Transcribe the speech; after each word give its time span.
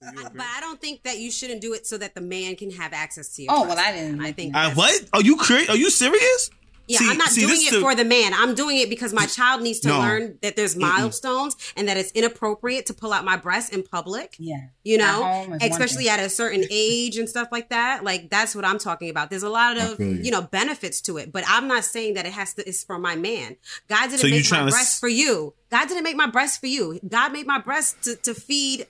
But 0.00 0.40
I 0.40 0.60
don't 0.60 0.80
think 0.80 1.02
that 1.04 1.18
you 1.18 1.30
shouldn't 1.30 1.60
do 1.60 1.72
it 1.72 1.86
so 1.86 1.96
that 1.98 2.14
the 2.14 2.20
man 2.20 2.56
can 2.56 2.70
have 2.72 2.92
access 2.92 3.34
to 3.36 3.42
you. 3.42 3.48
Oh, 3.50 3.64
trust 3.64 3.76
well, 3.76 3.86
I 3.86 3.92
didn't 3.92 4.20
I 4.20 4.24
think 4.32 4.36
think. 4.36 4.56
Uh, 4.56 4.70
what? 4.72 5.04
Are 5.12 5.22
you 5.22 5.36
crazy? 5.36 5.68
Are 5.70 5.76
you 5.76 5.90
serious? 5.90 6.50
Yeah, 6.88 6.98
See- 6.98 7.10
I'm 7.10 7.18
not 7.18 7.30
see, 7.30 7.40
doing 7.40 7.58
it 7.62 7.72
the- 7.72 7.80
for 7.80 7.96
the 7.96 8.04
man. 8.04 8.32
I'm 8.32 8.54
doing 8.54 8.76
it 8.76 8.88
because 8.88 9.12
my 9.12 9.26
child 9.26 9.60
needs 9.60 9.80
to 9.80 9.88
No. 9.88 9.98
learn 9.98 10.38
that 10.42 10.54
there's 10.54 10.76
milestones 10.76 11.56
and 11.76 11.88
that 11.88 11.96
it's 11.96 12.12
inappropriate 12.12 12.86
to 12.86 12.94
pull 12.94 13.12
out 13.12 13.24
my 13.24 13.36
breast 13.36 13.72
in 13.72 13.82
public. 13.82 14.36
Yeah. 14.38 14.66
You 14.84 14.98
know, 14.98 15.24
home 15.24 15.54
is 15.54 15.62
one 15.62 15.72
especially 15.72 16.08
at 16.08 16.20
a 16.20 16.28
certain 16.28 16.64
age 16.70 17.16
and 17.16 17.28
stuff 17.28 17.48
like 17.50 17.70
that. 17.70 18.04
Like 18.04 18.30
that's 18.30 18.54
what 18.54 18.64
I'm 18.64 18.78
talking 18.78 19.10
about. 19.10 19.30
There's 19.30 19.42
a 19.42 19.48
lot 19.48 19.78
of 19.78 19.98
you. 19.98 20.06
you 20.22 20.30
know 20.30 20.42
benefits 20.42 21.00
to 21.02 21.16
it, 21.16 21.32
but 21.32 21.42
I'm 21.48 21.66
not 21.66 21.84
saying 21.84 22.14
that 22.14 22.24
it 22.24 22.32
has 22.34 22.54
to. 22.54 22.68
It's 22.68 22.84
for 22.84 22.98
my 23.00 23.16
man. 23.16 23.56
God 23.88 24.10
didn't 24.10 24.20
So 24.20 24.28
make 24.28 24.34
my 24.44 24.48
trying 24.48 24.66
to 24.66 24.70
breast 24.70 24.92
s- 24.94 25.00
for 25.00 25.08
you. 25.08 25.54
God 25.70 25.88
didn't 25.88 26.04
make 26.04 26.16
my 26.16 26.28
breast 26.28 26.60
for 26.60 26.68
you. 26.68 27.00
God 27.08 27.32
made 27.32 27.48
my 27.48 27.58
breast 27.58 27.96
to, 28.04 28.14
to 28.14 28.32
feed 28.32 28.86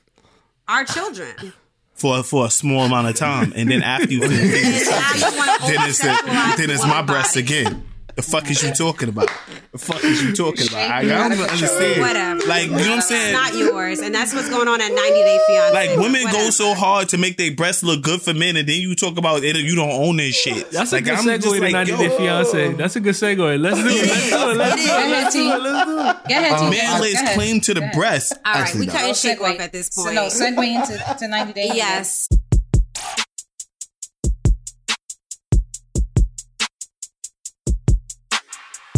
our 0.68 0.84
children. 0.84 1.52
For 1.94 2.22
for 2.22 2.44
a 2.46 2.50
small 2.50 2.84
amount 2.84 3.08
of 3.08 3.14
time, 3.16 3.54
and 3.56 3.70
then 3.70 3.82
after 3.82 4.12
you 4.12 4.20
finish, 4.20 4.86
And 4.86 4.90
now 4.90 5.30
you 5.30 5.36
want 5.38 5.62
to 5.62 5.66
then 5.66 5.88
it's 5.88 5.98
then 5.98 6.70
it's 6.70 6.86
my 6.86 7.00
breast 7.00 7.34
body. 7.34 7.44
again. 7.46 7.84
The 8.16 8.22
fuck 8.22 8.50
is 8.50 8.62
you 8.62 8.72
talking 8.72 9.10
about? 9.10 9.28
The 9.72 9.78
fuck 9.78 10.02
is 10.02 10.22
you 10.22 10.34
talking 10.34 10.66
about? 10.68 10.90
I, 10.90 11.00
I 11.00 11.02
don't 11.04 11.32
even 11.34 11.50
understand. 11.50 12.00
Whatever. 12.00 12.40
Like 12.48 12.64
you 12.64 12.70
know 12.70 12.76
what 12.76 12.88
I'm 12.88 13.00
saying? 13.02 13.02
It's 13.02 13.08
saying? 13.08 13.32
not 13.34 13.54
yours, 13.54 13.98
and 14.00 14.14
that's 14.14 14.32
what's 14.34 14.48
going 14.48 14.68
on 14.68 14.80
at 14.80 14.88
90 14.88 14.96
Day 14.96 15.38
Fiance. 15.46 15.74
Like 15.74 15.98
women 15.98 16.22
go 16.32 16.48
so 16.48 16.72
hard 16.72 17.10
to 17.10 17.18
make 17.18 17.36
their 17.36 17.50
breasts 17.54 17.82
look 17.82 18.02
good 18.02 18.22
for 18.22 18.32
men, 18.32 18.56
and 18.56 18.66
then 18.66 18.80
you 18.80 18.94
talk 18.94 19.18
about 19.18 19.44
it. 19.44 19.54
You 19.56 19.76
don't 19.76 19.90
own 19.90 20.16
this 20.16 20.34
shit. 20.34 20.70
That's 20.70 20.92
like, 20.92 21.02
a 21.02 21.04
good 21.04 21.14
I'm 21.18 21.24
segue 21.26 21.42
just 21.42 21.54
to 21.56 21.60
like, 21.60 21.72
90 21.72 21.92
yo, 21.92 21.98
Day 21.98 22.16
Fiance. 22.16 22.72
That's 22.72 22.96
a 22.96 23.00
good 23.00 23.14
segue. 23.14 23.60
Let's 23.60 23.76
do 23.76 23.86
it. 23.86 24.06
Let's 24.06 24.30
do 24.30 24.36
it. 24.50 24.56
Let's 24.56 24.74
do 24.76 24.80
it. 24.80 24.86
Go 24.88 24.96
ahead, 24.96 25.32
T. 25.32 25.48
Let's 25.48 25.84
do 25.84 25.98
it. 25.98 26.16
Go 26.30 26.34
ahead, 26.40 26.58
T. 26.58 26.70
Man 26.78 27.00
lays 27.02 27.22
claim 27.34 27.60
to 27.60 27.74
the 27.74 27.90
breast. 27.92 28.32
All 28.46 28.52
right, 28.54 28.60
Actually, 28.62 28.80
we 28.80 28.86
no. 28.86 28.92
cutting 28.92 29.14
shake 29.14 29.38
segue. 29.40 29.54
off 29.54 29.60
at 29.60 29.72
this 29.72 29.88
So, 29.92 30.04
point. 30.04 30.14
no, 30.14 30.22
segue 30.28 30.74
into 30.74 31.18
to 31.18 31.28
90 31.28 31.52
Day 31.52 31.70
yes. 31.74 32.28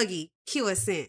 Boogie, 0.00 0.30
cue 0.46 0.66
us 0.68 0.88
in. 0.88 1.06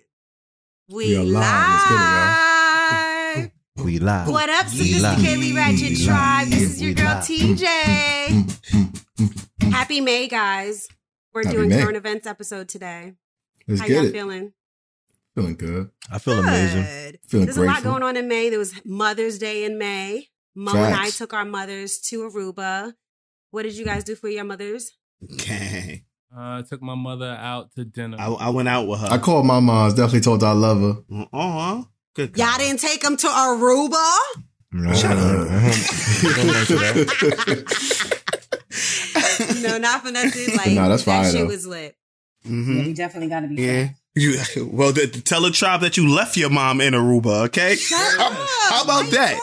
We 0.89 1.07
We 1.07 1.15
are 1.17 1.23
live. 1.23 1.91
Live. 1.91 3.51
We 3.85 3.99
live. 3.99 4.27
What 4.27 4.49
up, 4.49 4.65
We 4.73 4.95
live. 4.99 5.17
sophisticatedly 5.17 5.55
ratchet 5.55 5.89
We 5.91 6.05
tribe? 6.05 6.49
live. 6.49 6.59
This 6.59 6.73
is 6.73 6.81
your 6.81 6.89
We 6.89 6.93
girl 6.95 7.05
live. 7.05 7.23
TJ. 7.23 7.65
Happy 9.71 10.01
May, 10.01 10.27
guys. 10.27 10.89
We're 11.33 11.45
Happy 11.45 11.55
doing 11.55 11.69
May. 11.69 11.81
current 11.81 11.95
events 11.95 12.27
episode 12.27 12.67
today. 12.67 13.13
Let's 13.65 13.79
How 13.79 13.87
get 13.87 13.95
y'all 13.95 14.05
it. 14.07 14.11
feeling? 14.11 14.51
Feeling 15.35 15.55
good. 15.55 15.89
I 16.11 16.19
feel 16.19 16.39
amazing. 16.39 16.83
Good. 16.83 17.19
Feeling 17.29 17.45
There's 17.45 17.55
a 17.57 17.63
lot 17.63 17.83
going 17.83 18.03
on 18.03 18.17
in 18.17 18.27
May. 18.27 18.49
There 18.49 18.59
was 18.59 18.73
Mother's 18.83 19.39
Day 19.39 19.63
in 19.63 19.77
May. 19.77 20.27
Mo 20.53 20.73
and 20.75 20.93
I 20.93 21.11
took 21.11 21.31
our 21.33 21.45
mothers 21.45 21.97
to 22.09 22.29
Aruba. 22.29 22.95
What 23.51 23.63
did 23.63 23.77
you 23.77 23.85
guys 23.85 24.03
do 24.03 24.15
for 24.15 24.27
your 24.27 24.43
mothers? 24.43 24.91
Gang. 25.37 26.03
Uh, 26.33 26.59
I 26.59 26.63
took 26.67 26.81
my 26.81 26.95
mother 26.95 27.37
out 27.39 27.73
to 27.75 27.83
dinner. 27.83 28.15
I, 28.19 28.27
I 28.27 28.49
went 28.49 28.69
out 28.69 28.87
with 28.87 29.01
her. 29.01 29.07
I 29.07 29.17
called 29.17 29.45
my 29.45 29.59
mom's. 29.59 29.93
Definitely 29.95 30.21
told 30.21 30.41
her 30.41 30.47
I 30.47 30.51
love 30.53 30.79
her. 30.79 31.25
Uh-huh. 31.33 31.83
Good. 32.15 32.37
Y'all 32.37 32.57
didn't 32.57 32.79
take 32.79 33.01
them 33.01 33.17
to 33.17 33.27
Aruba? 33.27 34.17
Shut 34.95 35.17
no, 39.61 39.77
not 39.77 40.03
for 40.05 40.11
nothing. 40.11 40.55
Like 40.55 40.71
no, 40.71 40.89
that's 40.89 41.03
that 41.03 41.23
fire, 41.23 41.31
shit 41.31 41.41
though. 41.41 41.47
was 41.47 41.67
lit. 41.67 41.95
Yeah, 42.43 42.51
Mhm. 42.51 42.85
you 42.87 42.93
definitely 42.95 43.29
got 43.29 43.41
to 43.41 43.47
be. 43.47 43.55
Yeah. 43.61 43.89
You, 44.15 44.39
well, 44.71 44.93
th- 44.93 45.23
tell 45.23 45.41
the 45.41 45.51
tribe 45.51 45.81
that 45.81 45.97
you 45.97 46.09
left 46.09 46.35
your 46.37 46.49
mom 46.49 46.81
in 46.81 46.93
Aruba, 46.93 47.45
okay? 47.45 47.75
how, 47.89 48.31
how 48.69 48.83
about 48.83 49.09
that? 49.11 49.39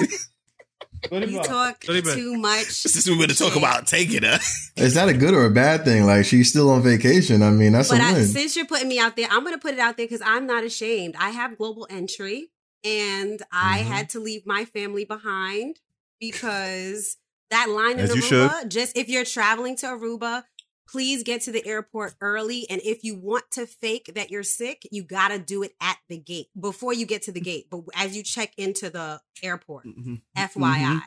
You 1.10 1.42
talk 1.42 1.84
What 1.86 1.98
about- 1.98 2.14
too 2.16 2.36
much. 2.36 2.66
Since 2.66 3.08
we're 3.08 3.16
going 3.16 3.28
to 3.28 3.34
talk 3.36 3.56
about 3.56 3.86
taking 3.86 4.22
her. 4.24 4.38
Is 4.76 4.94
that 4.94 5.08
a 5.08 5.14
good 5.14 5.34
or 5.34 5.44
a 5.46 5.50
bad 5.50 5.84
thing? 5.84 6.04
Like 6.06 6.24
she's 6.24 6.50
still 6.50 6.70
on 6.70 6.82
vacation. 6.82 7.42
I 7.42 7.50
mean, 7.50 7.72
that's 7.72 7.88
But 7.90 8.00
a 8.00 8.04
I, 8.04 8.12
win. 8.14 8.26
since 8.26 8.56
you're 8.56 8.66
putting 8.66 8.88
me 8.88 8.98
out 8.98 9.16
there, 9.16 9.28
I'm 9.30 9.40
going 9.44 9.54
to 9.54 9.60
put 9.60 9.74
it 9.74 9.80
out 9.80 9.96
there 9.96 10.06
because 10.06 10.22
I'm 10.24 10.46
not 10.46 10.64
ashamed. 10.64 11.14
I 11.18 11.30
have 11.30 11.56
global 11.58 11.86
entry 11.90 12.48
and 12.84 13.42
I 13.52 13.80
Mm-hmm. 13.80 13.90
had 13.92 14.10
to 14.10 14.20
leave 14.20 14.46
my 14.46 14.64
family 14.64 15.04
behind 15.04 15.78
because 16.20 17.16
that 17.50 17.68
line 17.70 17.98
As 17.98 18.10
in 18.10 18.18
Aruba, 18.20 18.68
just 18.68 18.96
if 18.96 19.08
you're 19.08 19.24
traveling 19.24 19.76
to 19.76 19.86
Aruba, 19.86 20.44
please 20.88 21.22
get 21.22 21.42
to 21.42 21.52
the 21.52 21.64
airport 21.66 22.14
early. 22.20 22.66
And 22.70 22.80
if 22.84 23.04
you 23.04 23.14
want 23.14 23.44
to 23.52 23.66
fake 23.66 24.12
that 24.14 24.30
you're 24.30 24.42
sick, 24.42 24.88
you 24.90 25.02
got 25.02 25.28
to 25.28 25.38
do 25.38 25.62
it 25.62 25.72
at 25.80 25.98
the 26.08 26.18
gate 26.18 26.46
before 26.58 26.92
you 26.94 27.04
get 27.06 27.22
to 27.22 27.32
the 27.32 27.40
gate. 27.40 27.66
But 27.70 27.82
as 27.94 28.16
you 28.16 28.22
check 28.22 28.52
into 28.56 28.88
the 28.90 29.20
airport, 29.42 29.86
Mhm. 29.86 30.22
FYI. 30.36 31.00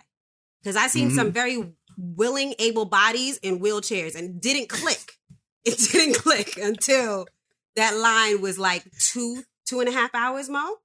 Because 0.62 0.75
I've 0.75 0.92
seen 0.92 1.09
Mhm. 1.09 1.16
some 1.16 1.31
very 1.31 1.74
willing, 1.97 2.53
able 2.59 2.86
bodies 2.86 3.38
in 3.38 3.59
wheelchairs 3.59 4.16
and 4.16 4.40
didn't 4.42 4.69
click. 4.69 5.18
It 5.64 5.78
didn't 5.92 6.16
click 6.16 6.58
until 6.58 7.28
that 7.75 7.96
line 7.96 8.42
was 8.42 8.58
like 8.58 8.84
two, 8.98 9.44
two 9.66 9.80
and 9.80 9.88
a 9.88 9.92
half 9.92 10.09
hours, 10.16 10.50
Mo. 10.50 10.78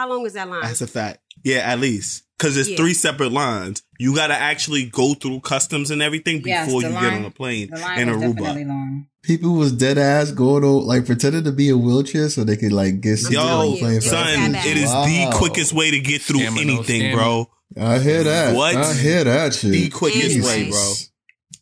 How 0.00 0.08
long 0.08 0.22
was 0.22 0.32
that 0.32 0.48
line? 0.48 0.62
That's 0.62 0.80
a 0.80 0.86
fact. 0.86 1.18
Yeah, 1.44 1.58
at 1.58 1.78
least. 1.78 2.22
Because 2.38 2.56
it's 2.56 2.70
Yeah. 2.70 2.76
three 2.78 2.94
separate 2.94 3.32
lines. 3.32 3.82
You 3.98 4.14
got 4.14 4.28
to 4.28 4.34
actually 4.34 4.84
go 4.86 5.12
through 5.12 5.40
customs 5.40 5.90
and 5.90 6.00
everything 6.00 6.40
before 6.40 6.80
the 6.80 6.88
you 6.88 6.94
get 6.94 7.12
on 7.12 7.24
a 7.26 7.30
plane 7.30 7.64
in 7.64 7.70
was 7.72 7.80
definitely 7.82 8.62
Aruba. 8.64 8.68
long. 8.68 9.06
People 9.22 9.52
was 9.56 9.72
dead 9.72 9.98
ass 9.98 10.30
going 10.30 10.62
to 10.62 10.68
like 10.68 11.04
pretending 11.04 11.44
to 11.44 11.52
be 11.52 11.68
a 11.68 11.76
wheelchair 11.76 12.30
so 12.30 12.42
they 12.44 12.56
could 12.56 12.72
like 12.72 13.02
get 13.02 13.18
seated 13.18 13.36
on 13.36 13.66
Yo, 13.66 13.72
the 13.72 13.78
plane. 13.80 13.96
It's 13.98 14.08
son, 14.08 14.54
it 14.54 14.76
is 14.78 14.88
Wow. 14.88 15.04
the 15.04 15.36
quickest 15.36 15.74
way 15.74 15.90
to 15.90 16.00
get 16.00 16.22
through 16.22 16.40
Scammer, 16.40 16.60
anything, 16.62 17.02
scammer. 17.02 17.14
bro. 17.14 17.50
I 17.78 17.98
hear 17.98 18.24
that. 18.24 18.54
What? 18.56 18.74
I 18.74 18.94
hear 18.94 19.22
that 19.24 19.52
shit. 19.52 19.72
The 19.72 19.90
quickest 19.90 20.24
Anyway. 20.36 20.64
way, 20.64 20.70
bro. 20.70 20.92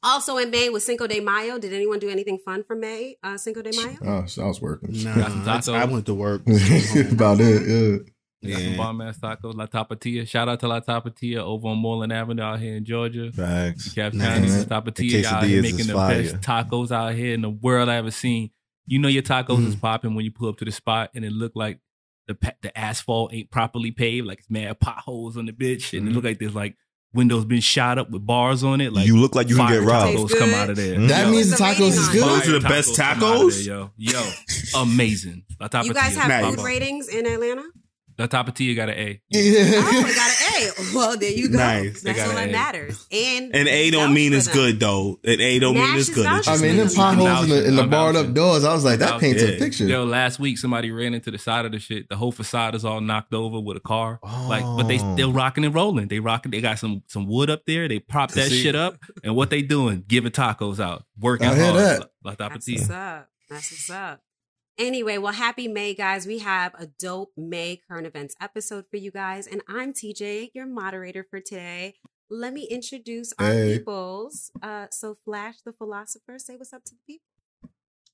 also 0.04 0.36
in 0.36 0.50
May 0.50 0.68
was 0.68 0.86
Cinco 0.86 1.08
de 1.08 1.18
Mayo. 1.18 1.58
Did 1.58 1.72
anyone 1.72 1.98
do 1.98 2.08
anything 2.08 2.38
fun 2.44 2.62
for 2.62 2.76
May? 2.76 3.16
Uh, 3.24 3.36
Cinco 3.36 3.62
de 3.62 3.72
Mayo? 3.74 3.96
Oh, 4.06 4.24
so 4.26 4.44
I 4.44 4.46
was 4.46 4.60
working. 4.62 4.90
Nah, 5.02 5.14
that's- 5.44 5.66
tacos. 5.66 5.74
I 5.74 5.84
went 5.86 6.06
to 6.06 6.14
work. 6.14 6.42
About 7.10 7.40
it, 7.40 7.66
yeah. 7.68 7.98
We 8.42 8.50
got 8.52 8.60
some 8.60 8.76
bomb 8.76 9.00
ass 9.00 9.18
tacos. 9.18 9.54
La 9.54 9.66
Tapatia. 9.66 10.26
Shout 10.28 10.48
out 10.48 10.60
to 10.60 10.68
La 10.68 10.80
Tapatia 10.80 11.38
over 11.38 11.68
on 11.68 11.78
Moreland 11.78 12.12
Avenue 12.12 12.42
out 12.42 12.60
here 12.60 12.76
in 12.76 12.84
Georgia. 12.84 13.32
Facts. 13.32 13.92
Cap 13.94 14.12
Nice. 14.14 14.28
County, 14.28 14.48
The 14.48 14.64
Tapatia 14.66 15.24
out 15.24 15.44
here 15.44 15.60
quesadillas 15.60 15.62
making 15.62 15.86
the 15.88 15.92
fire. 15.94 16.22
best 16.22 16.34
tacos 16.36 16.90
out 16.92 17.14
here 17.14 17.34
in 17.34 17.42
the 17.42 17.50
world 17.50 17.88
I 17.88 17.96
ever 17.96 18.10
seen. 18.12 18.50
You 18.86 18.98
know 19.00 19.08
your 19.08 19.22
tacos 19.22 19.66
is 19.66 19.74
popping 19.76 20.14
when 20.14 20.24
you 20.24 20.30
pull 20.30 20.48
up 20.48 20.56
to 20.58 20.64
the 20.64 20.72
spot 20.72 21.10
and 21.14 21.24
it 21.24 21.32
look 21.32 21.52
like 21.56 21.80
the 22.28 22.34
pa- 22.36 22.52
the 22.62 22.76
asphalt 22.78 23.34
ain't 23.34 23.50
properly 23.50 23.90
paved, 23.90 24.26
like 24.26 24.38
it's 24.38 24.50
mad 24.50 24.78
potholes 24.80 25.36
on 25.36 25.46
the 25.46 25.52
bitch, 25.52 25.96
and 25.98 26.06
it 26.08 26.12
look 26.14 26.24
like 26.24 26.38
there's 26.38 26.54
like 26.54 26.76
windows 27.14 27.44
been 27.44 27.60
shot 27.60 27.98
up 27.98 28.10
with 28.10 28.24
bars 28.24 28.62
on 28.62 28.80
it. 28.80 28.92
Like 28.92 29.06
you 29.06 29.16
look 29.18 29.34
like 29.34 29.48
you 29.48 29.56
can 29.56 29.68
get 29.68 29.82
robbed. 29.82 30.16
Tacos 30.16 30.28
Tastes 30.28 30.38
come 30.38 30.50
out 30.54 30.70
of 30.70 30.76
there. 30.76 30.96
Mm. 30.96 31.08
That 31.08 31.24
Yo, 31.26 31.30
means 31.32 31.50
the 31.50 31.56
tacos 31.56 31.88
is 31.88 32.08
good. 32.10 32.22
Those 32.22 32.48
are 32.48 32.58
the 32.60 32.68
best 32.68 32.96
come 32.96 33.18
tacos? 33.18 33.64
there, 33.66 33.74
Yo, 33.76 33.90
yo, 33.96 34.30
amazing. 34.82 35.44
La 35.60 35.64
You 35.66 35.90
Tapatia. 35.90 35.94
guys 35.94 36.16
have 36.16 36.28
Nice. 36.28 36.54
food 36.54 36.64
ratings 36.64 37.08
in 37.08 37.26
Atlanta? 37.26 37.64
La 38.18 38.26
Tapatia 38.26 38.74
got 38.74 38.88
an 38.88 38.96
A. 38.98 39.22
Oh, 39.32 39.38
it 39.38 40.16
got 40.16 40.30
an 40.30 40.92
A. 40.92 40.94
Well, 40.96 41.16
there 41.16 41.30
you 41.30 41.48
go. 41.48 41.58
Nice. 41.58 42.02
They 42.02 42.12
That's 42.12 42.26
got 42.26 42.34
all 42.36 42.42
an 42.42 42.50
that 42.52 42.74
A. 42.74 42.78
matters. 42.78 43.06
And 43.12 43.54
And 43.54 43.68
A 43.68 43.90
don't 43.92 44.12
mean 44.12 44.32
it's 44.32 44.48
good, 44.48 44.80
though. 44.80 45.20
And 45.24 45.40
A 45.40 45.58
don't 45.60 45.74
mean 45.74 45.84
Nash 45.84 45.98
it's 46.00 46.08
is 46.08 46.14
good. 46.16 46.26
It's 46.26 46.48
I 46.48 46.52
just 46.52 46.62
mean, 46.64 46.76
them 46.78 46.88
potholes 46.88 47.44
in 47.44 47.48
the, 47.50 47.68
in 47.68 47.76
the 47.76 47.82
vouching. 47.84 47.90
barred 47.90 48.16
up 48.16 48.34
doors. 48.34 48.64
I 48.64 48.74
was 48.74 48.84
like, 48.84 48.98
that 48.98 49.12
Out 49.14 49.20
paints 49.20 49.40
there. 49.42 49.54
a 49.54 49.58
picture. 49.58 49.84
Yo, 49.86 50.04
last 50.04 50.40
week 50.40 50.58
somebody 50.58 50.90
ran 50.90 51.14
into 51.14 51.30
the 51.30 51.38
side 51.38 51.64
of 51.64 51.70
the 51.72 51.78
shit. 51.78 52.08
The 52.08 52.16
whole 52.16 52.32
facade 52.32 52.74
is 52.74 52.84
all 52.84 53.00
knocked 53.00 53.34
over 53.34 53.60
with 53.60 53.76
a 53.76 53.80
car. 53.80 54.18
Like, 54.24 54.64
but 54.64 54.84
they 54.88 54.98
Oh. 54.98 55.14
still 55.14 55.32
rocking 55.32 55.64
and 55.64 55.74
rolling. 55.74 56.08
They 56.08 56.18
rocking. 56.18 56.50
They 56.50 56.60
got 56.60 56.78
some 56.80 57.02
some 57.06 57.26
wood 57.28 57.50
up 57.50 57.62
there. 57.66 57.86
They 57.86 58.00
prop 58.00 58.32
that 58.32 58.48
See? 58.48 58.62
shit 58.62 58.74
up. 58.74 58.96
And 59.22 59.36
what 59.36 59.50
they 59.50 59.62
doing? 59.62 60.04
Giving 60.08 60.32
tacos 60.32 60.80
out. 60.80 61.04
Working 61.20 61.46
I 61.48 61.54
hear 61.54 61.64
hard. 61.66 61.76
that. 61.76 62.10
La, 62.24 62.30
La 62.30 62.34
That's 62.48 62.66
Tapatia. 62.66 62.74
what's 62.78 62.90
up. 62.90 63.28
That's 63.48 63.70
what's 63.70 63.90
up. 63.90 64.20
Anyway, 64.78 65.18
well, 65.18 65.32
happy 65.32 65.66
May, 65.66 65.92
guys. 65.92 66.26
We 66.26 66.38
have 66.38 66.72
a 66.78 66.86
dope 66.86 67.32
May 67.36 67.80
current 67.88 68.06
events 68.06 68.36
episode 68.40 68.84
for 68.88 68.96
you 68.96 69.10
guys. 69.10 69.46
And 69.48 69.60
I'm 69.68 69.92
TJ, 69.92 70.50
your 70.54 70.66
moderator 70.66 71.26
for 71.28 71.40
today. 71.40 71.94
Let 72.30 72.52
me 72.52 72.64
introduce 72.64 73.32
our 73.38 73.50
Hey. 73.52 73.78
peoples. 73.78 74.52
Uh, 74.62 74.86
so, 74.92 75.16
Flash 75.24 75.56
the 75.64 75.72
philosopher, 75.72 76.38
say 76.38 76.56
what's 76.56 76.72
up 76.72 76.84
to 76.84 76.94
the 76.94 77.00
people. 77.06 77.24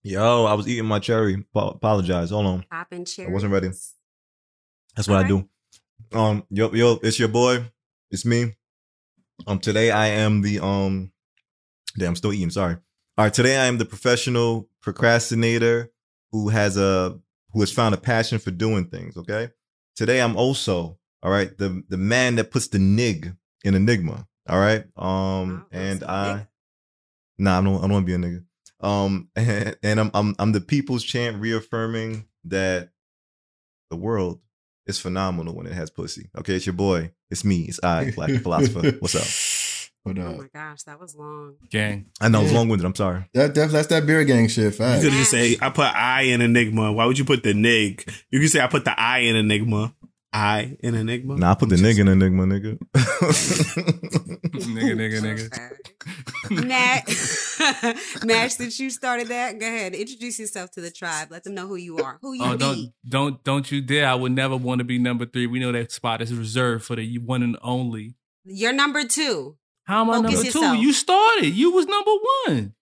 Yo, 0.02 0.44
I 0.44 0.54
was 0.54 0.66
eating 0.68 0.86
my 0.86 0.98
cherry. 1.00 1.42
Pa- 1.52 1.70
apologize. 1.70 2.30
Hold 2.30 2.46
on. 2.46 2.64
Popping 2.70 3.04
cherries. 3.04 3.32
wasn't 3.32 3.52
ready. 3.52 3.68
That's 4.96 5.08
what 5.08 5.16
I 5.16 5.28
Alright. 5.30 5.46
do. 6.12 6.18
Um, 6.18 6.46
yo, 6.50 6.72
yo, 6.72 6.98
it's 7.02 7.18
your 7.18 7.28
boy. 7.28 7.70
It's 8.10 8.24
me. 8.24 8.54
Um, 9.46 9.58
today 9.58 9.90
I 9.90 10.06
am 10.08 10.42
the 10.42 10.60
um, 10.60 11.10
damn, 11.98 12.08
I'm 12.10 12.16
still 12.16 12.32
eating. 12.32 12.50
Sorry. 12.50 12.74
All 13.16 13.24
right, 13.24 13.34
today 13.34 13.56
I 13.58 13.64
am 13.66 13.78
the 13.78 13.84
professional 13.84 14.68
procrastinator 14.80 15.90
who 16.34 16.48
has 16.48 16.76
a 16.76 17.16
who 17.52 17.60
has 17.60 17.70
found 17.70 17.94
a 17.94 17.98
passion 17.98 18.40
for 18.40 18.50
doing 18.50 18.86
things. 18.86 19.16
Okay. 19.16 19.50
Today 19.94 20.20
I'm 20.20 20.36
also 20.36 20.98
all 21.22 21.30
right 21.30 21.56
the 21.56 21.84
the 21.88 21.96
man 21.96 22.34
that 22.36 22.50
puts 22.50 22.66
the 22.66 22.80
nig 22.80 23.32
in 23.62 23.76
Enigma. 23.76 24.26
All 24.48 24.58
right. 24.58 24.84
Um, 24.96 25.64
and 25.70 26.02
I, 26.02 26.48
nah, 27.38 27.60
I 27.60 27.62
don't, 27.62 27.76
I 27.76 27.80
don't 27.82 27.92
want 27.92 28.06
to 28.06 28.06
be 28.06 28.14
a 28.14 28.18
nigga. 28.18 28.44
Um, 28.84 29.28
and, 29.36 29.76
and 29.84 30.00
I'm 30.00 30.10
I'm 30.12 30.34
I'm 30.40 30.50
the 30.50 30.60
people's 30.60 31.04
chant 31.04 31.40
reaffirming 31.40 32.26
that 32.46 32.90
the 33.90 33.96
world 33.96 34.40
is 34.86 34.98
phenomenal 34.98 35.54
when 35.54 35.66
it 35.66 35.72
has 35.72 35.88
pussy. 35.88 36.30
Okay, 36.36 36.56
it's 36.56 36.66
your 36.66 36.74
boy. 36.74 37.12
It's 37.30 37.44
me. 37.44 37.60
It's 37.62 37.78
I, 37.82 38.10
Black 38.10 38.32
Philosopher. 38.42 38.90
What's 38.98 39.14
up? 39.14 39.60
But 40.04 40.18
Oh 40.18 40.22
uh, 40.26 40.32
my 40.36 40.48
gosh, 40.52 40.82
that 40.82 41.00
was 41.00 41.14
long. 41.16 41.54
Gang. 41.70 42.06
I 42.20 42.28
know 42.28 42.42
it's 42.42 42.52
Yeah. 42.52 42.58
long 42.58 42.68
winded. 42.68 42.84
I'm 42.84 42.94
sorry. 42.94 43.24
that, 43.32 43.54
that 43.54 43.70
that's 43.70 43.88
that 43.88 44.04
beer 44.06 44.22
gang 44.24 44.48
shit. 44.48 44.64
You 44.64 44.70
Fact. 44.72 45.02
could 45.02 45.12
just 45.12 45.30
say 45.30 45.56
I 45.62 45.70
put 45.70 45.86
I 45.86 46.22
in 46.22 46.42
Enigma. 46.42 46.92
Why 46.92 47.06
would 47.06 47.18
you 47.18 47.24
put 47.24 47.42
the 47.42 47.54
nig? 47.54 48.06
You 48.30 48.40
could 48.40 48.50
say 48.50 48.60
I 48.60 48.66
put 48.66 48.84
the 48.84 48.98
I 49.00 49.20
in 49.20 49.34
Enigma. 49.36 49.94
I 50.32 50.76
in 50.80 50.94
Enigma. 50.94 51.36
Nah, 51.36 51.52
I 51.52 51.54
put 51.54 51.68
the 51.68 51.76
nigga 51.76 52.00
in 52.00 52.08
Enigma, 52.08 52.44
nigga. 52.44 52.76
nigga, 53.72 54.94
nigga, 54.94 55.20
nigga. 55.22 55.70
Matt, 56.66 57.06
Matt, 58.24 58.52
since 58.52 58.78
you 58.78 58.90
started 58.90 59.28
that, 59.28 59.58
go 59.58 59.66
ahead. 59.66 59.94
Introduce 59.94 60.38
yourself 60.38 60.70
to 60.72 60.80
the 60.80 60.90
tribe. 60.90 61.28
Let 61.30 61.44
them 61.44 61.54
know 61.54 61.66
who 61.66 61.76
you 61.76 61.98
are. 61.98 62.18
Who 62.20 62.34
you 62.34 62.42
Oh, 62.44 62.52
be. 62.52 62.58
don't 62.58 62.92
don't 63.08 63.44
don't 63.44 63.72
you 63.72 63.80
dare! 63.80 64.08
I 64.08 64.14
would 64.14 64.32
never 64.32 64.56
want 64.56 64.80
to 64.80 64.84
be 64.84 64.98
number 64.98 65.24
three. 65.24 65.46
We 65.46 65.60
know 65.60 65.72
that 65.72 65.92
spot 65.92 66.20
is 66.20 66.34
reserved 66.34 66.84
for 66.84 66.96
the 66.96 67.18
one 67.18 67.42
and 67.42 67.56
only. 67.62 68.16
You're 68.44 68.72
number 68.74 69.04
two. 69.06 69.56
How 69.84 70.00
am 70.02 70.10
I 70.10 70.14
Focus 70.16 70.32
number 70.32 70.44
yourself. 70.46 70.76
two? 70.76 70.82
You 70.82 70.92
started. 70.92 71.46
You 71.54 71.70
was 71.72 71.86
number 71.86 72.10
one. 72.46 72.74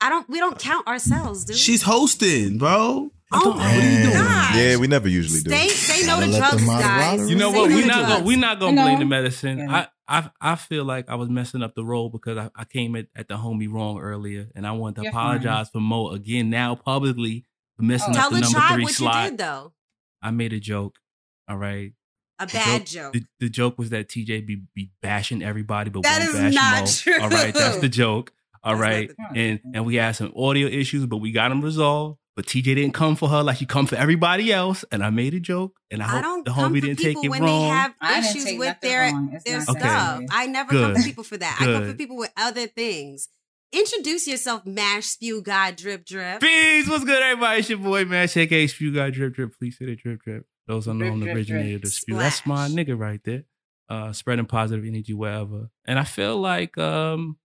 I 0.00 0.08
don't. 0.10 0.28
We 0.28 0.38
don't 0.38 0.58
count 0.58 0.86
ourselves, 0.86 1.44
do 1.44 1.52
we? 1.52 1.58
She's 1.58 1.82
hosting, 1.82 2.58
bro. 2.58 3.10
Oh 3.30 3.52
my 3.54 3.62
Damn. 3.74 4.12
gosh. 4.12 4.56
yeah, 4.56 4.76
we 4.76 4.86
never 4.86 5.06
usually 5.08 5.40
do. 5.42 5.50
Stay, 5.50 5.68
say 5.68 6.06
no 6.06 6.14
Gotta 6.18 6.26
let 6.32 6.38
drugs, 6.38 6.62
the 6.64 6.66
guys. 6.72 6.82
moderators 7.18 7.30
You 7.30 7.36
know 7.36 7.52
Say 7.52 7.58
what? 7.60 7.68
no 7.70 7.76
We're 7.76 7.86
not 7.86 7.94
drugs. 7.98 8.12
gonna 8.12 8.24
we 8.24 8.36
not 8.36 8.60
gonna 8.60 8.70
You 8.72 8.82
blame 8.82 8.92
know? 8.94 8.98
the 9.00 9.04
medicine. 9.04 9.58
Yeah. 9.58 9.86
I, 10.08 10.20
I 10.20 10.30
I 10.40 10.54
feel 10.56 10.84
like 10.84 11.10
I 11.10 11.14
was 11.16 11.28
messing 11.28 11.62
up 11.62 11.74
the 11.74 11.84
role 11.84 12.08
because 12.08 12.38
I, 12.38 12.50
I 12.56 12.64
came 12.64 12.96
at, 12.96 13.08
at 13.14 13.28
the 13.28 13.34
homie 13.36 13.70
wrong 13.70 13.98
earlier, 14.00 14.48
and 14.54 14.66
I 14.66 14.72
wanted 14.72 14.96
to 14.96 15.02
You're 15.02 15.10
apologize 15.10 15.68
for 15.68 15.80
Mo 15.80 16.08
again 16.10 16.48
now 16.48 16.74
publicly 16.74 17.44
for 17.76 17.82
messing 17.82 18.10
Oh. 18.10 18.12
Tell 18.14 18.26
up 18.28 18.30
the 18.30 18.36
the 18.36 18.40
number 18.42 18.58
tribe 18.58 18.74
three 18.76 18.84
what 18.84 18.94
slot. 18.94 19.24
you 19.24 19.30
did, 19.32 19.38
though. 19.40 19.72
I 20.22 20.30
made 20.30 20.52
a 20.54 20.60
joke. 20.60 20.96
All 21.48 21.56
right. 21.58 21.92
A 22.40 22.46
The 22.46 22.52
bad 22.52 22.86
joke. 22.86 23.12
The, 23.14 23.24
the 23.40 23.48
joke 23.48 23.78
was 23.78 23.90
that 23.90 24.08
TJ 24.08 24.46
be, 24.46 24.62
be 24.74 24.90
bashing 25.02 25.42
everybody, 25.42 25.90
but 25.90 26.02
That 26.02 26.20
won't 26.20 26.32
bash 26.32 26.54
not 26.54 26.86
Mo. 26.86 26.90
true. 26.92 27.20
All 27.20 27.28
right, 27.30 27.54
that's 27.54 27.78
the 27.78 27.88
joke. 27.88 28.32
All 28.62 28.74
That's 28.74 28.82
right, 28.82 29.10
and 29.34 29.60
and 29.74 29.86
we 29.86 29.96
had 29.96 30.12
some 30.12 30.32
audio 30.36 30.66
issues, 30.66 31.06
but 31.06 31.18
we 31.18 31.30
got 31.32 31.48
them 31.50 31.62
resolved. 31.62 32.18
But 32.36 32.46
TJ 32.46 32.62
didn't 32.76 32.92
come 32.92 33.16
for 33.16 33.28
her 33.28 33.42
like 33.42 33.56
she 33.56 33.66
come 33.66 33.86
for 33.86 33.96
everybody 33.96 34.52
else, 34.52 34.84
and 34.92 35.02
I 35.02 35.10
made 35.10 35.34
a 35.34 35.40
joke, 35.40 35.78
and 35.90 36.02
I 36.02 36.06
I 36.06 36.08
hope 36.08 36.22
don't 36.22 36.44
the 36.44 36.50
homie 36.52 36.80
didn't 36.80 36.98
take 36.98 37.16
it 37.22 37.28
when 37.28 37.42
wrong. 37.42 37.62
they 37.62 37.68
have 37.68 37.94
I 38.00 38.18
issues 38.20 38.58
with 38.58 38.80
their 38.80 39.10
their 39.44 39.58
not 39.58 39.68
Okay. 39.70 39.80
stuff. 39.80 40.22
I 40.30 40.46
never 40.46 40.70
come 40.72 40.92
Good. 40.94 40.96
for 41.02 41.02
people 41.08 41.24
for 41.24 41.36
that. 41.36 41.58
I 41.60 41.64
come 41.64 41.84
for 41.84 41.94
people 41.94 42.16
with 42.16 42.32
other 42.36 42.66
things. 42.68 43.28
Introduce 43.72 44.26
yourself, 44.26 44.64
mash, 44.64 45.06
spew, 45.06 45.42
god, 45.42 45.76
drip, 45.76 46.04
drip. 46.06 46.40
Peace, 46.40 46.88
what's 46.88 47.04
good, 47.04 47.22
everybody? 47.22 47.60
It's 47.60 47.68
your 47.68 47.78
boy, 47.78 48.04
Mash, 48.06 48.32
Shake 48.32 48.50
A 48.52 48.66
Spew 48.66 48.94
Guy 48.94 49.10
Drip 49.10 49.34
Drip. 49.34 49.58
Please 49.58 49.76
say 49.76 49.84
the 49.86 49.96
drip 49.96 50.22
drip. 50.22 50.46
Those 50.68 50.86
unknown 50.86 51.20
drip, 51.20 51.34
originator 51.34 51.70
drip. 51.78 51.82
the 51.82 51.90
spew. 51.90 52.16
That's 52.16 52.46
my 52.46 52.68
nigga 52.68 52.96
right 52.98 53.20
there. 53.24 53.44
Uh, 53.88 54.12
spreading 54.12 54.44
positive 54.46 54.84
energy 54.84 55.14
wherever. 55.14 55.70
And 55.86 55.98
I 55.98 56.04
feel 56.04 56.36
like 56.36 56.76
um, 56.78 57.38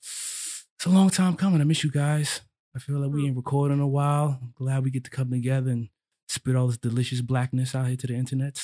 it's 0.00 0.84
a 0.86 0.90
long 0.90 1.10
time 1.10 1.36
coming. 1.36 1.60
I 1.60 1.64
miss 1.64 1.84
you 1.84 1.90
guys. 1.90 2.40
I 2.76 2.80
feel 2.80 2.98
like 2.98 3.12
we 3.12 3.26
ain't 3.26 3.36
recording 3.36 3.76
in 3.78 3.82
a 3.82 3.86
while. 3.88 4.38
I'm 4.42 4.52
glad 4.56 4.82
we 4.82 4.90
get 4.90 5.04
to 5.04 5.10
come 5.10 5.30
together 5.30 5.70
and 5.70 5.88
spit 6.28 6.56
all 6.56 6.66
this 6.66 6.76
delicious 6.76 7.20
blackness 7.20 7.74
out 7.74 7.86
here 7.86 7.96
to 7.96 8.06
the 8.08 8.14
internet. 8.16 8.60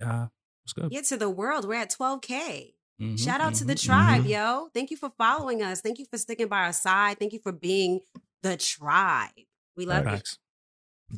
Uh, 0.00 0.28
what's 0.62 0.72
good? 0.72 0.90
Get 0.90 1.06
to 1.06 1.16
the 1.16 1.28
world. 1.28 1.66
We're 1.66 1.74
at 1.74 1.90
12K. 1.90 2.74
Mhm, 3.02 3.18
Shout 3.18 3.40
out 3.40 3.54
to 3.54 3.64
the 3.64 3.74
mhm, 3.74 3.84
tribe, 3.84 4.24
mhm. 4.24 4.28
yo. 4.28 4.68
Thank 4.72 4.90
you 4.90 4.96
for 4.96 5.10
following 5.18 5.62
us. 5.62 5.80
Thank 5.80 5.98
you 5.98 6.06
for 6.06 6.16
sticking 6.18 6.46
by 6.46 6.60
our 6.66 6.72
side. 6.72 7.18
Thank 7.18 7.32
you 7.32 7.40
for 7.40 7.52
being 7.52 8.00
the 8.42 8.56
tribe. 8.56 9.32
We 9.76 9.84
love 9.86 10.04
you. 10.04 10.10
Facts. 10.12 10.38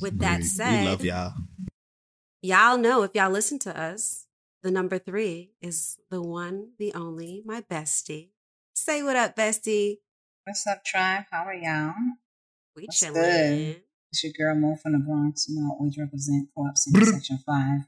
With 0.01 0.19
that 0.21 0.39
We- 0.39 0.43
we 0.43 0.49
said, 0.49 0.81
We 0.81 0.87
love 0.87 1.05
y'all. 1.05 1.35
y'all 2.43 2.79
know 2.79 3.03
if 3.03 3.13
y'all 3.15 3.31
listen 3.31 3.59
to 3.61 3.77
us, 3.77 4.27
the 4.63 4.71
number 4.71 4.99
three 4.99 5.53
is 5.61 5.99
the 6.11 6.21
one, 6.23 6.73
the 6.79 6.93
only, 6.95 7.43
my 7.45 7.63
bestie. 7.63 8.31
Say 8.75 9.03
what 9.03 9.17
up, 9.17 9.35
bestie. 9.37 9.99
What's 10.45 10.67
up, 10.67 10.85
tribe? 10.85 11.25
How 11.31 11.45
are 11.45 11.55
y'all? 11.55 11.95
We 12.77 12.85
What's 12.87 13.01
chilling. 13.01 13.15
good? 13.23 13.83
It's 14.13 14.25
your 14.25 14.33
girl 14.33 14.55
Mo 14.55 14.77
from 14.77 14.93
the 14.93 14.99
Bronx. 14.99 15.49
You 15.49 15.61
know, 15.61 15.69
I 15.73 15.77
always 15.79 15.99
represent 15.99 16.49
Co-op 16.55 16.77
City 16.79 17.05
Section 17.05 17.39
5. 17.45 17.81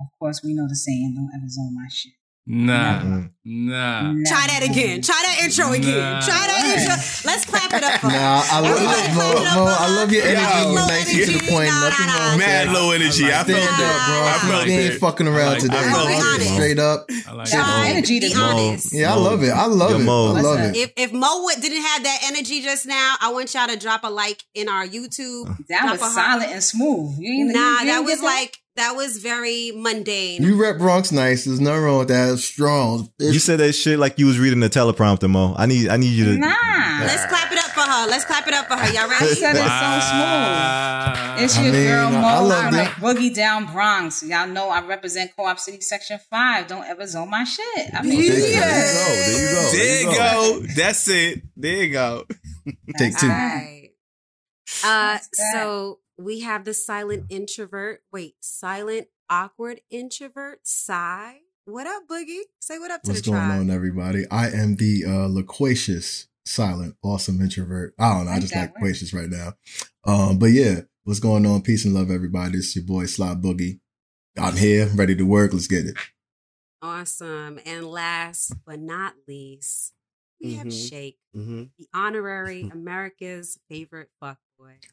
Of 0.00 0.06
course, 0.18 0.42
we 0.42 0.54
know 0.54 0.66
the 0.68 0.74
saying, 0.76 1.14
don't 1.14 1.30
ever 1.34 1.48
zone 1.48 1.74
my 1.74 1.88
shit. 1.90 2.12
Nah, 2.46 3.00
Mm. 3.02 3.30
nah. 3.44 4.00
Try 4.26 4.46
that 4.48 4.62
again. 4.68 5.02
Try 5.02 5.14
that 5.22 5.44
intro 5.44 5.70
again. 5.72 6.22
Try 6.22 6.40
that 6.50 6.64
intro. 6.66 6.96
Let's 7.30 7.44
clap 7.44 7.72
it 7.74 7.84
up 7.84 8.00
for 8.00 8.08
her. 8.10 8.18
Nah, 8.18 8.42
I 8.50 8.58
love, 8.60 8.70
Everybody 8.80 9.08
Mo, 9.14 9.20
clap 9.20 9.46
up 9.46 9.54
Mo, 9.54 9.64
I 9.78 9.88
love 9.94 10.10
your 10.12 10.24
energy. 10.24 10.40
Yo. 10.42 10.58
You're 10.64 10.80
Low 10.80 10.86
nice 10.88 10.90
and 10.90 11.20
to 11.20 11.26
the 11.26 11.32
energy. 11.38 11.50
point. 11.52 11.68
Nah, 11.68 11.80
Nothing 11.88 12.06
nah, 12.06 12.12
wrong 12.18 12.30
nah. 12.32 12.36
Mad 12.38 12.66
that. 12.68 12.72
low 12.74 12.90
energy. 12.90 13.24
I 13.26 13.42
Stand 13.44 13.46
felt 13.46 13.70
up, 13.70 13.78
bro. 13.78 14.18
I 14.24 14.38
felt 14.50 14.66
we 14.66 14.72
ain't 14.72 14.94
fucking 15.00 15.28
around 15.28 15.38
I 15.38 15.50
like 15.52 15.60
today. 15.60 15.76
I'm 15.78 15.92
gonna 15.92 16.08
be 16.10 16.16
bro. 16.20 16.28
honest. 16.32 16.54
Straight 16.54 16.78
up. 16.80 16.98
I 17.28 17.32
like 17.32 17.46
Shout 17.46 17.66
that. 17.66 17.86
energy 17.86 18.20
Be 18.20 18.28
to 18.30 18.36
Mo. 18.36 18.42
honest. 18.44 18.94
Yeah, 18.94 19.12
I 19.12 19.16
love 19.16 19.42
it. 19.44 19.50
I 19.50 19.66
love 19.66 19.90
Yo, 19.90 19.96
it. 19.96 20.02
Mo. 20.02 20.34
I 20.34 20.40
love 20.40 20.58
Listen. 20.58 20.74
it. 20.74 20.78
If 20.80 20.92
if 20.96 21.12
Mo 21.12 21.42
would- 21.44 21.60
didn't 21.60 21.82
have 21.82 22.02
that 22.02 22.18
energy 22.24 22.62
just 22.62 22.86
now, 22.86 23.14
I 23.20 23.30
want 23.32 23.52
y'all 23.54 23.68
to 23.68 23.76
drop 23.76 24.02
a 24.02 24.08
like 24.10 24.42
in 24.54 24.68
our 24.68 24.86
YouTube. 24.86 25.46
That 25.68 25.82
Drop 25.82 25.92
was 25.92 26.00
a 26.00 26.04
heart. 26.20 26.40
solid 26.42 26.50
and 26.54 26.64
smooth. 26.64 27.14
You, 27.18 27.32
you, 27.32 27.44
Nah, 27.52 27.84
that 27.84 28.00
was 28.04 28.20
like 28.22 28.56
that 28.76 28.92
was 28.96 29.18
very 29.18 29.72
mundane. 29.74 30.42
You 30.42 30.60
rep 30.60 30.78
Bronx 30.78 31.12
nice. 31.12 31.44
There's 31.44 31.60
nothing 31.60 31.82
wrong 31.82 31.98
with 31.98 32.08
that. 32.08 32.32
It's 32.32 32.44
strong. 32.44 33.10
It's, 33.18 33.34
You 33.34 33.40
said 33.40 33.58
that 33.60 33.72
shit 33.72 33.98
like 33.98 34.18
you 34.18 34.26
was 34.26 34.38
reading 34.38 34.60
the 34.60 34.70
teleprompter, 34.70 35.28
Mo. 35.28 35.54
I 35.56 35.66
need, 35.66 35.88
I 35.88 35.96
need 35.96 36.12
you 36.12 36.24
to. 36.26 36.38
Nah. 36.38 36.46
Let's 37.00 37.26
clap 37.26 37.50
it 37.52 37.58
up 37.58 37.70
for 37.72 37.80
her. 37.80 38.06
Let's 38.08 38.24
clap 38.24 38.46
it 38.46 38.54
up 38.54 38.66
for 38.68 38.74
her. 38.76 38.86
Y'all 38.92 39.10
I 39.10 39.18
ready? 39.20 39.34
said 39.34 39.56
it 39.56 39.58
so 39.58 39.64
Wow. 39.66 41.14
smooth. 41.34 41.44
It's 41.44 41.56
I 41.58 41.62
your 41.64 41.72
mean, 41.72 41.84
girl 41.86 42.06
I- 42.06 42.10
Mo. 42.10 42.18
I 42.28 42.38
love 42.40 42.64
I'm 42.66 42.72
like 42.74 42.88
Boogie 42.92 43.34
Down 43.34 43.72
Bronx. 43.72 44.22
Y'all 44.22 44.46
know 44.46 44.68
I 44.68 44.80
represent 44.86 45.34
Co-op 45.36 45.58
City 45.58 45.80
Section 45.80 46.18
5. 46.30 46.66
Don't 46.66 46.84
ever 46.84 47.06
zone 47.06 47.30
my 47.30 47.44
shit. 47.44 47.90
I 47.94 48.02
mean, 48.02 48.22
Yeah. 48.22 48.60
There 48.60 49.32
you 49.32 49.48
go. 49.54 49.70
There 49.72 50.00
you 50.00 50.16
go. 50.16 50.66
That's 50.76 51.08
it. 51.08 51.42
There 51.56 51.74
you 51.84 51.92
go. 51.92 52.24
Take 52.98 53.16
two. 53.18 53.26
All 53.26 53.32
right. 53.32 53.88
Uh, 54.84 55.18
so 55.52 55.99
we 56.22 56.40
have 56.40 56.64
the 56.64 56.74
silent 56.74 57.24
introvert. 57.30 58.02
Wait, 58.12 58.34
silent 58.40 59.08
awkward 59.28 59.80
introvert. 59.90 60.60
Sigh. 60.66 61.38
What 61.64 61.86
up, 61.86 62.04
Boogie? 62.08 62.40
Say 62.58 62.78
what 62.78 62.90
up 62.90 63.02
to 63.04 63.10
What's 63.10 63.20
the 63.22 63.30
tribe. 63.30 63.38
What's 63.40 63.48
going 63.48 63.58
tribe. 63.58 63.60
on, 63.60 63.70
everybody? 63.70 64.24
I 64.30 64.48
am 64.50 64.76
the 64.76 65.04
uh, 65.06 65.26
loquacious, 65.28 66.26
silent, 66.44 66.96
awesome 67.02 67.40
introvert. 67.40 67.94
I 67.98 68.14
don't 68.14 68.24
know. 68.24 68.30
I 68.30 68.34
Like 68.34 68.42
just 68.42 68.56
like 68.56 68.74
loquacious 68.74 69.12
right 69.14 69.28
now. 69.28 69.52
Um, 70.04 70.38
but 70.38 70.46
yeah, 70.46 70.80
what's 71.04 71.20
going 71.20 71.46
on? 71.46 71.62
Peace 71.62 71.84
and 71.84 71.94
love, 71.94 72.10
everybody. 72.10 72.58
It's 72.58 72.74
your 72.74 72.84
boy 72.84 73.06
Sly 73.06 73.34
Boogie. 73.34 73.80
I'm 74.38 74.56
here, 74.56 74.86
ready 74.94 75.14
to 75.16 75.24
work. 75.24 75.52
Let's 75.52 75.66
get 75.66 75.86
it. 75.86 75.96
Awesome. 76.82 77.60
And 77.66 77.86
last 77.86 78.54
but 78.66 78.80
not 78.80 79.14
least, 79.28 79.92
we 80.42 80.54
have 80.54 80.68
Mhm. 80.68 80.88
Shake, 80.88 81.18
Mm-hmm. 81.36 81.64
the 81.78 81.88
honorary 81.94 82.62
America's 82.72 83.58
favorite 83.68 84.10
fuckboy. 84.22 84.36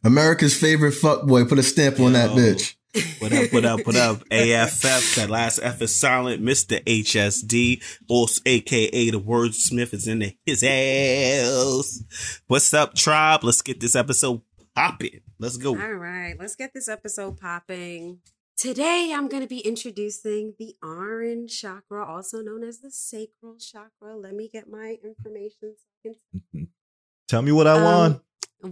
America's 0.03 0.55
favorite 0.59 0.93
fuckboy. 0.93 1.47
Put 1.50 1.59
a 1.59 1.63
stamp 1.63 2.00
on 2.00 2.13
that 2.13 2.31
bitch. 2.31 2.75
What 3.19 3.31
up, 3.33 3.53
what 3.53 3.65
up, 3.65 3.86
what 3.86 3.95
up? 3.95 4.21
AFF, 4.31 5.15
that 5.15 5.29
last 5.29 5.59
F 5.62 5.81
is 5.81 5.95
silent. 5.95 6.41
Mr. 6.41 6.83
HSD, 6.83 7.83
also 8.09 8.41
aka 8.45 9.09
the 9.12 9.19
wordsmith 9.19 9.93
is 9.93 10.07
in 10.07 10.19
the, 10.19 10.36
his 10.45 10.63
ass. 10.63 12.39
What's 12.47 12.74
up, 12.74 12.95
tribe? 12.95 13.43
Let's 13.43 13.62
get 13.62 13.79
this 13.79 13.95
episode 13.95 14.41
popping. 14.75 15.21
Let's 15.39 15.57
go. 15.57 15.71
All 15.79 15.93
right, 15.93 16.36
let's 16.39 16.55
get 16.55 16.74
this 16.74 16.88
episode 16.89 17.39
popping. 17.39 18.19
Today, 18.57 19.12
I'm 19.13 19.27
going 19.27 19.43
to 19.43 19.47
be 19.50 19.59
introducing 19.59 20.55
the 20.57 20.75
orange 20.81 21.62
chakra, 21.62 22.03
also 22.03 22.41
known 22.41 22.63
as 22.63 22.79
the 22.79 22.89
sacral 22.89 23.57
chakra. 23.59 24.15
Let 24.17 24.33
me 24.33 24.50
get 24.51 24.67
my 24.67 24.97
information. 25.03 25.75
so 25.75 26.09
I 26.09 26.09
can 26.55 26.67
Tell 27.27 27.41
me 27.43 27.51
what 27.51 27.67
I 27.67 27.74
Um, 27.77 27.83
want. 27.83 28.21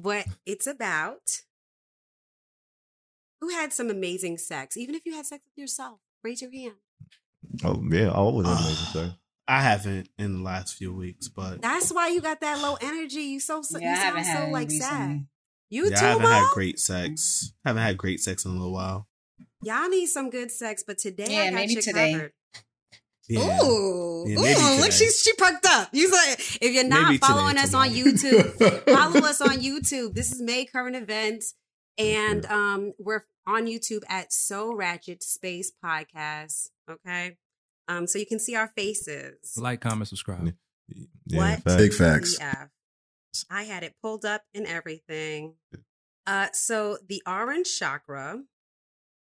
What 0.04 0.26
it's 0.46 0.68
about. 0.68 1.42
Who 3.42 3.50
had 3.50 3.74
some 3.74 3.90
amazing 3.90 4.38
sex? 4.38 4.78
Even 4.78 4.96
if 4.96 5.06
you 5.06 5.14
had 5.14 5.26
sex 5.26 5.44
with 5.46 5.58
yourself, 5.62 6.00
raise 6.24 6.42
your 6.42 6.52
hand. 6.52 6.76
Oh 7.64 7.84
yeah, 7.90 8.08
I 8.10 8.14
always 8.16 8.48
have 8.48 8.60
amazing 8.60 8.86
sex. 8.94 9.14
I 9.48 9.62
haven't 9.62 10.10
in 10.18 10.38
the 10.38 10.44
last 10.44 10.76
few 10.76 10.92
weeks, 10.94 11.28
but 11.28 11.62
That's 11.62 11.92
why 11.94 12.08
you 12.08 12.20
got 12.22 12.42
that 12.42 12.60
low 12.62 12.78
energy. 12.82 13.22
You 13.22 13.40
so, 13.40 13.62
so 13.62 13.78
Yeah, 13.78 13.92
you 13.92 13.96
sound 14.02 14.26
so 14.26 14.44
any 14.44 14.52
like 14.52 14.72
sad. 14.72 15.28
You 15.70 15.90
yeah, 15.90 16.00
I 16.00 16.08
haven't 16.10 16.24
Mo? 16.24 16.30
had 16.30 16.52
great 16.54 16.80
sex. 16.80 17.54
Haven't 17.64 17.84
had 17.84 17.98
great 17.98 18.22
sex 18.22 18.46
in 18.46 18.52
a 18.52 18.54
little 18.56 18.74
while. 18.74 19.08
Y'all 19.62 19.90
need 19.90 20.08
some 20.08 20.30
good 20.30 20.50
sex, 20.52 20.84
but 20.86 20.98
today 20.98 21.28
Yeah, 21.30 21.42
I 21.42 21.46
got 21.50 21.54
maybe 21.56 21.74
you 21.74 21.82
today. 21.82 22.14
covered. 22.14 22.34
Yeah. 23.28 23.60
Ooh, 23.64 24.26
Yeah, 24.28 24.38
ooh, 24.38 24.42
look, 24.78 24.86
today. 24.86 24.90
she's 24.92 25.22
she 25.22 25.34
perked 25.34 25.66
up. 25.66 25.90
You 25.94 26.12
like, 26.12 26.40
if 26.62 26.74
you're 26.74 26.84
not 26.84 27.04
Maybe 27.04 27.18
today, 27.18 27.28
following 27.28 27.58
us 27.58 27.74
on. 27.74 27.90
YouTube, 27.90 28.86
follow 28.94 29.26
us 29.26 29.42
on 29.42 29.58
YouTube. 29.58 30.14
This 30.14 30.32
is 30.32 30.42
May 30.42 30.66
Current 30.66 30.96
Events, 30.96 31.56
and 31.98 32.46
um, 32.46 32.94
we're 33.00 33.24
on 33.48 33.66
YouTube 33.66 34.04
at 34.10 34.32
So 34.32 34.74
Ratchet 34.76 35.24
Space 35.24 35.72
Podcast. 35.84 36.70
Okay, 36.90 37.38
um, 37.88 38.06
so 38.06 38.20
you 38.20 38.28
can 38.28 38.38
see 38.40 38.56
our 38.56 38.68
faces. 38.68 39.58
Like, 39.58 39.82
comment, 39.82 40.08
subscribe. 40.08 40.54
Yeah, 41.26 41.40
What? 41.40 41.64
fact. 41.64 41.78
Big 41.80 41.94
facts. 41.94 42.38
BF. 42.38 42.70
I 43.50 43.64
had 43.64 43.82
it 43.84 43.96
pulled 44.04 44.24
up 44.24 44.44
and 44.54 44.68
everything. 44.68 45.56
Uh, 46.28 46.48
so 46.54 46.98
the 47.10 47.24
orange 47.28 47.76
chakra, 47.80 48.44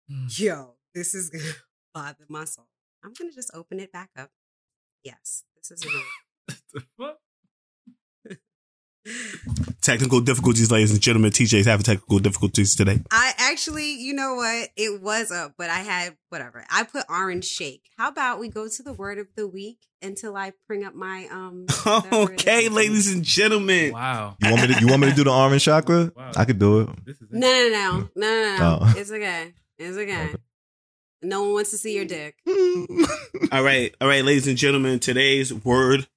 Mm. 0.09 0.39
yo, 0.39 0.75
this 0.95 1.13
is 1.13 1.29
gonna 1.29 1.43
bother 1.93 2.25
my 2.29 2.45
soul. 2.45 2.65
I'm 3.03 3.13
gonna 3.13 3.31
just 3.31 3.51
open 3.53 3.79
it 3.79 3.91
back 3.91 4.09
up. 4.17 4.29
Yes, 5.03 5.43
this 5.55 5.71
is 5.71 5.85
annoying. 5.85 7.15
Technical 9.81 10.21
difficulties, 10.21 10.71
ladies 10.71 10.91
and 10.91 11.01
gentlemen. 11.01 11.31
TJ's 11.31 11.65
having 11.65 11.83
technical 11.83 12.19
difficulties 12.19 12.75
today. 12.75 12.99
I 13.11 13.33
actually, 13.37 13.93
you 13.93 14.13
know 14.13 14.35
what? 14.35 14.69
It 14.75 15.01
was 15.01 15.31
up, 15.31 15.53
but 15.57 15.69
I 15.69 15.79
had 15.79 16.17
whatever. 16.29 16.65
I 16.69 16.83
put 16.83 17.05
orange 17.09 17.45
shake. 17.45 17.89
How 17.97 18.09
about 18.09 18.39
we 18.39 18.49
go 18.49 18.67
to 18.67 18.83
the 18.83 18.93
word 18.93 19.17
of 19.17 19.27
the 19.35 19.47
week 19.47 19.79
until 20.01 20.35
I 20.35 20.53
bring 20.67 20.83
up 20.83 20.93
my 20.93 21.27
um. 21.31 21.65
okay, 22.13 22.69
ladies 22.69 23.11
and 23.11 23.23
gentlemen. 23.23 23.93
Wow. 23.93 24.35
You 24.41 24.51
want 24.51 24.69
me 24.69 24.75
to? 24.75 24.81
You 24.81 24.87
want 24.87 25.01
me 25.01 25.09
to 25.09 25.15
do 25.15 25.23
the 25.23 25.31
orange 25.31 25.63
chakra? 25.63 26.11
Wow. 26.15 26.31
I 26.35 26.45
could 26.45 26.59
do 26.59 26.81
it. 26.81 26.89
This 27.05 27.21
is 27.21 27.29
it. 27.31 27.37
No, 27.37 27.47
no, 27.47 27.69
no, 27.69 27.91
no, 27.99 28.07
no, 28.15 28.57
no. 28.57 28.79
Oh. 28.81 28.93
It's 28.97 29.11
okay. 29.11 29.53
It's 29.77 29.97
okay. 29.97 30.35
No 31.21 31.41
one 31.43 31.53
wants 31.53 31.71
to 31.71 31.77
see 31.77 31.95
your 31.95 32.05
dick. 32.05 32.35
All 33.51 33.63
right, 33.63 33.93
all 33.99 34.07
right, 34.07 34.23
ladies 34.23 34.47
and 34.47 34.55
gentlemen. 34.57 34.99
Today's 34.99 35.53
word, 35.53 36.07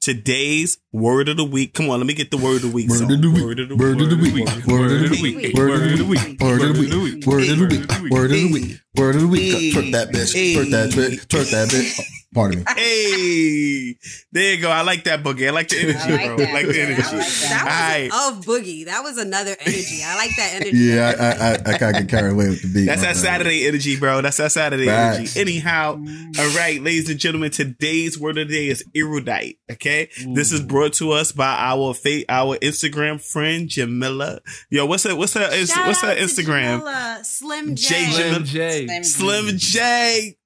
today's 0.00 0.78
word 0.92 1.28
of 1.28 1.36
the 1.36 1.44
week. 1.44 1.74
Come 1.74 1.90
on, 1.90 2.00
let 2.00 2.06
me 2.06 2.14
get 2.14 2.30
the 2.30 2.38
word 2.38 2.56
of 2.56 2.62
the 2.62 2.68
week. 2.68 2.88
Word 2.88 2.98
song. 3.00 3.12
of 3.12 3.20
the 3.20 3.28
week. 3.30 3.44
Word 3.44 3.60
of 3.60 3.68
the 3.68 3.76
Word 3.76 4.00
of 4.00 4.08
the 4.10 4.16
week. 4.16 4.34
week. 4.34 4.66
Word 4.66 4.92
of 4.92 5.00
the 5.00 5.18
week. 5.20 5.54
Word 5.54 5.82
of 5.82 5.98
the 5.98 6.04
week. 6.04 6.40
Word 6.40 6.62
of 6.62 6.78
the 6.78 6.98
week. 6.98 7.26
Word 7.26 7.48
of 7.50 7.58
the 7.58 7.68
week. 7.68 8.10
Word 8.10 8.24
of 8.24 8.30
the 8.30 8.52
week. 8.52 8.80
Word 8.96 9.14
of 9.16 9.20
the 9.20 9.28
week. 9.28 9.74
Twerk 9.74 9.92
that 9.92 10.08
bitch. 10.08 10.32
Twerk 10.56 10.70
that 10.70 10.90
bitch. 10.90 11.26
Twerk 11.26 11.50
that 11.50 11.68
bitch. 11.68 12.00
Pardon 12.32 12.60
me. 12.60 12.64
Hey, 12.76 13.96
there 14.30 14.54
you 14.54 14.60
go. 14.62 14.70
I 14.70 14.82
like 14.82 15.02
that 15.04 15.22
boogie. 15.24 15.48
I 15.48 15.50
like 15.50 15.68
the 15.68 15.80
energy, 15.80 15.98
I 15.98 16.10
like 16.16 16.26
bro. 16.26 16.36
that. 16.38 16.48
I 16.48 16.52
like 16.52 16.66
the 16.66 16.74
Yeah, 16.76 16.82
I 16.82 16.86
energy. 16.86 17.02
like 17.02 17.10
that. 17.10 17.48
That 17.50 17.64
was 17.64 18.12
All 18.20 18.28
right. 18.28 18.36
of 18.38 18.44
boogie. 18.44 18.84
That 18.86 19.02
was 19.02 19.18
another 19.18 19.56
energy. 19.60 20.00
I 20.04 20.14
like 20.16 20.30
that 20.36 20.50
energy. 20.54 20.76
Yeah, 20.76 21.14
I 21.18 21.24
I 21.24 21.50
I, 21.50 21.74
I 21.74 21.78
can't 21.78 21.96
get 21.96 22.08
carried 22.08 22.32
away 22.32 22.48
with 22.50 22.62
the 22.62 22.68
beat. 22.72 22.86
That's 22.86 23.00
that 23.02 23.14
bad. 23.14 23.16
Saturday 23.16 23.66
energy, 23.66 23.98
bro. 23.98 24.20
That's 24.22 24.36
that 24.36 24.52
Saturday 24.52 24.86
Facts. 24.86 25.16
energy. 25.36 25.40
Anyhow, 25.40 26.00
all 26.38 26.48
right, 26.56 26.80
ladies 26.80 27.10
and 27.10 27.18
gentlemen, 27.18 27.50
today's 27.50 28.18
word 28.18 28.38
of 28.38 28.46
the 28.48 28.54
day 28.54 28.68
is 28.68 28.84
erudite. 28.94 29.58
Okay, 29.72 30.08
this 30.34 30.52
is 30.52 30.60
brought 30.60 30.92
to 30.94 31.10
us 31.10 31.32
by 31.32 31.52
our 31.58 31.94
fa- 31.94 32.24
our 32.28 32.56
Instagram 32.58 33.20
friend 33.20 33.68
Jamila. 33.68 34.40
Yo, 34.70 34.86
what's 34.86 35.02
her 35.02 35.16
what's 35.16 35.34
her 35.34 35.50
Shout 35.66 35.86
what's 35.88 36.00
her 36.02 36.10
out 36.10 36.16
to 36.16 36.22
Instagram? 36.22 36.78
Jamila, 36.78 37.20
Slim 37.24 37.74
J. 37.74 37.88
J. 38.06 38.12
Slim 38.12 38.42
Jamil- 38.42 38.46
J. 38.46 38.86
Slim- 38.86 39.04
Slim 39.04 39.58
J. 39.58 40.36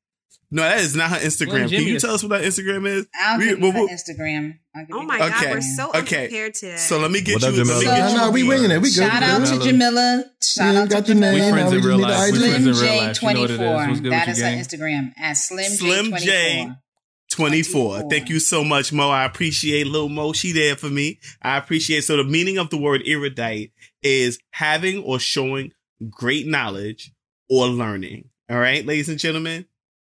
No, 0.54 0.62
that 0.62 0.78
is 0.78 0.94
not 0.94 1.10
her 1.10 1.16
Instagram. 1.16 1.68
Can 1.68 1.82
you 1.82 1.98
tell 1.98 2.14
us 2.14 2.22
what 2.22 2.40
her 2.40 2.46
Instagram 2.46 2.86
is? 2.86 3.06
I'll 3.20 3.38
We- 3.38 3.46
give 3.46 3.58
well, 3.58 3.66
you 3.66 3.72
her 3.72 3.84
well- 3.86 3.88
Instagram. 3.88 4.54
I'll 4.76 4.86
give 4.86 4.96
Oh 4.96 5.02
my 5.02 5.18
God, 5.18 5.32
Okay. 5.32 5.50
we're 5.52 5.60
so 5.60 5.88
Okay. 5.88 5.98
unprepared 5.98 6.54
today. 6.54 6.76
So 6.76 6.98
let 7.00 7.10
me 7.10 7.20
get 7.22 7.42
What 7.42 7.42
you. 7.42 7.48
Let 7.48 7.58
me 7.58 7.64
Jamila? 7.64 7.84
get 7.84 7.98
No, 7.98 8.08
you. 8.08 8.16
no, 8.18 8.30
we 8.30 8.42
winging 8.44 8.70
it. 8.70 8.76
We 8.80 8.88
good. 8.90 8.94
Shout 8.94 9.20
we 9.22 9.26
out 9.28 9.38
to 9.46 9.58
Jamila. 9.58 9.64
Jamila. 9.64 10.24
Shout 10.42 10.76
out 10.76 11.06
to 11.06 11.14
the 11.14 11.20
name. 11.20 11.34
We 11.44 11.50
friends 11.50 11.72
in 11.72 11.82
real 11.82 11.98
life. 11.98 12.32
We 12.32 12.38
friends 12.38 12.38
Slim 12.38 12.54
in 12.54 12.64
real 12.64 12.74
J 12.74 12.86
life. 13.00 13.22
You 13.22 13.28
know 13.34 13.40
what 13.40 13.50
it 13.50 13.50
is. 13.50 13.58
24. 13.58 13.74
What's 13.88 14.00
good 14.00 14.12
That 14.12 14.26
with 14.28 14.36
is 14.36 14.42
you, 14.42 14.46
her? 14.46 14.52
Instagram 14.52 15.12
at 15.18 15.32
Slim 15.32 15.70
J 15.72 15.76
Slim 15.76 16.06
24. 16.10 16.18
J. 16.20 16.68
24. 17.30 17.96
24. 17.98 18.10
Thank 18.10 18.28
you 18.28 18.38
so 18.38 18.62
much, 18.62 18.92
Mo. 18.92 19.10
I 19.10 19.24
appreciate 19.24 19.86
Lil 19.88 20.08
Mo. 20.08 20.32
She 20.32 20.52
there 20.52 20.76
for 20.76 20.88
me. 20.88 21.18
I 21.42 21.56
appreciate. 21.56 22.04
So 22.04 22.16
the 22.16 22.22
meaning 22.24 22.58
of 22.58 22.70
the 22.70 22.76
word 22.76 23.02
erudite 23.06 23.72
is 24.02 24.38
having 24.52 24.98
or 25.02 25.18
showing 25.18 25.72
great 26.10 26.46
knowledge 26.46 27.10
or 27.50 27.66
learning. 27.66 28.26
All 28.48 28.58
right, 28.58 28.86
ladies 28.86 29.08
and 29.08 29.18
gentlemen, 29.18 29.64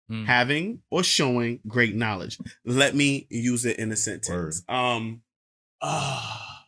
Hmm. 0.09 0.25
having 0.25 0.83
or 0.91 1.03
showing 1.03 1.61
great 1.67 1.95
knowledge. 1.95 2.39
Let 2.63 2.95
me 2.95 3.27
use 3.31 3.65
it 3.65 3.79
in 3.79 3.91
a 3.91 3.97
sentence. 3.97 4.63
Um, 4.69 5.23
ah. 5.81 6.67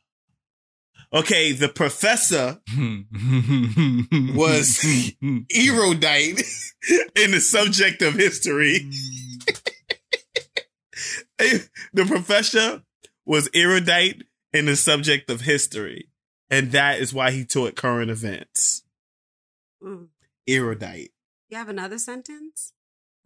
okay, 1.12 1.52
the 1.52 1.68
professor 1.68 2.62
was 4.34 4.82
erudite 5.54 6.42
in 7.14 7.32
the 7.32 7.40
subject 7.40 8.00
of 8.00 8.14
history. 8.14 8.90
the 11.38 12.06
professor 12.06 12.84
was 13.26 13.50
erudite 13.52 14.22
in 14.54 14.64
the 14.64 14.76
subject 14.76 15.28
of 15.28 15.42
history, 15.42 16.08
and 16.48 16.72
that 16.72 17.00
is 17.00 17.12
why 17.12 17.32
he 17.32 17.44
taught 17.44 17.76
current 17.76 18.10
events. 18.10 18.82
Mm. 19.82 20.08
Erudite. 20.48 21.10
You 21.50 21.58
have 21.58 21.68
another 21.68 21.98
sentence? 21.98 22.72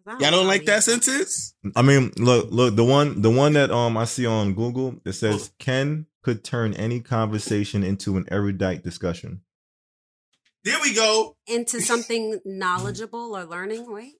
'Cause 0.04 0.16
I 0.18 0.22
Y'all 0.22 0.30
know 0.30 0.38
don't 0.38 0.46
like 0.46 0.64
that 0.66 0.76
use 0.76 0.84
sentence? 0.86 1.54
I 1.76 1.82
mean, 1.82 2.12
look, 2.16 2.48
look, 2.50 2.76
the 2.76 2.84
one, 2.84 3.20
the 3.22 3.30
one 3.30 3.52
that 3.54 3.70
um 3.70 3.96
I 3.96 4.04
see 4.04 4.26
on 4.26 4.54
Google 4.54 5.00
it 5.04 5.12
says 5.12 5.52
Ken 5.58 6.06
could 6.22 6.44
turn 6.44 6.74
any 6.74 7.00
conversation 7.00 7.82
into 7.82 8.16
an 8.16 8.26
erudite 8.30 8.82
discussion. 8.82 9.42
There 10.64 10.78
we 10.82 10.94
go. 10.94 11.36
Into 11.46 11.80
something 11.80 12.40
knowledgeable 12.44 13.34
or 13.36 13.44
learning. 13.44 13.90
Wait. 13.90 14.14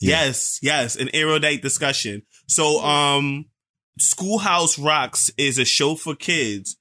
Yeah. 0.00 0.24
Yes, 0.24 0.58
yes, 0.62 0.96
an 0.96 1.10
erudite 1.14 1.62
discussion. 1.62 2.22
So, 2.48 2.80
um, 2.82 3.46
Schoolhouse 3.98 4.78
Rocks 4.78 5.30
is 5.36 5.58
a 5.58 5.64
show 5.64 5.94
for 5.94 6.14
kids, 6.14 6.76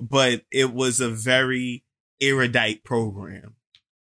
but 0.00 0.42
it 0.50 0.72
was 0.72 1.00
a 1.00 1.10
very 1.10 1.84
erudite 2.20 2.84
program. 2.84 3.56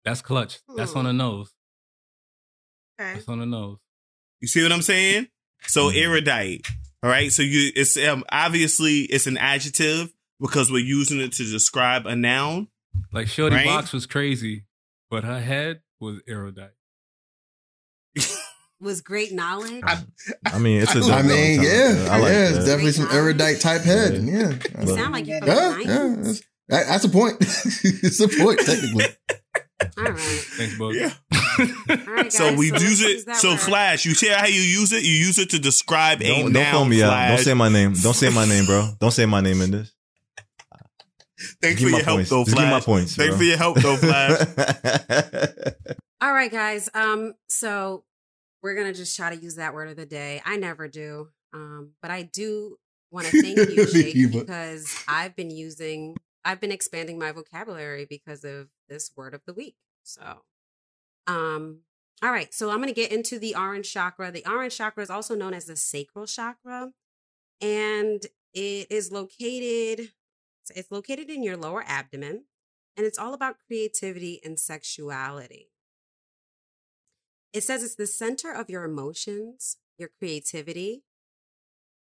That's 0.03 0.21
clutch. 0.21 0.59
That's 0.75 0.93
on 0.93 1.05
the 1.05 1.13
nose. 1.13 1.53
Okay. 2.99 3.13
That's 3.13 3.27
on 3.29 3.39
the 3.39 3.45
nose. 3.45 3.77
You 4.41 4.47
see 4.47 4.61
what 4.63 4.71
I'm 4.71 4.81
saying? 4.81 5.27
So 5.67 5.89
Mhm. 5.89 5.95
erudite. 5.95 6.67
All 7.03 7.09
right. 7.09 7.31
So 7.31 7.41
you, 7.43 7.71
it's 7.75 7.97
um, 7.97 8.23
obviously 8.31 9.01
it's 9.01 9.27
an 9.27 9.37
adjective 9.37 10.11
because 10.39 10.71
we're 10.71 10.79
using 10.85 11.19
it 11.19 11.31
to 11.33 11.43
describe 11.43 12.05
a 12.05 12.15
noun. 12.15 12.67
Like 13.13 13.27
Shorty 13.27 13.55
Right? 13.55 13.65
Box 13.65 13.93
was 13.93 14.05
crazy, 14.05 14.65
but 15.09 15.23
her 15.23 15.39
head 15.39 15.81
was 15.99 16.19
erudite. 16.27 16.71
Was 18.81 19.01
great 19.01 19.33
knowledge. 19.33 19.83
I- 19.83 20.05
I 20.45 20.57
mean, 20.57 20.81
it's 20.81 20.95
a 20.95 20.99
I 21.13 21.19
I 21.19 21.21
mean, 21.21 21.61
yeah, 21.61 22.07
I 22.09 22.17
like 22.17 22.31
yeah, 22.31 22.47
it's 22.47 22.57
that. 22.59 22.65
definitely 22.65 22.93
some 22.93 23.09
erudite 23.11 23.59
type 23.59 23.81
head. 23.81 24.13
Yeah. 24.23 24.53
Yeah, 24.53 24.81
you 24.81 24.95
sound 24.95 25.11
like 25.11 25.27
you're 25.27 25.39
from 25.39 25.47
yeah, 25.49 25.73
the 25.73 25.83
yeah. 25.83 26.15
That's, 26.23 26.39
that- 26.69 26.87
that's 26.87 27.03
a 27.03 27.09
point. 27.09 27.35
it's 27.41 28.21
a 28.21 28.29
point 28.29 28.59
technically. 28.59 29.03
All 29.97 30.03
right. 30.03 30.19
Thanks, 30.19 30.77
Bug. 30.77 30.93
Yeah. 30.95 31.13
All 31.89 32.13
right. 32.13 32.31
So 32.33 32.53
we 32.55 32.71
let's 32.71 32.83
use 32.83 33.01
use 33.01 33.27
it. 33.27 33.35
So 33.35 33.51
word. 33.51 33.59
Flash, 33.59 34.05
you 34.05 34.13
see 34.13 34.27
how 34.27 34.45
you 34.45 34.59
use 34.61 34.91
it? 34.91 35.03
You 35.03 35.11
use 35.11 35.39
it 35.39 35.51
to 35.51 35.59
describe 35.59 36.21
a 36.21 36.27
Don't, 36.27 36.51
noun. 36.51 36.53
don't 36.53 36.71
call 36.71 36.85
me 36.85 37.01
out. 37.01 37.09
Flash. 37.09 37.29
Don't 37.29 37.43
say 37.45 37.53
my 37.53 37.69
name. 37.69 37.93
Don't 38.01 38.13
say 38.13 38.29
my 38.29 38.45
name, 38.45 38.65
bro. 38.65 38.89
Don't 38.99 39.11
say 39.11 39.25
my 39.25 39.41
name 39.41 39.61
in 39.61 39.71
this. 39.71 39.93
Thanks 41.61 41.79
Give 41.79 41.89
for 41.89 41.95
your 41.95 42.03
help, 42.05 42.17
points. 42.17 42.29
though, 42.29 42.43
Just 42.43 42.57
my 42.57 42.69
Flash. 42.69 42.83
points. 42.85 43.15
Thanks 43.15 43.29
bro. 43.29 43.37
for 43.37 43.43
your 43.45 43.57
help, 43.57 43.77
though, 43.77 43.95
Flash. 43.95 44.45
All 46.21 46.33
right, 46.33 46.51
guys. 46.51 46.89
Um, 46.93 47.33
so 47.47 48.03
we're 48.61 48.75
gonna 48.75 48.93
just 48.93 49.15
try 49.15 49.33
to 49.33 49.41
use 49.41 49.55
that 49.55 49.73
word 49.73 49.89
of 49.89 49.95
the 49.95 50.05
day. 50.05 50.41
I 50.45 50.57
never 50.57 50.89
do. 50.89 51.29
Um, 51.53 51.91
but 52.01 52.11
I 52.11 52.23
do 52.23 52.75
want 53.11 53.27
to 53.27 53.41
thank 53.41 53.57
you, 53.57 53.85
Jake, 53.87 54.31
because 54.33 54.93
I've 55.07 55.35
been 55.35 55.49
using 55.49 56.17
I've 56.43 56.59
been 56.59 56.71
expanding 56.73 57.17
my 57.17 57.31
vocabulary 57.31 58.05
because 58.09 58.43
of 58.43 58.67
this 58.89 59.11
word 59.15 59.33
of 59.33 59.41
the 59.45 59.53
week. 59.53 59.77
So 60.03 60.43
um 61.27 61.81
all 62.21 62.31
right, 62.31 62.53
so 62.53 62.69
I'm 62.69 62.79
gonna 62.79 62.91
get 62.93 63.11
into 63.13 63.39
the 63.39 63.55
orange 63.55 63.93
chakra. 63.93 64.31
The 64.31 64.45
orange 64.49 64.75
chakra 64.77 65.03
is 65.03 65.09
also 65.09 65.35
known 65.35 65.53
as 65.53 65.65
the 65.65 65.77
sacral 65.77 66.25
chakra, 66.25 66.91
and 67.61 68.25
it 68.53 68.91
is 68.91 69.11
located 69.11 70.11
it's 70.75 70.91
located 70.91 71.29
in 71.29 71.43
your 71.43 71.57
lower 71.57 71.83
abdomen, 71.87 72.45
and 72.95 73.05
it's 73.05 73.17
all 73.17 73.33
about 73.33 73.57
creativity 73.65 74.39
and 74.43 74.59
sexuality. 74.59 75.71
It 77.53 77.63
says 77.63 77.83
it's 77.83 77.95
the 77.95 78.07
center 78.07 78.51
of 78.51 78.69
your 78.69 78.83
emotions, 78.83 79.77
your 79.97 80.09
creativity, 80.09 81.03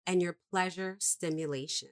and 0.06 0.20
your 0.20 0.38
pleasure 0.50 0.96
stimulation. 1.00 1.90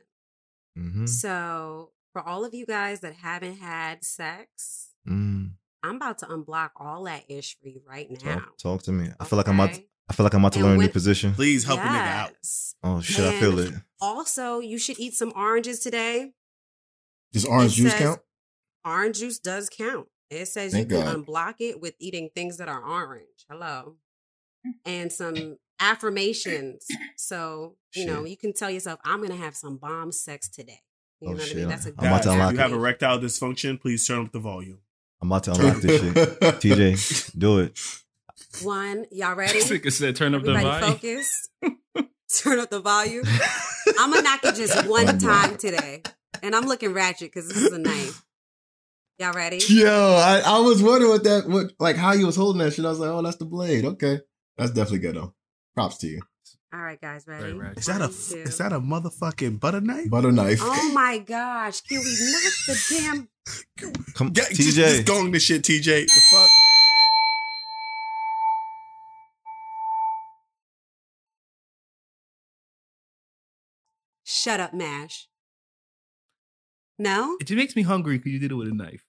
Mhm. 0.77 1.09
So, 1.09 1.95
for 2.17 2.27
all 2.27 2.47
of 2.47 2.55
you 2.55 2.65
guys 2.65 3.01
that 3.01 3.13
haven't 3.17 3.59
had 3.59 4.03
sex, 4.03 4.89
Mm. 5.07 5.51
I'm 5.83 5.97
about 5.97 6.17
to 6.19 6.27
unblock 6.27 6.71
all 6.77 7.05
that 7.05 7.25
ish 7.29 7.59
for 7.61 7.69
you 7.69 7.83
right 7.87 8.11
now. 8.25 8.37
Talk, 8.39 8.59
talk 8.59 8.83
to 8.85 8.93
me. 8.93 9.11
I 9.21 9.25
feel 9.27 9.37
like 9.37 9.49
I'm 9.49 9.61
about. 9.61 9.75
To, 9.75 9.83
I 10.09 10.15
feel 10.15 10.25
like 10.25 10.33
I'm 10.35 10.41
about 10.41 10.53
to 10.55 10.59
And 10.61 10.69
learn 10.69 10.81
a 10.81 10.83
new 10.85 10.89
position. 10.89 11.35
Please 11.35 11.65
help 11.65 11.79
a 11.79 11.83
nigga 11.83 12.07
out. 12.07 12.33
Oh 12.83 13.01
shit! 13.03 13.25
I 13.27 13.39
feel 13.39 13.59
it. 13.59 13.75
Also, 14.01 14.61
you 14.61 14.79
should 14.79 14.99
eat 14.99 15.13
some 15.15 15.33
oranges 15.37 15.81
today. 15.81 16.33
Does 17.33 17.45
orange 17.45 17.73
It 17.75 17.83
juice 17.83 17.93
says- 17.93 18.01
count? 18.01 18.21
Orange 18.85 19.19
juice 19.19 19.39
does 19.39 19.69
count. 19.69 20.09
It 20.31 20.47
says 20.47 20.73
Thank 20.73 20.91
you 20.91 20.97
can 20.97 21.07
God. 21.07 21.27
unblock 21.27 21.55
it 21.61 21.81
with 21.81 21.95
eating 22.01 22.31
things 22.35 22.57
that 22.57 22.69
are 22.69 22.83
orange. 22.83 23.45
Hello. 23.51 23.97
And 24.85 25.13
some 25.13 25.59
affirmations. 25.79 26.87
So, 27.17 27.77
you 27.95 28.07
know, 28.07 28.25
you 28.25 28.37
can 28.37 28.53
tell 28.53 28.71
yourself, 28.71 28.99
I'm 29.05 29.19
going 29.19 29.31
to 29.31 29.37
have 29.37 29.55
some 29.55 29.77
bomb 29.77 30.11
sex 30.13 30.49
today. 30.49 30.81
You 31.21 31.29
Oh, 31.29 31.31
know 31.33 31.37
what 31.39 31.51
I 31.51 31.55
mean? 31.55 31.69
That's 31.69 31.87
a 31.87 31.89
I'm 31.99 32.07
about 32.07 32.23
to 32.25 32.31
unlock 32.33 32.51
if 32.51 32.57
you 32.57 32.63
have 32.63 32.73
erectile 32.73 33.19
dysfunction, 33.19 33.81
please 33.81 34.07
turn 34.07 34.27
up 34.27 34.33
the 34.33 34.39
volume. 34.39 34.79
I'm 35.23 35.29
about 35.33 35.45
to 35.45 35.53
unlock 35.53 35.79
this 35.79 36.01
shit. 36.01 36.15
TJ, 36.41 37.39
do 37.39 37.61
it. 37.61 37.79
One, 38.63 39.07
y'all 39.11 39.35
ready? 39.35 39.61
Nigga 39.61 39.93
said 39.93 40.17
turn 40.17 40.35
up 40.35 40.43
the 40.43 40.53
volume. 40.55 40.93
focus. 40.93 41.49
Turn 42.43 42.59
up 42.59 42.71
the 42.71 42.81
volume. 42.81 43.25
I'm 43.99 44.11
gonna 44.11 44.23
knock 44.23 44.41
it 44.45 44.57
just 44.57 44.87
one 44.91 45.19
time 45.19 45.57
today, 45.57 46.03
and 46.43 46.57
I'm 46.57 46.67
looking 46.67 46.93
ratchet 46.93 47.33
because 47.33 47.49
this 47.49 47.57
is 47.57 47.73
a 47.73 47.79
knife. 47.79 48.25
Y'all 49.21 49.33
ready? 49.33 49.61
Yo, 49.69 49.89
I, 49.89 50.43
I 50.45 50.59
was 50.59 50.83
wondering 50.83 51.13
what 51.13 51.23
that, 51.25 51.49
what 51.49 51.73
like 51.79 51.95
how 51.97 52.13
you 52.15 52.27
was 52.27 52.35
holding 52.35 52.59
that 52.61 52.73
shit. 52.73 52.85
I 52.85 52.89
was 52.89 52.99
like, 52.99 53.11
oh, 53.11 53.23
that's 53.23 53.37
the 53.37 53.45
blade. 53.45 53.85
Okay, 53.85 54.19
that's 54.59 54.73
definitely 54.73 54.99
good 54.99 55.15
though. 55.15 55.35
Props 55.77 55.99
to 55.99 56.09
you. 56.09 56.21
All 56.73 56.81
right, 56.81 57.01
guys, 57.01 57.27
ready? 57.27 57.53
Right, 57.53 57.69
right. 57.69 57.79
Is 57.79 57.87
that 57.87 58.03
a 58.03 58.09
two. 58.09 58.43
is 58.43 58.59
that 58.59 58.73
a 58.73 58.81
motherfucking 58.81 59.61
butter 59.61 59.81
knife? 59.81 60.11
Butter 60.11 60.33
knife. 60.33 60.59
Oh 60.63 60.93
my 60.93 61.19
gosh! 61.19 61.81
Can 61.83 62.01
we 62.01 62.05
knock 62.05 62.53
the 62.67 62.85
damn? 62.91 63.29
Come, 64.15 64.31
Get, 64.31 64.49
TJ. 64.51 64.57
just, 64.57 64.77
just 64.77 65.05
going 65.07 65.31
this 65.31 65.45
shit, 65.45 65.63
TJ. 65.63 65.85
The 65.85 66.21
fuck? 66.31 66.49
Shut 74.25 74.59
up, 74.59 74.75
Mash. 74.75 75.29
No. 76.99 77.37
It 77.41 77.45
just 77.47 77.57
makes 77.57 77.77
me 77.77 77.83
hungry 77.83 78.19
because 78.19 78.33
you 78.33 78.39
did 78.41 78.51
it 78.51 78.55
with 78.55 78.69
a 78.69 78.75
knife. 78.75 79.06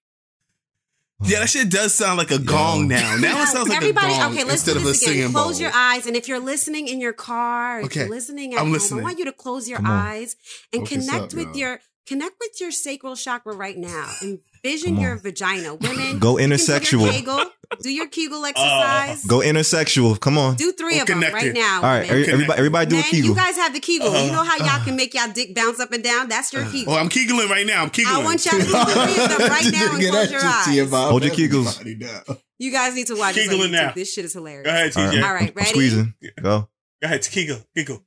Yeah, 1.24 1.40
that 1.40 1.50
shit 1.50 1.70
does 1.72 1.96
sound 1.96 2.18
like 2.20 2.30
a 2.30 2.38
gong 2.38 2.88
now. 2.88 3.18
Now 3.18 3.42
it 3.42 3.48
sounds 3.48 3.68
like 3.70 3.78
Everybody, 3.78 4.14
a 4.14 4.18
gong 4.18 4.34
okay, 4.34 4.44
let's 4.44 4.68
instead 4.68 4.74
do 4.74 4.80
of 4.80 4.86
a 4.86 4.88
this 4.90 5.02
again. 5.02 5.14
singing 5.16 5.32
Close 5.32 5.54
bowl. 5.56 5.62
your 5.62 5.72
eyes, 5.74 6.06
and 6.06 6.16
if 6.16 6.28
you're 6.28 6.40
listening 6.40 6.88
in 6.88 7.02
your 7.02 7.14
car, 7.14 7.80
if 7.80 7.86
Okay, 7.88 8.02
you're 8.02 8.10
listening 8.10 8.54
at 8.54 8.60
I'm 8.60 8.66
home, 8.66 8.74
listening. 8.74 9.00
I 9.00 9.04
want 9.04 9.18
you 9.20 9.26
to 9.26 9.32
close 9.32 9.68
your 9.68 9.78
Come 9.78 9.88
on. 9.88 10.00
eyes 10.00 10.36
and 10.72 10.88
Focus 10.88 11.08
connect 11.10 11.24
up, 11.26 11.34
with 11.34 11.48
y'all. 11.48 11.58
your 11.58 11.80
connect 12.08 12.36
with 12.40 12.60
your 12.62 12.72
sacral 12.72 13.16
chakra 13.16 13.56
right 13.56 13.78
now. 13.78 14.10
Envision 14.22 14.98
your 14.98 15.18
vagina. 15.18 15.76
Women, 15.76 16.20
Go 16.20 16.38
you 16.40 16.48
can 16.48 16.58
do 16.58 16.98
your. 17.00 17.12
Kegel, 17.12 17.42
do 17.82 17.90
your 17.92 18.08
Kegel 18.08 18.46
exercise. 18.46 19.24
Go 19.26 19.40
intersexual. 19.40 20.20
Come 20.20 20.38
on. 20.38 20.56
do 20.56 20.72
three 20.72 20.96
Go 20.96 21.02
of 21.02 21.08
them 21.08 21.22
right 21.22 21.54
now. 21.54 21.78
All 21.78 21.84
right, 21.84 22.10
women. 22.10 22.30
everybody, 22.30 22.58
everybody 22.58 22.90
do 22.90 23.00
a 23.00 23.04
Kegel. 23.04 23.30
you 23.30 23.36
guys 23.36 23.56
have 23.58 23.74
the 23.74 23.80
Kegel. 23.80 24.10
you 24.12 24.30
Uh, 24.30 24.34
know 24.34 24.44
how 24.44 24.58
y'all 24.58 24.84
can 24.84 24.96
make 24.96 25.14
y'all 25.14 25.32
dick 25.32 25.54
bounce 25.54 25.80
up 25.80 25.92
and 25.92 26.04
down? 26.04 26.28
That's 26.30 26.52
your 26.54 26.64
Kegel. 26.66 26.94
Oh, 26.94 26.98
I'm 26.98 27.10
kegeling 27.10 27.50
right 27.50 27.66
now. 27.68 27.84
I'm 27.84 27.90
kegeling. 27.90 28.06
I 28.16 28.24
want 28.24 28.46
y'all 28.46 28.60
to 28.60 28.66
do 28.66 28.72
three 28.72 29.24
of 29.24 29.38
them 29.38 29.50
right 29.50 29.72
now 29.72 29.94
and 29.96 30.08
close 30.10 30.32
your 30.32 30.40
shit 30.42 30.64
to 30.66 30.72
your 30.74 30.86
eyes. 30.86 30.92
Hold 31.10 31.24
your 31.24 31.34
Kegels. 31.34 32.42
You 32.60 32.72
guys 32.72 32.96
need 32.96 33.08
to 33.08 33.16
watch 33.16 33.36
this 33.36 33.48
Kegeling 33.50 33.68
YouTube. 33.68 33.72
now. 33.72 33.92
This 33.94 34.12
shit 34.14 34.26
is 34.26 34.34
hilarious. 34.34 34.66
Go 34.66 34.72
ahead, 34.72 34.92
TJ. 34.92 34.98
right, 35.22 35.24
All 35.24 35.34
right, 35.34 35.50
I'm 35.50 35.54
ready? 35.56 35.70
squeezing. 35.70 36.14
Go. 36.42 36.68
Go 37.02 37.06
ahead, 37.06 37.22
kegel, 37.30 37.60
kegel. 37.76 38.04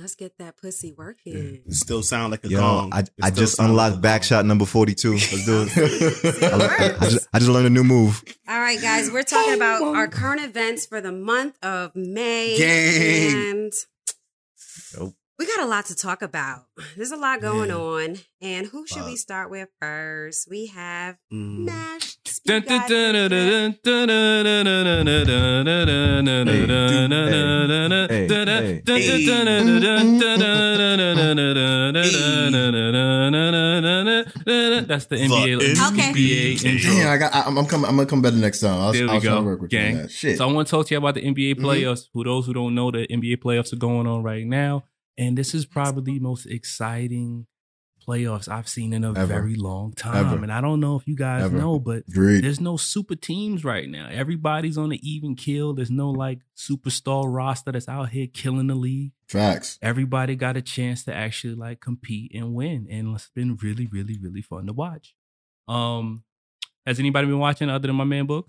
Let's 0.00 0.14
get 0.14 0.38
that 0.38 0.56
pussy 0.56 0.92
working. 0.96 1.62
It 1.66 1.74
still 1.74 2.02
sound 2.02 2.30
like 2.30 2.44
a 2.44 2.48
Yo, 2.48 2.58
gong. 2.58 2.90
I, 2.92 3.04
I 3.22 3.30
just 3.30 3.58
unlocked 3.58 3.96
like 3.96 4.02
back 4.02 4.22
shot 4.24 4.46
number 4.46 4.64
42. 4.64 5.12
Let's 5.12 5.44
do 5.44 5.66
it. 5.68 6.42
I, 6.42 6.86
It 6.86 7.02
I 7.02 7.04
just, 7.10 7.28
I 7.34 7.38
just 7.38 7.50
learned 7.50 7.66
a 7.66 7.70
new 7.70 7.84
move. 7.84 8.22
All 8.48 8.58
right, 8.58 8.80
guys, 8.80 9.10
we're 9.10 9.22
talking 9.22 9.54
about 9.54 9.82
our 9.96 10.08
current 10.08 10.40
events 10.42 10.86
for 10.86 11.00
the 11.00 11.12
month 11.12 11.62
of 11.62 11.94
May. 11.94 12.56
Gang. 12.58 13.50
And 13.50 13.72
Nope 14.98 15.14
we 15.40 15.46
got 15.46 15.60
a 15.60 15.66
lot 15.66 15.86
to 15.86 15.94
talk 15.94 16.20
about. 16.20 16.66
There's 16.98 17.12
a 17.12 17.16
lot 17.16 17.40
going 17.40 17.70
yeah. 17.70 17.76
on. 17.76 18.16
And 18.42 18.66
who 18.66 18.86
should 18.86 19.00
wow. 19.00 19.06
we 19.06 19.16
start 19.16 19.50
with 19.50 19.70
first? 19.80 20.46
We 20.50 20.66
have 20.66 21.16
mm. 21.32 21.60
Nash. 21.60 22.18
That's 34.86 35.06
the 35.06 35.16
NBA. 35.16 35.92
Okay, 35.92 36.12
Yeah, 36.98 37.12
I 37.12 37.16
got. 37.16 37.34
I'm 37.34 37.64
coming. 37.64 37.88
I'm 37.88 37.96
gonna 37.96 38.06
come 38.06 38.20
better 38.20 38.36
next 38.36 38.60
time. 38.60 38.92
There 38.92 39.08
we 39.08 39.20
go, 39.20 39.56
gang. 39.56 40.06
So 40.08 40.46
I 40.46 40.52
want 40.52 40.68
to 40.68 40.70
talk 40.70 40.86
to 40.88 40.94
you 40.94 40.98
about 40.98 41.14
the 41.14 41.22
NBA 41.22 41.54
playoffs. 41.54 42.08
For 42.12 42.24
those 42.24 42.44
who 42.44 42.52
don't 42.52 42.74
know, 42.74 42.90
the 42.90 43.06
NBA 43.06 43.38
playoffs 43.38 43.72
are 43.72 43.76
going 43.76 44.06
on 44.06 44.22
right 44.22 44.44
now 44.46 44.84
and 45.20 45.38
this 45.38 45.54
is 45.54 45.66
probably 45.66 46.14
the 46.14 46.20
most 46.20 46.46
exciting 46.46 47.46
playoffs 48.08 48.48
I've 48.48 48.66
seen 48.68 48.94
in 48.94 49.04
a 49.04 49.10
Ever. 49.10 49.26
very 49.26 49.54
long 49.56 49.92
time. 49.92 50.26
Ever. 50.32 50.42
And 50.42 50.50
I 50.50 50.62
don't 50.62 50.80
know 50.80 50.96
if 50.96 51.06
you 51.06 51.14
guys 51.14 51.44
Ever. 51.44 51.58
know, 51.58 51.78
but 51.78 52.04
Agreed. 52.08 52.42
there's 52.42 52.58
no 52.60 52.78
super 52.78 53.14
teams 53.14 53.62
right 53.62 53.86
now. 53.88 54.08
Everybody's 54.10 54.78
on 54.78 54.90
an 54.90 54.98
even 55.02 55.36
kill. 55.36 55.74
There's 55.74 55.90
no 55.90 56.10
like 56.10 56.38
superstar 56.56 57.24
roster 57.32 57.72
that's 57.72 57.88
out 57.90 58.08
here 58.08 58.26
killing 58.32 58.68
the 58.68 58.74
league. 58.74 59.12
Facts. 59.28 59.78
Everybody 59.82 60.34
got 60.34 60.56
a 60.56 60.62
chance 60.62 61.04
to 61.04 61.14
actually 61.14 61.54
like 61.54 61.80
compete 61.80 62.34
and 62.34 62.54
win, 62.54 62.86
and 62.90 63.14
it's 63.14 63.28
been 63.34 63.56
really, 63.56 63.86
really, 63.86 64.18
really 64.18 64.42
fun 64.42 64.66
to 64.66 64.72
watch. 64.72 65.14
Um, 65.68 66.24
has 66.86 66.98
anybody 66.98 67.26
been 67.26 67.38
watching 67.38 67.68
other 67.68 67.86
than 67.86 67.96
my 67.96 68.04
man 68.04 68.24
book? 68.26 68.48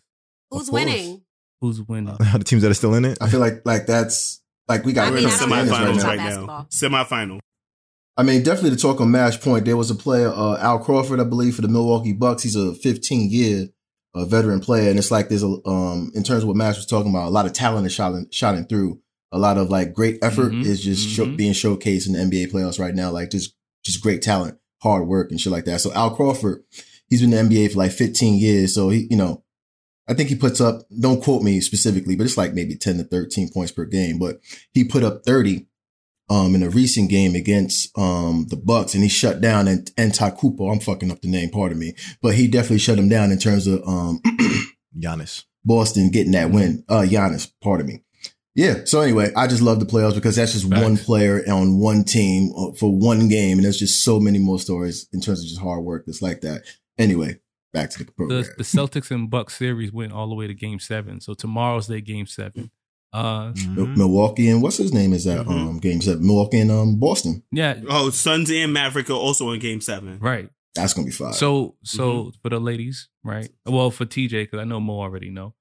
Who's 0.49 0.69
Of 0.69 0.71
course. 0.71 0.85
winning? 0.85 1.21
Who's 1.59 1.81
winning? 1.81 2.15
the 2.33 2.43
teams 2.45 2.61
that 2.63 2.71
are 2.71 2.75
still 2.75 2.95
in 2.95 3.03
it. 3.05 3.17
I 3.21 3.29
feel 3.29 3.41
like 3.41 3.61
like 3.65 3.85
that's 3.85 4.40
like 4.71 4.85
we 4.85 4.93
got. 4.93 5.07
I 5.07 5.09
We're 5.11 5.15
mean, 5.17 5.25
in 5.25 5.29
the 5.29 5.35
I 5.35 5.39
don't 5.39 5.49
know 5.67 5.73
semifinals 5.73 6.03
right 6.03 6.17
basketball. 6.17 6.47
now. 6.47 6.67
Semifinal. 6.71 7.39
I 8.17 8.23
mean, 8.23 8.43
definitely 8.43 8.71
to 8.71 8.75
talk 8.77 8.99
on 9.01 9.09
match 9.11 9.41
point, 9.41 9.65
there 9.65 9.77
was 9.77 9.89
a 9.89 9.95
player, 9.95 10.29
uh, 10.29 10.57
Al 10.59 10.83
Horford, 10.83 11.19
I 11.21 11.23
believe, 11.23 11.55
for 11.55 11.61
the 11.61 11.67
Milwaukee 11.69 12.13
Bucks. 12.13 12.43
He's 12.43 12.55
a 12.55 12.73
15 12.75 13.29
year 13.31 13.67
uh, 14.13 14.25
veteran 14.25 14.59
player, 14.59 14.89
and 14.89 14.99
it's 14.99 15.11
like 15.11 15.29
there's 15.29 15.43
a 15.43 15.53
um 15.65 16.11
in 16.13 16.23
terms 16.23 16.43
of 16.43 16.47
what 16.47 16.57
Max 16.57 16.77
was 16.77 16.85
talking 16.85 17.09
about, 17.11 17.27
a 17.27 17.29
lot 17.29 17.45
of 17.45 17.53
talent 17.53 17.85
is 17.87 17.93
shot 17.93 18.13
shining 18.31 18.65
through. 18.65 18.99
A 19.31 19.39
lot 19.39 19.57
of 19.57 19.69
like 19.69 19.93
great 19.93 20.19
effort 20.21 20.51
Mhm, 20.51 20.65
is 20.65 20.83
just 20.83 21.07
show, 21.07 21.25
mhm. 21.25 21.37
being 21.37 21.53
showcased 21.53 22.05
in 22.07 22.13
the 22.13 22.19
NBA 22.19 22.51
playoffs 22.51 22.79
right 22.79 22.93
now. 22.93 23.11
Like 23.11 23.31
just 23.31 23.55
just 23.85 24.01
great 24.03 24.21
talent, 24.21 24.57
hard 24.83 25.07
work, 25.07 25.31
and 25.31 25.39
shit 25.39 25.53
like 25.53 25.63
that. 25.65 25.79
So 25.79 25.93
Al 25.93 26.15
Horford, 26.17 26.63
he's 27.07 27.21
been 27.21 27.31
in 27.33 27.47
the 27.47 27.55
NBA 27.55 27.71
for 27.71 27.77
like 27.77 27.91
15 27.91 28.37
years, 28.37 28.73
so 28.75 28.89
he 28.89 29.07
you 29.09 29.15
know. 29.17 29.43
I 30.07 30.13
think 30.13 30.29
he 30.29 30.35
puts 30.35 30.59
up, 30.59 30.81
don't 30.99 31.23
quote 31.23 31.43
me 31.43 31.61
specifically, 31.61 32.15
but 32.15 32.25
it's 32.25 32.37
like 32.37 32.53
maybe 32.53 32.75
10 32.75 32.97
to 32.97 33.03
13 33.03 33.49
points 33.53 33.71
per 33.71 33.85
game. 33.85 34.19
But 34.19 34.39
he 34.73 34.83
put 34.83 35.03
up 35.03 35.23
30 35.25 35.67
um, 36.29 36.55
in 36.55 36.63
a 36.63 36.69
recent 36.69 37.09
game 37.09 37.35
against 37.35 37.95
um, 37.97 38.47
the 38.49 38.55
Bucks, 38.55 38.93
and 38.93 39.03
he 39.03 39.09
shut 39.09 39.41
down 39.41 39.67
and 39.67 39.85
Antetokounmpo. 39.97 40.71
I'm 40.71 40.79
fucking 40.79 41.11
up 41.11 41.21
the 41.21 41.29
name, 41.29 41.49
pardon 41.49 41.77
me, 41.77 41.93
but 42.21 42.35
he 42.35 42.47
definitely 42.47 42.79
shut 42.79 42.97
him 42.97 43.09
down 43.09 43.31
in 43.31 43.37
terms 43.37 43.67
of 43.67 43.85
um, 43.87 44.21
Giannis. 44.97 45.43
Boston 45.63 46.09
getting 46.09 46.31
that 46.31 46.51
win. 46.51 46.83
Uh, 46.89 47.01
Giannis, 47.01 47.51
pardon 47.61 47.85
me. 47.85 48.03
Yeah. 48.55 48.81
So 48.85 49.01
anyway, 49.01 49.31
I 49.35 49.47
just 49.47 49.61
love 49.61 49.79
the 49.79 49.85
playoffs 49.85 50.15
because 50.15 50.35
that's 50.35 50.53
just 50.53 50.69
Facts. 50.69 50.81
one 50.81 50.97
player 50.97 51.43
on 51.49 51.79
one 51.79 52.03
team 52.03 52.51
uh, 52.57 52.71
for 52.73 52.93
one 52.93 53.29
game, 53.29 53.57
and 53.57 53.65
there's 53.65 53.79
just 53.79 54.03
so 54.03 54.19
many 54.19 54.39
more 54.39 54.59
stories 54.59 55.07
in 55.13 55.21
terms 55.21 55.41
of 55.41 55.47
just 55.47 55.61
hard 55.61 55.83
work 55.83 56.05
that's 56.05 56.21
like 56.21 56.41
that. 56.41 56.63
Anyway, 56.97 57.39
back 57.73 57.89
to 57.91 58.03
the 58.03 58.11
program. 58.11 58.41
the, 58.43 58.49
the 58.57 58.63
Celtics 58.63 59.11
and 59.11 59.29
Bucks 59.29 59.55
series 59.55 59.91
went 59.91 60.11
all 60.13 60.27
the 60.29 60.35
way 60.35 60.47
to 60.47 60.53
Game 60.53 60.79
Seven. 60.79 61.21
So 61.21 61.33
tomorrow's 61.33 61.87
their 61.87 62.01
Game 62.01 62.25
Seven. 62.27 62.71
Uh, 63.13 63.51
Mil- 63.67 63.87
Milwaukee 63.87 64.47
and 64.49 64.61
what's 64.61 64.77
his 64.77 64.93
name 64.93 65.11
is 65.11 65.25
that 65.25 65.45
Mhm. 65.45 65.49
um 65.51 65.79
game 65.79 65.99
seven? 66.01 66.25
Milwaukee 66.25 66.59
and 66.61 66.71
um 66.71 66.97
Boston. 66.97 67.43
yeah, 67.51 67.81
Oh, 67.89 68.09
Suns 68.09 68.49
and 68.49 68.71
Maverick 68.71 69.09
are 69.09 69.13
also 69.13 69.51
in 69.51 69.59
Game 69.59 69.81
Seven. 69.81 70.17
right. 70.19 70.49
That's 70.75 70.93
gonna 70.93 71.07
be 71.07 71.11
fire. 71.11 71.33
So, 71.33 71.75
so 71.83 72.31
for 72.41 72.47
the 72.47 72.59
ladies, 72.61 73.09
right? 73.25 73.49
Well, 73.65 73.91
for 73.91 74.05
TJ, 74.05 74.43
because 74.43 74.59
I 74.61 74.63
know 74.63 74.79
Mo 74.79 75.01
already 75.01 75.29
know. 75.29 75.53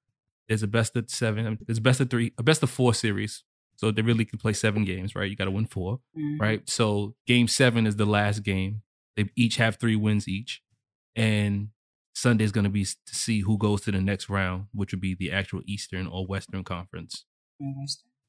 There's 0.48 0.62
a 0.62 0.68
best 0.68 0.94
of 0.96 1.10
seven. 1.10 1.58
There's 1.66 1.78
a 1.78 1.80
best 1.80 1.98
of 2.00 2.08
three, 2.08 2.32
a 2.38 2.44
best 2.44 2.62
of 2.62 2.70
four 2.70 2.94
series. 2.94 3.42
So 3.74 3.90
they 3.90 4.02
really 4.02 4.24
can 4.24 4.38
play 4.38 4.52
seven 4.52 4.84
games, 4.84 5.16
right? 5.16 5.28
You 5.28 5.34
got 5.36 5.46
to 5.46 5.50
win 5.50 5.64
4 5.66 5.98
Mhm. 6.16 6.38
right? 6.38 6.68
So 6.70 7.16
game 7.26 7.48
seven 7.48 7.86
is 7.86 7.96
the 7.96 8.04
last 8.06 8.44
game. 8.44 8.82
They 9.16 9.28
each 9.34 9.56
have 9.56 9.76
three 9.76 9.96
wins 9.96 10.28
each, 10.28 10.62
and 11.16 11.70
Sunday's 12.14 12.52
going 12.52 12.64
to 12.64 12.70
be 12.70 12.84
to 12.84 13.14
see 13.14 13.40
who 13.40 13.56
goes 13.56 13.82
to 13.82 13.92
the 13.92 14.00
next 14.00 14.28
round, 14.28 14.66
which 14.72 14.92
would 14.92 15.00
be 15.00 15.14
the 15.14 15.32
actual 15.32 15.62
Eastern 15.66 16.06
or 16.06 16.26
Western 16.26 16.64
Conference 16.64 17.24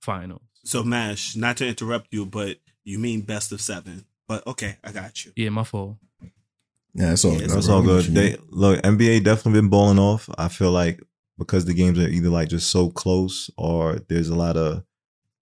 finals. 0.02 0.42
So 0.64 0.84
Mash, 0.84 1.36
not 1.36 1.58
to 1.58 1.68
interrupt 1.68 2.08
you, 2.12 2.26
but 2.26 2.58
you 2.84 3.00
mean 3.00 3.22
best 3.22 3.52
of 3.52 3.62
seven. 3.62 4.06
But 4.28 4.46
okay, 4.48 4.78
I 4.84 4.92
got 4.92 5.26
you. 5.26 5.32
Yeah, 5.36 5.50
my 5.50 5.64
fault. 5.64 5.98
yeah, 6.94 7.10
that's 7.10 7.26
all. 7.26 7.34
Yeah, 7.34 7.40
good, 7.40 7.50
That's 7.50 7.68
all 7.68 7.80
I 7.80 7.86
get 7.86 7.92
what 7.92 8.06
good. 8.06 8.16
They 8.16 8.38
look 8.50 8.82
NBA 8.82 9.24
definitely 9.24 9.62
been 9.62 9.70
balling 9.70 10.00
off. 10.00 10.30
I 10.38 10.48
feel 10.48 10.72
like 10.72 11.02
because 11.38 11.66
the 11.66 11.74
games 11.74 12.00
are 12.00 12.08
either 12.08 12.30
like 12.30 12.50
just 12.50 12.70
so 12.70 12.90
close 12.90 13.50
or 13.58 14.00
there's 14.08 14.30
a 14.30 14.36
lot 14.36 14.58
of 14.58 14.84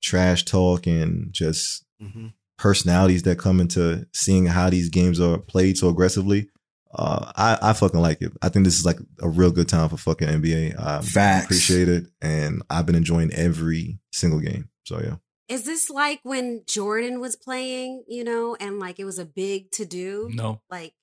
trash 0.02 0.46
talk 0.46 0.88
and 0.88 1.32
just 1.32 1.86
hmm 2.02 2.28
personalities 2.58 3.24
that 3.24 3.40
come 3.40 3.62
into 3.62 4.06
seeing 4.14 4.46
how 4.46 4.70
these 4.70 4.90
games 4.90 5.20
are 5.20 5.38
played 5.38 5.78
so 5.78 5.88
aggressively. 5.88 6.50
Uh, 6.94 7.32
I 7.36 7.58
I 7.70 7.74
fucking 7.74 8.00
like 8.00 8.22
it. 8.22 8.32
I 8.42 8.50
think 8.50 8.66
this 8.66 8.80
is 8.80 8.86
like 8.86 8.98
a 9.22 9.30
real 9.30 9.52
good 9.52 9.68
time 9.70 9.90
for 9.90 9.98
fucking 9.98 10.28
NBA. 10.28 10.80
I 10.80 11.02
Facts. 11.02 11.46
appreciate 11.46 11.88
it, 11.88 12.06
and 12.22 12.64
I've 12.70 12.86
been 12.86 12.96
enjoying 12.96 13.32
every 13.34 14.00
single 14.12 14.40
game. 14.40 14.70
So 14.86 15.00
yeah, 15.00 15.16
Is 15.48 15.64
this 15.66 15.90
like 15.92 16.20
when 16.24 16.64
Jordan 16.66 17.20
was 17.20 17.36
playing, 17.36 18.04
you 18.08 18.24
know, 18.24 18.56
and 18.60 18.80
like 18.80 19.00
it 19.00 19.06
was 19.06 19.20
a 19.20 19.26
big 19.26 19.70
to 19.74 19.86
do? 19.86 20.30
No. 20.34 20.62
Like, 20.72 20.94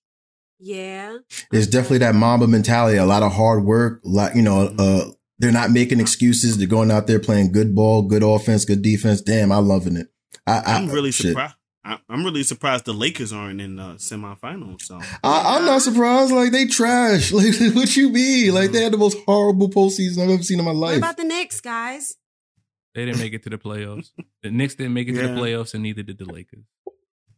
yeah. 0.58 1.18
There's 1.52 1.68
definitely 1.68 1.98
that 1.98 2.14
Mamba 2.16 2.48
mentality, 2.48 2.96
a 2.98 3.04
lot 3.06 3.22
of 3.22 3.32
hard 3.32 3.64
work, 3.64 4.02
a 4.04 4.08
lot, 4.08 4.34
you 4.34 4.42
know, 4.42 4.74
uh, 4.78 5.04
they're 5.38 5.52
not 5.52 5.70
making 5.70 6.00
excuses. 6.00 6.58
They're 6.58 6.66
going 6.66 6.90
out 6.90 7.06
there 7.06 7.20
playing 7.20 7.52
good 7.52 7.74
ball, 7.76 8.02
good 8.02 8.22
offense, 8.24 8.64
good 8.64 8.82
defense. 8.82 9.20
Damn, 9.20 9.52
I'm 9.52 9.68
loving 9.68 9.96
it. 9.96 10.08
I, 10.46 10.58
I, 10.58 10.72
I'm 10.78 10.88
really 10.88 11.12
shit. 11.12 11.26
surprised. 11.28 11.54
I- 11.92 12.00
I'm 12.08 12.24
really 12.24 12.42
surprised 12.42 12.84
the 12.84 12.92
Lakers 12.92 13.32
aren't 13.32 13.60
in 13.60 13.76
the 13.76 13.94
semifinals. 13.94 14.82
So 14.82 14.98
I, 15.22 15.56
I'm 15.56 15.64
not 15.64 15.82
surprised. 15.82 16.32
Like 16.32 16.52
they 16.52 16.66
trash. 16.66 17.32
Like 17.36 17.54
what 17.74 17.94
you 17.96 18.10
mean? 18.10 18.54
Like 18.54 18.72
they 18.72 18.82
had 18.82 18.92
the 18.92 18.98
most 18.98 19.18
horrible 19.26 19.68
postseason 19.70 20.22
I've 20.24 20.30
ever 20.30 20.42
seen 20.42 20.58
in 20.58 20.64
my 20.64 20.72
life. 20.72 20.80
What 20.80 20.88
life. 20.90 20.98
about 20.98 21.16
the 21.16 21.24
Knicks, 21.24 21.60
guys? 21.60 22.14
They 22.94 23.04
didn't 23.04 23.20
make 23.20 23.34
it 23.34 23.42
to 23.44 23.50
the 23.50 23.58
playoffs. 23.58 24.10
The 24.42 24.50
Knicks 24.50 24.74
didn't 24.74 24.94
make 24.94 25.08
it 25.08 25.12
to 25.12 25.20
Yeah. 25.20 25.34
the 25.34 25.40
playoffs, 25.40 25.74
and 25.74 25.82
neither 25.82 26.02
did 26.02 26.18
the 26.18 26.24
Lakers. 26.24 26.64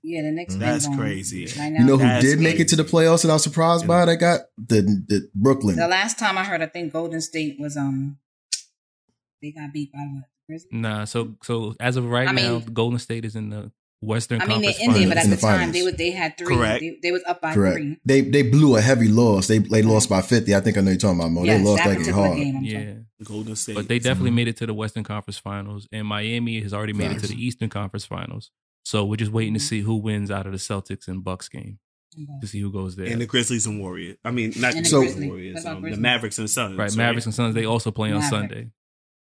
Yeah, 0.05 0.23
the 0.23 0.31
next 0.31 0.55
That's 0.59 0.87
crazy. 0.97 1.47
Right 1.59 1.73
you 1.73 1.85
know 1.85 1.97
who 1.99 2.05
That's 2.05 2.25
did 2.25 2.39
make 2.41 2.61
it 2.61 2.69
to 2.69 2.77
the 2.77 2.85
playoffs 2.85 3.25
and 3.25 3.33
I 3.33 3.35
was 3.35 3.43
surprised 3.43 3.87
by 3.87 4.05
it? 4.05 4.09
I 4.09 4.15
got 4.15 4.43
the 4.57 4.81
the 4.83 5.29
Brooklyn. 5.35 5.77
the 5.77 5.89
last 5.89 6.19
time 6.19 6.39
I 6.39 6.45
heard, 6.45 6.63
I 6.63 6.67
think 6.67 6.93
Golden 6.93 7.21
State 7.21 7.57
was 7.59 7.77
um, 7.77 8.19
they 9.43 9.51
got 9.51 9.73
beat 9.73 9.93
by 9.93 9.99
what? 9.99 10.25
Grizzlies? 10.47 10.69
Nah, 10.73 11.05
so 11.05 11.35
so 11.43 11.75
as 11.81 11.97
of 11.97 12.07
right 12.07 12.29
I 12.29 12.33
mean- 12.33 12.45
now, 12.45 12.59
Golden 12.73 12.99
State 12.99 13.25
is 13.25 13.35
in 13.37 13.51
the 13.51 13.71
Western 14.01 14.41
I 14.41 14.45
mean, 14.47 14.55
Conference 14.55 14.77
they're 14.79 14.87
in 14.87 14.93
there, 14.93 15.01
Finals. 15.03 15.09
but 15.09 15.19
at 15.19 15.25
In 15.25 15.31
the, 15.31 15.37
the 15.37 15.43
time 15.43 15.73
they 15.73 15.83
was 15.83 15.95
they 15.95 16.11
had 16.13 16.39
three. 16.39 16.57
Correct. 16.57 16.81
They, 16.81 16.99
they 17.03 17.11
was 17.13 17.23
up 17.27 17.41
by 17.41 17.55
Correct. 17.55 17.77
three. 17.77 17.99
They 18.05 18.21
they 18.21 18.43
blew 18.43 18.77
a 18.77 18.81
heavy 18.81 19.09
loss. 19.09 19.49
They 19.49 19.59
they 19.59 19.83
lost 19.83 20.09
by 20.09 20.21
50. 20.23 20.55
I 20.55 20.61
think 20.61 20.79
I 20.79 20.81
know 20.83 20.91
you're 20.93 20.99
talking 20.99 21.19
about 21.19 21.33
Mo. 21.33 21.43
Yes, 21.45 21.59
they 21.61 21.65
lost 21.69 21.83
that 21.83 21.89
like 21.89 21.99
particular 21.99 22.27
hard. 22.27 22.39
game. 22.39 22.59
Yeah, 22.63 22.79
talking. 22.79 23.05
Golden 23.25 23.57
State, 23.57 23.75
but 23.75 23.89
they 23.89 23.99
definitely 23.99 24.31
made 24.31 24.47
it 24.49 24.57
to 24.59 24.67
the 24.67 24.75
Western 24.75 25.03
Conference 25.05 25.39
Finals, 25.39 25.89
and 25.91 26.07
Miami 26.07 26.61
has 26.61 26.73
already 26.73 26.93
made 26.93 27.11
it 27.11 27.19
to 27.21 27.27
the 27.27 27.35
Eastern 27.45 27.69
Conference 27.69 28.05
Finals. 28.05 28.51
So 28.85 29.05
we're 29.05 29.17
just 29.17 29.33
waiting 29.33 29.55
to 29.55 29.61
Mhm. 29.61 29.69
see 29.69 29.81
who 29.81 29.97
wins 29.97 30.31
out 30.31 30.47
of 30.47 30.53
the 30.53 30.59
Celtics 30.59 31.09
and 31.09 31.23
Bucks 31.25 31.49
game 31.49 31.79
to 32.41 32.47
see 32.47 32.61
who 32.61 32.73
goes 32.73 32.95
there. 32.97 33.07
and 33.07 33.21
the 33.21 33.27
Grizzlies 33.27 33.67
and 33.67 33.81
Warriors. 33.81 34.17
I 34.25 34.31
mean, 34.31 34.53
not 34.57 34.75
And 34.75 34.87
the 34.87 34.89
the 34.91 34.97
Grizzlies 34.97 35.15
Grizzlies. 35.15 35.17
and 35.17 35.29
Warriors. 35.31 35.55
What 35.57 35.61
about 35.73 35.77
Um, 35.85 35.91
the 35.91 35.97
Mavericks 35.99 36.39
and 36.39 36.49
Suns. 36.49 36.79
right, 36.79 36.95
Mavericks 36.97 37.27
and 37.27 37.35
Suns 37.35 37.55
they 37.57 37.65
also 37.67 37.91
play 37.91 38.11
on 38.13 38.21
Mavericks. 38.21 38.31
Sunday. 38.31 38.71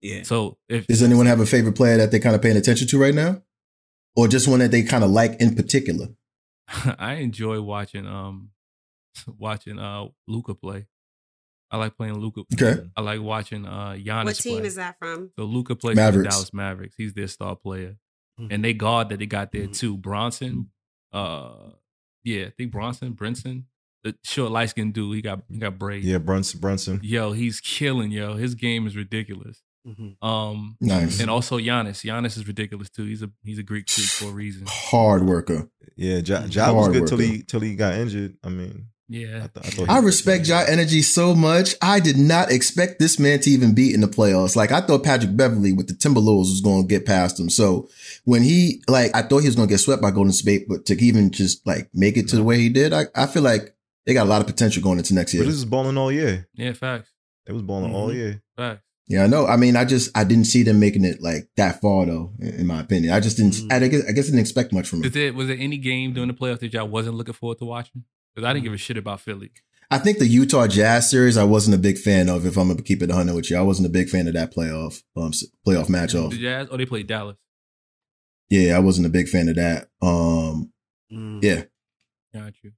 Yeah. 0.03 0.23
So 0.25 0.59
if 0.69 0.87
Does 0.89 1.03
anyone 1.03 1.27
have 1.27 1.41
a 1.41 1.47
favorite 1.47 1.75
player 1.75 1.97
that 1.97 2.11
they're 2.11 2.21
kind 2.21 2.35
of 2.35 2.43
paying 2.43 2.57
attention 2.57 2.87
to 2.89 2.99
right 2.99 3.15
now? 3.15 3.41
Or 4.17 4.27
just 4.29 4.49
one 4.49 4.61
that 4.61 4.71
they 4.71 4.83
kind 4.83 5.05
of 5.05 5.11
like 5.11 5.41
in 5.41 5.55
particular? 5.55 6.09
I 6.99 7.15
enjoy 7.15 7.61
watching 7.61 8.07
um 8.07 8.51
watching 9.39 9.79
uh 9.79 10.07
Luka 10.27 10.55
play. 10.55 10.87
I 11.71 11.77
like 11.79 11.97
playing 11.97 12.19
Luka. 12.19 12.43
Okay. 12.55 12.83
I 12.97 13.01
like 13.01 13.21
watching 13.21 13.67
uh 13.67 13.93
Giannis 13.99 14.25
What 14.25 14.37
team 14.37 14.59
play. 14.59 14.67
is 14.69 14.75
that 14.77 14.99
from? 14.99 15.31
So 15.39 15.45
Luka 15.45 15.75
plays 15.77 15.95
for 15.97 16.01
the 16.03 16.07
Mavericks. 16.13 16.35
Dallas 16.35 16.53
Mavericks. 16.55 16.95
He's 16.97 17.15
their 17.15 17.27
star 17.29 17.57
player. 17.57 17.97
Mhm. 18.41 18.49
And 18.53 18.65
they 18.65 18.73
guard 18.73 19.09
that 19.11 19.19
they 19.19 19.27
got 19.27 19.53
there 19.53 19.67
Mhm. 19.67 19.77
too. 19.79 19.97
Bronson, 19.97 20.71
uh 21.13 21.71
yeah, 22.25 22.47
I 22.47 22.51
think 22.51 22.73
Bronson, 22.73 23.13
Brinson, 23.15 23.65
the 24.03 24.17
short 24.25 24.51
light 24.51 24.71
skinned 24.71 24.95
dude, 24.95 25.15
he 25.17 25.23
got 25.23 25.43
he 25.49 25.59
got 25.59 25.79
braids. 25.79 26.07
Yeah, 26.07 26.19
Brunson. 26.19 26.61
Brunson. 26.61 27.01
Yo, 27.03 27.33
he's 27.33 27.61
killing, 27.61 28.11
yo. 28.11 28.35
His 28.35 28.55
game 28.55 28.87
is 28.87 28.97
ridiculous. 28.97 29.63
Mhm. 29.87 30.17
Um 30.23 30.77
Nice. 30.81 31.21
and 31.21 31.31
also 31.31 31.59
Giannis. 31.59 32.03
Giannis 32.05 32.37
is 32.37 32.47
ridiculous 32.49 32.91
too. 32.91 33.05
He's 33.05 33.23
a 33.23 33.31
he's 33.45 33.59
a 33.59 33.63
Greek 33.63 33.89
freak 33.89 34.07
for 34.09 34.27
a 34.27 34.33
reason. 34.33 34.65
Hard 34.67 35.25
worker. 35.25 35.69
Yeah, 35.97 36.17
Ja, 36.25 36.45
ja 36.51 36.73
was 36.73 36.87
Hard 36.87 36.93
good 36.93 37.07
till 37.07 37.19
he 37.19 37.43
till 37.43 37.61
he 37.61 37.75
got 37.77 37.95
injured. 37.95 38.37
I 38.45 38.49
mean, 38.49 38.87
I, 39.09 39.15
Yeah. 39.15 39.39
th- 39.47 39.51
I 39.67 39.71
thought 39.71 39.89
I 39.89 39.99
respect 40.01 40.49
Ja 40.49 40.65
Energy 40.67 41.03
so 41.03 41.35
much. 41.37 41.77
I 41.81 42.01
did 42.01 42.17
not 42.19 42.51
expect 42.51 42.99
this 42.99 43.19
man 43.21 43.39
to 43.41 43.51
even 43.51 43.75
be 43.75 43.95
in 43.95 44.01
the 44.01 44.09
playoffs. 44.09 44.57
Like 44.57 44.73
I 44.73 44.81
thought 44.81 45.05
Patrick 45.05 45.37
Beverley 45.37 45.73
with 45.73 45.87
the 45.87 45.95
Timberwolves 45.95 46.51
was 46.51 46.61
going 46.61 46.83
to 46.83 46.89
get 46.89 47.07
past 47.07 47.39
him. 47.39 47.49
So 47.49 47.89
when 48.25 48.43
he 48.43 48.83
like, 48.89 49.15
I 49.15 49.23
thought 49.23 49.39
he 49.43 49.47
was 49.49 49.55
going 49.57 49.69
to 49.69 49.73
get 49.73 49.79
swept 49.79 50.03
by 50.03 50.11
Golden 50.11 50.33
State, 50.33 50.67
but 50.69 50.85
to 50.87 50.95
even 51.01 51.31
just 51.31 51.65
like 51.67 51.89
make 51.95 52.17
it 52.17 52.29
to 52.31 52.37
the 52.37 52.43
way 52.45 52.59
he 52.59 52.69
did, 52.69 52.93
I, 52.93 53.07
I 53.15 53.27
feel 53.27 53.43
like 53.45 53.73
they 54.05 54.15
got 54.15 54.27
a 54.27 54.31
lot 54.31 54.41
of 54.41 54.47
potential 54.49 54.83
going 54.83 54.99
into 54.99 55.15
next 55.15 55.33
year. 55.33 55.43
But 55.43 55.47
year. 55.47 55.53
this 55.53 55.59
is 55.59 55.65
balling 55.65 55.97
all 55.97 56.11
year. 56.11 56.49
Yeah, 56.55 56.73
facts. 56.73 57.11
It 57.47 57.53
was 57.53 57.63
balling 57.63 57.95
all 57.95 58.09
Mhm. 58.11 58.15
year. 58.15 58.43
Facts. 58.57 58.83
Yeah, 59.09 59.23
I 59.25 59.27
know. 59.29 59.47
I 59.47 59.57
mean, 59.57 59.77
I 59.77 59.85
just 59.85 60.17
I 60.17 60.25
didn't 60.25 60.47
see 60.47 60.63
them 60.65 60.81
making 60.81 61.05
it 61.05 61.23
like 61.23 61.49
that 61.57 61.81
far 61.81 62.07
though. 62.07 62.33
In, 62.41 62.49
in 62.61 62.67
my 62.67 62.81
opinion, 62.81 63.13
I 63.13 63.21
just 63.21 63.37
didn't. 63.37 63.53
Mhm. 63.55 63.73
I 63.73 63.87
guess 63.89 64.03
I 64.09 64.13
guess 64.13 64.25
I 64.25 64.29
didn't 64.31 64.41
expect 64.41 64.73
much 64.73 64.89
from 64.89 65.01
it. 65.01 65.07
him. 65.07 65.13
there 65.13 65.33
was 65.33 65.47
there 65.47 65.57
any 65.59 65.79
game 65.79 66.13
during 66.13 66.29
the 66.29 66.35
playoffs 66.35 66.59
that 66.61 66.73
y'all 66.73 66.89
wasn't 66.89 67.17
looking 67.17 67.35
forward 67.35 67.59
to 67.59 67.65
watching? 67.67 68.05
Because 68.35 68.49
I 68.49 68.53
didn't 68.53 68.65
give 68.65 68.73
a 68.73 68.79
shit 68.79 68.97
about 68.97 69.21
Philly. 69.21 69.51
I 69.91 69.99
think 69.99 70.19
the 70.19 70.27
Utah 70.27 70.67
Jazz 70.67 71.09
series 71.09 71.37
I 71.37 71.45
wasn't 71.45 71.77
a 71.77 71.79
big 71.79 71.99
fan 71.99 72.29
of. 72.29 72.45
If 72.45 72.57
I'm 72.57 72.67
gonna 72.69 72.83
keep 72.83 73.01
it 73.03 73.09
100 73.09 73.35
with 73.35 73.49
you, 73.51 73.57
I 73.57 73.63
wasn't 73.63 73.87
a 73.87 73.91
big 73.91 74.09
fan 74.09 74.27
of 74.27 74.35
that 74.35 74.53
playoff 74.53 75.03
um 75.17 75.31
playoff 75.65 75.87
matchup. 75.87 76.31
The 76.31 76.39
Jazz, 76.39 76.69
oh, 76.73 76.77
they 76.77 76.87
played 76.87 77.07
Dallas. 77.07 77.37
Yeah, 78.51 78.77
I 78.77 78.81
wasn't 78.81 79.07
a 79.07 79.11
big 79.11 79.29
fan 79.29 79.49
of 79.49 79.55
that. 79.57 79.89
Um, 80.03 80.73
Mm. 81.13 81.41
yeah, 81.45 81.63
Got 82.35 82.55
you. 82.65 82.73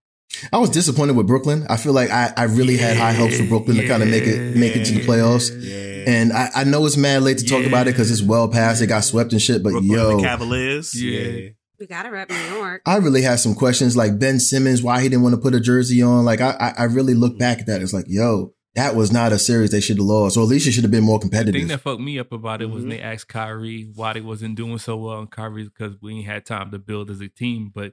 I 0.53 0.59
was 0.59 0.71
disappointed 0.71 1.17
with 1.17 1.27
Brooklyn. 1.27 1.67
I 1.69 1.77
feel 1.77 1.93
like 1.93 2.11
I, 2.11 2.33
I 2.37 2.45
really 2.45 2.77
had 2.77 2.97
high 2.97 3.13
hopes 3.13 3.39
for 3.39 3.45
Brooklyn 3.47 3.77
to 3.77 3.87
kind 3.87 4.03
of 4.03 4.09
make 4.09 4.25
it 4.25 4.57
make 4.57 4.77
it 4.77 4.85
to 4.87 4.93
the 4.95 5.01
playoffs. 5.07 5.51
Yeah. 5.61 6.05
And 6.13 6.33
I, 6.33 6.49
I 6.55 6.65
know 6.65 6.87
it's 6.87 6.97
mad 6.97 7.23
late 7.23 7.39
to 7.39 7.45
talk 7.45 7.67
about 7.67 7.87
it 7.89 7.93
because 7.93 8.11
it's 8.11 8.23
well 8.23 8.49
past. 8.49 8.81
It 8.83 8.87
got 8.87 9.05
swept 9.05 9.33
and 9.33 9.43
shit. 9.43 9.63
But 9.63 9.71
Brooklyn 9.73 9.91
yo, 9.93 10.17
the 10.17 10.23
Cavaliers. 10.23 11.01
Yeah. 11.01 11.21
Yeah. 11.21 11.49
We 11.81 11.87
gotta 11.87 12.11
rep 12.11 12.29
New 12.31 12.37
York. 12.57 12.83
I 12.87 12.97
really 12.97 13.23
had 13.23 13.39
some 13.39 13.55
questions 13.55 13.97
like 13.97 14.19
Ben 14.19 14.41
Simmons, 14.41 14.83
why 14.83 15.01
he 15.01 15.09
didn't 15.09 15.23
want 15.23 15.35
to 15.37 15.41
put 15.41 15.55
a 15.55 15.61
jersey 15.61 16.03
on. 16.03 16.25
Like 16.25 16.41
I, 16.41 16.51
I, 16.59 16.75
I 16.79 16.85
really 16.85 17.15
look 17.15 17.39
back 17.39 17.61
at 17.61 17.67
that. 17.67 17.83
It's 17.83 17.93
like, 17.93 18.07
yo, 18.09 18.53
that 18.75 18.97
was 18.97 19.13
not 19.13 19.33
a 19.33 19.39
series 19.39 19.71
they 19.71 19.81
should 19.81 19.99
have 19.99 20.07
lost, 20.07 20.37
or 20.37 20.41
at 20.43 20.49
least 20.49 20.67
it 20.67 20.73
should 20.73 20.83
have 20.85 20.91
been 20.91 21.05
more 21.05 21.21
competitive. 21.21 21.53
The 21.55 21.59
thing 21.61 21.69
that 21.69 21.81
fucked 21.81 22.01
me 22.01 22.19
up 22.19 22.33
about 22.33 22.63
it 22.63 22.67
was 22.67 22.83
Mhm. 22.85 22.89
when 22.89 22.97
they 22.97 23.01
asked 23.01 23.29
Kyrie 23.29 23.91
why 23.95 24.13
they 24.13 24.21
wasn't 24.21 24.57
doing 24.57 24.79
so 24.79 24.97
well, 24.97 25.21
and 25.21 25.31
Kyrie's 25.31 25.69
because 25.69 25.95
we 26.03 26.15
ain't 26.17 26.27
had 26.27 26.45
time 26.47 26.71
to 26.73 26.79
build 26.81 27.11
as 27.11 27.21
a 27.21 27.29
team. 27.29 27.71
But 27.73 27.93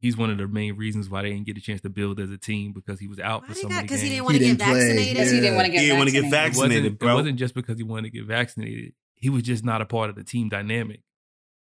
he's 0.00 0.16
one 0.16 0.30
of 0.30 0.38
the 0.38 0.48
main 0.48 0.76
reasons 0.76 1.08
why 1.08 1.22
they 1.22 1.30
didn't 1.30 1.46
get 1.46 1.56
a 1.58 1.60
chance 1.60 1.80
to 1.82 1.90
build 1.90 2.18
as 2.20 2.30
a 2.30 2.38
team 2.38 2.72
because 2.72 2.98
he 2.98 3.06
was 3.06 3.20
out 3.20 3.42
Why 3.42 3.48
for 3.48 3.54
they 3.54 3.60
so 3.60 3.68
many 3.68 3.82
Because 3.82 4.00
he 4.00 4.08
didn't 4.08 4.24
want 4.24 4.36
to 4.38 4.42
get 4.44 4.58
vaccinated. 4.58 5.14
Because 5.14 5.30
he 5.30 5.40
didn't 5.40 5.56
want 5.56 5.66
to 5.66 5.72
get 5.72 5.80
He 5.80 5.86
didn't 5.86 5.98
wanna 5.98 6.10
get 6.10 6.30
vaccinated. 6.30 6.52
vaccinated. 6.52 6.92
wasn't, 7.02 7.10
it 7.10 7.14
wasn't 7.14 7.38
just 7.38 7.54
because 7.54 7.76
he 7.78 7.82
wanted 7.84 8.12
to 8.12 8.18
get 8.18 8.26
vaccinated. 8.26 8.92
He 9.14 9.28
was 9.28 9.42
just 9.42 9.64
not 9.64 9.82
a 9.82 9.86
part 9.86 10.10
of 10.10 10.16
the 10.16 10.24
team 10.24 10.48
dynamic. 10.48 11.02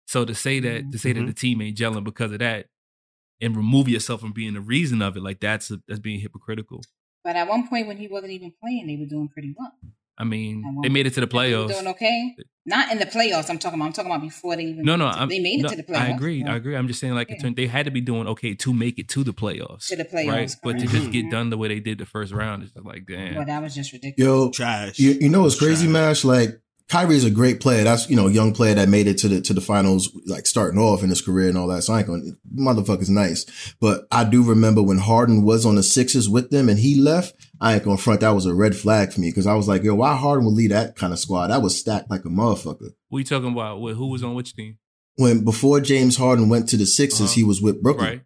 So 0.07 0.25
to 0.25 0.35
say 0.35 0.61
that 0.61 0.91
to 0.93 0.99
say 0.99 1.13
that 1.13 1.21
Mhm. 1.21 1.27
the 1.27 1.33
team 1.35 1.61
ain't 1.63 1.77
gelling 1.77 2.05
because 2.05 2.33
of 2.33 2.39
that, 2.41 2.67
and 3.41 3.57
remove 3.57 3.89
yourself 3.89 4.21
from 4.21 4.33
being 4.33 4.55
the 4.55 4.61
reason 4.61 5.01
of 5.03 5.17
it, 5.17 5.23
like 5.23 5.41
that's 5.41 5.71
a, 5.71 5.81
that's 5.89 6.01
being 6.01 6.21
hypocritical. 6.21 6.83
But 7.25 7.37
at 7.37 7.49
one 7.49 7.69
point 7.69 7.87
when 7.87 7.97
he 7.97 8.07
wasn't 8.09 8.33
even 8.33 8.53
playing, 8.61 8.87
they 8.87 8.97
were 8.97 9.07
doing 9.07 9.29
pretty 9.29 9.55
well. 9.59 9.73
I 10.21 10.25
mean, 10.25 10.63
I 10.67 10.83
they 10.83 10.89
made 10.91 11.07
it 11.07 11.15
to 11.15 11.21
the 11.21 11.27
playoffs. 11.27 11.69
doing 11.69 11.87
okay. 11.89 12.37
Not 12.67 12.93
in 12.93 12.99
the 12.99 13.07
playoffs. 13.07 13.49
I'm 13.49 13.59
talking 13.59 13.79
about. 13.81 13.87
I'm 13.87 13.93
talking 13.95 14.11
about 14.11 14.21
before 14.21 14.55
they 14.55 14.65
even. 14.65 14.85
No, 14.85 14.95
no, 14.95 15.11
to- 15.11 15.27
they 15.27 15.41
made 15.41 15.61
it 15.61 15.63
no, 15.63 15.69
to 15.71 15.77
the 15.77 15.83
playoffs. 15.83 15.97
I 16.01 16.07
agree. 16.09 16.41
Yeah. 16.45 16.53
I 16.53 16.57
agree. 16.57 16.77
I'm 16.77 16.87
just 16.89 17.01
saying, 17.01 17.15
like, 17.15 17.31
it 17.31 17.37
Yeah. 17.39 17.43
turned, 17.43 17.57
they 17.57 17.67
had 17.67 17.87
to 17.87 17.91
be 17.91 18.03
doing 18.03 18.29
okay 18.29 18.55
to 18.55 18.73
make 18.75 18.99
it 18.99 19.09
to 19.09 19.25
the 19.25 19.33
playoffs, 19.33 19.89
To 19.89 19.97
the 19.97 20.05
playoffs, 20.05 20.29
right? 20.29 20.57
But 20.63 20.79
to 20.79 20.87
just 20.87 21.11
get 21.11 21.25
Mhm. 21.27 21.31
done 21.31 21.51
the 21.51 21.57
way 21.57 21.69
they 21.69 21.81
did 21.81 21.99
the 21.99 22.07
first 22.07 22.33
round, 22.33 22.63
it's 22.63 22.73
just 22.75 22.85
like, 22.85 23.07
damn. 23.09 23.35
Well, 23.37 23.47
that 23.47 23.63
was 23.63 23.75
just 23.75 23.93
ridiculous. 23.93 24.19
Yo, 24.25 24.51
Trash. 24.51 24.99
you, 24.99 25.13
you 25.21 25.29
know 25.31 25.43
what's 25.43 25.59
crazy, 25.59 25.87
Trash. 25.87 25.93
Mash? 25.93 26.25
Like 26.25 26.61
Kyrie's 26.91 27.25
a 27.25 27.31
great 27.31 27.61
player. 27.61 27.85
That's 27.85 28.11
you 28.11 28.17
know 28.17 28.27
a 28.27 28.33
young 28.33 28.53
player 28.53 28.75
that 28.75 28.89
made 28.89 29.07
it 29.07 29.17
to 29.19 29.29
the 29.29 29.41
to 29.43 29.55
the 29.55 29.61
finals, 29.61 30.11
like 30.27 30.47
starting 30.47 30.79
off 30.81 31.03
in 31.05 31.09
his 31.09 31.23
career 31.23 31.49
and 31.49 31.57
all 31.57 31.69
that. 31.69 31.83
So 31.85 31.93
I 31.95 31.99
ain't 31.99 32.09
going 32.09 32.37
motherfucker's 32.55 33.09
nice. 33.09 33.47
But 33.81 34.07
I 34.11 34.25
do 34.25 34.43
remember 34.43 34.83
when 34.83 34.99
Harden 34.99 35.45
was 35.45 35.65
on 35.65 35.77
the 35.77 35.83
Sixers 35.85 36.29
with 36.29 36.51
them 36.51 36.69
and 36.69 36.79
he 36.81 37.01
left. 37.01 37.35
I 37.61 37.75
ain't 37.75 37.85
gonna 37.85 37.99
front. 37.99 38.21
That 38.21 38.31
was 38.31 38.47
a 38.47 38.55
red 38.55 38.75
flag 38.75 39.13
for 39.13 39.21
me 39.21 39.29
because 39.31 39.47
I 39.47 39.55
was 39.55 39.69
like, 39.69 39.83
yo, 39.83 39.95
why 39.95 40.17
Harden 40.17 40.45
would 40.47 40.55
lead 40.55 40.71
that 40.71 40.97
kind 40.97 41.13
of 41.13 41.19
squad? 41.19 41.49
That 41.49 41.61
was 41.63 41.79
stacked 41.79 42.11
like 42.11 42.25
a 42.25 42.29
motherfucker. 42.29 42.91
What 43.09 43.19
you 43.19 43.25
talking 43.25 43.53
about? 43.53 43.81
What, 43.81 43.95
who 43.97 44.07
was 44.07 44.23
on 44.25 44.35
which 44.35 44.55
team? 44.57 44.79
When 45.17 45.45
before 45.45 45.81
James 45.81 46.17
Harden 46.17 46.49
went 46.49 46.69
to 46.71 46.77
the 46.79 46.87
Sixers, 46.87 47.21
Uh-huh. 47.21 47.35
he 47.35 47.45
was 47.45 47.61
with 47.61 47.83
Brooklyn. 47.83 48.09
Right. 48.09 48.21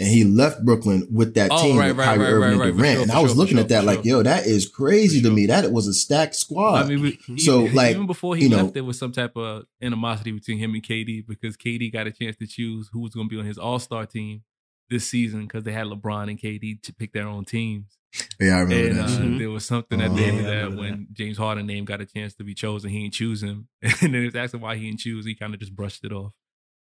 And 0.00 0.08
he 0.08 0.22
left 0.22 0.64
Brooklyn 0.64 1.08
with 1.10 1.34
that 1.34 1.50
Oh, 1.52 1.60
team 1.60 1.76
right, 1.76 1.88
with 1.88 1.98
right, 1.98 2.04
Kyrie 2.16 2.20
right, 2.22 2.30
Irving 2.30 2.58
right, 2.60 2.68
and 2.68 2.78
Durant. 2.78 2.94
sure, 2.94 3.02
and 3.02 3.10
I 3.10 3.20
was 3.20 3.32
sure, 3.32 3.36
looking 3.38 3.56
sure, 3.56 3.64
at 3.64 3.68
that 3.70 3.84
like, 3.84 4.04
yo, 4.04 4.22
that 4.22 4.46
is 4.46 4.68
crazy 4.68 5.20
to 5.22 5.30
me. 5.30 5.46
That 5.46 5.64
it 5.64 5.72
was 5.72 5.88
a 5.88 5.92
stacked 5.92 6.36
squad. 6.36 6.84
I 6.84 6.88
mean, 6.88 7.02
we, 7.02 7.36
So, 7.38 7.64
even, 7.64 7.74
like, 7.74 7.90
even 7.96 8.06
before 8.06 8.36
he 8.36 8.44
you 8.44 8.48
know- 8.48 8.58
left, 8.62 8.74
there 8.74 8.84
was 8.84 8.96
some 8.96 9.10
type 9.10 9.36
of 9.36 9.64
animosity 9.82 10.30
between 10.30 10.58
him 10.58 10.74
and 10.74 10.82
KD 10.84 11.26
because 11.26 11.56
KD 11.56 11.92
got 11.92 12.06
a 12.06 12.12
chance 12.12 12.36
to 12.36 12.46
choose 12.46 12.88
who 12.92 13.00
was 13.00 13.12
going 13.12 13.28
to 13.28 13.34
be 13.34 13.40
on 13.40 13.44
his 13.44 13.58
All 13.58 13.80
Star 13.80 14.06
team 14.06 14.42
this 14.88 15.08
season 15.08 15.42
because 15.42 15.64
they 15.64 15.72
had 15.72 15.88
LeBron 15.88 16.30
and 16.30 16.38
KD 16.40 16.80
to 16.84 16.94
pick 16.94 17.12
their 17.12 17.26
own 17.26 17.44
teams. 17.44 17.97
Yeah, 18.40 18.56
I 18.56 18.60
remember 18.60 18.88
And 18.88 18.98
that. 18.98 19.04
uh. 19.04 19.22
Mhm. 19.22 19.38
there 19.38 19.50
was 19.50 19.64
something 19.64 20.00
at 20.00 20.14
the 20.14 20.22
end 20.24 20.40
of 20.40 20.46
I 20.46 20.48
that 20.50 20.76
when 20.76 21.08
James 21.12 21.36
Harden 21.38 21.66
name 21.66 21.84
got 21.84 22.00
a 22.00 22.06
chance 22.06 22.34
to 22.36 22.44
be 22.44 22.54
chosen, 22.54 22.90
he 22.90 23.02
didn't 23.02 23.14
choose 23.14 23.42
him, 23.42 23.68
and 23.82 23.92
then 24.00 24.14
it 24.14 24.24
was 24.26 24.34
asking 24.36 24.60
why 24.60 24.76
he 24.76 24.86
didn't 24.86 25.00
choose. 25.00 25.24
He 25.26 25.34
kind 25.34 25.54
of 25.54 25.60
just 25.60 25.74
brushed 25.76 26.04
it 26.04 26.12
off, 26.12 26.32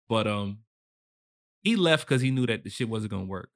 but 0.07 0.27
um, 0.27 0.59
he 1.61 1.75
left 1.75 2.07
because 2.07 2.21
he 2.21 2.31
knew 2.31 2.45
that 2.47 2.63
the 2.63 2.69
shit 2.69 2.89
wasn't 2.89 3.11
gonna 3.11 3.25
work. 3.25 3.49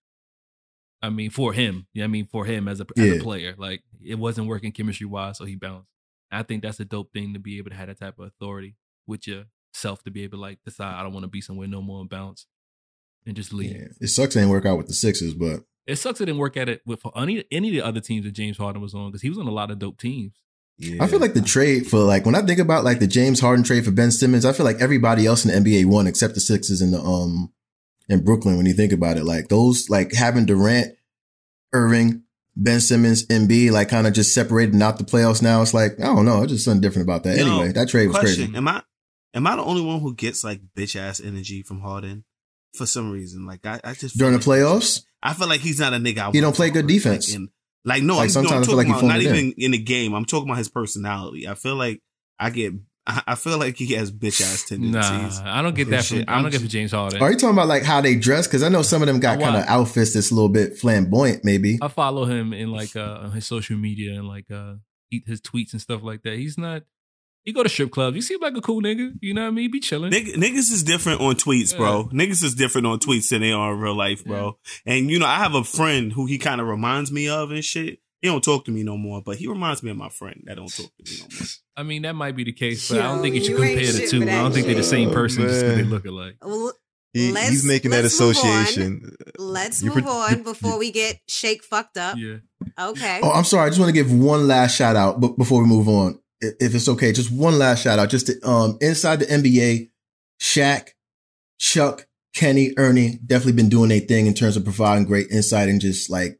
I 1.01 1.09
mean, 1.09 1.29
for 1.29 1.53
him, 1.53 1.87
yeah, 1.93 2.03
I 2.03 2.07
mean, 2.07 2.25
for 2.25 2.45
him 2.45 2.67
as 2.67 2.81
a 2.81 2.85
as 2.97 3.05
Yeah. 3.05 3.13
a 3.13 3.19
player, 3.21 3.55
like 3.57 3.83
it 4.03 4.15
wasn't 4.15 4.47
working 4.47 4.71
chemistry 4.71 5.05
wise, 5.07 5.37
so 5.37 5.45
he 5.45 5.55
bounced. 5.55 5.87
I 6.31 6.43
think 6.43 6.61
that's 6.63 6.79
a 6.79 6.85
dope 6.85 7.11
thing 7.13 7.33
to 7.33 7.39
be 7.39 7.57
able 7.57 7.69
to 7.71 7.75
have 7.75 7.87
that 7.87 7.99
type 7.99 8.19
of 8.19 8.25
authority 8.27 8.75
with 9.07 9.25
yourself 9.27 10.03
to 10.03 10.11
be 10.11 10.23
able 10.23 10.37
to 10.37 10.41
like 10.41 10.59
decide 10.65 10.93
I 10.95 11.03
don't 11.03 11.13
want 11.13 11.23
to 11.23 11.27
be 11.29 11.41
somewhere 11.41 11.67
no 11.67 11.81
more 11.81 12.01
and 12.01 12.09
bounce 12.09 12.45
and 13.25 13.35
just 13.35 13.53
leave. 13.53 13.71
Yeah. 13.75 13.87
It 14.01 14.07
sucks 14.09 14.35
it 14.35 14.39
didn't 14.39 14.51
work 14.51 14.65
out 14.65 14.77
with 14.77 14.87
the 14.87 14.93
Sixers, 14.93 15.33
but 15.33 15.61
It 15.89 15.97
sucks 15.97 16.21
it 16.21 16.25
didn't 16.25 16.39
work 16.39 16.55
at 16.55 16.69
it 16.69 16.81
with 16.85 17.01
any 17.15 17.43
any 17.51 17.69
of 17.69 17.73
the 17.73 17.81
other 17.81 17.99
teams 17.99 18.25
that 18.25 18.31
James 18.31 18.57
Harden 18.57 18.81
was 18.81 18.93
on 18.93 19.09
because 19.09 19.21
he 19.21 19.29
was 19.29 19.39
on 19.39 19.47
a 19.47 19.51
lot 19.51 19.71
of 19.71 19.79
dope 19.79 19.97
teams. 19.97 20.33
Yeah. 20.77 21.03
I 21.03 21.07
feel 21.07 21.19
like 21.19 21.33
the 21.33 21.41
trade 21.41 21.87
for 21.87 21.99
like 21.99 22.25
when 22.25 22.35
I 22.35 22.41
think 22.41 22.59
about 22.59 22.83
like 22.83 22.99
the 22.99 23.07
James 23.07 23.39
Harden 23.39 23.63
trade 23.63 23.83
for 23.83 23.91
Ben 23.91 24.11
Simmons, 24.11 24.45
I 24.45 24.53
feel 24.53 24.65
like 24.65 24.79
everybody 24.79 25.25
else 25.25 25.43
in 25.43 25.63
the 25.63 25.69
NBA 25.69 25.85
won 25.85 26.07
except 26.07 26.35
the 26.35 26.39
Sixers 26.39 26.81
in 26.81 26.91
the 26.91 27.01
um 27.01 27.51
in 28.07 28.23
Brooklyn. 28.23 28.55
When 28.55 28.65
you 28.65 28.73
think 28.73 28.93
about 28.93 29.17
it, 29.17 29.25
like 29.25 29.49
those 29.49 29.89
like 29.89 30.13
having 30.13 30.45
Durant, 30.45 30.95
Irving, 31.73 32.23
Ben 32.55 32.79
Simmons, 32.79 33.25
Embiid, 33.27 33.71
like 33.71 33.89
kind 33.89 34.07
of 34.07 34.13
just 34.13 34.33
separating 34.33 34.81
out 34.81 34.99
the 34.99 35.03
playoffs. 35.03 35.41
Now 35.41 35.61
it's 35.61 35.73
like 35.73 35.99
I 35.99 36.05
don't 36.05 36.25
know, 36.25 36.43
it's 36.43 36.53
just 36.53 36.65
something 36.65 36.81
different 36.81 37.07
about 37.07 37.23
that. 37.23 37.37
Yo, 37.37 37.45
anyway, 37.45 37.71
that 37.73 37.89
trade 37.89 38.07
was 38.07 38.17
Question: 38.17 38.45
crazy. 38.45 38.57
Am 38.57 38.67
I 38.67 38.83
am 39.33 39.47
I 39.47 39.55
the 39.55 39.63
only 39.63 39.81
one 39.81 39.99
who 39.99 40.13
gets 40.13 40.43
like 40.43 40.61
bitch 40.77 40.95
ass 40.95 41.19
energy 41.19 41.63
from 41.63 41.81
Harden 41.81 42.23
for 42.73 42.85
some 42.85 43.11
reason? 43.11 43.45
Like 43.45 43.65
I, 43.65 43.79
I 43.83 43.93
just 43.93 44.17
During 44.17 44.33
the 44.33 44.39
playoffs, 44.39 45.03
I 45.23 45.33
feel 45.33 45.47
like 45.47 45.61
he's 45.61 45.79
not 45.79 45.93
a 45.93 45.97
nigga. 45.97 46.19
I 46.19 46.31
He 46.31 46.41
don't 46.41 46.55
play 46.55 46.69
good 46.69 46.85
work 46.85 46.85
with. 46.85 47.03
defense. 47.03 47.29
Like, 47.29 47.35
in- 47.37 47.49
like 47.85 48.03
no, 48.03 48.15
Like, 48.17 48.21
I'm, 48.21 48.27
no, 48.27 48.49
sometimes 48.49 48.51
I'm 48.51 48.57
I 48.57 48.65
feel 48.65 48.75
talking 48.77 48.91
like 48.91 48.99
about 49.03 49.07
not 49.07 49.19
it 49.21 49.25
in. 49.27 49.35
even 49.35 49.53
in 49.57 49.71
the 49.71 49.77
game. 49.77 50.13
I'm 50.13 50.25
talking 50.25 50.49
about 50.49 50.57
his 50.57 50.69
personality. 50.69 51.47
I 51.47 51.55
feel 51.55 51.75
like 51.75 52.01
I 52.39 52.49
get. 52.49 52.73
I 53.07 53.23
I 53.27 53.35
feel 53.35 53.57
like 53.57 53.77
he 53.77 53.93
has 53.93 54.11
bitch 54.11 54.41
ass 54.41 54.65
tendencies. 54.67 55.39
Nah, 55.39 55.57
I 55.59 55.61
don't 55.61 55.73
get 55.73 55.89
that 55.89 56.03
from. 56.05 56.17
shit. 56.19 56.29
I 56.29 56.35
don't 56.35 56.45
I'm 56.45 56.51
get 56.51 56.57
from 56.59 56.65
just- 56.65 56.73
James 56.73 56.91
Harden. 56.91 57.21
are 57.21 57.31
you 57.31 57.37
talking 57.37 57.55
about 57.55 57.67
like 57.69 57.83
how 57.83 58.01
they 58.01 58.15
dress? 58.15 58.47
Because 58.47 58.61
I 58.63 58.69
know 58.69 58.81
some 58.81 59.01
of 59.01 59.07
them 59.07 59.19
got 59.19 59.39
kind 59.39 59.55
of 59.55 59.63
outfits 59.67 60.13
that's 60.13 60.29
a 60.29 60.35
little 60.35 60.49
bit 60.49 60.77
flamboyant, 60.77 61.43
maybe. 61.45 61.79
I 61.81 61.87
follow 61.87 62.25
him 62.25 62.53
in 62.53 62.71
like 62.71 62.95
uh 62.95 63.19
on 63.23 63.31
his 63.31 63.45
social 63.45 63.77
media 63.77 64.13
and 64.13 64.27
like 64.27 64.51
uh 64.51 64.75
he- 65.09 65.23
his 65.25 65.41
tweets 65.41 65.71
and 65.71 65.81
stuff 65.81 66.03
like 66.03 66.21
that. 66.23 66.33
He's 66.37 66.57
not. 66.57 66.83
He 67.49 67.53
go 67.53 67.63
to 67.63 67.69
strip 67.69 67.89
clubs. 67.89 68.13
He 68.13 68.21
seems 68.21 68.41
like 68.43 68.55
a 68.55 68.61
cool 68.61 68.79
nigga. 68.79 69.13
You 69.21 69.33
know 69.33 69.41
what 69.41 69.47
I 69.47 69.51
mean? 69.51 69.71
Be 69.71 69.79
chilling. 69.79 70.11
Nigg- 70.11 70.35
niggas 70.35 70.71
is 70.71 70.83
different 70.83 71.19
on 71.19 71.33
tweets, 71.33 71.75
bro. 71.75 72.07
Niggas 72.13 72.43
is 72.43 72.53
different 72.53 72.85
on 72.85 72.99
tweets 72.99 73.29
than 73.29 73.41
they 73.41 73.51
are 73.51 73.73
in 73.73 73.79
real 73.79 73.95
life, 73.97 74.23
bro. 74.23 74.59
And 74.85 75.09
you 75.09 75.17
know, 75.17 75.25
I 75.25 75.37
have 75.37 75.55
a 75.55 75.63
friend 75.63 76.13
who 76.13 76.27
he 76.27 76.37
kind 76.37 76.61
of 76.61 76.67
reminds 76.67 77.11
me 77.11 77.27
of 77.27 77.49
and 77.49 77.65
shit. 77.65 77.97
He 78.21 78.27
don't 78.27 78.43
talk 78.43 78.65
to 78.65 78.71
me 78.71 78.83
no 78.83 78.97
more, 78.97 79.23
but 79.25 79.37
he 79.37 79.47
reminds 79.47 79.81
me 79.81 79.89
of 79.89 79.97
my 79.97 80.09
friend 80.09 80.43
that 80.45 80.57
don't 80.57 80.67
talk 80.71 80.91
to 80.97 81.11
me 81.11 81.17
no 81.21 81.25
more. 81.39 81.47
I 81.75 81.81
mean, 81.83 82.03
that 82.03 82.13
might 82.13 82.35
be 82.35 82.43
the 82.43 82.53
case, 82.53 82.87
but 82.87 82.99
I 82.99 83.03
don't 83.03 83.21
think 83.23 83.33
you 83.33 83.41
should 83.41 83.49
you 83.51 83.55
compare 83.55 83.91
the 83.93 84.07
two. 84.07 84.21
I 84.21 84.25
don't 84.25 84.51
think 84.51 84.67
they're 84.67 84.75
the 84.75 84.83
same 84.83 85.07
shit. 85.07 85.13
person 85.15 85.43
just 85.47 85.61
because 85.61 85.77
they 85.77 85.83
look 85.83 86.05
alike. 86.05 86.35
Well, 86.43 86.73
He- 87.13 87.33
he's 87.33 87.65
making 87.65 87.89
that 87.89 88.03
let's 88.03 88.19
move 88.19 88.37
on. 88.37 88.61
association. 88.61 89.15
Let's 89.39 89.81
You 89.81 89.89
move 89.95 90.03
pre- 90.03 90.11
on 90.11 90.43
before 90.43 90.77
we 90.77 90.91
get 90.91 91.19
shake 91.27 91.63
fucked 91.63 91.97
up. 91.97 92.17
Yeah. 92.19 92.35
Okay. 92.79 93.19
Oh, 93.23 93.31
I'm 93.31 93.45
sorry. 93.45 93.65
I 93.65 93.69
just 93.69 93.79
want 93.79 93.89
to 93.89 93.93
give 93.93 94.11
one 94.13 94.47
last 94.47 94.75
shout 94.75 94.95
out, 94.95 95.19
but 95.19 95.35
before 95.37 95.61
we 95.63 95.67
move 95.67 95.87
on, 95.89 96.13
i- 96.13 96.19
if 96.41 96.73
it's 96.75 96.87
okay, 96.89 97.11
just 97.11 97.31
one 97.31 97.57
last 97.59 97.83
shout 97.83 97.99
out. 97.99 98.09
Just 98.09 98.27
to, 98.27 98.47
um, 98.49 98.77
inside 98.81 99.19
the 99.19 99.25
NBA, 99.25 99.89
Shaq, 100.41 100.89
Chuck, 101.59 102.07
Kenny, 102.33 102.73
Ernie 102.77 103.19
definitely 103.25 103.53
been 103.53 103.69
doing 103.69 103.89
their 103.89 103.99
thing 103.99 104.27
in 104.27 104.33
terms 104.33 104.55
of 104.55 104.63
providing 104.63 105.05
great 105.05 105.29
insight 105.31 105.67
and 105.69 105.81
just 105.81 106.09
like 106.09 106.39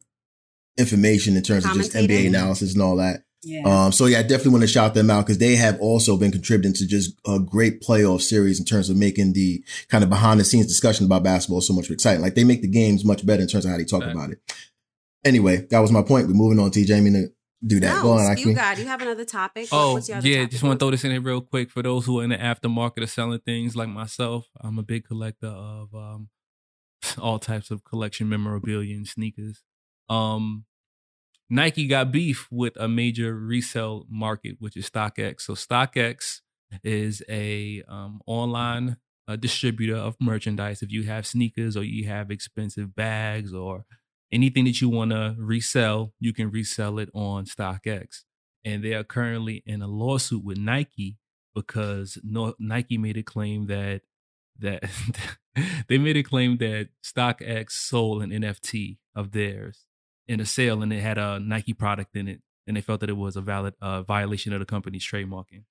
information 0.78 1.36
in 1.36 1.44
terms 1.44 1.66
of 1.66 1.74
just 1.74 1.94
NBA 1.94 2.28
analysis 2.28 2.74
and 2.74 2.82
all 2.82 2.96
that. 2.98 3.24
Yeah. 3.44 3.62
Um, 3.66 3.92
so 3.92 4.06
yeah, 4.06 4.20
I 4.20 4.22
definitely 4.24 4.52
want 4.52 4.62
to 4.64 4.68
shout 4.68 4.94
them 4.94 5.10
out 5.10 5.26
because 5.26 5.38
they 5.38 5.56
have 5.56 5.80
also 5.80 6.18
been 6.18 6.32
contributing 6.32 6.74
to 6.74 6.86
just 6.88 7.14
a 7.26 7.40
great 7.40 7.82
playoff 7.82 8.22
series 8.22 8.60
in 8.60 8.66
terms 8.66 8.90
of 8.90 8.98
making 8.98 9.34
the 9.34 9.64
kind 9.88 10.04
of 10.04 10.10
behind 10.10 10.40
the 10.40 10.44
scenes 10.44 10.68
discussion 10.68 11.06
about 11.06 11.24
basketball 11.24 11.62
so 11.62 11.74
much 11.74 11.90
exciting. 11.90 12.22
Like 12.22 12.36
they 12.36 12.44
make 12.44 12.62
the 12.62 12.68
games 12.68 13.06
much 13.06 13.26
better 13.26 13.42
in 13.42 13.48
terms 13.48 13.66
of 13.66 13.72
how 13.72 13.78
they 13.78 13.86
talk 13.86 14.04
Right. 14.04 14.12
about 14.12 14.32
it. 14.32 14.40
Anyway, 15.26 15.66
that 15.70 15.80
was 15.80 15.92
my 15.92 16.02
point. 16.02 16.28
We're 16.28 16.34
moving 16.34 16.60
on. 16.60 16.72
TJ, 16.72 16.96
I 16.98 17.00
mean 17.02 17.14
to 17.14 17.28
do 17.66 17.80
that. 17.80 17.98
No, 17.98 18.02
Go 18.04 18.12
on, 18.14 18.38
you 18.38 18.48
Akme. 18.48 18.56
got. 18.56 18.78
You 18.78 18.86
have 18.86 19.02
another 19.02 19.26
topic. 19.26 19.68
Oh, 19.72 19.94
what's 19.94 20.08
your 20.08 20.18
other 20.18 20.28
yeah. 20.28 20.38
topic? 20.38 20.52
Just 20.52 20.64
want 20.64 20.80
to 20.80 20.84
throw 20.84 20.92
this 20.92 21.04
in 21.04 21.12
here 21.12 21.22
real 21.22 21.42
quick 21.42 21.70
for 21.72 21.84
those 21.84 22.06
who 22.06 22.20
are 22.20 22.24
in 22.24 22.30
the 22.30 22.38
aftermarket 22.38 23.04
of 23.04 23.10
selling 23.10 23.40
things 23.40 23.76
like 23.76 23.90
myself. 23.90 24.48
I'm 24.62 24.80
a 24.80 24.84
big 24.84 25.06
collector 25.06 25.48
of 25.48 25.94
um, 25.94 26.30
all 27.18 27.40
types 27.40 27.72
of 27.72 27.84
collection 27.84 28.30
memorabilia 28.30 28.96
and 28.96 29.08
sneakers. 29.08 29.64
Um, 30.10 30.66
Nike 31.50 31.88
got 31.88 32.12
beef 32.12 32.48
with 32.52 32.74
a 32.78 32.88
major 32.88 33.36
resale 33.36 34.06
market, 34.10 34.58
which 34.60 34.78
is 34.78 34.90
StockX. 34.90 35.42
So 35.42 35.54
StockX 35.54 36.42
is 36.84 37.24
a 37.28 37.84
um, 37.88 38.22
online 38.28 38.98
uh, 39.28 39.36
distributor 39.36 39.96
of 39.96 40.16
merchandise. 40.20 40.82
If 40.82 40.92
you 40.92 41.04
have 41.04 41.26
sneakers 41.26 41.76
or 41.76 41.84
you 41.84 42.08
have 42.08 42.32
expensive 42.32 42.96
bags 42.96 43.54
or 43.54 43.86
anything 44.32 44.66
that 44.66 44.82
you 44.82 44.90
want 44.90 45.12
to 45.12 45.36
resell, 45.38 46.14
you 46.20 46.34
can 46.34 46.50
resell 46.50 47.00
it 47.00 47.10
on 47.14 47.46
StockX. 47.46 48.24
And 48.66 48.84
they 48.84 48.94
are 48.94 49.04
currently 49.04 49.64
in 49.66 49.82
a 49.82 49.88
lawsuit 49.88 50.44
with 50.44 50.58
Nike 50.58 51.18
because 51.56 52.18
no, 52.24 52.54
Nike 52.60 52.98
made 52.98 53.18
a 53.18 53.24
claim 53.24 53.68
that 53.68 54.02
that 54.60 54.84
they 55.88 55.98
made 55.98 56.18
a 56.18 56.24
claim 56.24 56.58
that 56.58 56.90
StockX 57.04 57.72
sold 57.72 58.22
an 58.22 58.32
NFT 58.32 58.98
of 59.16 59.32
theirs 59.32 59.86
in 60.28 60.40
a 60.40 60.46
sale 60.46 60.84
and 60.84 60.94
it 60.94 61.02
had 61.02 61.18
a 61.18 61.40
Nike 61.40 61.74
product 61.74 62.16
in 62.16 62.28
it, 62.28 62.42
and 62.68 62.78
they 62.78 62.82
felt 62.82 63.00
that 63.00 63.10
it 63.10 63.18
was 63.18 63.36
a 63.36 63.42
valid 63.42 63.74
uh, 63.82 64.04
violation 64.04 64.54
of 64.54 64.60
the 64.60 64.66
company's 64.66 65.08
trademarking. 65.08 65.64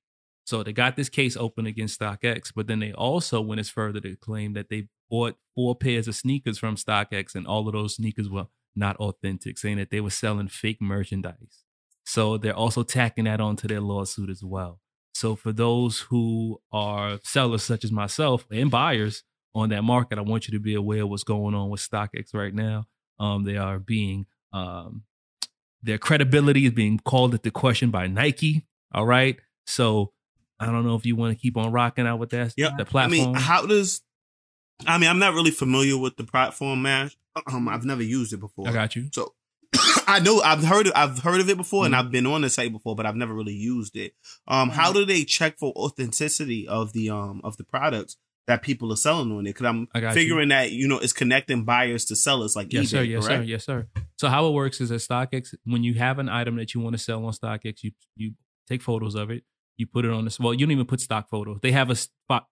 So 0.44 0.62
they 0.62 0.72
got 0.72 0.96
this 0.96 1.10
case 1.10 1.36
open 1.36 1.66
against 1.66 2.00
StockX, 2.00 2.52
but 2.56 2.66
then 2.66 2.80
they 2.80 2.92
also 2.92 3.40
went 3.40 3.60
as 3.60 3.68
further 3.68 4.00
to 4.00 4.16
claim 4.16 4.54
that 4.54 4.70
they 4.70 4.88
bought 5.10 5.36
four 5.54 5.74
pairs 5.74 6.08
of 6.08 6.14
sneakers 6.14 6.58
from 6.58 6.76
StockX, 6.76 7.34
and 7.34 7.46
all 7.46 7.66
of 7.66 7.72
those 7.72 7.96
sneakers 7.96 8.28
were 8.28 8.46
not 8.76 8.96
authentic, 8.96 9.58
saying 9.58 9.78
that 9.78 9.90
they 9.90 10.00
were 10.00 10.10
selling 10.10 10.48
fake 10.48 10.80
merchandise. 10.80 11.64
So 12.04 12.38
they're 12.38 12.54
also 12.54 12.82
tacking 12.82 13.24
that 13.24 13.40
onto 13.40 13.68
their 13.68 13.80
lawsuit 13.80 14.30
as 14.30 14.42
well. 14.42 14.80
So 15.14 15.34
for 15.34 15.52
those 15.52 16.00
who 16.00 16.60
are 16.72 17.18
sellers 17.22 17.64
such 17.64 17.84
as 17.84 17.90
myself 17.90 18.46
and 18.50 18.70
buyers 18.70 19.24
on 19.54 19.70
that 19.70 19.82
market, 19.82 20.18
I 20.18 20.22
want 20.22 20.46
you 20.46 20.52
to 20.52 20.60
be 20.60 20.74
aware 20.74 21.02
of 21.02 21.10
what's 21.10 21.24
going 21.24 21.54
on 21.54 21.70
with 21.70 21.80
StockX 21.80 22.34
right 22.34 22.54
now. 22.54 22.86
Um, 23.18 23.44
they 23.44 23.56
are 23.56 23.78
being 23.78 24.26
um, 24.52 25.02
their 25.82 25.98
credibility 25.98 26.66
is 26.66 26.72
being 26.72 26.98
called 26.98 27.34
into 27.34 27.50
question 27.50 27.90
by 27.90 28.06
Nike. 28.06 28.66
All 28.94 29.06
right, 29.06 29.36
so 29.66 30.12
I 30.60 30.66
don't 30.66 30.86
know 30.86 30.94
if 30.94 31.04
you 31.04 31.16
want 31.16 31.36
to 31.36 31.40
keep 31.40 31.56
on 31.56 31.72
rocking 31.72 32.06
out 32.06 32.18
with 32.18 32.30
that 32.30 32.54
Yeah, 32.56 32.70
the 32.76 32.84
platform. 32.84 33.20
I 33.20 33.24
mean, 33.24 33.34
how 33.34 33.66
does? 33.66 34.02
I 34.86 34.98
mean, 34.98 35.10
I'm 35.10 35.18
not 35.18 35.34
really 35.34 35.50
familiar 35.50 35.96
with 35.98 36.16
the 36.16 36.24
platform, 36.24 36.82
man. 36.82 37.10
Um, 37.50 37.68
I've 37.68 37.84
never 37.84 38.02
used 38.02 38.32
it 38.32 38.38
before. 38.40 38.68
I 38.68 38.72
got 38.72 38.96
you. 38.96 39.08
So 39.12 39.34
I 40.06 40.20
know 40.20 40.40
I've 40.40 40.62
heard 40.64 40.86
of, 40.86 40.92
I've 40.96 41.18
heard 41.20 41.40
of 41.40 41.48
it 41.48 41.56
before, 41.56 41.84
and 41.84 41.94
Mhm. 41.94 41.98
I've 41.98 42.10
been 42.10 42.26
on 42.26 42.40
the 42.42 42.50
site 42.50 42.72
before, 42.72 42.96
but 42.96 43.04
I've 43.06 43.16
never 43.16 43.34
really 43.34 43.54
used 43.54 43.96
it. 43.96 44.14
Um, 44.46 44.70
how 44.70 44.92
do 44.92 45.04
they 45.04 45.24
check 45.24 45.58
for 45.58 45.72
authenticity 45.76 46.66
of 46.66 46.92
the 46.92 47.10
um 47.10 47.40
of 47.44 47.56
the 47.56 47.64
products 47.64 48.16
that 48.46 48.62
people 48.62 48.90
are 48.92 48.96
selling 48.96 49.30
on 49.30 49.46
it? 49.46 49.50
Because 49.50 49.66
I'm 49.66 49.88
I 49.94 50.00
got 50.00 50.08
you. 50.10 50.14
figuring 50.14 50.48
that 50.48 50.70
you 50.72 50.88
know 50.88 50.98
it's 50.98 51.12
connecting 51.12 51.64
buyers 51.64 52.04
to 52.06 52.16
sellers 52.16 52.56
like 52.56 52.72
Yes, 52.72 52.86
eBay, 52.86 52.88
sir. 52.90 53.02
Yes, 53.02 53.26
correct? 53.26 53.40
sir. 53.40 53.44
Yes, 53.44 53.64
sir. 53.66 53.88
So 54.18 54.28
how 54.28 54.46
it 54.48 54.52
works 54.52 54.80
is 54.80 54.90
at 54.90 55.00
StockX, 55.00 55.54
when 55.64 55.84
you 55.84 55.94
have 55.94 56.18
an 56.18 56.28
item 56.28 56.56
that 56.56 56.72
you 56.74 56.80
want 56.80 56.94
to 56.94 56.98
sell 56.98 57.24
on 57.26 57.32
StockX, 57.32 57.82
you 57.82 57.92
you 58.16 58.32
take 58.68 58.80
photos 58.82 59.14
of 59.14 59.30
it, 59.30 59.44
you 59.78 59.86
put 59.86 60.04
it 60.04 60.10
on 60.10 60.24
this. 60.24 60.38
Well, 60.38 60.52
you 60.52 60.66
don't 60.66 60.72
even 60.72 60.86
put 60.86 61.00
stock 61.00 61.30
photos. 61.30 61.60
They 61.62 61.72
have 61.72 61.90
a. 61.90 61.96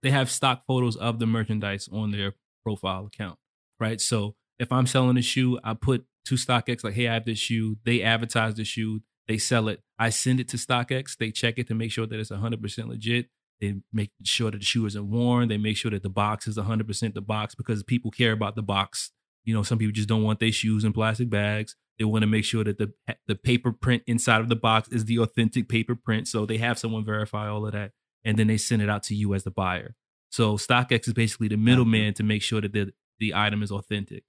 They 0.02 0.10
have 0.10 0.30
stock 0.30 0.62
photos 0.66 0.96
of 0.96 1.18
the 1.18 1.26
merchandise 1.26 1.88
on 1.92 2.12
their 2.12 2.32
profile 2.64 3.06
account, 3.06 3.38
right? 3.78 4.00
So 4.00 4.36
if 4.58 4.72
I'm 4.72 4.86
selling 4.86 5.18
a 5.18 5.22
shoe, 5.22 5.58
I 5.62 5.74
put 5.74 6.06
to 6.26 6.34
StockX 6.36 6.82
like, 6.82 6.94
hey, 6.94 7.08
I 7.08 7.14
have 7.14 7.26
this 7.26 7.38
shoe. 7.38 7.76
They 7.84 8.02
advertise 8.02 8.54
the 8.54 8.64
shoe. 8.64 9.02
They 9.28 9.38
sell 9.38 9.68
it. 9.68 9.82
I 9.98 10.10
send 10.10 10.40
it 10.40 10.48
to 10.48 10.56
StockX. 10.56 11.16
They 11.16 11.30
check 11.30 11.58
it 11.58 11.68
to 11.68 11.74
make 11.74 11.92
sure 11.92 12.06
that 12.06 12.18
it's 12.18 12.30
100% 12.30 12.88
legit. 12.88 13.26
They 13.60 13.74
make 13.92 14.10
sure 14.22 14.50
that 14.50 14.58
the 14.58 14.64
shoe 14.64 14.86
isn't 14.86 15.10
worn. 15.10 15.48
They 15.48 15.56
make 15.56 15.76
sure 15.76 15.90
that 15.90 16.02
the 16.02 16.08
box 16.08 16.46
is 16.46 16.56
100% 16.58 17.14
the 17.14 17.20
box 17.20 17.54
because 17.54 17.82
people 17.82 18.10
care 18.10 18.32
about 18.32 18.54
the 18.54 18.62
box. 18.62 19.10
You 19.44 19.54
know, 19.54 19.62
some 19.62 19.78
people 19.78 19.92
just 19.92 20.08
don't 20.08 20.22
want 20.22 20.40
their 20.40 20.52
shoes 20.52 20.84
in 20.84 20.92
plastic 20.92 21.30
bags. 21.30 21.74
They 21.98 22.04
want 22.04 22.22
to 22.22 22.26
make 22.26 22.44
sure 22.44 22.64
that 22.64 22.78
the 22.78 22.92
the 23.26 23.34
paper 23.34 23.72
print 23.72 24.02
inside 24.06 24.40
of 24.40 24.48
the 24.48 24.56
box 24.56 24.88
is 24.88 25.06
the 25.06 25.18
authentic 25.18 25.68
paper 25.68 25.94
print. 25.94 26.28
So 26.28 26.46
they 26.46 26.58
have 26.58 26.78
someone 26.78 27.04
verify 27.04 27.48
all 27.48 27.66
of 27.66 27.72
that, 27.72 27.92
and 28.24 28.38
then 28.38 28.46
they 28.46 28.58
send 28.58 28.82
it 28.82 28.90
out 28.90 29.02
to 29.04 29.14
you 29.14 29.34
as 29.34 29.44
the 29.44 29.50
buyer. 29.50 29.94
So 30.30 30.56
StockX 30.56 31.08
is 31.08 31.14
basically 31.14 31.48
the 31.48 31.56
middleman 31.56 32.14
to 32.14 32.22
make 32.22 32.42
sure 32.42 32.60
that 32.60 32.72
the 32.72 32.92
the 33.18 33.34
item 33.34 33.62
is 33.62 33.70
authentic. 33.70 34.24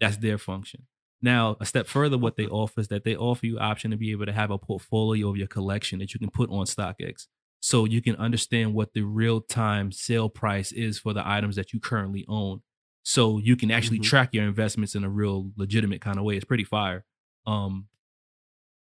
That's 0.00 0.18
their 0.18 0.38
function. 0.38 0.86
Now, 1.22 1.56
a 1.58 1.64
step 1.64 1.86
further, 1.86 2.18
what 2.18 2.36
they 2.36 2.46
offer 2.46 2.80
is 2.80 2.88
that 2.88 3.04
they 3.04 3.16
offer 3.16 3.46
you 3.46 3.58
option 3.58 3.90
to 3.92 3.96
be 3.96 4.10
able 4.10 4.26
to 4.26 4.32
have 4.32 4.50
a 4.50 4.58
portfolio 4.58 5.30
of 5.30 5.38
your 5.38 5.46
collection 5.46 5.98
that 6.00 6.12
you 6.12 6.20
can 6.20 6.30
put 6.30 6.50
on 6.50 6.66
StockX. 6.66 7.26
So 7.60 7.86
you 7.86 8.02
can 8.02 8.14
understand 8.16 8.74
what 8.74 8.92
the 8.92 9.02
real 9.02 9.40
time 9.40 9.90
sale 9.90 10.28
price 10.28 10.70
is 10.70 10.98
for 10.98 11.14
the 11.14 11.26
items 11.26 11.56
that 11.56 11.72
you 11.72 11.80
currently 11.80 12.26
own. 12.28 12.60
So 13.04 13.38
you 13.38 13.54
can 13.56 13.70
actually 13.70 13.98
Mhm. 14.00 14.04
track 14.04 14.30
your 14.32 14.44
investments 14.44 14.94
in 14.94 15.04
a 15.04 15.10
real 15.10 15.52
legitimate 15.56 16.00
kind 16.00 16.18
of 16.18 16.24
way. 16.24 16.36
It's 16.36 16.44
pretty 16.44 16.64
fire. 16.64 17.04
Um, 17.46 17.88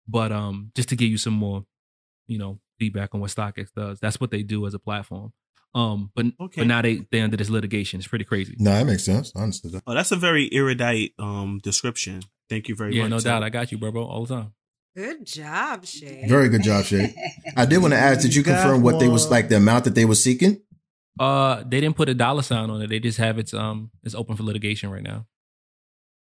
but 0.08 0.32
um, 0.32 0.70
just 0.74 0.88
to 0.90 0.96
give 0.96 1.10
you 1.10 1.18
some 1.18 1.32
more, 1.34 1.66
you 2.26 2.38
know, 2.38 2.60
feedback 2.78 3.14
on 3.14 3.20
what 3.20 3.30
StockX 3.30 3.68
does, 3.74 4.00
that's 4.00 4.20
what 4.20 4.30
they 4.30 4.42
do 4.42 4.66
as 4.66 4.74
a 4.74 4.78
platform. 4.78 5.32
Um, 5.74 6.10
but 6.14 6.26
Okay. 6.38 6.60
but 6.60 6.66
now 6.66 6.82
they 6.82 7.06
they 7.10 7.20
under 7.20 7.36
this 7.36 7.48
litigation. 7.48 7.98
It's 7.98 8.06
pretty 8.08 8.24
crazy. 8.26 8.54
No, 8.58 8.72
that 8.72 8.84
makes 8.86 9.04
sense. 9.04 9.32
I 9.34 9.40
understood 9.42 9.72
that. 9.72 9.82
Oh, 9.86 9.94
that's 9.94 10.12
a 10.12 10.16
very 10.16 10.52
erudite 10.52 11.14
um 11.18 11.60
description. 11.62 12.22
Thank 12.50 12.68
you 12.68 12.74
very 12.76 12.94
Yeah, 12.94 13.02
much. 13.04 13.10
no 13.10 13.20
doubt. 13.20 13.42
I 13.42 13.48
got 13.48 13.72
you, 13.72 13.78
bro, 13.78 13.90
bro, 13.90 14.04
all 14.04 14.26
the 14.26 14.34
time. 14.36 14.52
Good 14.94 15.24
job, 15.24 15.86
Shay. 15.86 16.26
Very 16.28 16.50
good 16.50 16.62
job, 16.62 16.84
Shay. 16.84 17.14
I 17.56 17.64
did 17.64 17.78
want 17.78 17.94
to 17.94 17.98
ask, 17.98 18.20
did 18.20 18.34
you 18.34 18.42
Got 18.42 18.54
confirm 18.62 18.82
what 18.82 18.98
they 19.00 19.08
was 19.08 19.30
like 19.30 19.48
the 19.48 19.56
amount 19.56 19.84
that 19.84 19.94
they 19.94 20.04
were 20.04 20.14
seeking? 20.14 20.60
Uh, 21.20 21.62
they 21.66 21.80
didn't 21.80 21.96
put 21.96 22.08
a 22.08 22.14
dollar 22.14 22.42
sign 22.42 22.70
on 22.70 22.80
it. 22.82 22.88
They 22.88 22.98
just 23.00 23.18
have 23.18 23.38
it's 23.38 23.52
um 23.54 23.90
it's 24.02 24.14
open 24.14 24.36
for 24.36 24.42
litigation 24.44 24.90
right 24.90 25.02
now, 25.02 25.26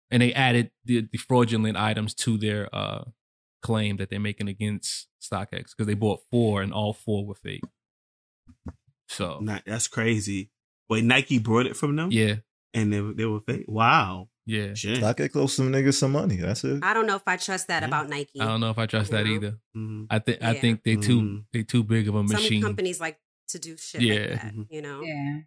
and 0.09 0.21
they 0.21 0.33
added 0.33 0.71
the, 0.85 1.07
the 1.11 1.17
fraudulent 1.19 1.77
items 1.77 2.13
to 2.15 2.37
their 2.37 2.67
uh 2.73 3.03
claim 3.61 3.97
that 3.97 4.09
they're 4.09 4.19
making 4.19 4.47
against 4.47 5.07
StockX 5.21 5.71
because 5.71 5.85
they 5.85 5.93
bought 5.93 6.21
four 6.31 6.63
and 6.63 6.73
all 6.73 6.93
four 6.93 7.25
were 7.25 7.35
fake. 7.35 7.61
So 9.07 9.39
Not, 9.41 9.63
that's 9.65 9.87
crazy. 9.87 10.49
Wait, 10.89 11.03
Nike 11.03 11.37
brought 11.39 11.65
it 11.65 11.75
from 11.75 11.95
them? 11.95 12.09
yeah, 12.11 12.35
And 12.73 12.91
they, 12.91 12.99
they 13.01 13.25
were 13.25 13.41
fake. 13.41 13.65
Wow. 13.67 14.29
yeah. 14.45 14.73
Shit. 14.73 14.99
StockX 15.01 15.35
owes 15.35 15.53
some 15.53 15.71
niggas 15.71 15.93
some 15.95 16.13
money. 16.13 16.37
That's 16.37 16.63
it. 16.63 16.83
I 16.83 16.93
don't 16.93 17.05
know 17.07 17.15
if 17.17 17.27
I 17.27 17.37
trust 17.37 17.67
that 17.67 17.83
Yeah. 17.83 17.87
about 17.87 18.09
Nike. 18.09 18.39
I 18.41 18.45
don't 18.45 18.61
know 18.61 18.69
if 18.71 18.77
I 18.77 18.85
trust 18.85 19.11
that 19.11 19.25
No. 19.25 19.31
either. 19.31 19.57
Mhm. 19.75 20.07
I 20.09 20.19
think 20.19 20.41
I 20.41 20.53
think 20.55 20.83
they 20.83 20.95
too 20.95 21.21
Mhm. 21.21 21.43
they 21.53 21.63
too 21.63 21.83
big 21.83 22.07
of 22.07 22.15
a 22.15 22.23
machine. 22.23 22.35
Some 22.37 22.43
machine. 22.43 22.61
companies 22.61 22.99
like 22.99 23.19
to 23.51 23.59
do 23.59 23.77
shit 23.77 24.01
Yeah. 24.01 24.13
like 24.15 24.41
that, 24.41 24.53
Mhm. 24.55 24.67
you 24.69 24.81
know? 24.81 25.01
Yeah. 25.01 25.39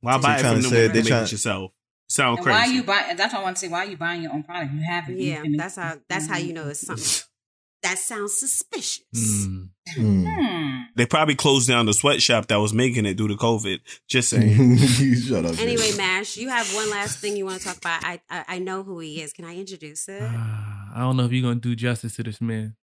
Why 0.00 0.16
So 0.16 0.22
buy 0.22 0.28
you're 0.30 0.38
it 0.38 0.40
trying 0.40 0.54
from 0.54 0.62
to 0.62 0.68
them 0.68 0.70
say 0.70 0.76
they 0.88 0.94
you 0.98 1.02
make 1.04 1.06
trying- 1.08 1.24
it 1.24 1.32
yourself? 1.32 1.72
Sound 2.10 2.38
And 2.38 2.46
crazy. 2.46 2.58
why 2.58 2.66
you 2.74 2.82
buy? 2.84 3.14
That's 3.16 3.34
what 3.34 3.40
I 3.40 3.42
want 3.44 3.56
to 3.56 3.60
say. 3.60 3.68
Why 3.68 3.84
are 3.84 3.90
you 3.90 3.96
buying 3.98 4.22
your 4.22 4.32
own 4.32 4.42
product? 4.42 4.72
You 4.72 4.80
have 4.82 5.10
it. 5.10 5.18
Yeah, 5.18 5.42
can 5.42 5.52
make- 5.52 5.60
that's 5.60 5.76
how 5.76 5.98
that's 6.08 6.26
how 6.26 6.38
you 6.38 6.54
know 6.54 6.68
it's 6.68 6.80
something 6.86 7.04
that 7.82 7.98
sounds 7.98 8.38
suspicious. 8.38 9.04
Mm. 9.14 9.68
Mm. 9.96 10.84
They 10.96 11.04
probably 11.06 11.34
closed 11.34 11.68
down 11.68 11.84
the 11.86 11.92
sweatshop 11.92 12.46
that 12.48 12.56
was 12.56 12.72
making 12.72 13.04
it 13.04 13.14
due 13.14 13.28
to 13.28 13.34
COVID. 13.36 13.80
Just 14.08 14.30
saying. 14.30 14.76
Shut 15.28 15.44
up. 15.44 15.58
Anyway, 15.58 15.90
Jay. 15.90 15.96
Mash, 15.98 16.36
you 16.38 16.48
have 16.48 16.66
one 16.74 16.88
last 16.90 17.18
thing 17.18 17.36
you 17.36 17.44
want 17.44 17.58
to 17.60 17.64
talk 17.66 17.76
about. 17.76 18.02
I 18.02 18.20
I, 18.30 18.44
I 18.48 18.58
know 18.58 18.82
who 18.82 19.00
he 19.00 19.20
is. 19.20 19.32
Can 19.34 19.44
I 19.44 19.54
introduce 19.56 20.08
it? 20.08 20.22
Ah, 20.22 20.90
I 20.94 21.00
don't 21.00 21.16
know 21.18 21.26
if 21.26 21.32
you're 21.32 21.42
gonna 21.42 21.60
do 21.60 21.76
justice 21.76 22.16
to 22.16 22.22
this 22.22 22.40
man. 22.40 22.74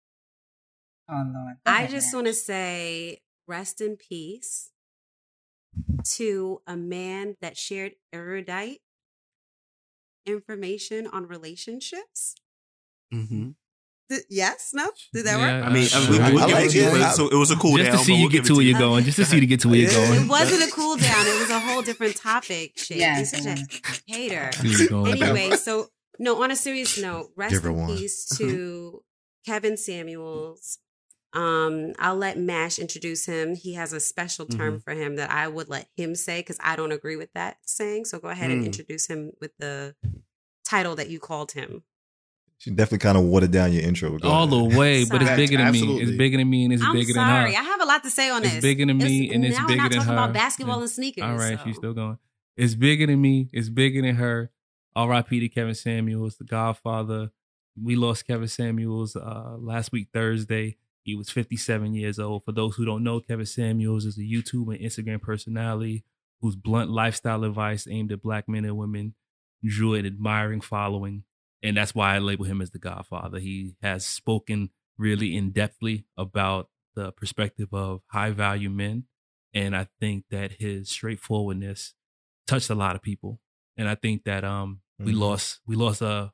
Oh 1.09 1.23
Lord. 1.33 1.55
I 1.65 1.87
just 1.87 2.13
want 2.13 2.27
to 2.27 2.33
say 2.33 3.21
rest 3.47 3.81
in 3.81 3.97
peace 3.97 4.71
to 6.15 6.61
a 6.67 6.75
man 6.77 7.35
that 7.41 7.57
shared 7.57 7.93
erudite 8.13 8.79
information 10.25 11.07
on 11.07 11.27
relationships. 11.27 12.35
hmm 13.11 13.49
Th- 14.07 14.21
yes? 14.29 14.69
No? 14.71 14.91
Did 15.15 15.25
that 15.25 15.39
Yeah, 15.39 15.57
work? 15.61 15.65
I 15.65 15.73
mean, 15.73 15.87
I 15.91 15.99
mean, 16.01 16.11
we, 16.11 16.19
I 16.19 16.29
we'll 16.31 16.49
like 16.49 16.71
give 16.71 16.93
it 16.93 17.01
it. 17.01 17.11
so 17.15 17.27
it 17.27 17.33
was 17.35 17.49
a 17.49 17.55
cool 17.55 17.75
down. 17.77 17.87
just 17.87 17.97
to 17.99 18.05
see 18.05 18.13
you 18.13 18.21
we'll 18.21 18.29
get 18.29 18.45
to 18.45 18.53
where 18.53 18.61
you. 18.61 18.69
you're 18.69 18.79
going. 18.79 19.03
Just 19.03 19.15
to 19.17 19.25
see 19.25 19.37
you 19.37 19.41
to 19.41 19.47
get 19.47 19.61
to 19.61 19.67
where 19.69 19.77
you're 19.79 19.89
going. 20.07 20.21
It 20.25 20.27
wasn't 20.29 20.61
a 20.69 20.71
cool 20.71 20.95
down. 20.95 21.25
It 21.25 21.39
was 21.39 21.49
a 21.49 21.59
whole 21.59 21.81
different 21.81 22.15
topic. 22.15 22.77
Shit. 22.77 22.97
Yes, 22.97 23.31
He's 23.31 23.43
such 23.43 23.57
a 23.59 23.65
hater. 24.05 24.51
See 24.53 24.67
where 24.69 24.77
you're 24.79 24.89
going. 24.89 25.23
anyway, 25.23 25.55
so 25.55 25.87
no, 26.19 26.39
on 26.43 26.51
a 26.51 26.55
serious 26.55 26.99
note, 27.01 27.31
rest 27.35 27.53
Give 27.55 27.65
in 27.65 27.75
one. 27.77 27.97
peace 27.97 28.25
to 28.37 29.03
Kevin 29.43 29.75
Samuels. 29.75 30.77
Um, 31.35 31.93
I'll 31.99 32.15
let 32.15 32.37
Mash 32.39 32.79
introduce 32.79 33.25
him. 33.25 33.55
He 33.55 33.73
has 33.73 33.91
a 33.93 33.99
special 33.99 34.45
term 34.45 34.79
for 34.79 34.93
him 34.93 35.17
that 35.17 35.29
I 35.29 35.47
would 35.47 35.67
let 35.69 35.87
him 35.97 36.15
say 36.15 36.39
because 36.39 36.57
I 36.63 36.75
don't 36.75 36.91
agree 36.93 37.17
with 37.17 37.33
that 37.33 37.57
saying. 37.65 38.05
So 38.05 38.19
go 38.19 38.29
ahead 38.29 38.49
and 38.51 38.61
Mm. 38.63 38.67
introduce 38.67 39.07
him 39.07 39.31
with 39.41 39.51
the 39.59 39.95
title 40.63 40.95
that 40.95 41.09
you 41.09 41.19
called 41.19 41.51
him. 41.51 41.83
She 42.57 42.71
definitely 42.71 42.99
kind 42.99 43.17
of 43.17 43.25
watered 43.25 43.51
down 43.51 43.73
your 43.73 43.83
intro. 43.83 44.17
Go 44.17 44.29
all 44.29 44.47
ahead. 44.47 44.71
the 44.71 44.77
way, 44.79 45.03
but 45.11 45.21
it's 45.21 45.31
bigger 45.35 45.57
than 45.57 45.73
me. 45.73 46.01
It's 46.01 46.17
bigger 46.17 46.37
than 46.37 46.49
me 46.49 46.63
and 46.63 46.73
it's 46.73 46.81
I'm 46.83 46.93
bigger 46.93 47.13
sorry. 47.13 47.51
than 47.51 47.59
I 47.59 47.63
her. 47.63 47.63
have 47.71 47.81
a 47.81 47.85
lot 47.85 48.03
to 48.03 48.09
say 48.09 48.29
on 48.29 48.43
It's 48.43 48.53
this. 48.55 48.61
bigger 48.61 48.85
than 48.85 48.97
me 48.97 49.33
and 49.33 49.43
it's 49.45 49.57
now 49.57 49.67
bigger 49.67 49.77
we're 49.77 49.83
not 49.83 49.91
than 49.91 49.99
talking 49.99 50.13
her. 50.13 50.19
about 50.23 50.33
basketball 50.33 50.77
Yeah. 50.77 50.81
and 50.83 50.89
sneakers. 50.91 51.23
All 51.25 51.35
right, 51.37 51.59
so. 51.59 51.65
she's 51.65 51.75
still 51.75 51.93
going. 51.93 52.17
It's 52.55 52.75
bigger 52.75 53.07
than 53.07 53.19
me. 53.21 53.49
It's 53.51 53.67
bigger 53.69 54.01
than 54.01 54.15
her. 54.15 54.51
R.I.P. 54.95 55.41
to 55.41 55.49
Kevin 55.49 55.75
Samuels, 55.75 56.37
the 56.37 56.45
Godfather. 56.45 57.31
We 57.79 57.97
lost 57.97 58.25
Kevin 58.25 58.47
Samuels 58.47 59.17
uh, 59.17 59.57
last 59.59 59.91
week 59.91 60.07
Thursday. 60.13 60.77
He 61.05 61.15
was 61.15 61.29
57 61.29 61.93
years 61.93 62.19
old. 62.19 62.43
For 62.45 62.51
those 62.51 62.75
who 62.75 62.83
don't 62.83 63.03
know, 63.03 63.19
Kevin 63.21 63.45
Samuels 63.45 64.05
is 64.05 64.17
a 64.17 64.21
YouTube 64.21 64.73
and 64.75 64.79
Instagram 64.83 65.21
personality 65.21 66.03
whose 66.41 66.55
blunt 66.55 66.89
lifestyle 66.89 67.43
advice 67.43 67.87
aimed 67.87 68.11
at 68.11 68.21
black 68.21 68.49
men 68.49 68.65
and 68.65 68.75
women 68.75 69.13
drew 69.63 69.93
an 69.93 70.05
admiring 70.05 70.61
following. 70.61 71.23
And 71.63 71.77
that's 71.77 71.95
why 71.95 72.15
I 72.15 72.19
label 72.19 72.45
him 72.45 72.59
as 72.61 72.71
the 72.71 72.79
Godfather. 72.79 73.39
He 73.39 73.75
has 73.81 74.05
spoken 74.05 74.71
really 74.97 75.37
in 75.37 75.51
depthly 75.53 76.05
about 76.17 76.69
the 76.95 77.11
perspective 77.11 77.69
of 77.71 78.01
high 78.07 78.31
value 78.31 78.69
men. 78.69 79.05
And 79.53 79.75
I 79.75 79.87
think 79.99 80.25
that 80.31 80.53
his 80.53 80.89
straightforwardness 80.89 81.93
touched 82.47 82.69
a 82.69 82.75
lot 82.75 82.95
of 82.95 83.01
people. 83.01 83.39
And 83.77 83.87
I 83.87 83.95
think 83.95 84.23
that 84.23 84.43
um 84.43 84.81
we 84.99 85.13
Mhm. 85.13 85.19
lost 85.19 85.59
we 85.67 85.75
lost 85.75 86.01
a 86.01 86.31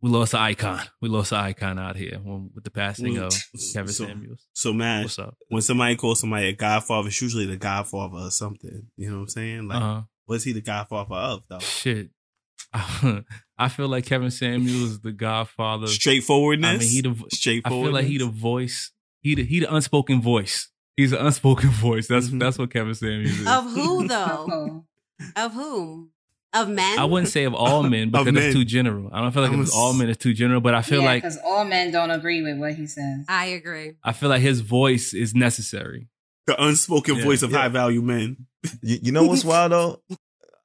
we 0.00 0.10
lost 0.10 0.34
an 0.34 0.40
icon. 0.40 0.80
We 1.00 1.08
lost 1.08 1.32
an 1.32 1.38
icon 1.38 1.78
out 1.78 1.96
here 1.96 2.18
when, 2.22 2.50
with 2.54 2.64
the 2.64 2.70
passing 2.70 3.16
of 3.18 3.32
Kevin 3.72 3.92
So- 3.92 4.06
Samuels. 4.06 4.46
So, 4.52 4.72
man, 4.72 5.02
What's 5.04 5.18
up? 5.18 5.36
when 5.48 5.62
somebody 5.62 5.96
calls 5.96 6.20
somebody 6.20 6.48
a 6.48 6.52
godfather, 6.52 7.08
it's 7.08 7.20
usually 7.20 7.46
the 7.46 7.56
godfather 7.56 8.18
or 8.26 8.30
something. 8.30 8.86
You 8.96 9.10
know 9.10 9.16
what 9.16 9.22
I'm 9.22 9.28
saying? 9.28 9.68
Like, 9.68 9.82
Uh-huh. 9.82 10.02
what's 10.26 10.44
he 10.44 10.52
the 10.52 10.60
godfather 10.60 11.14
of, 11.14 11.42
though? 11.48 11.58
Shit. 11.60 12.10
I 12.72 13.68
feel 13.70 13.88
like 13.88 14.04
Kevin 14.06 14.30
Samuels 14.30 14.90
is 14.90 15.00
the 15.00 15.12
godfather. 15.12 15.86
Straightforwardness. 15.86 16.76
I 16.76 16.78
mean, 16.78 16.88
he 16.90 17.00
the 17.00 17.62
I 17.64 17.68
feel 17.70 17.92
like 17.92 18.04
he 18.06 18.18
the 18.18 18.26
voice. 18.26 18.92
He 19.20 19.34
the 19.34 19.44
he 19.44 19.60
the 19.60 19.74
unspoken 19.74 20.20
voice. 20.20 20.68
He's 20.96 21.12
an 21.12 21.24
unspoken 21.24 21.70
voice. 21.86 22.08
That's 22.08 22.28
Mhm. 22.28 22.40
that's 22.40 22.58
what 22.58 22.70
Kevin 22.72 22.94
Samuels 22.94 23.30
is. 23.40 23.46
Of 23.46 23.64
who 23.72 24.06
though? 24.06 24.84
Of 25.36 25.54
whom? 25.54 26.10
Of 26.54 26.68
men? 26.70 26.98
I 26.98 27.04
wouldn't 27.04 27.30
say 27.30 27.44
of 27.44 27.54
all 27.54 27.82
men 27.82 28.10
because 28.10 28.24
men. 28.32 28.36
it's 28.38 28.54
too 28.54 28.64
general. 28.64 29.10
I 29.12 29.20
don't 29.20 29.32
feel 29.32 29.42
like 29.42 29.52
I'm 29.52 29.60
it's 29.60 29.74
all 29.74 29.92
men, 29.92 30.08
it's 30.08 30.22
too 30.22 30.32
general. 30.32 30.60
But 30.62 30.74
I 30.74 30.80
feel 30.82 31.00
yeah, 31.00 31.06
like 31.06 31.22
because 31.22 31.38
all 31.44 31.64
men 31.64 31.90
don't 31.90 32.10
agree 32.10 32.42
with 32.42 32.58
what 32.58 32.74
he 32.74 32.86
says. 32.86 33.26
I 33.28 33.46
agree. 33.46 33.92
I 34.02 34.12
feel 34.14 34.30
like 34.30 34.40
his 34.40 34.60
voice 34.60 35.12
is 35.12 35.34
necessary. 35.34 36.08
the 36.46 36.60
unspoken 36.62 37.16
Yeah. 37.16 37.24
voice 37.24 37.42
of 37.42 37.50
Yeah. 37.50 37.58
high 37.58 37.68
value 37.68 38.00
men. 38.00 38.46
You, 38.82 38.98
you 39.02 39.12
know 39.12 39.24
what's 39.24 39.44
wild 39.44 39.72
though? 39.72 40.02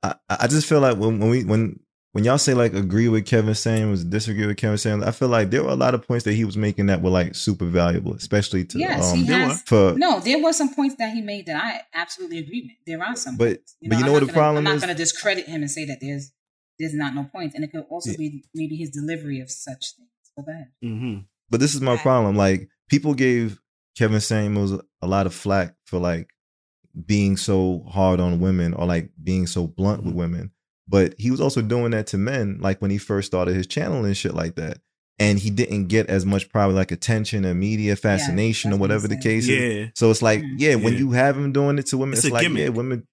I, 0.02 0.16
I 0.30 0.48
just 0.48 0.68
feel 0.68 0.80
like 0.80 0.98
when, 0.98 1.20
when 1.20 1.30
we 1.30 1.44
when 1.44 1.80
when 2.14 2.24
y'all 2.24 2.38
say 2.38 2.54
like 2.54 2.74
agree 2.74 3.08
with 3.10 3.26
Kevin 3.26 3.54
Samuels, 3.56 4.04
disagree 4.04 4.46
with 4.48 4.58
Kevin 4.58 4.78
Samuels, 4.78 5.08
I 5.08 5.12
feel 5.12 5.28
like 5.30 5.50
there 5.52 5.64
were 5.64 5.70
a 5.72 5.76
lot 5.76 5.94
of 5.94 6.08
points 6.08 6.24
that 6.26 6.34
he 6.34 6.46
was 6.46 6.56
making 6.56 6.86
that 6.88 7.02
were 7.02 7.10
like 7.10 7.36
super 7.36 7.66
valuable, 7.66 8.14
especially 8.14 8.64
to 8.66 8.80
yes, 8.80 9.12
um 9.12 9.18
he 9.20 9.24
there 9.26 9.48
has. 9.50 9.62
for 9.64 9.94
No, 9.98 10.20
there 10.20 10.42
were 10.42 10.54
some 10.54 10.74
points 10.74 10.96
that 11.00 11.12
he 11.14 11.22
made 11.22 11.46
that 11.48 11.56
I 11.62 11.82
absolutely 11.94 12.38
agree 12.38 12.62
with. 12.62 12.78
There 12.88 13.04
are 13.06 13.16
some, 13.16 13.36
But- 13.38 13.58
points. 13.58 13.76
but 13.82 13.98
you 13.98 14.04
know 14.04 14.08
I'm 14.08 14.14
what 14.14 14.20
the 14.22 14.26
gonna- 14.28 14.34
problem 14.38 14.68
I'm 14.68 14.76
is? 14.76 14.82
not 14.82 14.88
going 14.88 14.96
to 14.98 15.04
discredit 15.04 15.48
him 15.48 15.62
and 15.62 15.70
say 15.72 15.86
that 15.86 16.00
there's 16.02 16.32
there's 16.80 16.94
not 16.96 17.14
no 17.14 17.24
points, 17.26 17.54
and 17.56 17.64
it 17.64 17.72
could 17.72 17.86
also 17.90 18.12
Yeah. 18.12 18.18
be 18.18 18.44
maybe 18.56 18.76
his 18.78 18.90
delivery 18.90 19.40
of 19.42 19.50
such 19.52 19.94
things. 19.96 20.10
But 20.36 20.46
go 20.48 20.52
ahead. 20.52 20.68
Mm-hmm. 20.84 21.20
But 21.52 21.60
this 21.60 21.76
is 21.76 21.82
my 21.82 21.94
Okay. 21.94 22.02
problem. 22.02 22.36
Like 22.36 22.68
people 22.90 23.14
gave 23.14 23.60
Kevin 23.98 24.22
Samuels 24.22 24.72
a 25.02 25.08
lot 25.08 25.26
of 25.28 25.34
flack 25.36 25.76
for 25.86 26.00
like 26.00 26.30
being 27.06 27.38
so 27.38 27.84
hard 27.90 28.20
on 28.20 28.40
women 28.40 28.74
or 28.74 28.86
like 28.86 29.12
being 29.24 29.46
so 29.48 29.68
blunt 29.68 30.00
Mm-hmm. 30.02 30.08
with 30.10 30.16
women. 30.16 30.52
But 30.88 31.16
he 31.18 31.32
was 31.32 31.40
also 31.42 31.62
doing 31.62 31.92
that 31.92 32.08
to 32.08 32.18
men, 32.18 32.58
like 32.60 32.82
when 32.82 32.92
he 32.92 32.98
first 32.98 33.28
started 33.28 33.56
his 33.56 33.68
channel 33.68 34.04
and 34.06 34.16
shit 34.18 34.34
like 34.34 34.56
that. 34.56 34.80
And 35.20 35.38
he 35.40 35.50
didn't 35.50 35.88
get 35.88 36.08
as 36.10 36.26
much 36.26 36.50
probably 36.50 36.76
like 36.76 36.92
attention 36.92 37.46
or 37.46 37.54
media 37.54 37.96
fascination 37.96 38.72
that's 38.72 38.80
or 38.80 38.82
whatever 38.82 39.08
the 39.08 39.14
said. 39.16 39.24
case 39.24 39.48
is. 39.48 39.76
Yeah. 39.78 39.86
So 39.96 40.10
it's 40.12 40.22
like, 40.22 40.42
Mm. 40.42 40.56
yeah, 40.58 40.76
when 40.76 40.98
you 40.98 41.12
have 41.12 41.38
him 41.38 41.52
doing 41.54 41.78
it 41.78 41.86
to 41.88 41.98
women, 41.98 42.14
It's 42.14 42.26
it's, 42.26 42.34
like, 42.34 42.42
gimmick. 42.44 42.62
yeah, 42.64 42.70
women. 42.70 43.08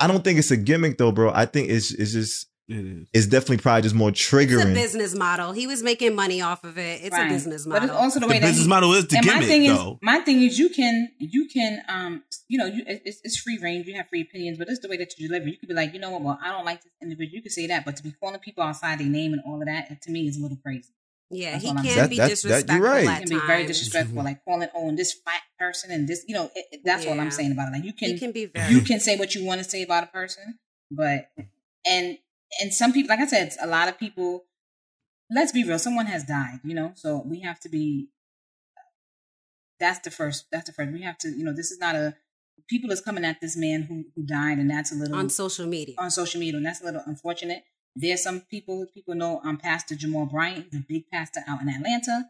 I 0.00 0.08
don't 0.08 0.22
think 0.24 0.38
it's 0.40 0.50
a 0.50 0.56
gimmick 0.56 0.98
though, 0.98 1.12
bro. 1.12 1.30
I 1.32 1.46
think 1.46 1.70
it's 1.70 1.92
it's 1.92 2.12
just 2.12 2.48
It 2.72 2.86
is. 2.86 3.08
it's 3.12 3.26
definitely 3.26 3.58
probably 3.58 3.82
just 3.82 3.94
more 3.94 4.08
It's 4.10 4.20
a 4.32 4.36
triggering. 4.36 4.74
business 4.74 5.14
model. 5.14 5.52
He 5.52 5.66
was 5.66 5.82
making 5.82 6.14
money 6.14 6.40
off 6.40 6.64
of 6.64 6.78
it. 6.78 7.00
It's 7.02 7.12
Right. 7.16 7.26
a 7.26 7.34
business 7.34 7.66
model. 7.66 7.80
But 7.80 7.86
model. 7.88 7.96
it's 7.96 8.02
also 8.04 8.20
the 8.20 8.26
The 8.26 8.30
way 8.30 8.38
that 8.40 8.46
business 8.46 8.64
he, 8.64 8.68
model 8.68 8.92
is 8.94 9.06
the 9.06 9.16
and 9.18 9.26
my 9.26 9.40
thing 9.44 9.66
though. 9.66 9.92
is, 9.92 9.98
my 10.02 10.18
thing 10.20 10.42
is, 10.42 10.58
you 10.58 10.68
can, 10.68 11.08
you 11.18 11.48
can, 11.48 11.82
um, 11.88 12.22
you 12.48 12.58
know, 12.58 12.66
you, 12.66 12.82
it's, 12.86 13.20
it's 13.24 13.38
free 13.38 13.58
range. 13.58 13.86
You 13.86 13.94
have 13.96 14.08
free 14.08 14.22
opinions, 14.22 14.58
but 14.58 14.68
it's 14.68 14.80
the 14.80 14.88
way 14.88 14.96
that 14.96 15.18
you 15.18 15.28
deliver. 15.28 15.48
You 15.48 15.56
could 15.58 15.68
be 15.68 15.74
like, 15.74 15.92
you 15.94 15.98
know 16.00 16.10
what? 16.10 16.22
Well, 16.22 16.38
I 16.42 16.50
don't 16.52 16.64
like 16.64 16.82
this 16.82 16.92
individual. 17.02 17.34
You 17.34 17.42
could 17.42 17.52
say 17.52 17.66
that, 17.68 17.84
but 17.84 17.96
to 17.96 18.02
be 18.02 18.12
calling 18.12 18.38
people 18.40 18.64
outside 18.64 18.98
their 18.98 19.06
name 19.08 19.32
and 19.32 19.42
all 19.46 19.60
of 19.60 19.66
that, 19.66 20.00
to 20.02 20.10
me, 20.10 20.26
is 20.28 20.36
a 20.38 20.40
little 20.42 20.58
crazy. 20.64 20.88
yeah, 21.34 21.52
That's 21.52 21.64
he 21.64 21.70
can 21.72 21.84
saying. 21.84 21.86
be 21.86 21.96
That- 21.96 22.08
that- 22.08 22.08
that- 22.08 22.18
you're 22.18 22.28
disrespectful 22.28 22.80
right. 22.80 23.04
It 23.04 23.08
at 23.08 23.18
can 23.26 23.28
be 23.40 23.46
very 23.46 23.66
disrespectful, 23.66 24.22
like 24.22 24.44
calling, 24.44 24.68
oh, 24.74 24.88
and 24.90 24.98
this 24.98 25.14
fat 25.24 25.40
person 25.58 25.90
and 25.90 26.06
this, 26.06 26.24
you 26.28 26.34
know, 26.34 26.50
it, 26.54 26.66
it- 26.72 26.80
that's 26.84 27.06
what 27.06 27.18
I'm 27.18 27.30
saying 27.30 27.52
about 27.52 27.68
it. 27.68 27.72
Like 27.76 27.84
you 27.84 27.94
can, 27.94 28.10
He 28.10 28.18
can 28.18 28.32
be 28.32 28.44
very. 28.46 28.70
you 28.74 28.82
can 28.82 29.00
say 29.00 29.16
what 29.16 29.34
you 29.34 29.42
want 29.44 29.62
to 29.62 29.68
say 29.68 29.82
about 29.82 30.04
a 30.04 30.08
person, 30.08 30.58
but 30.90 31.30
and 31.86 32.18
and 32.60 32.72
some 32.72 32.92
people, 32.92 33.08
like 33.16 33.20
I 33.20 33.26
said, 33.26 33.52
a 33.60 33.66
lot 33.66 33.88
of 33.88 33.98
people. 33.98 34.44
Let's 35.34 35.52
be 35.52 35.64
real. 35.64 35.78
Someone 35.78 36.06
has 36.06 36.24
died, 36.24 36.60
you 36.62 36.74
know, 36.74 36.92
so 36.94 37.22
we 37.24 37.40
have 37.40 37.58
to 37.60 37.68
be. 37.70 38.08
That's 39.80 39.98
the 40.00 40.10
first. 40.10 40.46
That's 40.52 40.66
the 40.66 40.72
first. 40.72 40.92
We 40.92 41.02
have 41.02 41.18
to, 41.18 41.28
you 41.28 41.44
know, 41.44 41.52
this 41.54 41.70
is 41.70 41.78
not 41.78 41.94
a. 41.96 42.14
People 42.68 42.90
is 42.92 43.00
coming 43.00 43.24
at 43.24 43.40
this 43.40 43.56
man 43.56 43.82
who 43.82 44.04
who 44.14 44.24
died, 44.24 44.58
and 44.58 44.70
that's 44.70 44.92
a 44.92 44.94
little 44.94 45.16
on 45.16 45.28
social 45.28 45.66
media. 45.66 45.94
on 45.98 46.10
social 46.10 46.38
media, 46.40 46.56
and 46.58 46.66
that's 46.66 46.80
a 46.80 46.84
little 46.84 47.02
unfortunate. 47.06 47.64
There's 47.96 48.22
some 48.22 48.40
people 48.42 48.86
people 48.94 49.14
know 49.14 49.40
I'm 49.44 49.56
Pastor 49.56 49.94
Jamal 49.96 50.26
Bryant, 50.26 50.70
the 50.70 50.84
big 50.88 51.10
pastor 51.10 51.40
out 51.48 51.60
in 51.62 51.68
Atlanta. 51.68 52.26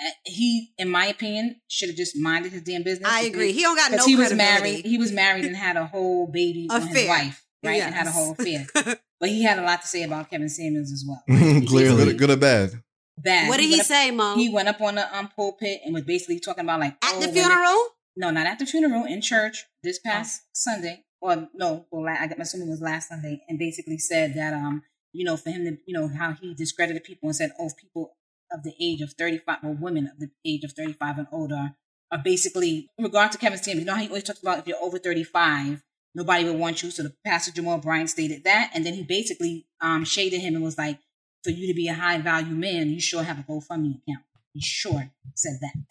Uh, 0.00 0.10
He, 0.24 0.72
in 0.78 0.88
my 0.88 1.06
opinion, 1.06 1.60
should 1.68 1.88
have 1.88 1.96
just 1.96 2.16
minded 2.16 2.52
his 2.52 2.62
damn 2.62 2.82
business. 2.82 3.08
I 3.10 3.22
agree. 3.22 3.52
He 3.52 3.62
don't 3.62 3.76
got 3.76 3.92
no 3.92 4.04
he 4.04 4.16
was 4.16 4.32
married. 4.32 4.84
He 4.84 4.98
was 4.98 5.12
married 5.12 5.44
and 5.48 5.56
had 5.56 5.76
a 5.76 5.86
whole 5.86 6.26
baby 6.26 6.66
on 6.70 6.82
his 6.86 7.08
wife, 7.08 7.44
right? 7.64 7.82
And 7.82 7.94
had 7.94 8.06
a 8.06 8.10
whole 8.10 8.32
affair. 8.32 8.66
But 9.20 9.28
he 9.28 9.42
had 9.42 9.58
a 9.58 9.62
lot 9.62 9.82
to 9.82 9.86
say 9.86 10.02
about 10.02 10.30
Kevin 10.30 10.48
Samuels 10.48 10.90
as 10.90 11.04
well. 11.06 11.22
Clearly. 11.66 12.06
good, 12.06 12.18
good 12.18 12.30
or 12.30 12.36
bad? 12.36 12.82
Bad. 13.18 13.50
what 13.50 13.58
did 13.58 13.64
he 13.64 13.72
went 13.72 13.80
up- 13.82 13.86
say, 13.86 14.10
Mo? 14.10 14.34
He 14.34 14.48
went 14.48 14.68
up 14.68 14.80
on 14.80 14.94
the 14.94 15.14
um, 15.14 15.28
pulpit 15.28 15.82
and 15.84 15.92
was 15.92 16.04
basically 16.04 16.40
talking 16.40 16.64
about 16.64 16.80
like 16.80 16.94
At 17.04 17.16
oh, 17.16 17.20
the 17.20 17.26
women- 17.28 17.34
funeral? 17.34 17.86
No, 18.16 18.30
not 18.30 18.46
at 18.46 18.58
the 18.58 18.64
funeral. 18.64 19.04
In 19.04 19.20
church 19.20 19.66
this 19.82 19.98
past 19.98 20.42
Sunday, 20.54 21.04
or 21.20 21.48
no, 21.52 21.84
well, 21.90 22.04
la- 22.04 22.12
I'm 22.18 22.32
assuming 22.40 22.68
it 22.68 22.70
was 22.70 22.80
last 22.80 23.10
Sunday, 23.10 23.42
and 23.46 23.58
basically 23.58 23.98
said 23.98 24.32
that 24.34 24.54
um, 24.54 24.82
you 25.12 25.24
know, 25.24 25.36
for 25.36 25.50
him 25.50 25.64
to, 25.64 25.76
you 25.86 25.92
know, 25.98 26.08
how 26.08 26.32
he 26.32 26.54
discredited 26.54 27.04
people 27.04 27.28
and 27.28 27.36
said, 27.36 27.50
oh, 27.58 27.70
people 27.78 28.12
of 28.52 28.62
the 28.62 28.72
age 28.80 29.00
of 29.00 29.12
35, 29.12 29.58
or 29.64 29.72
women 29.72 30.06
of 30.06 30.18
the 30.18 30.30
age 30.46 30.64
of 30.64 30.72
35 30.72 31.18
and 31.18 31.26
older, 31.32 31.74
are 32.10 32.18
basically, 32.24 32.88
in 32.98 33.04
regard 33.04 33.30
to 33.32 33.38
Kevin 33.38 33.58
Samuels, 33.58 33.80
you 33.80 33.86
know 33.86 33.94
how 33.94 34.00
he 34.00 34.08
always 34.08 34.24
talks 34.24 34.40
about 34.42 34.58
if 34.58 34.66
you're 34.66 34.78
over 34.82 34.98
35, 34.98 35.82
nobody 36.14 36.44
would 36.44 36.56
want 36.58 36.82
you. 36.82 36.90
So 36.90 37.02
the 37.02 37.14
pastor 37.24 37.52
Jamal 37.52 37.78
Bryant 37.78 38.10
stated 38.10 38.44
that. 38.44 38.70
And 38.74 38.84
then 38.84 38.94
he 38.94 39.02
basically 39.02 39.66
um, 39.80 40.04
shaded 40.04 40.40
him 40.40 40.54
and 40.54 40.64
was 40.64 40.78
like, 40.78 40.98
for 41.44 41.50
you 41.50 41.66
to 41.68 41.74
be 41.74 41.88
a 41.88 41.94
high 41.94 42.18
value 42.18 42.54
man, 42.54 42.88
you 42.90 43.00
sure 43.00 43.22
have 43.22 43.38
a 43.38 43.42
GoFundMe 43.42 44.02
account. 44.02 44.24
He 44.52 44.60
sure 44.60 45.10
said 45.34 45.58
that. 45.62 45.84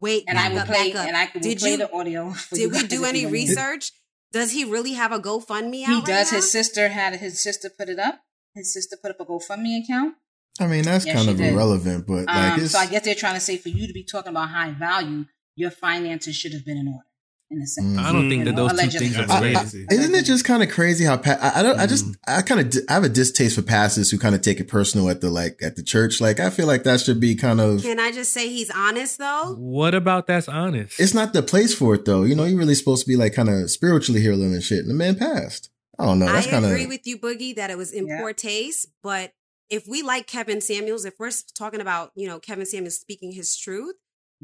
Wait, 0.00 0.24
And 0.26 0.38
I 0.38 0.48
will 0.50 0.58
up, 0.58 0.66
play, 0.66 0.92
back 0.92 1.00
up. 1.02 1.06
and 1.08 1.16
I 1.16 1.30
will 1.32 1.40
Did 1.40 1.58
play 1.58 1.70
you- 1.72 1.76
the 1.78 1.92
audio. 1.92 2.30
For 2.32 2.54
Did 2.56 2.60
you 2.62 2.68
we 2.70 2.86
do 2.86 3.04
any 3.04 3.24
research? 3.26 3.92
Does 4.32 4.50
he 4.52 4.64
really 4.64 4.94
have 4.94 5.12
a 5.12 5.18
GoFundMe 5.20 5.82
out 5.84 5.88
He 5.88 5.94
right 5.96 6.04
does. 6.04 6.32
now? 6.32 6.36
His 6.38 6.50
sister 6.50 6.88
had 6.88 7.16
his 7.16 7.42
sister 7.42 7.70
put 7.70 7.88
it 7.88 7.98
up. 7.98 8.20
His 8.54 8.72
sister 8.72 8.96
put 9.00 9.10
up 9.12 9.20
a 9.20 9.24
GoFundMe 9.24 9.82
account. 9.84 10.14
I 10.60 10.66
mean, 10.66 10.82
that's 10.84 11.06
Yes, 11.06 11.16
kind 11.16 11.28
of 11.30 11.36
did. 11.38 11.52
irrelevant, 11.54 12.06
but 12.06 12.26
like 12.26 12.52
Um, 12.54 12.60
it's 12.60 12.72
so 12.72 12.78
I 12.78 12.86
guess 12.86 13.04
they're 13.04 13.14
trying 13.14 13.34
to 13.34 13.40
say 13.40 13.56
for 13.56 13.68
you 13.70 13.86
to 13.86 13.92
be 13.92 14.04
talking 14.04 14.30
about 14.30 14.48
high 14.50 14.72
value, 14.72 15.24
your 15.56 15.70
finances 15.70 16.34
should 16.36 16.52
have 16.52 16.64
been 16.64 16.76
in 16.76 16.88
order. 16.88 17.06
In 17.52 17.60
a 17.60 17.66
sense, 17.66 17.98
I 17.98 18.12
don't 18.12 18.30
think 18.30 18.46
that 18.46 18.56
those 18.56 18.72
two 18.72 18.98
things 18.98 19.14
are 19.18 19.26
That's 19.26 19.40
related. 19.40 19.58
crazy. 19.58 19.86
Isn't 19.90 20.14
it 20.14 20.24
just 20.24 20.44
kind 20.46 20.62
of 20.62 20.70
crazy 20.70 21.04
how 21.04 21.18
pa- 21.18 21.36
I, 21.38 21.60
I 21.60 21.62
don't 21.62 21.78
I 21.78 21.86
just 21.86 22.06
I 22.26 22.40
kind 22.40 22.60
of 22.60 22.82
I 22.88 22.94
have 22.94 23.04
a 23.04 23.10
distaste 23.10 23.56
for 23.56 23.62
pastors 23.62 24.10
who 24.10 24.18
kind 24.18 24.34
of 24.34 24.40
take 24.40 24.58
it 24.58 24.68
personal 24.68 25.10
at 25.10 25.20
the 25.20 25.28
like 25.30 25.58
at 25.62 25.76
the 25.76 25.82
church. 25.82 26.18
Like 26.20 26.40
I 26.40 26.48
feel 26.48 26.66
like 26.66 26.84
that 26.84 27.00
should 27.00 27.20
be 27.20 27.34
kind 27.34 27.60
of 27.60 27.82
Can 27.82 28.00
I 28.00 28.10
just 28.10 28.32
say 28.32 28.48
he's 28.48 28.70
honest 28.70 29.18
though? 29.18 29.54
What 29.58 29.94
about 29.94 30.26
that's 30.26 30.48
honest? 30.48 30.98
it's 30.98 31.12
not 31.12 31.34
the 31.34 31.42
place 31.42 31.74
for 31.74 31.94
it 31.94 32.06
though. 32.06 32.22
You 32.22 32.34
know, 32.34 32.44
you're 32.44 32.58
really 32.58 32.74
supposed 32.74 33.04
to 33.04 33.08
be 33.08 33.16
like 33.16 33.34
kind 33.34 33.50
of 33.50 33.70
spiritually 33.70 34.22
healing 34.22 34.54
and 34.54 34.62
shit. 34.62 34.78
And 34.78 34.88
the 34.88 34.94
man 34.94 35.16
passed. 35.16 35.68
I 35.98 36.06
don't 36.06 36.20
know. 36.20 36.26
That's 36.26 36.46
I 36.46 36.50
kind 36.50 36.64
of 36.64 36.70
agree 36.70 36.86
with 36.86 37.06
you, 37.06 37.18
Boogie, 37.18 37.54
that 37.56 37.68
it 37.70 37.76
was 37.76 37.92
in 37.92 38.06
Yeah. 38.06 38.18
poor 38.20 38.32
taste. 38.32 38.86
But 39.02 39.34
if 39.68 39.86
we 39.86 40.00
like 40.02 40.26
Kevin 40.26 40.62
Samuels, 40.62 41.04
if 41.04 41.14
we're 41.18 41.30
talking 41.54 41.82
about 41.82 42.12
you 42.14 42.26
know 42.26 42.38
Kevin 42.40 42.64
Samuels 42.64 42.98
speaking 42.98 43.32
his 43.32 43.54
truth, 43.58 43.96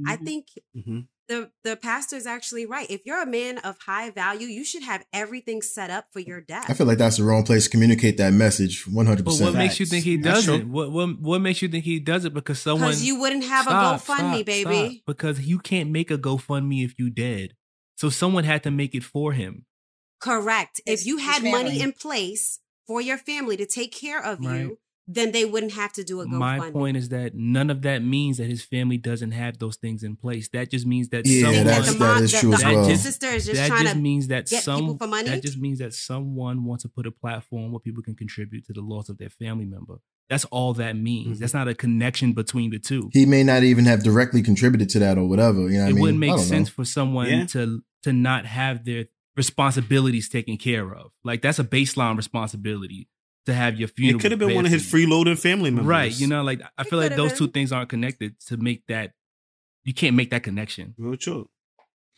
I 0.06 0.16
Mhm. 0.18 0.24
think 0.26 0.46
Mhm. 0.76 1.06
The 1.29 1.51
the 1.62 1.76
pastor 1.76 2.16
is 2.16 2.26
actually 2.26 2.64
right. 2.66 2.91
If 2.91 3.05
you're 3.05 3.22
a 3.22 3.26
man 3.26 3.59
of 3.59 3.76
high 3.79 4.11
value, 4.11 4.47
you 4.47 4.64
should 4.64 4.83
have 4.83 5.05
everything 5.12 5.62
set 5.62 5.91
up 5.91 6.07
for 6.12 6.20
your 6.20 6.41
death. 6.41 6.64
I 6.68 6.74
feel 6.74 6.87
like 6.87 6.99
that's 6.99 7.18
the 7.18 7.24
wrong 7.24 7.45
place 7.45 7.64
to 7.64 7.70
communicate 7.70 8.16
that 8.16 8.33
message. 8.33 8.87
One 8.87 9.07
hundred 9.07 9.24
But 9.24 9.39
what 9.41 9.55
makes 9.55 9.79
you 9.79 9.87
think 9.87 10.05
he 10.05 10.16
does 10.16 10.49
it? 10.49 10.66
What 10.66 10.91
what 10.91 11.18
what 11.20 11.41
makes 11.41 11.61
you 11.62 11.68
think 11.68 11.85
he 11.85 12.01
does 12.01 12.24
it? 12.24 12.33
Because 12.35 12.59
someone 12.61 12.89
because 12.89 13.05
you 13.05 13.20
wouldn't 13.20 13.45
have 13.45 13.64
Stop, 13.64 13.97
a 13.97 13.99
GoFundMe, 13.99 14.35
stop, 14.37 14.47
baby. 14.47 14.95
stop. 14.95 15.07
Because 15.07 15.41
you 15.41 15.59
can't 15.59 15.91
make 15.91 16.11
a 16.11 16.18
GoFundMe 16.18 16.85
if 16.85 16.99
you 16.99 17.11
dead. 17.11 17.55
So 17.97 18.09
someone 18.11 18.45
had 18.45 18.62
to 18.62 18.70
make 18.70 18.95
it 18.95 19.05
for 19.05 19.33
him. 19.33 19.66
Correct. 20.20 20.81
It's 20.87 21.03
if 21.03 21.07
you 21.07 21.18
had 21.18 21.43
money 21.45 21.81
in 21.81 21.93
place 21.93 22.61
for 22.87 23.01
your 23.01 23.18
family 23.18 23.57
to 23.57 23.66
take 23.66 23.93
care 23.93 24.22
of 24.24 24.41
Right. 24.41 24.61
you, 24.62 24.79
then 25.11 25.32
they 25.32 25.46
wouldn't 25.46 25.72
have 25.72 25.92
to 25.94 26.04
do 26.04 26.20
a 26.20 26.26
GoFundMe. 26.26 26.38
My 26.38 26.70
point 26.70 26.96
is 26.98 27.09
that 27.09 27.34
none 27.34 27.70
of 27.70 27.80
that 27.82 28.02
means 28.02 28.36
that 28.36 28.46
his 28.46 28.62
family 28.62 28.98
doesn't 28.98 29.30
have 29.32 29.59
those 29.59 29.76
things 29.76 30.02
in 30.02 30.16
place. 30.16 30.50
That 30.50 30.70
just 30.70 30.86
means 30.86 31.09
that 31.09 31.26
Yeah, 31.26 31.44
someone 31.44 31.64
that's- 31.64 31.92
that 31.94 31.98
mom, 31.98 32.22
is 32.22 32.32
the, 32.32 32.38
true 32.38 32.50
the 32.50 32.56
as 32.56 32.64
well. 32.64 32.78
auntie 32.80 32.92
That 32.92 32.98
sister 32.98 33.26
is 33.28 33.46
just 33.46 33.56
that 33.56 33.68
trying 33.68 33.82
just 33.84 33.94
to 33.94 34.00
means 34.00 34.28
that 34.28 34.48
get 34.50 34.62
some 34.62 34.80
people 34.80 34.98
for 34.98 35.06
money? 35.06 35.30
that 35.30 35.42
just 35.42 35.59
means 35.59 35.78
that 35.78 35.94
someone 35.94 36.64
wants 36.64 36.82
to 36.82 36.90
put 36.90 37.06
a 37.06 37.11
platform 37.11 37.72
where 37.72 37.80
people 37.80 38.02
can 38.02 38.14
contribute 38.14 38.66
to 38.66 38.74
the 38.74 38.82
loss 38.82 39.09
of 39.09 39.16
their 39.16 39.30
family 39.30 39.64
member. 39.64 39.96
That's 40.28 40.44
all 40.46 40.74
that 40.74 40.94
means. 40.94 41.38
Mhm. 41.38 41.40
That's 41.40 41.54
not 41.54 41.68
a 41.68 41.74
connection 41.74 42.34
between 42.34 42.70
the 42.70 42.78
two. 42.78 43.09
He 43.14 43.24
may 43.24 43.42
not 43.42 43.62
even 43.62 43.86
have 43.86 44.02
directly 44.04 44.42
contributed 44.42 44.90
to 44.90 44.98
that 44.98 45.16
or 45.16 45.26
whatever. 45.26 45.62
You 45.70 45.78
know, 45.78 45.84
what 45.84 45.86
I 45.86 45.88
it 45.88 45.94
mean? 45.94 46.02
wouldn't 46.02 46.18
make 46.20 46.38
sense 46.38 46.68
know. 46.68 46.72
for 46.74 46.84
someone 46.84 47.28
Yeah. 47.30 47.46
to 47.46 47.82
to 48.02 48.12
not 48.12 48.44
have 48.46 48.84
their 48.84 49.06
responsibilities 49.52 50.28
taken 50.28 50.56
care 50.59 50.94
of. 50.94 51.11
Like 51.24 51.40
that's 51.42 51.59
a 51.59 51.64
baseline 51.64 52.16
responsibility 52.16 53.09
to 53.47 53.55
have 53.55 53.78
your 53.78 53.89
funeral. 53.89 54.18
It 54.18 54.22
could 54.22 54.30
have 54.32 54.39
been 54.41 54.55
one 54.55 54.66
of 54.66 54.72
his 54.72 54.84
freeloading 54.91 55.39
family 55.39 55.70
members. 55.70 55.86
Right. 55.86 56.20
You 56.20 56.26
know, 56.26 56.43
like 56.43 56.61
I 56.76 56.82
It 56.82 56.89
feel 56.89 56.99
like 56.99 57.16
those 57.16 57.30
have 57.30 57.39
two 57.39 57.49
things 57.49 57.72
aren't 57.72 57.89
connected 57.89 58.39
to 58.49 58.57
make 58.57 58.86
that 58.89 59.12
you 59.84 59.95
can't 59.95 60.16
make 60.16 60.30
that 60.30 60.43
connection. 60.43 60.95
Real 60.99 61.16
true. 61.16 61.49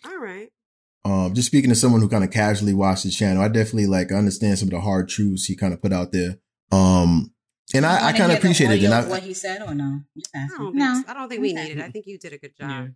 All 0.05 0.19
right. 0.19 0.49
Um, 1.05 1.33
just 1.35 1.47
speaking 1.47 1.71
to 1.71 1.77
someone 1.77 2.01
who 2.01 2.09
kind 2.09 2.25
of 2.25 2.31
casually 2.31 2.75
watched 2.75 3.05
the 3.05 3.11
channel, 3.11 3.43
I 3.43 3.49
definitely 3.49 3.87
like 3.87 4.13
understand 4.13 4.59
some 4.59 4.69
of 4.69 4.73
the 4.73 4.81
hard 4.81 5.09
truths 5.09 5.45
he 5.47 5.57
kind 5.57 5.73
of 5.73 5.81
put 5.81 5.93
out 5.93 6.13
there. 6.13 6.39
Um, 6.73 7.33
and 7.73 7.87
I, 7.87 8.09
I 8.09 8.13
kind 8.13 8.33
of 8.33 8.39
appreciate 8.39 8.71
it. 8.71 8.85
And 8.85 8.93
I, 8.93 9.09
what 9.09 9.23
he 9.23 9.33
said 9.33 9.63
or 9.63 9.75
no? 9.75 10.01
Just 10.19 10.35
I 10.35 10.47
don't 10.49 10.59
think, 10.59 10.75
no. 10.75 11.03
I 11.07 11.15
don't 11.15 11.29
think 11.29 11.41
we 11.41 11.53
Okay. 11.53 11.65
need 11.69 11.79
it. 11.79 11.83
I 11.83 11.91
think 11.91 12.07
you 12.07 12.19
did 12.19 12.33
a 12.33 12.39
good 12.39 12.57
job. 12.59 12.69
Yeah. 12.69 12.87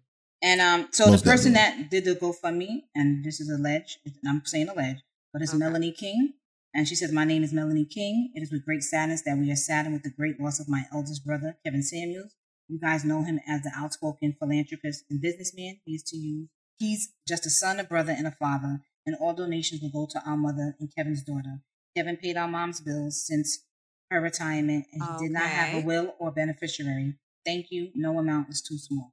And 0.43 0.61
um, 0.61 0.89
so 0.91 1.07
Most 1.07 1.25
the 1.25 1.31
person 1.31 1.53
definitely. 1.55 1.83
that 1.85 1.91
did 1.91 2.05
the 2.05 2.16
GoFundMe, 2.16 2.83
and 2.95 3.25
this 3.25 3.41
is 3.41 3.49
alleged, 3.49 3.99
and 4.05 4.14
I'm 4.29 4.43
saying 4.45 4.68
alleged, 4.68 5.03
but 5.33 5.41
it's 5.41 5.53
Okay. 5.53 5.59
Melanie 5.61 5.93
King. 5.93 6.35
And 6.75 6.89
she 6.89 6.95
says, 6.97 7.12
My 7.12 7.25
name 7.25 7.45
is 7.45 7.53
Melanie 7.53 7.85
King. 7.85 8.33
It 8.35 8.43
is 8.43 8.51
with 8.51 8.64
great 8.64 8.83
sadness 8.83 9.22
that 9.25 9.39
we 9.39 9.51
are 9.51 9.57
saddened 9.57 9.95
with 9.95 10.03
the 10.03 10.11
great 10.11 10.41
loss 10.41 10.59
of 10.59 10.68
my 10.68 10.83
eldest 10.93 11.25
brother, 11.25 11.57
Kevin 11.64 11.83
Samuels. 11.83 12.35
You 12.68 12.81
guys 12.81 13.05
know 13.05 13.22
him 13.22 13.39
as 13.47 13.62
the 13.62 13.70
outspoken 13.77 14.35
philanthropist 14.39 15.05
and 15.09 15.20
businessman 15.20 15.79
he 15.85 15.93
is 15.95 16.03
to 16.05 16.16
you. 16.16 16.49
He's 16.79 17.12
just 17.29 17.47
a 17.47 17.51
son, 17.51 17.79
a 17.79 17.85
brother, 17.85 18.12
and 18.12 18.27
a 18.27 18.33
father. 18.33 18.81
And 19.07 19.14
all 19.20 19.35
donations 19.35 19.83
will 19.83 19.91
go 19.91 20.09
to 20.11 20.29
our 20.29 20.37
mother 20.37 20.75
and 20.81 20.91
Kevin's 20.97 21.22
daughter. 21.22 21.61
Kevin 21.97 22.16
paid 22.16 22.37
our 22.37 22.49
mom's 22.49 22.81
bills 22.81 23.25
since 23.25 23.64
her 24.11 24.20
retirement, 24.20 24.87
and 24.93 25.03
he 25.20 25.27
did 25.27 25.33
not 25.33 25.45
have 25.45 25.75
a 25.75 25.87
will 25.87 26.14
or 26.18 26.33
beneficiary. 26.33 27.14
Thank 27.45 27.66
you. 27.70 27.91
No 27.95 28.18
amount 28.18 28.49
is 28.49 28.62
too 28.62 28.79
small. 28.79 29.12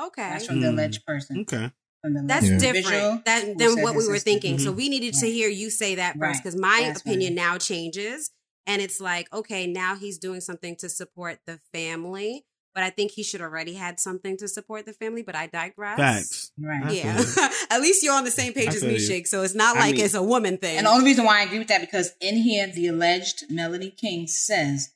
Okay. 0.00 0.22
That's 0.28 0.46
from 0.46 0.60
the 0.60 0.66
Mm. 0.68 0.74
alleged 0.74 1.04
person. 1.06 1.40
Okay. 1.40 1.72
From 2.02 2.14
the 2.14 2.22
That's 2.26 2.48
Yeah. 2.48 2.58
different 2.58 2.76
individual 2.86 3.22
that, 3.26 3.58
than 3.58 3.82
what 3.82 3.94
we 3.94 4.06
were 4.08 4.18
thinking. 4.18 4.58
So 4.58 4.72
Mhm. 4.72 4.76
we 4.76 4.88
needed 4.88 5.14
to 5.14 5.26
hear 5.26 5.48
you 5.48 5.68
say 5.70 5.96
that 5.96 6.14
first 6.14 6.20
Right. 6.22 6.36
because 6.42 6.56
my 6.58 6.82
That's 6.86 7.00
opinion 7.02 7.34
right. 7.36 7.42
now 7.50 7.58
changes. 7.58 8.30
And 8.66 8.80
it's 8.80 9.00
like, 9.00 9.30
okay, 9.32 9.66
now 9.66 9.96
he's 9.96 10.18
doing 10.18 10.40
something 10.40 10.76
to 10.76 10.88
support 10.88 11.40
the 11.46 11.58
family. 11.74 12.44
But 12.72 12.84
I 12.84 12.90
think 12.90 13.10
he 13.10 13.24
should 13.24 13.40
already 13.40 13.74
had 13.74 13.98
something 13.98 14.36
to 14.36 14.46
support 14.46 14.86
the 14.86 14.92
family. 14.92 15.22
But 15.22 15.34
I 15.34 15.48
digress. 15.48 15.98
Facts. 15.98 16.52
Right. 16.56 16.92
Yeah. 16.94 17.20
At 17.70 17.80
least 17.80 18.02
you're 18.02 18.14
on 18.14 18.24
the 18.24 18.30
same 18.30 18.52
page 18.52 18.68
I 18.68 18.74
as 18.74 18.82
me, 18.84 18.92
you. 18.94 19.00
Shake. 19.00 19.26
So 19.26 19.42
it's 19.42 19.56
not 19.56 19.76
I 19.76 19.80
like 19.80 19.96
mean- 19.96 20.04
it's 20.04 20.14
a 20.14 20.22
woman 20.22 20.56
thing. 20.56 20.78
And 20.78 20.86
the 20.86 20.90
only 20.90 21.04
reason 21.04 21.24
why 21.24 21.40
I 21.40 21.42
agree 21.42 21.58
with 21.58 21.68
that 21.68 21.80
because 21.80 22.12
in 22.20 22.36
here 22.36 22.68
the 22.68 22.86
alleged 22.86 23.50
Melanie 23.50 23.90
King 23.90 24.26
says 24.28 24.90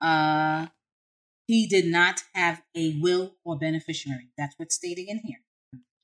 uh 0.00 0.66
he 1.46 1.66
did 1.66 1.86
not 1.86 2.20
have 2.34 2.62
a 2.76 2.98
will 3.00 3.36
or 3.42 3.58
beneficiary. 3.58 4.28
That's 4.36 4.54
what's 4.58 4.74
stated 4.74 5.08
in 5.08 5.20
here. 5.24 5.38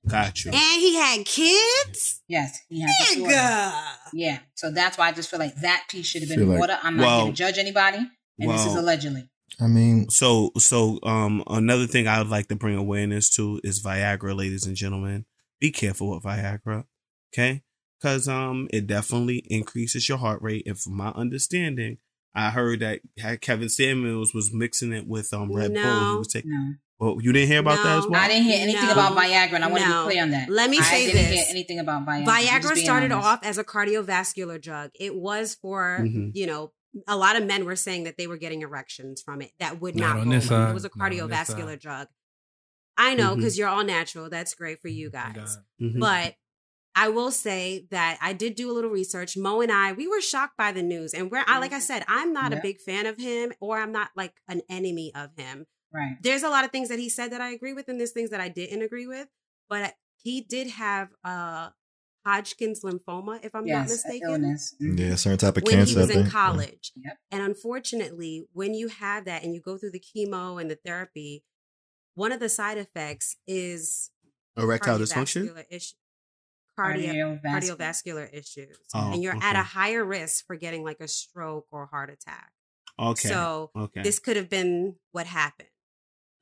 Got 0.08 0.44
you. 0.44 0.50
and 0.52 0.80
he 0.80 0.94
had 0.96 1.24
kids? 1.24 2.22
Yes, 2.28 2.58
he 2.68 2.80
has 2.82 2.90
a 3.16 3.20
daughter. 3.20 3.32
Nigga. 3.34 3.94
Yeah. 4.12 4.38
So 4.54 4.70
that's 4.70 4.98
why 4.98 5.08
I 5.08 5.12
just 5.12 5.30
feel 5.30 5.38
like 5.38 5.54
that 5.56 5.84
piece 5.88 6.06
should 6.06 6.22
have 6.22 6.28
been 6.28 6.38
Feel 6.38 6.46
in 6.48 6.52
like- 6.52 6.60
order. 6.60 6.78
I'm 6.82 6.96
not 6.96 7.04
Well- 7.04 7.22
here 7.24 7.32
to 7.32 7.36
judge 7.36 7.58
anybody. 7.58 7.98
And 8.38 8.50
this 8.50 8.66
is 8.66 8.74
allegedly. 8.74 9.28
I 9.60 9.68
mean, 9.68 10.08
So, 10.10 10.50
so 10.58 10.98
um, 11.04 11.44
another 11.46 11.86
thing 11.86 12.08
I 12.08 12.18
would 12.18 12.28
like 12.28 12.48
to 12.48 12.56
bring 12.56 12.76
awareness 12.76 13.30
to 13.36 13.60
is 13.62 13.80
Viagra, 13.82 14.36
ladies 14.36 14.66
and 14.66 14.74
gentlemen. 14.74 15.24
Be 15.60 15.70
careful 15.70 16.10
with 16.10 16.24
Viagra, 16.24 16.84
okay? 17.32 17.62
Because 18.00 18.26
um, 18.26 18.66
it 18.72 18.88
definitely 18.88 19.44
increases 19.48 20.08
your 20.08 20.18
heart 20.18 20.42
rate. 20.42 20.64
And 20.66 20.76
from 20.76 20.96
my 20.96 21.10
understanding, 21.10 21.98
I 22.34 22.50
heard 22.50 22.80
that 22.80 23.00
Kevin 23.40 23.68
Samuels 23.68 24.34
was 24.34 24.52
mixing 24.52 24.92
it 24.92 25.06
with 25.06 25.32
um 25.32 25.52
Red 25.52 25.72
Bull. 25.72 26.10
He 26.12 26.18
was 26.18 26.28
taking. 26.28 26.50
No. 26.50 26.74
Well, 27.00 27.16
you 27.20 27.32
didn't 27.32 27.48
hear 27.48 27.60
about 27.60 27.82
that 27.82 27.98
as 27.98 28.04
No. 28.04 28.10
well. 28.10 28.20
I 28.22 28.28
didn't 28.28 28.44
hear 28.44 28.60
anything 28.60 28.86
No. 28.86 28.92
about 28.92 29.16
Viagra, 29.16 29.54
and 29.54 29.64
I 29.64 29.66
want 29.68 29.82
to 29.82 29.88
No. 29.88 30.06
be 30.06 30.12
clear 30.12 30.22
on 30.22 30.30
that. 30.30 30.48
Let 30.48 30.70
me 30.70 30.78
I 30.78 30.82
say 30.82 31.06
didn't 31.06 31.22
this. 31.30 31.34
hear 31.34 31.44
anything 31.50 31.78
about 31.80 32.06
Viagra. 32.06 32.24
Viagra 32.26 32.76
started 32.76 33.10
honest. 33.12 33.28
off 33.28 33.40
as 33.42 33.58
a 33.58 33.64
cardiovascular 33.64 34.60
drug. 34.60 34.90
It 34.94 35.14
was 35.16 35.56
for, 35.60 35.98
Mhm. 36.02 36.30
you 36.34 36.46
know, 36.46 36.72
a 37.08 37.16
lot 37.16 37.34
of 37.34 37.44
men 37.44 37.64
were 37.64 37.74
saying 37.76 38.04
that 38.04 38.16
they 38.16 38.28
were 38.28 38.36
getting 38.36 38.62
erections 38.62 39.20
from 39.20 39.42
it 39.42 39.50
that 39.58 39.80
would 39.80 39.96
Not 39.96 40.14
not, 40.14 40.18
on 40.20 40.24
go. 40.26 40.30
this 40.36 40.44
It 40.44 40.50
was 40.50 40.84
a 40.84 40.90
Not 40.94 41.12
on 41.12 41.18
this 41.18 41.20
cardiovascular 41.20 41.80
drug. 41.80 42.06
I 42.96 43.14
know 43.14 43.34
because 43.34 43.58
you're 43.58 43.66
all 43.68 43.82
natural. 43.84 44.30
That's 44.30 44.54
great 44.54 44.80
for 44.80 44.86
you 44.88 45.10
God. 45.10 45.34
guys. 45.34 45.58
Mhm. 45.82 45.98
But 45.98 46.36
I 46.94 47.08
will 47.08 47.32
say 47.32 47.88
that 47.90 48.18
I 48.22 48.32
did 48.32 48.54
do 48.54 48.70
a 48.70 48.72
little 48.72 48.90
research. 48.90 49.36
Mo 49.36 49.60
and 49.60 49.72
I, 49.72 49.90
we 49.92 50.06
were 50.06 50.20
shocked 50.20 50.56
by 50.56 50.70
the 50.70 50.82
news. 50.84 51.12
And 51.12 51.28
where 51.28 51.42
I 51.48 51.58
like 51.58 51.72
I 51.72 51.80
said, 51.80 52.04
I'm 52.06 52.32
not 52.32 52.52
a 52.52 52.60
big 52.62 52.80
fan 52.80 53.06
of 53.06 53.16
him 53.18 53.52
or 53.60 53.78
I'm 53.80 53.90
not 53.90 54.10
like 54.14 54.34
an 54.46 54.62
enemy 54.70 55.10
of 55.12 55.30
him. 55.36 55.66
Right. 55.94 56.16
There's 56.20 56.42
a 56.42 56.48
lot 56.48 56.64
of 56.64 56.72
things 56.72 56.88
that 56.88 56.98
he 56.98 57.08
said 57.08 57.30
that 57.32 57.40
I 57.40 57.50
agree 57.50 57.72
with, 57.72 57.88
and 57.88 58.00
there's 58.00 58.12
things 58.12 58.30
that 58.30 58.40
I 58.40 58.48
didn't 58.48 58.82
agree 58.82 59.06
with. 59.06 59.28
But 59.68 59.94
he 60.16 60.40
did 60.40 60.68
have 60.70 61.10
uh 61.24 61.70
Hodgkin's 62.26 62.80
lymphoma, 62.82 63.44
if 63.44 63.54
I'm 63.54 63.66
not 63.66 63.88
yes, 63.88 63.90
a 63.90 63.92
mistaken 63.92 64.30
illness. 64.30 64.74
Yeah, 64.80 65.14
certain 65.14 65.38
type 65.38 65.56
of 65.58 65.62
when 65.62 65.74
cancer. 65.74 65.92
he 65.92 65.96
was 65.98 66.10
in 66.10 66.22
think. 66.22 66.32
college. 66.32 66.92
Yep. 66.96 67.18
And 67.30 67.42
unfortunately, 67.42 68.46
when 68.52 68.72
you 68.74 68.88
have 68.88 69.26
that 69.26 69.42
and 69.44 69.54
you 69.54 69.60
go 69.60 69.76
through 69.76 69.90
the 69.90 70.00
chemo 70.00 70.60
and 70.60 70.70
the 70.70 70.78
therapy, 70.84 71.44
one 72.14 72.32
of 72.32 72.40
the 72.40 72.48
side 72.48 72.78
effects 72.78 73.36
is 73.46 74.10
Erectile 74.56 74.98
dysfunction. 74.98 75.48
cardiovascular 75.48 75.64
issue, 75.70 75.94
cardio, 76.78 77.40
Cardiovascular. 77.44 77.76
cardiovascular 77.76 78.32
issues, 78.34 78.78
Oh, 78.94 79.12
and 79.12 79.22
you're 79.22 79.36
at 79.42 79.56
a 79.56 79.62
higher 79.62 80.04
risk 80.04 80.46
for 80.46 80.56
getting 80.56 80.82
like 80.82 81.00
a 81.00 81.08
stroke 81.08 81.66
or 81.70 81.86
heart 81.86 82.08
attack. 82.10 82.52
Okay. 82.98 83.28
So 83.28 83.70
okay. 83.76 84.02
this 84.02 84.18
could 84.18 84.36
have 84.36 84.48
been 84.48 84.96
what 85.12 85.26
happened. 85.26 85.68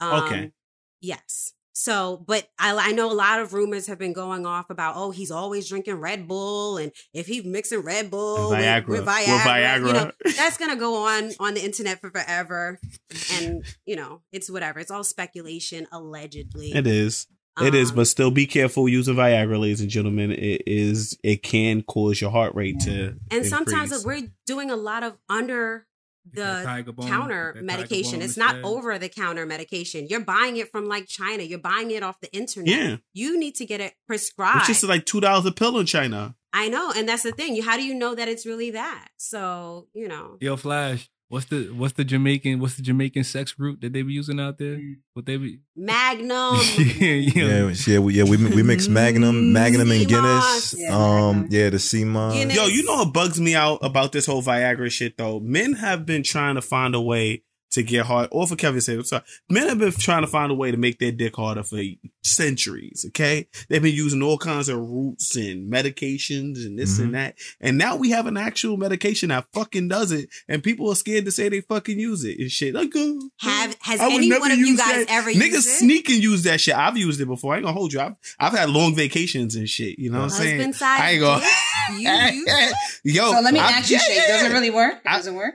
Um, 0.02 0.24
Okay. 0.24 0.52
Yes. 1.00 1.52
So, 1.74 2.22
but 2.28 2.46
I, 2.58 2.76
I 2.90 2.92
know 2.92 3.10
a 3.10 3.14
lot 3.14 3.40
of 3.40 3.54
rumors 3.54 3.86
have 3.86 3.98
been 3.98 4.12
going 4.12 4.44
off 4.44 4.68
about, 4.68 4.94
oh, 4.96 5.10
he's 5.10 5.30
always 5.30 5.68
drinking 5.68 5.94
Red 5.94 6.28
Bull, 6.28 6.76
and 6.76 6.92
if 7.14 7.26
he's 7.26 7.44
mixing 7.46 7.80
Red 7.80 8.10
Bull 8.10 8.50
with- 8.50 8.58
Viagra. 8.58 8.88
with, 8.88 9.00
With 9.00 9.08
Viagra, 9.08 9.86
you 9.86 9.92
know, 9.94 10.10
that's 10.36 10.58
gonna 10.58 10.76
go 10.76 10.96
on 11.06 11.30
on 11.40 11.54
the 11.54 11.64
internet 11.64 12.00
for 12.00 12.10
forever, 12.10 12.78
and 13.40 13.64
you 13.86 13.96
know, 13.96 14.20
it's 14.32 14.50
whatever. 14.50 14.80
It's 14.80 14.90
all 14.90 15.02
speculation, 15.02 15.86
allegedly. 15.90 16.72
It 16.72 16.86
is. 16.86 17.26
It 17.60 17.74
is, 17.74 17.90
Um, 17.90 17.96
but 17.96 18.06
still 18.06 18.30
be 18.30 18.46
careful 18.46 18.88
using 18.88 19.14
Viagra, 19.14 19.58
ladies 19.58 19.80
and 19.82 19.90
gentlemen. 19.90 20.30
It 20.32 20.62
is 20.66 21.18
it 21.24 21.42
can 21.42 21.82
cause 21.82 22.20
your 22.20 22.30
heart 22.30 22.54
rate 22.54 22.80
to 22.80 23.16
and 23.30 23.44
sometimes 23.46 23.92
increase. 23.92 24.04
we're 24.22 24.28
doing 24.46 24.70
a 24.70 24.76
lot 24.76 25.02
of 25.02 25.18
under 25.28 25.86
the 26.30 26.94
counter 27.02 27.56
medication. 27.60 28.22
It's 28.22 28.36
not 28.36 28.56
over 28.64 28.98
the 28.98 29.08
counter 29.08 29.46
medication. 29.46 30.06
You're 30.08 30.20
buying 30.20 30.56
it 30.56 30.70
from 30.70 30.86
like 30.86 31.06
China. 31.06 31.42
You're 31.42 31.58
buying 31.58 31.90
it 31.90 32.02
off 32.02 32.20
the 32.20 32.32
internet. 32.32 32.68
Yeah. 32.68 32.96
You 33.12 33.38
need 33.38 33.54
to 33.56 33.66
get 33.66 33.80
it 33.80 33.94
prescribed. 34.06 34.58
It's 34.58 34.80
just 34.80 34.84
like 34.84 35.06
two 35.06 35.20
dollars 35.20 35.46
a 35.46 35.52
pill 35.52 35.78
in 35.78 35.86
China. 35.86 36.34
I 36.52 36.68
know, 36.68 36.92
and 36.94 37.08
that's 37.08 37.22
the 37.22 37.32
thing. 37.32 37.60
How 37.62 37.76
do 37.76 37.84
you 37.84 37.94
know 37.94 38.14
that 38.14 38.28
it's 38.28 38.44
really 38.44 38.72
that? 38.72 39.08
So 39.16 39.88
you 39.94 40.08
know, 40.08 40.36
Yo, 40.40 40.56
Flash. 40.56 41.08
What's 41.32 41.46
the 41.46 41.72
what's 41.74 41.94
the 41.94 42.04
Jamaican 42.04 42.60
what's 42.60 42.74
the 42.74 42.82
Jamaican 42.82 43.24
sex 43.24 43.54
root 43.58 43.80
that 43.80 43.94
they 43.94 44.02
be 44.02 44.12
using 44.12 44.38
out 44.38 44.58
there? 44.58 44.76
Mm. 44.76 44.96
What 45.14 45.24
they 45.24 45.38
be? 45.38 45.60
Magnum. 45.74 46.56
yeah, 46.76 47.14
Yeah, 47.14 47.72
yeah, 47.86 47.98
we, 48.00 48.12
yeah. 48.12 48.24
We 48.24 48.36
we 48.36 48.62
mix 48.62 48.86
Magnum, 48.86 49.50
Magnum 49.50 49.90
and 49.90 50.06
Guinness. 50.06 50.74
Yeah, 50.76 50.90
Um, 50.94 51.46
yeah, 51.48 51.70
the 51.70 51.78
sea 51.78 52.04
moss. 52.04 52.34
Guinness. 52.34 52.54
Yo, 52.54 52.66
you 52.66 52.84
know 52.84 52.96
what 52.96 53.14
bugs 53.14 53.40
me 53.40 53.54
out 53.54 53.78
about 53.80 54.12
this 54.12 54.26
whole 54.26 54.42
Viagra 54.42 54.90
shit 54.92 55.16
though? 55.16 55.40
Men 55.40 55.72
have 55.72 56.04
been 56.04 56.22
trying 56.22 56.56
to 56.56 56.60
find 56.60 56.94
a 56.94 57.00
way 57.00 57.44
to 57.72 57.82
get 57.82 58.06
hard, 58.06 58.28
or 58.32 58.46
for 58.46 58.56
Kevin 58.56 58.80
said, 58.80 58.96
I'm 58.98 59.04
sorry. 59.04 59.22
Men 59.50 59.68
have 59.68 59.78
been 59.78 59.92
trying 59.92 60.22
to 60.22 60.26
find 60.28 60.50
a 60.50 60.54
way 60.54 60.70
to 60.70 60.76
make 60.76 60.98
their 60.98 61.12
dick 61.12 61.36
harder 61.36 61.62
for 61.62 61.80
centuries. 62.22 63.04
Okay, 63.08 63.48
they've 63.68 63.82
been 63.82 63.94
using 63.94 64.22
all 64.22 64.38
kinds 64.38 64.68
of 64.68 64.78
roots 64.78 65.36
and 65.36 65.70
medications 65.72 66.64
and 66.64 66.78
this 66.78 66.98
Mhm. 66.98 67.02
and 67.02 67.14
that, 67.14 67.34
and 67.60 67.76
now 67.78 67.96
we 67.96 68.10
have 68.10 68.26
an 68.26 68.36
actual 68.36 68.76
medication 68.76 69.28
that 69.30 69.46
fucking 69.52 69.88
does 69.88 70.12
it, 70.12 70.28
and 70.48 70.62
people 70.62 70.88
are 70.90 70.94
scared 70.94 71.24
to 71.24 71.30
say 71.32 71.48
they 71.48 71.60
fucking 71.60 71.98
use 71.98 72.24
it 72.24 72.38
and 72.38 72.50
shit. 72.50 72.74
Like, 72.74 72.94
uh, 72.94 73.12
Have 73.40 73.76
has 73.80 74.00
I 74.00 74.10
any 74.12 74.30
one 74.30 74.50
of 74.50 74.58
you 74.58 74.76
guys 74.76 75.06
that. 75.06 75.10
ever 75.10 75.30
Niggas 75.30 75.52
used 75.52 75.68
it? 75.68 75.78
sneak 75.78 76.08
and 76.08 76.22
use 76.22 76.42
that 76.42 76.60
shit. 76.60 76.74
I've 76.74 76.96
used 76.96 77.20
it 77.20 77.26
before. 77.26 77.54
I 77.54 77.56
ain't 77.58 77.64
gonna 77.64 77.74
hold 77.76 77.92
you. 77.92 78.00
I've, 78.00 78.14
I've 78.38 78.52
had 78.52 78.70
long 78.70 78.94
vacations 78.94 79.56
and 79.56 79.68
shit. 79.68 79.98
You 79.98 80.10
know 80.10 80.18
what 80.20 80.24
I'm 80.24 80.30
saying? 80.30 80.72
Side 80.74 81.00
I 81.00 81.10
ain't 81.12 81.20
gonna. 81.20 81.40
dick? 81.42 82.74
You 83.04 83.12
Yo, 83.14 83.32
So 83.32 83.40
let 83.40 83.52
me 83.52 83.60
I- 83.60 83.70
ask 83.70 83.90
you, 83.90 83.96
yeah, 83.96 84.02
Shay, 84.02 84.14
does 84.28 84.42
it 84.42 84.46
yeah. 84.48 84.52
really 84.52 84.70
work? 84.70 84.94
I- 85.04 85.16
Does 85.16 85.26
it 85.26 85.34
work? 85.34 85.54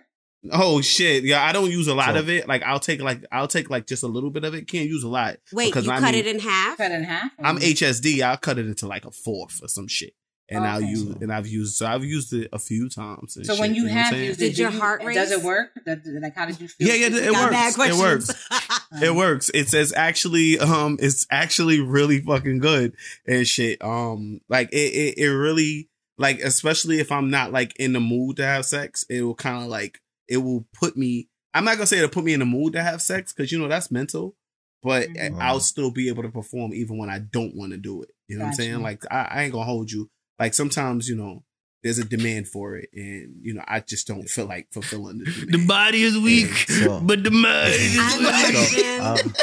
Oh 0.51 0.81
shit! 0.81 1.23
Yeah, 1.23 1.43
I 1.43 1.51
don't 1.51 1.71
use 1.71 1.87
a 1.87 1.95
lot 1.95 2.13
So- 2.13 2.19
of 2.19 2.29
it. 2.29 2.47
Like 2.47 2.63
I'll 2.63 2.79
take 2.79 3.01
like 3.01 3.25
I'll 3.31 3.47
take 3.47 3.69
like 3.69 3.85
just 3.87 4.03
a 4.03 4.07
little 4.07 4.29
bit 4.29 4.43
of 4.43 4.53
it. 4.53 4.67
Can't 4.67 4.87
use 4.87 5.03
a 5.03 5.09
lot. 5.09 5.37
Wait, 5.51 5.67
Because 5.67 5.85
you 5.85 5.91
I 5.91 5.99
cut 5.99 6.11
mean- 6.13 6.25
it 6.25 6.27
in 6.27 6.39
half? 6.39 6.77
Cut 6.77 6.91
in 6.91 7.03
half? 7.03 7.31
I'm 7.39 7.57
HSD. 7.57 8.21
I'll 8.21 8.37
cut 8.37 8.57
it 8.57 8.65
into 8.65 8.87
like 8.87 9.05
a 9.05 9.11
fourth 9.11 9.59
or 9.63 9.67
some 9.67 9.87
shit, 9.87 10.13
and 10.47 10.65
I'll 10.65 10.77
Okay. 10.77 10.87
use 10.89 11.01
and 11.19 11.33
I've 11.33 11.47
used 11.47 11.75
so 11.75 11.87
I've 11.87 12.03
used 12.05 12.31
it 12.33 12.49
a 12.53 12.59
few 12.59 12.87
times. 12.87 13.35
and 13.35 13.45
So 13.45 13.53
shit, 13.55 13.59
when 13.59 13.75
you 13.75 13.85
know 13.85 13.91
have 13.93 14.13
used 14.15 14.39
Did 14.39 14.53
it, 14.53 14.57
your 14.59 14.69
you- 14.71 14.79
heart 14.79 15.01
Does 15.01 15.31
it 15.31 15.41
work? 15.41 15.71
Does- 15.85 15.99
Like, 16.05 16.35
how 16.35 16.45
did 16.45 16.61
you 16.61 16.67
feel? 16.67 16.87
Yeah, 16.87 16.93
yeah, 16.93 17.07
it 17.07 17.31
Got 17.33 17.51
works. 17.51 17.75
bad 17.77 17.89
It 17.89 17.95
works. 17.97 18.47
it 19.01 19.15
works. 19.15 19.51
It 19.53 19.67
says 19.69 19.91
actually 19.95 20.59
um 20.59 20.97
it's 21.01 21.25
actually 21.31 21.81
really 21.81 22.21
fucking 22.21 22.59
good 22.59 22.93
and 23.27 23.45
shit. 23.47 23.83
Um 23.83 24.39
like 24.49 24.69
it 24.71 24.77
it, 24.93 25.17
it 25.17 25.27
really 25.29 25.89
like 26.19 26.39
especially 26.41 26.99
if 26.99 27.11
I'm 27.11 27.29
not 27.31 27.51
like 27.51 27.75
in 27.77 27.93
the 27.93 27.99
mood 27.99 28.37
to 28.37 28.45
have 28.45 28.65
sex, 28.65 29.03
it 29.09 29.23
will 29.23 29.35
kind 29.35 29.63
of 29.63 29.69
like 29.69 29.99
it 30.27 30.37
will 30.37 30.65
put 30.73 30.95
me 30.97 31.29
I'm 31.53 31.63
not 31.65 31.75
gonna 31.77 31.87
say 31.87 31.97
it'll 31.97 32.09
put 32.09 32.23
me 32.23 32.33
in 32.33 32.39
the 32.39 32.45
mood 32.45 32.73
to 32.73 32.83
have 32.83 33.01
sex 33.01 33.33
because 33.33 33.51
you 33.51 33.57
know 33.59 33.67
that's 33.67 33.89
mental, 33.89 34.35
but 34.83 35.07
Mhm. 35.09 35.41
I'll 35.41 35.59
still 35.59 35.89
be 35.91 36.07
able 36.09 36.23
to 36.23 36.29
perform 36.29 36.73
even 36.73 36.97
when 36.97 37.09
I 37.09 37.19
don't 37.19 37.55
want 37.55 37.71
to 37.71 37.77
do 37.77 38.03
it. 38.03 38.09
You 38.27 38.37
know 38.37 38.43
what 38.45 38.49
I'm 38.49 38.55
saying? 38.55 38.81
Like 38.81 39.03
I, 39.09 39.27
I 39.31 39.43
ain't 39.43 39.53
gonna 39.53 39.65
hold 39.65 39.91
you. 39.91 40.09
Like 40.39 40.53
sometimes, 40.53 41.07
you 41.09 41.15
know, 41.15 41.43
there's 41.83 41.97
a 41.99 42.03
demand 42.03 42.47
for 42.47 42.75
it 42.75 42.89
and 42.93 43.35
you 43.41 43.53
know, 43.53 43.63
I 43.67 43.79
just 43.79 44.05
don't 44.07 44.27
feel 44.29 44.45
like 44.45 44.67
fulfilling 44.71 45.19
the 45.19 45.25
demand. 45.31 45.53
The 45.53 45.65
body 45.65 46.03
is 46.03 46.17
weak, 46.17 46.49
So- 46.67 46.99
but 47.01 47.23
the 47.23 47.31
mind 47.31 47.73
is 47.73 47.95
weak. 48.19 48.27
understand. 48.27 49.01
um, 49.25 49.33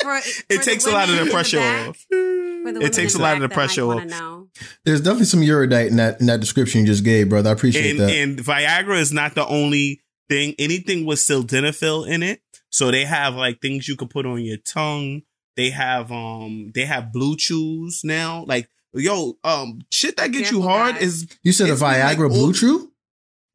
For- 0.00 0.20
it 0.50 0.62
takes 0.62 0.86
a 0.86 0.90
lot 0.92 1.04
of 1.08 1.10
women 1.10 1.24
the 1.24 1.30
in 1.30 1.34
pressure 1.34 1.56
back- 1.58 1.88
off. 1.88 1.96
for 2.08 2.16
the 2.16 2.62
women 2.64 2.82
It 2.82 2.92
takes 2.92 3.14
a 3.14 3.18
lot 3.18 3.34
of 3.34 3.40
back 3.40 3.48
the 3.50 3.54
pressure 3.54 3.82
off. 3.84 4.04
know. 4.04 4.48
There's 4.84 5.00
definitely 5.00 5.26
some 5.26 5.42
erudite 5.42 5.88
in 5.88 5.96
that 5.96 6.20
in 6.20 6.26
that 6.26 6.38
description 6.40 6.82
you 6.82 6.86
just 6.86 7.02
gave, 7.04 7.28
brother. 7.30 7.50
I 7.50 7.52
appreciate 7.54 7.92
and, 7.92 8.00
that. 8.00 8.10
and 8.10 8.38
Viagra 8.38 8.98
is 9.00 9.12
not 9.12 9.34
the 9.34 9.46
only 9.46 10.00
thing. 10.28 10.54
Anything 10.58 11.06
with 11.06 11.18
sildenafil 11.18 12.08
in 12.08 12.22
it. 12.22 12.40
So 12.70 12.90
they 12.90 13.04
have 13.04 13.34
like 13.34 13.60
things 13.60 13.86
you 13.88 13.96
can 13.96 14.08
put 14.08 14.26
on 14.26 14.40
your 14.40 14.58
tongue. 14.58 15.22
They 15.56 15.70
have 15.70 16.10
um 16.10 16.72
they 16.74 16.84
have 16.84 17.12
blue 17.12 17.36
chews 17.36 18.02
now. 18.04 18.44
Like 18.46 18.68
yo, 18.92 19.38
um 19.44 19.80
shit 19.90 20.16
that 20.16 20.32
gets 20.32 20.50
you 20.50 20.62
hard 20.62 20.96
is 20.96 21.28
you 21.42 21.52
said 21.52 21.68
a 21.68 21.72
it's 21.72 21.82
like 21.82 21.98
Viagra 21.98 22.28
Blue 22.28 22.52
Chew? 22.52 22.92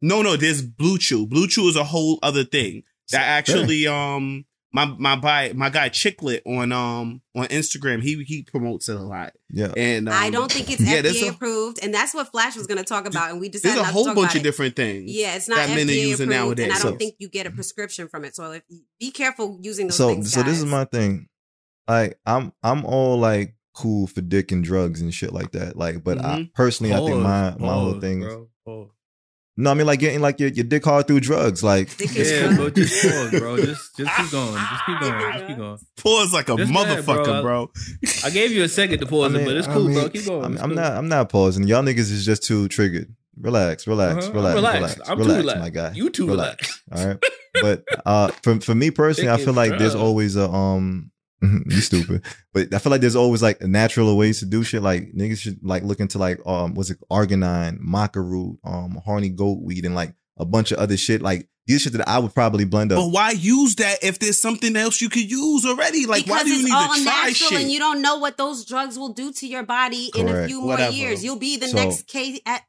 no 0.01 0.21
no, 0.21 0.35
there's 0.37 0.61
blue 0.61 0.97
chew. 0.97 1.27
Blue 1.27 1.47
chew 1.47 1.67
is 1.67 1.75
a 1.75 1.83
whole 1.83 2.19
other 2.23 2.43
thing. 2.43 2.83
That 3.11 3.23
actually 3.23 3.87
um 3.87 4.45
my 4.71 4.85
my 4.85 5.15
by 5.15 5.51
my 5.53 5.69
guy 5.69 5.89
Chicklet 5.89 6.41
on 6.45 6.71
um 6.71 7.21
on 7.35 7.45
Instagram, 7.47 8.01
he 8.03 8.23
he 8.23 8.43
promotes 8.43 8.87
it 8.89 8.95
a 8.97 8.99
lot. 8.99 9.33
yeah. 9.49 9.71
And 9.75 10.07
um, 10.07 10.15
I 10.15 10.29
don't 10.29 10.51
think 10.51 10.69
it's 10.69 10.81
yeah, 10.81 11.01
FDA 11.01 11.27
a- 11.27 11.31
approved, 11.31 11.79
and 11.81 11.93
that's 11.93 12.13
what 12.13 12.29
Flash 12.31 12.55
was 12.55 12.67
going 12.67 12.77
to 12.77 12.83
talk 12.83 13.07
about, 13.07 13.31
and 13.31 13.39
we 13.41 13.49
decided 13.49 13.77
There's 13.77 13.89
a 13.89 13.91
whole 13.91 14.03
to 14.03 14.09
talk 14.09 14.15
bunch 14.15 14.35
of 14.35 14.41
it. 14.41 14.43
different 14.43 14.75
things. 14.75 15.09
Yeah, 15.11 15.35
it's 15.35 15.47
not 15.49 15.55
that 15.57 15.69
men 15.69 15.87
are 15.87 15.91
FDA 15.91 16.07
using 16.07 16.31
approved, 16.31 16.59
and 16.59 16.71
I 16.71 16.75
don't 16.79 16.91
So- 16.93 16.97
think 16.97 17.15
you 17.19 17.29
get 17.29 17.47
a 17.47 17.51
prescription 17.51 18.07
from 18.07 18.25
it. 18.25 18.35
So 18.35 18.51
if 18.51 18.63
be 18.99 19.11
careful 19.11 19.57
using 19.61 19.87
those 19.87 19.97
so 19.97 20.09
things. 20.09 20.31
so 20.33 20.43
this 20.43 20.57
is 20.59 20.65
my 20.65 20.85
thing 20.85 21.27
like 21.87 22.19
i'm 22.27 22.53
i'm 22.61 22.85
all 22.85 23.17
like 23.17 23.55
cool 23.73 24.05
for 24.05 24.21
dick 24.21 24.51
and 24.51 24.63
drugs 24.63 25.01
and 25.01 25.11
shit 25.11 25.33
like 25.33 25.51
that 25.53 25.75
like 25.75 26.03
but 26.03 26.23
I, 26.23 26.39
Mhm. 26.41 26.53
personally 26.53 26.93
i 26.93 26.97
think 26.97 27.11
Pause, 27.13 27.23
my 27.23 27.55
my 27.57 27.73
whole 27.73 27.99
thing 27.99 28.21
is 28.21 28.27
bro, 28.27 28.47
pause. 28.65 28.89
No 29.59 29.69
i 29.71 29.73
mean 29.73 29.85
like 29.85 29.99
getting 29.99 30.21
like 30.21 30.39
your, 30.39 30.49
your 30.49 30.63
dick 30.63 30.83
hard 30.85 31.05
through 31.07 31.19
drugs 31.19 31.63
like 31.63 31.95
Dick 31.97 32.11
Yeah, 32.15 32.55
bro, 32.55 32.69
just 32.69 33.01
pause, 33.03 33.39
bro. 33.39 33.57
Just 33.57 33.97
just 33.97 34.15
keep 34.17 34.31
going. 34.31 34.53
Just 34.71 34.85
keep 34.85 34.99
going. 34.99 35.33
Just 35.33 35.47
keep 35.47 35.57
going. 35.57 35.77
Pause 36.01 36.33
like 36.33 36.49
a 36.49 36.55
Just 36.57 36.73
go 36.73 36.81
ahead, 36.83 37.03
motherfucker, 37.05 37.41
bro. 37.41 37.67
bro. 37.67 37.71
I 38.23 38.29
gave 38.29 38.51
you 38.51 38.63
a 38.63 38.69
second 38.69 38.99
to 38.99 39.05
pause 39.13 39.31
I 39.33 39.37
mean- 39.37 39.41
it, 39.41 39.45
but 39.45 39.57
it's 39.57 39.67
I 39.67 39.73
cool, 39.73 39.83
mean, 39.85 39.93
bro. 39.99 40.09
Keep 40.09 40.25
going. 40.25 40.45
I'm, 40.45 40.53
It's 40.53 40.61
I'm 40.63 40.69
cool. 40.69 40.75
not 40.75 40.91
i'm 40.93 41.07
not 41.09 41.29
pausing 41.29 41.67
y'all 41.67 41.83
niggas 41.83 42.09
is 42.11 42.25
just 42.25 42.43
too 42.43 42.67
triggered 42.69 43.13
relax 43.39 43.85
relax 43.87 44.25
Uh-huh. 44.25 44.33
relax 44.33 44.57
I'm 44.57 44.63
relax. 44.75 44.99
I'm 45.09 45.17
too 45.17 45.23
relax 45.23 45.37
relaxed. 45.39 45.61
my 45.61 45.69
guy 45.69 45.91
You 45.93 46.09
too 46.09 46.27
relaxed. 46.27 46.81
all 46.91 47.07
right 47.07 47.23
but 47.61 47.83
uh 48.05 48.27
for 48.43 48.59
for 48.61 48.75
me 48.75 48.91
personally 49.03 49.29
i 49.31 49.37
feel 49.37 49.49
is 49.49 49.55
like 49.55 49.77
there's 49.79 49.95
always 49.95 50.35
a 50.35 50.49
um 50.49 51.11
you 51.67 51.81
stupid 51.81 52.21
but 52.53 52.73
i 52.73 52.77
feel 52.79 52.91
like 52.91 53.01
there's 53.01 53.15
always 53.15 53.41
like 53.41 53.61
a 53.61 53.67
natural 53.67 54.17
ways 54.17 54.39
to 54.39 54.45
do 54.45 54.63
shit 54.63 54.81
like 54.81 55.11
niggas 55.13 55.37
should 55.39 55.57
like 55.63 55.83
look 55.83 55.99
into 55.99 56.17
like 56.17 56.39
um 56.45 56.73
what's 56.73 56.89
it 56.89 56.97
arginine 57.11 57.79
maca 57.79 58.17
root 58.17 58.57
um 58.63 58.99
horny 59.05 59.29
goat 59.29 59.59
weed 59.61 59.85
and 59.85 59.95
like 59.95 60.13
a 60.37 60.45
bunch 60.45 60.71
of 60.71 60.77
other 60.79 60.97
shit 60.97 61.21
like 61.21 61.47
these 61.67 61.81
shit 61.83 61.93
that 61.93 62.07
i 62.09 62.17
would 62.17 62.33
probably 62.33 62.65
blend 62.65 62.91
up 62.91 62.97
But 62.97 63.09
why 63.09 63.31
use 63.31 63.75
that 63.75 64.03
if 64.03 64.17
there's 64.19 64.37
something 64.41 64.75
else 64.75 65.01
you 65.01 65.09
could 65.09 65.29
use 65.29 65.65
already? 65.65 66.07
Like, 66.07 66.25
because 66.25 66.39
why 66.39 66.43
do 66.43 66.49
you 66.55 66.63
need 66.65 66.73
all 66.73 66.95
to 66.95 67.03
try 67.03 67.31
shit? 67.31 67.61
and 67.61 67.71
you 67.71 67.77
don't 67.77 68.01
know 68.01 68.17
what 68.17 68.37
those 68.37 68.65
drugs 68.65 68.97
will 68.97 69.13
do 69.13 69.31
to 69.33 69.45
your 69.47 69.61
body 69.61 70.09
in 70.15 70.27
a 70.27 70.31
Correct. 70.31 70.47
few 70.47 70.61
more 70.61 70.79
years. 70.79 71.23
You'll 71.23 71.35
be 71.37 71.57
the 71.57 71.67
So- 71.67 71.77
next 71.77 72.07
case 72.07 72.39
at. 72.47 72.63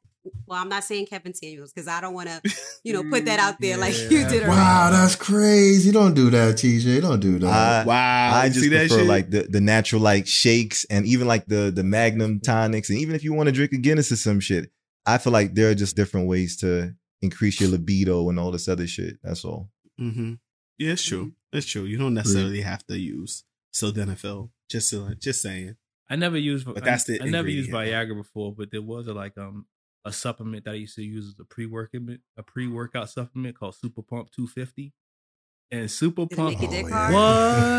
Well, 0.47 0.61
I'm 0.61 0.69
not 0.69 0.85
saying 0.85 1.07
Kevin 1.07 1.33
Samuels 1.33 1.73
because 1.73 1.89
I 1.89 2.01
don't 2.01 2.13
want 2.13 2.29
to, 2.29 2.43
you 2.85 2.93
know, 2.93 3.03
put 3.09 3.25
that 3.25 3.39
out 3.39 3.61
there 3.61 3.77
like 3.77 3.99
you 3.99 4.09
did. 4.09 4.27
already. 4.27 4.49
Wow, 4.49 4.91
that's 4.91 5.17
crazy. 5.17 5.91
Don't 5.93 6.15
do 6.15 6.29
that, 6.31 6.57
TJ. 6.57 7.01
Don't 7.01 7.21
do 7.21 7.39
that. 7.39 7.85
I, 7.85 7.87
wow, 7.87 8.31
I 8.35 8.49
just 8.49 8.61
see 8.61 8.69
that 8.69 8.89
prefer 8.89 8.99
shit? 8.99 9.07
like 9.07 9.31
the, 9.31 9.43
the 9.43 9.61
natural 9.61 10.03
like 10.03 10.27
shakes 10.27 10.85
and 10.91 11.07
even 11.07 11.27
like 11.27 11.47
the 11.47 11.71
the 11.75 11.85
magnum 11.85 12.41
tonics 12.41 12.91
and 12.91 12.99
even 12.99 13.15
if 13.15 13.25
you 13.25 13.33
want 13.33 13.47
to 13.49 13.53
drink 13.53 13.73
a 13.73 13.79
Guinness 13.79 14.13
or 14.13 14.17
some 14.17 14.41
shit, 14.41 14.71
I 15.07 15.19
feel 15.19 15.33
like 15.33 15.55
there 15.55 15.71
are 15.71 15.75
just 15.75 15.97
different 15.97 16.29
ways 16.29 16.57
to 16.59 16.95
increase 17.23 17.61
your 17.61 17.71
libido 17.71 18.29
and 18.29 18.39
all 18.39 18.51
this 18.51 18.69
other 18.69 18.87
shit. 18.87 19.19
That's 19.23 19.45
all. 19.45 19.71
Mm-hmm. 20.01 20.35
Yeah, 20.79 20.93
it's 20.93 21.05
true. 21.05 21.33
It's 21.53 21.67
true. 21.67 21.85
You 21.85 21.99
don't 21.99 22.15
necessarily 22.15 22.63
have 22.63 22.87
to 22.87 22.99
use 22.99 23.45
sildenafil. 23.73 24.51
Just 24.69 24.91
to, 24.91 25.15
just 25.17 25.43
saying. 25.43 25.77
I 26.09 26.17
never 26.17 26.39
used. 26.39 26.67
But 26.67 26.85
that's 26.85 27.09
I, 27.09 27.19
the 27.19 27.23
I 27.23 27.27
never 27.27 27.49
used. 27.49 27.71
Viagra 27.71 28.17
before, 28.17 28.55
but 28.55 28.71
there 28.71 28.83
was 28.83 29.07
a 29.07 29.13
like 29.13 29.37
um 29.39 29.67
a 30.05 30.13
supplement 30.13 30.65
that 30.65 30.73
I 30.73 30.75
used 30.75 30.95
to 30.97 31.03
use 31.03 31.27
as 31.29 31.35
a 31.41 31.45
pre 31.45 31.67
workout 31.67 32.01
a 32.37 32.43
pre 32.43 32.67
workout 32.69 33.11
supplement 33.11 33.59
called 33.59 33.75
Super 33.75 34.03
Pump 34.03 34.31
250. 34.31 34.93
And 35.73 35.89
Super 35.89 36.27
Did 36.27 36.33
it 36.33 36.37
Pump, 36.37 36.61
make 36.61 36.63
your 36.63 36.71
dick 36.71 36.87
Oh, 36.93 36.97
hard? 36.97 37.13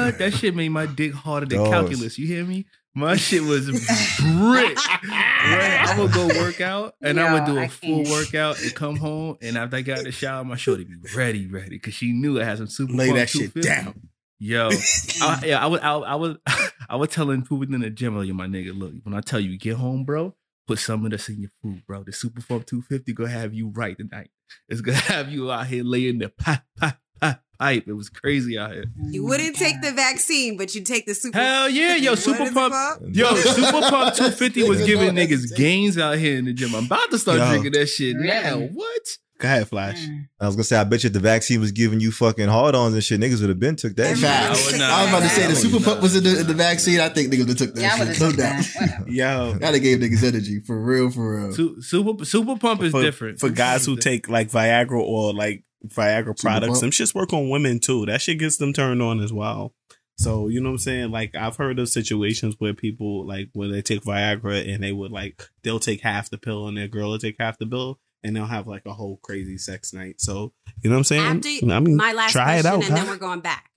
what? 0.06 0.18
that 0.20 0.34
shit 0.38 0.56
made 0.56 0.70
my 0.70 0.86
dick 0.86 1.14
harder 1.14 1.46
than 1.46 1.60
Does. 1.60 1.70
calculus. 1.70 2.18
You 2.18 2.26
hear 2.26 2.46
me? 2.46 2.66
My 2.96 3.16
shit 3.18 3.44
was 3.44 3.66
brick. 3.70 4.78
Right? 5.04 5.86
I 5.88 5.96
would 6.00 6.14
go 6.14 6.28
work 6.28 6.62
out 6.62 6.96
and 7.02 7.20
I 7.20 7.34
would 7.34 7.48
Yo, 7.48 7.54
do 7.54 7.58
a 7.60 7.64
I 7.64 7.68
full 7.68 8.04
can't. 8.04 8.10
workout 8.10 8.62
and 8.62 8.74
come 8.76 8.96
home 8.98 9.38
and 9.42 9.58
after 9.58 9.76
I 9.78 9.82
got 9.82 10.00
in 10.00 10.04
the 10.06 10.12
shower, 10.12 10.44
my 10.46 10.56
shorty 10.56 10.84
be 10.86 10.96
ready, 11.16 11.48
ready 11.48 11.70
because 11.72 11.94
she 11.94 12.14
knew 12.14 12.40
I 12.40 12.44
had 12.46 12.60
some 12.60 12.68
Super 12.68 12.94
Lay 12.94 13.08
Pump 13.08 13.18
that 13.20 13.30
shit 13.30 13.54
250. 13.54 13.84
down. 13.86 14.10
Yo, 14.40 14.70
I, 15.22 15.44
yeah, 15.46 15.64
I 15.64 15.68
was, 15.68 15.82
I, 15.82 15.94
I 15.94 16.16
was, 16.16 16.38
I 16.90 16.96
was 16.96 17.10
telling 17.10 17.42
people 17.44 17.62
in 17.62 17.80
the 17.82 17.92
gym, 17.92 18.18
like, 18.18 18.28
yo, 18.28 18.34
my 18.34 18.48
nigga, 18.48 18.76
look, 18.76 18.94
when 19.04 19.14
I 19.14 19.22
tell 19.22 19.40
you, 19.40 19.56
get 19.58 19.76
home, 19.76 20.04
bro, 20.04 20.34
put 20.68 20.80
some 20.80 21.06
of 21.06 21.12
this 21.12 21.30
in 21.30 21.42
your 21.42 21.52
food, 21.62 21.84
bro. 21.88 22.04
The 22.04 22.12
Super 22.14 22.42
Farm 22.42 22.64
250 22.64 23.14
gonna 23.14 23.30
have 23.30 23.54
you 23.54 23.70
right 23.70 23.98
tonight. 23.98 24.30
It's 24.70 24.82
gonna 24.82 24.98
have 25.14 25.30
you 25.32 25.52
out 25.52 25.68
here 25.68 25.84
laying 25.84 26.20
the 26.20 26.30
pipe, 26.30 26.62
pop, 26.78 26.98
pop, 27.20 27.42
hype. 27.60 27.88
It 27.88 27.94
was 27.94 28.10
crazy 28.10 28.58
out 28.58 28.74
here. 28.74 28.86
You 29.10 29.24
wouldn't 29.26 29.56
take 29.56 29.82
the 29.82 29.92
vaccine, 29.92 30.58
but 30.58 30.74
you 30.76 30.82
take 30.82 31.06
the 31.06 31.14
super. 31.14 31.38
Hell 31.38 31.70
yeah, 31.70 31.96
yo, 31.96 32.16
Super 32.16 32.52
Pump. 32.52 32.74
Yo, 33.14 33.34
Super 33.36 33.82
Pump 33.82 34.16
250 34.16 34.64
was 34.64 34.86
giving 34.86 35.10
niggas 35.16 35.56
gains 35.56 35.98
out 35.98 36.18
here 36.18 36.38
in 36.38 36.46
the 36.46 36.54
gym. 36.54 36.74
I'm 36.76 36.86
about 36.86 37.10
to 37.12 37.18
start 37.20 37.38
Yo. 37.40 37.50
drinking 37.50 37.72
that 37.74 37.88
shit 37.88 38.16
Really? 38.16 38.28
now. 38.28 38.60
What? 38.60 39.02
Go 39.42 39.48
ahead, 39.48 39.68
Flash. 39.68 39.98
Mm. 40.06 40.28
I 40.40 40.46
was 40.46 40.56
gonna 40.56 40.64
say, 40.64 40.78
I 40.78 40.84
bet 40.84 41.04
you 41.04 41.08
if 41.08 41.14
the 41.14 41.20
vaccine 41.20 41.60
was 41.60 41.72
giving 41.72 42.00
you 42.00 42.12
fucking 42.12 42.48
hard 42.48 42.76
ons 42.76 42.94
and 42.94 43.04
shit, 43.04 43.20
niggas 43.20 43.42
would 43.42 43.50
have 43.50 43.60
been 43.60 43.76
took 43.76 43.96
that 43.96 44.16
shit. 44.18 44.24
Everybody 44.24 44.46
I 44.46 44.50
would 44.50 44.82
I, 44.82 45.02
was 45.02 45.10
about 45.10 45.24
to 45.24 45.30
say 45.30 45.48
the 45.48 45.56
super 45.56 45.80
not. 45.80 45.86
pup 45.86 46.02
was 46.04 46.16
in 46.16 46.24
the, 46.24 46.40
in 46.42 46.48
the 46.48 46.54
vaccine. 46.54 47.00
I 47.00 47.10
think 47.10 47.34
niggas 47.34 47.40
would 47.40 47.50
have 47.50 47.58
took 47.58 47.74
that 47.76 47.82
Yeah, 47.82 47.98
shit. 47.98 48.08
have 48.08 48.20
No 48.20 48.28
took 48.30 48.38
doubt. 48.38 48.64
that. 48.80 49.04
Yo, 49.08 49.54
That'd 49.54 49.82
gave 49.82 50.00
niggas 50.00 50.24
energy 50.24 50.60
for 50.62 50.80
real, 50.80 51.10
for 51.10 51.38
real. 51.38 51.52
Su- 51.54 51.82
Super 51.82 52.24
Super 52.24 52.56
Pump 52.58 52.84
is 52.84 52.92
for, 52.92 53.02
different. 53.02 53.40
for 53.40 53.50
guys 53.50 53.86
who 53.86 53.96
take 53.98 54.30
like 54.30 54.50
Viagra 54.50 55.00
or 55.02 55.34
like 55.34 55.64
Viagra 55.88 56.40
products. 56.40 56.68
Pump? 56.74 56.82
Them 56.82 56.92
shits 56.92 57.16
work 57.16 57.34
on 57.34 57.50
women 57.50 57.80
too. 57.80 58.06
That 58.06 58.22
shit 58.22 58.38
gets 58.40 58.58
them 58.58 58.74
turned 58.74 59.02
on 59.02 59.20
as 59.20 59.34
well. 59.34 59.74
So 60.18 60.50
you 60.50 60.62
know 60.62 60.70
what 60.70 60.74
I'm 60.74 60.78
saying? 60.80 61.10
Like 61.12 61.34
I've 61.36 61.56
heard 61.56 61.80
of 61.80 61.90
situations 61.90 62.56
where 62.60 62.76
people 62.76 63.26
like 63.26 63.50
when 63.54 63.72
they 63.72 63.82
take 63.82 64.04
Viagra 64.04 64.72
and 64.72 64.84
they 64.84 64.92
would 64.92 65.12
like 65.12 65.42
they'll 65.64 65.80
take 65.80 66.02
half 66.02 66.30
the 66.30 66.38
pill 66.38 66.68
and 66.68 66.78
their 66.78 66.88
girl 66.88 67.10
will 67.10 67.18
take 67.18 67.38
half 67.40 67.58
the 67.58 67.66
pill 67.66 68.00
and 68.24 68.36
they'll 68.36 68.46
have 68.46 68.68
like 68.68 68.86
a 68.86 68.94
whole 68.94 69.18
crazy 69.18 69.58
sex 69.58 69.94
night. 69.94 70.22
So 70.22 70.54
you 70.84 70.90
know 70.90 70.96
what 70.96 71.00
I'm 71.00 71.04
saying? 71.06 71.22
After 71.62 71.74
I 71.74 71.80
mean, 71.80 71.96
my 71.98 72.14
last 72.14 72.32
try 72.32 72.62
question, 72.62 72.66
it 72.66 72.66
out. 72.84 72.88
and 72.90 72.98
then 72.98 73.08
we're 73.08 73.18
going 73.18 73.42
back. 73.42 73.70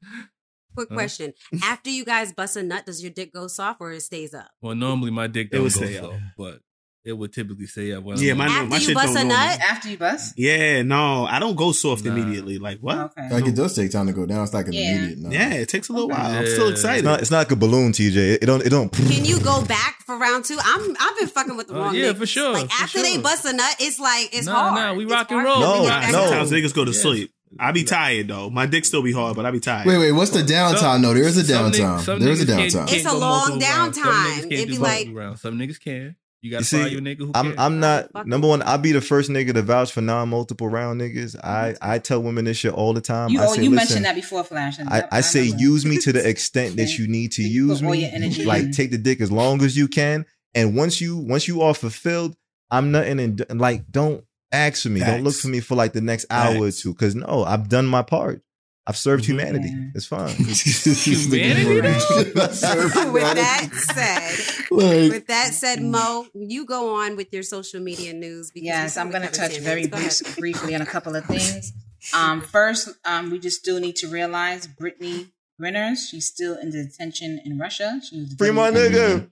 Quick 0.76 0.88
Huh? 0.88 0.95
question: 0.97 1.32
After 1.62 1.88
you 1.90 2.05
guys 2.05 2.32
bust 2.32 2.57
a 2.57 2.62
nut, 2.62 2.84
does 2.86 3.01
your 3.03 3.12
dick 3.12 3.32
go 3.32 3.47
soft 3.47 3.80
or 3.80 3.92
it 3.92 4.01
stays 4.03 4.34
up? 4.34 4.51
well, 4.61 4.74
normally 4.74 5.11
my 5.12 5.26
dick 5.28 5.49
It 5.53 5.57
don't 5.57 5.62
go 5.64 5.68
stay 5.68 5.95
so, 5.99 6.12
up. 6.12 6.20
but 6.36 6.61
it 7.05 7.12
would 7.12 7.32
typically 7.32 7.66
say 7.66 7.92
up. 7.92 8.02
When 8.05 8.16
Yeah, 8.18 8.32
I'm 8.32 8.38
my- 8.38 8.44
on- 8.46 8.50
After 8.52 8.66
my 8.70 8.76
you 8.76 8.82
shit 8.86 8.94
bust 8.94 9.16
a 9.16 9.24
nut, 9.24 9.61
After 9.61 9.88
you 9.90 9.98
bust? 9.98 10.34
Yeah, 10.38 10.82
no, 10.82 11.26
I 11.26 11.38
don't 11.38 11.55
go 11.55 11.72
soft 11.72 12.05
Nah. 12.05 12.12
immediately. 12.14 12.59
Like 12.59 12.78
what? 12.80 12.96
Okay. 12.98 13.28
Like 13.30 13.46
it 13.46 13.55
does 13.55 13.74
take 13.74 13.90
time 13.90 14.07
to 14.07 14.12
go 14.12 14.24
down. 14.26 14.42
It's 14.44 14.55
like 14.55 14.66
an 14.68 14.72
Yeah. 14.72 14.94
immediate. 14.96 15.18
No. 15.18 15.30
Yeah, 15.30 15.52
it 15.55 15.68
takes 15.68 15.88
a 15.88 15.92
little 15.92 16.11
Okay. 16.11 16.20
while. 16.20 16.38
I'm 16.38 16.46
still 16.46 16.68
excited. 16.68 16.98
It's 17.00 17.05
not. 17.05 17.20
It's 17.20 17.30
not 17.30 17.38
like 17.38 17.50
a 17.52 17.57
balloon, 17.57 17.92
TJ. 17.92 18.16
It, 18.34 18.42
it 18.42 18.46
don't. 18.46 18.62
It 18.64 18.70
don't. 18.70 18.90
can 18.92 19.24
you 19.24 19.38
go 19.40 19.62
back 19.64 19.98
for 20.07 20.16
round 20.18 20.44
two? 20.44 20.57
I'm 20.62 20.96
I've 20.98 21.18
been 21.18 21.28
fucking 21.28 21.57
with 21.57 21.68
the 21.68 21.74
Oh, 21.74 21.78
wrong. 21.80 21.94
yeah, 21.94 22.12
niggas. 22.12 22.16
for 22.18 22.26
sure, 22.26 22.52
Like 22.52 22.70
for 22.70 22.82
after 22.82 23.02
they 23.02 23.14
sure. 23.14 23.22
bust 23.22 23.44
a 23.44 23.52
nut, 23.52 23.76
it's 23.80 24.00
like 24.00 24.30
it's 24.32 24.46
Nah, 24.46 24.52
hard. 24.70 24.74
nah, 24.74 24.94
we 24.94 25.05
It's 25.05 25.12
rock 25.12 25.30
and 25.30 25.44
roll. 25.44 25.61
No, 25.61 25.74
get 25.82 25.88
Nah, 25.88 26.00
back 26.00 26.12
no. 26.12 26.24
Sometimes 26.26 26.50
niggas 26.52 26.74
go 26.74 26.84
to 26.84 26.92
Yes. 26.92 27.02
sleep. 27.02 27.30
I 27.61 27.70
be 27.70 27.84
tired 27.84 28.26
though. 28.28 28.50
My 28.50 28.66
dick 28.66 28.84
still 28.84 29.02
be 29.02 29.12
hard, 29.12 29.36
but 29.36 29.46
I 29.46 29.50
be 29.52 29.61
tired. 29.61 29.86
Wait, 29.86 29.98
wait. 29.98 30.11
What's 30.12 30.32
the 30.32 30.42
downtime? 30.42 30.78
Some- 30.78 31.02
no, 31.02 31.14
there 31.14 31.22
is 31.22 31.36
a 31.38 31.44
downtime. 31.44 32.00
some 32.05 32.18
There 32.18 32.30
is 32.32 32.40
a 32.40 32.46
downtime. 32.46 32.92
It's 32.92 33.07
a 33.07 33.12
long 33.14 33.59
multiple 33.61 33.68
rounds. 33.68 33.96
Some 33.96 34.05
niggas 34.07 34.42
downtime. 34.46 34.52
It'd 34.52 34.68
be 34.68 34.78
like- 34.78 35.09
rounds. 35.12 35.40
Some 35.42 35.59
niggas 35.59 35.78
can. 35.80 36.16
You 36.45 36.51
got 36.51 36.59
You 36.59 36.61
to 36.61 36.64
see, 36.66 36.80
find 36.82 36.92
you 36.92 37.01
nigga 37.01 37.18
who 37.20 37.30
I'm. 37.34 37.53
can. 37.53 37.59
I'm 37.59 37.80
not 37.80 38.26
number 38.26 38.47
one. 38.47 38.61
I'll 38.61 38.76
be 38.76 38.92
the 38.92 39.01
first 39.01 39.30
nigga 39.30 39.55
to 39.55 39.62
vouch 39.62 39.92
for 39.92 40.03
non 40.03 40.28
multiple 40.28 40.68
round 40.68 41.01
niggas. 41.01 41.42
I 41.42 41.74
I 41.80 41.99
tell 41.99 42.22
women 42.22 42.45
this 42.45 42.59
shit 42.59 42.74
all 42.74 42.92
the 42.92 43.01
time. 43.01 43.30
You, 43.30 43.40
I 43.40 43.47
oh, 43.47 43.55
say, 43.55 43.62
you 43.62 43.70
listen, 43.70 43.74
mentioned 43.76 44.05
that 44.05 44.14
before, 44.14 44.45
Flash. 44.45 44.78
and 44.78 44.90
I, 44.90 45.09
I 45.11 45.20
say 45.22 45.45
use 45.45 45.86
me 45.86 45.97
to 46.01 46.12
the 46.12 46.28
extent 46.28 46.76
that 46.76 46.99
you 46.99 47.09
need 47.09 47.32
to 47.32 47.42
you 47.42 47.68
use 47.68 47.82
me. 47.82 48.45
Like 48.45 48.64
in. 48.64 48.72
take 48.72 48.90
the 48.90 48.99
dick 48.99 49.22
as 49.22 49.32
long 49.32 49.62
as 49.62 49.74
you 49.74 49.88
can, 49.88 50.26
and 50.55 50.76
once 50.76 51.01
you 51.01 51.16
once 51.16 51.49
you 51.49 51.62
are 51.62 51.72
fulfilled, 51.72 52.36
I'm 52.70 52.92
nothing 52.92 53.20
and 53.20 53.47
and, 53.49 53.59
like 53.59 53.90
don't 53.90 54.22
ask 54.53 54.82
for 54.82 54.90
me. 54.90 55.01
Don't 55.01 55.24
look 55.24 55.34
for 55.34 55.49
me 55.49 55.61
for 55.61 55.76
like 55.76 55.95
the 55.95 56.03
next 56.03 56.26
hour 56.28 56.62
or 56.62 56.70
two. 56.70 56.92
Cause 56.92 57.14
no, 57.14 57.45
I've 57.45 57.70
done 57.70 57.86
my 57.86 58.03
part. 58.03 58.42
I've 58.87 58.97
served 58.99 59.24
humanity. 59.24 59.68
Yeah. 59.70 59.91
It's 59.95 60.05
fine. 60.07 60.28
Humanity, 60.37 61.64
with 61.74 62.35
that 62.35 63.70
said, 63.72 64.66
Like, 64.70 65.11
with 65.11 65.26
that 65.28 65.55
said, 65.55 65.80
Mo, 65.82 66.26
you 66.35 66.66
go 66.66 66.97
on 66.97 67.16
with 67.16 67.32
your 67.32 67.43
social 67.43 67.80
media 67.80 68.12
news. 68.12 68.51
Because 68.51 68.66
Yes, 68.66 68.97
I'm 68.99 69.11
going 69.11 69.22
to 69.22 69.30
touch 69.30 69.57
very 69.59 69.87
Go 69.87 69.97
brief, 69.97 70.37
briefly 70.37 70.74
on 70.74 70.82
a 70.82 70.87
couple 70.87 71.16
of 71.16 71.24
things. 71.24 71.72
Um, 72.14 72.43
first, 72.43 72.91
um, 73.07 73.30
we 73.30 73.39
just 73.39 73.59
still 73.59 73.80
need 73.80 73.97
to 73.97 74.09
realize 74.09 74.66
Brittany 74.66 75.28
Grinners, 75.59 76.09
she's 76.09 76.26
still 76.26 76.57
in 76.59 76.70
detention 76.70 77.41
in 77.45 77.59
Russia. 77.59 78.01
She 78.07 78.20
was 78.20 78.35
Free 78.35 78.51
my 78.51 78.70
detained- 78.70 78.95
nigga. 78.95 79.28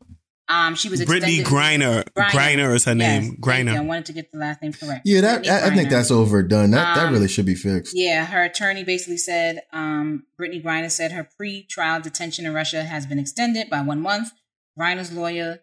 Um, 0.52 0.74
she 0.74 0.88
was 0.88 1.02
Brittany 1.04 1.40
extended- 1.40 1.46
Griner. 1.46 2.04
Griner. 2.14 2.28
Griner 2.30 2.74
is 2.74 2.84
her 2.84 2.94
Yes, 2.94 2.98
name. 3.22 3.38
thank 3.42 3.68
you. 3.68 3.74
I 3.76 3.80
wanted 3.80 4.06
to 4.06 4.12
get 4.12 4.30
the 4.32 4.38
last 4.38 4.60
name 4.62 4.72
correct. 4.72 5.02
yeah, 5.06 5.20
that 5.22 5.36
Brittany 5.44 5.50
I, 5.50 5.66
I 5.68 5.74
think 5.74 5.88
that's 5.90 6.10
overdone. 6.10 6.70
That 6.72 6.94
that 6.96 7.06
Um, 7.06 7.12
really 7.14 7.28
should 7.28 7.46
be 7.46 7.54
fixed. 7.54 7.96
Yeah, 7.96 8.26
her 8.26 8.42
attorney 8.44 8.84
basically 8.84 9.16
said 9.16 9.62
um, 9.72 10.24
Brittany 10.36 10.60
Griner 10.62 10.90
said 10.90 11.12
her 11.12 11.24
pre-trial 11.36 12.00
detention 12.02 12.44
in 12.46 12.52
Russia 12.52 12.84
has 12.84 13.06
been 13.06 13.18
extended 13.18 13.70
by 13.70 13.80
one 13.80 14.00
month. 14.00 14.32
Griner's 14.78 15.12
lawyer 15.12 15.60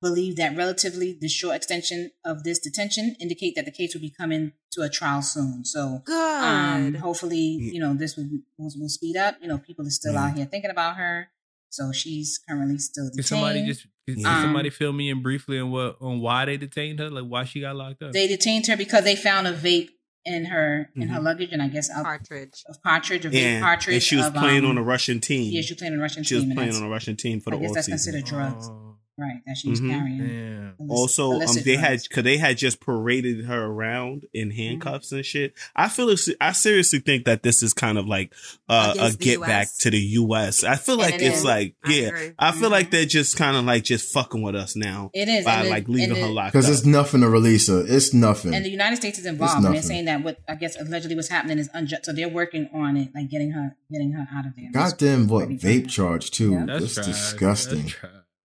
believed 0.00 0.36
that 0.36 0.56
relatively 0.56 1.16
the 1.20 1.28
short 1.28 1.54
extension 1.54 2.10
of 2.24 2.42
this 2.42 2.58
detention 2.58 3.14
indicate 3.20 3.54
that 3.54 3.64
the 3.64 3.70
case 3.70 3.94
will 3.94 4.00
be 4.00 4.10
coming 4.10 4.52
to 4.72 4.82
a 4.82 4.88
trial 4.88 5.22
soon. 5.22 5.64
So 5.64 6.02
Good. 6.04 6.14
um, 6.44 6.94
hopefully, 6.94 7.38
you 7.72 7.78
know, 7.78 7.94
this 7.94 8.16
will, 8.16 8.28
will, 8.58 8.72
will 8.76 8.88
speed 8.88 9.16
up. 9.16 9.36
You 9.40 9.46
know, 9.48 9.58
people 9.58 9.86
are 9.86 9.90
still 9.90 10.14
Yeah. 10.14 10.24
out 10.24 10.36
here 10.36 10.46
thinking 10.46 10.70
about 10.70 10.96
her. 10.96 11.28
So 11.72 11.90
she's 11.90 12.38
currently 12.46 12.76
still 12.76 13.04
detained. 13.06 13.16
Can 13.16 13.24
somebody 13.24 13.66
just 13.66 13.86
can 14.06 14.18
Yeah. 14.18 14.42
somebody 14.42 14.68
Um, 14.68 14.74
fill 14.74 14.92
me 14.92 15.08
in 15.08 15.22
briefly 15.22 15.58
on 15.58 15.70
what 15.70 15.96
on 16.02 16.20
why 16.20 16.44
they 16.44 16.58
detained 16.58 16.98
her? 16.98 17.08
Like 17.08 17.24
why 17.24 17.44
she 17.44 17.60
got 17.60 17.76
locked 17.76 18.02
up? 18.02 18.12
they 18.12 18.28
detained 18.28 18.66
her 18.66 18.76
because 18.76 19.04
they 19.04 19.16
found 19.16 19.46
a 19.46 19.54
vape 19.56 19.88
in 20.26 20.44
her 20.46 20.90
in 20.94 21.08
her 21.08 21.18
Mhm. 21.18 21.24
luggage, 21.24 21.48
and 21.50 21.62
I 21.62 21.68
guess 21.68 21.88
out 21.90 22.04
Cartridge. 22.04 22.62
of 22.68 22.82
cartridge, 22.82 23.24
a 23.24 23.30
vape 23.30 23.32
Yeah, 23.40 23.60
cartridge. 23.60 23.94
and 23.94 24.02
she 24.02 24.16
was 24.16 24.26
of, 24.26 24.34
playing 24.34 24.64
um, 24.64 24.72
on 24.72 24.78
a 24.78 24.82
Russian 24.82 25.18
team. 25.20 25.50
Yeah, 25.52 25.62
she 25.62 25.72
was 25.72 25.78
playing 25.78 25.94
on 25.94 25.98
a 25.98 26.02
Russian 26.02 26.24
She 26.24 26.34
was 26.34 26.44
team. 26.44 26.50
and 26.50 26.58
playing 26.58 26.74
on 26.76 26.82
a 26.82 26.88
Russian 26.90 27.16
team 27.16 27.40
for 27.40 27.50
the 27.50 27.56
I 27.56 27.60
guess 27.60 27.70
off 27.70 27.74
that's 27.76 27.86
season. 27.86 28.12
considered 28.12 28.24
drugs, 28.28 28.66
Oh, 28.68 28.91
right? 29.18 29.40
That 29.46 29.56
she 29.56 29.68
was 29.70 29.80
Mhm. 29.80 29.90
carrying. 29.90 30.18
damn. 30.18 30.74
Illicit- 30.80 30.90
Also, 30.90 31.30
um, 31.30 31.36
illicit 31.36 31.64
they 31.64 31.76
had 31.76 32.00
because 32.02 32.24
they 32.24 32.38
had 32.38 32.56
just 32.56 32.80
paraded 32.80 33.44
her 33.44 33.64
around 33.66 34.24
in 34.32 34.48
Mm-hmm. 34.48 34.56
handcuffs 34.58 35.12
and 35.12 35.24
shit. 35.24 35.54
I 35.76 35.88
feel 35.88 36.08
it's- 36.08 36.34
I 36.40 36.52
seriously 36.52 36.98
think 37.00 37.24
that 37.26 37.42
this 37.42 37.62
is 37.62 37.72
kind 37.74 37.98
of 37.98 38.06
like 38.06 38.32
uh, 38.68 38.94
a 38.96 38.98
Against 38.98 39.18
the 39.18 39.24
get 39.24 39.40
back 39.42 39.68
to 39.80 39.90
the 39.90 39.98
U.S. 39.98 40.64
I 40.64 40.76
feel 40.76 40.96
like 40.96 41.14
it 41.16 41.22
it's 41.22 41.38
is. 41.38 41.44
like 41.44 41.74
I 41.84 41.92
yeah, 41.92 42.06
agree. 42.08 42.30
I 42.38 42.52
feel 42.52 42.70
like 42.70 42.88
Mhm. 42.88 42.90
they're 42.92 43.04
just 43.04 43.36
kind 43.36 43.56
of 43.56 43.64
like 43.66 43.84
just 43.84 44.12
fucking 44.12 44.40
with 44.40 44.54
us 44.54 44.74
now 44.76 45.10
It 45.12 45.28
is 45.28 45.44
by 45.44 45.56
and 45.56 45.66
the- 45.66 45.70
like 45.70 45.88
leaving 45.88 46.10
and 46.10 46.18
her 46.18 46.26
the- 46.26 46.32
locked 46.32 46.52
Because 46.52 46.68
it's 46.70 46.86
nothing 46.86 47.20
to 47.20 47.28
release 47.28 47.68
her. 47.68 47.84
It's 47.86 48.14
nothing. 48.14 48.54
And 48.54 48.64
the 48.64 48.70
United 48.70 48.96
States 48.96 49.18
is 49.18 49.26
involved, 49.26 49.64
and 49.64 49.74
they're 49.74 49.82
saying 49.82 50.06
that 50.06 50.24
what 50.24 50.38
I 50.48 50.54
guess 50.54 50.76
allegedly 50.80 51.16
what's 51.16 51.28
happening 51.28 51.58
is 51.58 51.68
unjust. 51.74 52.06
So 52.06 52.12
they're 52.12 52.28
working 52.28 52.68
on 52.72 52.96
it, 52.96 53.10
like 53.14 53.28
getting 53.30 53.50
her, 53.50 53.76
getting 53.92 54.12
her 54.12 54.26
out 54.34 54.46
of 54.46 54.52
there. 54.56 54.70
Goddamn, 54.72 55.26
what 55.28 55.48
vape 55.50 55.82
bad. 55.82 55.88
charge 55.90 56.30
too? 56.30 56.52
Yeah. 56.52 56.64
That's 56.66 56.94
That's 56.94 57.06
disgusting. 57.08 57.82
That's. 57.82 57.94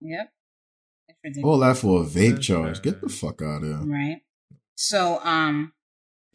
Yep. 0.02 0.32
It's 1.28 1.38
ridiculous. 1.38 1.54
All 1.54 1.60
that 1.60 1.78
for 1.78 2.02
a 2.02 2.06
vape 2.06 2.42
charge. 2.42 2.82
Get 2.82 3.02
the 3.02 3.10
fuck 3.10 3.42
out 3.42 3.64
of 3.64 3.68
here. 3.68 3.78
Right. 3.78 4.22
So, 4.76 5.20
um, 5.24 5.74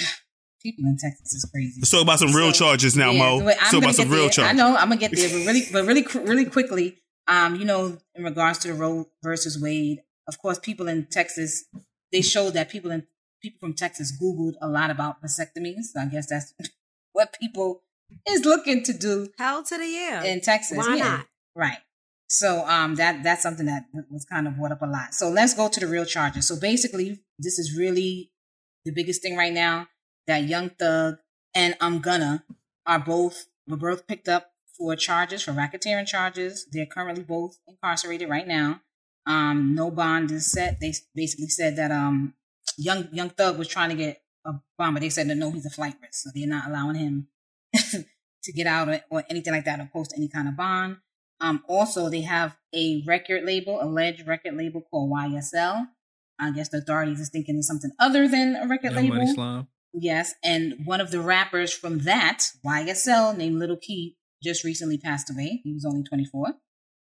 people 0.62 0.84
in 0.84 0.97
Texas 1.01 1.32
is 1.32 1.49
crazy. 1.53 1.80
Let's 1.80 1.90
talk 1.90 2.03
about 2.03 2.18
some 2.18 2.32
real 2.32 2.53
So, 2.53 2.64
charges 2.66 2.97
now, 2.97 3.11
yeah, 3.11 3.18
Mo. 3.18 3.38
so 3.38 3.45
Let's 3.45 3.59
I'm 3.61 3.64
talk 3.64 3.72
gonna 3.72 3.84
about 3.86 3.95
some 3.97 4.09
get 4.09 4.14
real 4.14 4.28
there. 4.36 4.47
I 4.47 4.53
know 4.53 4.76
I'm 4.76 4.88
gonna 4.88 4.97
get 4.97 5.12
there, 5.14 5.28
but 5.28 5.47
really, 5.47 5.62
but 5.72 5.84
really, 5.84 6.07
really 6.26 6.45
quickly. 6.47 6.99
Um, 7.28 7.57
you 7.57 7.64
know, 7.64 7.99
in 8.14 8.24
regards 8.24 8.59
to 8.61 8.68
the 8.68 8.74
Roe 8.74 9.09
versus 9.22 9.61
Wade, 9.61 10.01
of 10.28 10.38
course, 10.38 10.59
people 10.59 10.88
in 10.88 11.07
Texas 11.07 11.64
they 12.12 12.20
showed 12.20 12.51
that 12.55 12.68
people 12.68 12.90
in 12.90 13.07
people 13.40 13.59
from 13.61 13.74
Texas 13.74 14.12
Googled 14.20 14.55
a 14.61 14.68
lot 14.68 14.90
about 14.90 15.22
vasectomies. 15.22 15.84
So 15.95 16.01
I 16.01 16.07
guess 16.07 16.26
that's 16.28 16.53
what 17.12 17.34
people 17.40 17.82
is 18.28 18.45
looking 18.45 18.82
to 18.84 18.93
do 18.93 19.28
Hell 19.38 19.62
to 19.64 19.78
the 19.78 19.86
yeah. 19.86 20.22
in 20.24 20.40
Texas. 20.40 20.76
Why 20.78 20.97
Yeah. 20.97 21.05
not? 21.05 21.26
Right. 21.55 21.78
So 22.32 22.66
um 22.66 22.94
that 22.94 23.22
that's 23.22 23.42
something 23.42 23.66
that 23.66 23.84
was 24.10 24.24
kind 24.24 24.48
of 24.48 24.56
brought 24.56 24.72
up 24.72 24.80
a 24.80 24.86
lot. 24.86 25.12
So 25.12 25.28
let's 25.28 25.52
go 25.52 25.68
to 25.68 25.78
the 25.78 25.86
real 25.86 26.06
charges. 26.06 26.48
So 26.48 26.58
basically, 26.58 27.20
this 27.38 27.58
is 27.58 27.76
really 27.76 28.30
the 28.86 28.90
biggest 28.90 29.20
thing 29.20 29.36
right 29.36 29.52
now 29.52 29.88
that 30.26 30.44
Young 30.44 30.70
Thug 30.70 31.16
and 31.54 31.76
I'm 31.78 31.98
Gunna 31.98 32.42
are 32.86 32.98
both 32.98 33.48
were 33.68 33.76
both 33.76 34.06
picked 34.06 34.28
up 34.28 34.52
for 34.78 34.96
charges 34.96 35.42
for 35.42 35.52
racketeering 35.52 36.06
charges. 36.06 36.66
They're 36.72 36.86
currently 36.86 37.22
both 37.22 37.58
incarcerated 37.68 38.30
right 38.30 38.48
now. 38.48 38.80
Um, 39.26 39.74
no 39.74 39.90
bond 39.90 40.30
is 40.30 40.50
set. 40.50 40.80
They 40.80 40.94
basically 41.14 41.48
said 41.48 41.76
that 41.76 41.90
um 41.90 42.32
Young 42.78 43.08
Young 43.12 43.28
Thug 43.28 43.58
was 43.58 43.68
trying 43.68 43.90
to 43.90 43.94
get 43.94 44.22
a 44.46 44.54
bond, 44.78 44.94
but 44.94 45.00
they 45.00 45.10
said 45.10 45.26
no, 45.26 45.50
he's 45.50 45.66
a 45.66 45.70
flight 45.70 45.96
risk, 46.00 46.14
so 46.14 46.30
they're 46.34 46.48
not 46.48 46.66
allowing 46.66 46.96
him 46.96 47.28
to 48.42 48.52
get 48.54 48.66
out 48.66 48.88
or, 48.88 49.02
or 49.10 49.22
anything 49.28 49.52
like 49.52 49.66
that 49.66 49.80
or 49.80 49.90
post 49.92 50.14
any 50.16 50.28
kind 50.28 50.48
of 50.48 50.56
bond. 50.56 50.96
Um, 51.43 51.64
also, 51.68 52.09
they 52.09 52.20
have 52.22 52.57
a 52.72 53.03
record 53.07 53.45
label, 53.45 53.82
alleged 53.82 54.26
record 54.26 54.55
label 54.55 54.80
called 54.80 55.11
YSL. 55.11 55.88
I 56.40 56.53
guess 56.53 56.68
the 56.68 56.78
authorities 56.78 57.20
is 57.20 57.30
thinking 57.30 57.59
of 57.59 57.64
something 57.64 57.90
other 57.99 58.28
than 58.28 58.57
a 58.57 58.66
record 58.66 58.93
Young 58.93 59.09
label. 59.09 59.26
Slime. 59.34 59.68
Yes, 59.93 60.34
and 60.43 60.86
one 60.86 61.01
of 61.01 61.11
the 61.11 61.20
rappers 61.20 61.72
from 61.72 62.01
that 62.01 62.45
YSL 62.64 63.36
named 63.36 63.59
Lil 63.59 63.76
Keed 63.76 64.16
just 64.43 64.64
recently 64.64 64.99
passed 64.99 65.30
away. 65.30 65.61
He 65.64 65.72
was 65.72 65.84
only 65.84 66.03
24. 66.03 66.55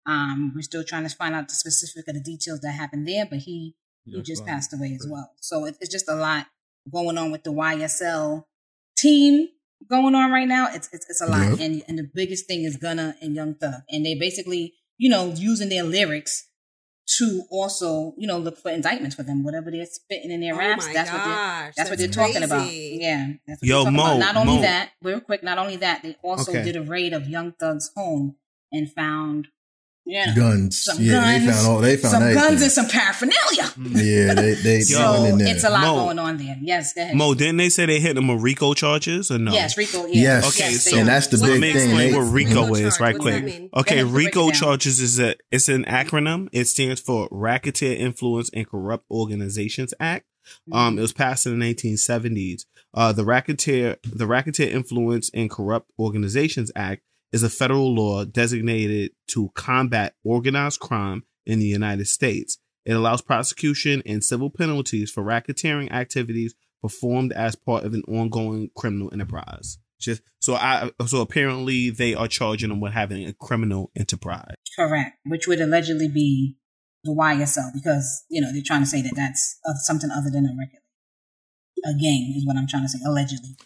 Um, 0.07 0.53
we're 0.55 0.63
still 0.63 0.85
trying 0.85 1.09
to 1.09 1.15
find 1.15 1.35
out 1.35 1.49
the 1.49 1.55
specific 1.55 2.07
of 2.09 2.15
the 2.15 2.21
details 2.21 2.61
that 2.61 2.73
happened 2.73 3.09
there, 3.09 3.25
but 3.25 3.39
he 3.39 3.75
he 4.05 4.21
just 4.21 4.45
passed 4.45 4.75
away 4.75 4.95
as 4.95 5.07
well. 5.09 5.33
So 5.41 5.65
it, 5.65 5.79
it's 5.81 5.91
just 5.91 6.11
a 6.11 6.15
lot 6.15 6.47
going 6.93 7.17
on 7.17 7.31
with 7.31 7.45
the 7.45 7.53
YSL 7.53 8.45
team 8.99 9.49
going 9.89 10.15
on 10.15 10.31
right 10.31 10.49
now. 10.49 10.69
It's 10.73 10.89
it's, 10.93 11.07
it's 11.09 11.21
a 11.21 11.27
lot, 11.27 11.51
Yep. 11.51 11.61
and 11.61 11.83
and 11.89 11.99
the 11.99 12.09
biggest 12.15 12.47
thing 12.47 12.65
is 12.65 12.77
Gunna 12.77 13.17
and 13.21 13.35
Young 13.35 13.55
Thug, 13.55 13.83
and 13.91 14.05
they 14.05 14.15
basically 14.15 14.75
you 14.99 15.11
know 15.11 15.33
using 15.37 15.69
their 15.69 15.85
lyrics 15.85 16.49
to 17.19 17.43
also, 17.51 18.15
you 18.17 18.27
know, 18.27 18.39
look 18.39 18.57
for 18.57 18.71
indictments 18.71 19.15
for 19.15 19.23
them. 19.23 19.45
Whatever 19.45 19.71
they're 19.71 19.85
spitting 19.85 20.31
in 20.31 20.41
their 20.41 20.55
Oh 20.55 20.59
raps, 20.59 20.87
my 20.87 20.93
that's 20.95 21.13
what 21.13 21.19
they're 21.25 21.35
gosh, 21.35 21.73
that's, 21.77 21.91
what 21.91 21.99
they're 21.99 22.09
talking 22.09 22.43
about. 22.43 22.73
Yeah. 22.73 23.33
That's 23.47 23.61
what 23.61 23.69
Yo, 23.69 23.85
they're 23.85 23.93
talking 23.93 23.97
Mo, 23.97 24.03
about. 24.17 24.19
Not 24.21 24.37
only 24.37 24.57
Mo. 24.57 24.63
that, 24.63 24.93
real 25.03 25.21
quick, 25.21 25.43
not 25.43 25.59
only 25.59 25.77
that, 25.77 26.03
they 26.03 26.17
also 26.23 26.51
Okay. 26.53 26.65
did 26.65 26.77
a 26.77 26.83
raid 26.83 27.13
of 27.13 27.29
Young 27.29 27.53
Thug's 27.53 27.91
home 27.95 28.37
and 28.73 28.91
found 28.91 29.49
yeah, 30.07 30.35
Guns. 30.35 30.83
some 30.83 30.99
yeah, 31.01 31.13
guns, 31.13 31.47
they 31.47 31.53
found 31.53 31.67
all. 31.67 31.81
They 31.81 31.97
found 31.97 32.11
some 32.13 32.23
everything. 32.25 32.43
guns 32.49 32.63
and 32.63 32.73
some 32.73 32.89
paraphernalia. 32.89 33.73
Yeah, 34.05 34.35
they 34.35 34.55
they 34.55 34.81
So 34.83 35.25
in 35.25 35.39
there. 35.39 35.55
it's 35.55 35.65
a 35.65 35.71
lot 35.71 35.81
Mo. 35.83 35.95
going 36.05 36.19
on 36.19 36.37
there. 36.37 36.57
Yes, 36.61 36.93
go 36.93 37.03
ahead. 37.03 37.17
Mo, 37.17 37.35
didn't 37.35 37.57
they 37.57 37.69
say 37.71 37.87
they 37.87 38.01
hit 38.01 38.15
them 38.15 38.29
with 38.29 38.43
RICO 38.43 38.75
charges 38.75 39.31
or 39.31 39.39
no? 39.39 39.53
Yes, 39.53 39.77
Rico. 39.79 40.07
Yeah. 40.07 40.23
Yes. 40.23 40.49
Okay, 40.61 40.71
yes, 40.73 40.91
so 40.91 40.97
and 40.99 41.09
that's 41.09 41.29
the 41.29 41.39
So 41.39 41.45
let 41.47 41.53
big 41.53 41.61
me 41.63 41.73
thing. 41.73 41.91
explain 41.91 42.13
They- 42.13 42.19
what 42.19 42.33
RICO 42.33 42.51
RICO 42.67 42.75
is 42.75 42.97
charge, 42.97 43.01
right 43.01 43.19
quick. 43.19 43.45
mean? 43.45 43.71
Okay, 43.75 43.95
Go 43.97 44.01
ahead, 44.03 44.13
break 44.13 44.27
it 44.29 44.37
RICO 44.37 44.51
charges 44.51 45.01
is 45.01 45.19
a 45.19 45.35
it's 45.51 45.69
an 45.69 45.85
acronym. 45.85 46.49
It 46.53 46.67
stands 46.67 47.01
for 47.01 47.29
Racketeer 47.31 47.97
Influence 47.97 48.51
and 48.53 48.69
Corrupt 48.69 49.05
Organizations 49.11 49.95
Act. 50.01 50.27
Mm-hmm. 50.69 50.73
Um, 50.75 50.99
it 50.99 51.03
was 51.03 51.15
passed 51.15 51.47
in 51.47 51.59
the 51.59 51.75
1970s. 51.75 52.67
Uh, 52.93 53.13
the 53.13 53.25
Racketeer 53.25 53.97
the 54.05 54.27
Racketeer 54.27 54.69
Influence 54.71 55.31
and 55.33 55.51
Corrupt 55.51 55.91
Organizations 55.99 56.71
Act 56.77 57.03
is 57.35 57.43
a 57.43 57.51
federal 57.51 57.93
law 57.93 58.25
designated 58.25 59.11
to 59.27 59.51
combat 59.57 60.15
organized 60.23 60.79
crime 60.79 61.25
in 61.45 61.59
the 61.59 61.67
United 61.67 62.07
States. 62.07 62.59
It 62.87 62.93
allows 62.93 63.23
prosecution 63.23 64.05
and 64.07 64.23
civil 64.23 64.51
penalties 64.51 65.11
for 65.11 65.25
racketeering 65.25 65.91
activities 65.91 66.55
performed 66.81 67.33
as 67.33 67.57
part 67.57 67.83
of 67.83 67.93
an 67.93 68.05
ongoing 68.07 68.71
criminal 68.77 69.11
enterprise. 69.13 69.79
Just 69.99 70.23
so 70.39 70.55
I 70.55 70.93
so 71.07 71.23
apparently 71.23 71.91
they 71.91 72.15
are 72.15 72.29
charging 72.29 72.69
them 72.69 72.81
with 72.81 72.93
having 72.93 73.27
a 73.27 73.33
criminal 73.33 73.91
enterprise. 73.97 74.55
Correct, 74.77 75.17
which 75.27 75.49
would 75.49 75.61
allegedly 75.61 76.09
be 76.09 76.57
the 77.03 77.11
YSL 77.11 77.73
because 77.75 78.25
you 78.29 78.41
know 78.41 78.53
they're 78.53 78.63
trying 78.65 78.83
to 78.83 78.87
say 78.87 79.03
that 79.03 79.17
that's 79.17 79.59
something 79.79 80.11
other 80.11 80.31
than 80.31 80.45
a 80.45 80.55
record. 80.57 80.83
A 81.85 81.99
gang 81.99 82.33
is 82.37 82.47
what 82.47 82.57
I'm 82.57 82.69
trying 82.69 82.85
to 82.85 82.89
say. 82.89 83.01
Allegedly, 83.05 83.57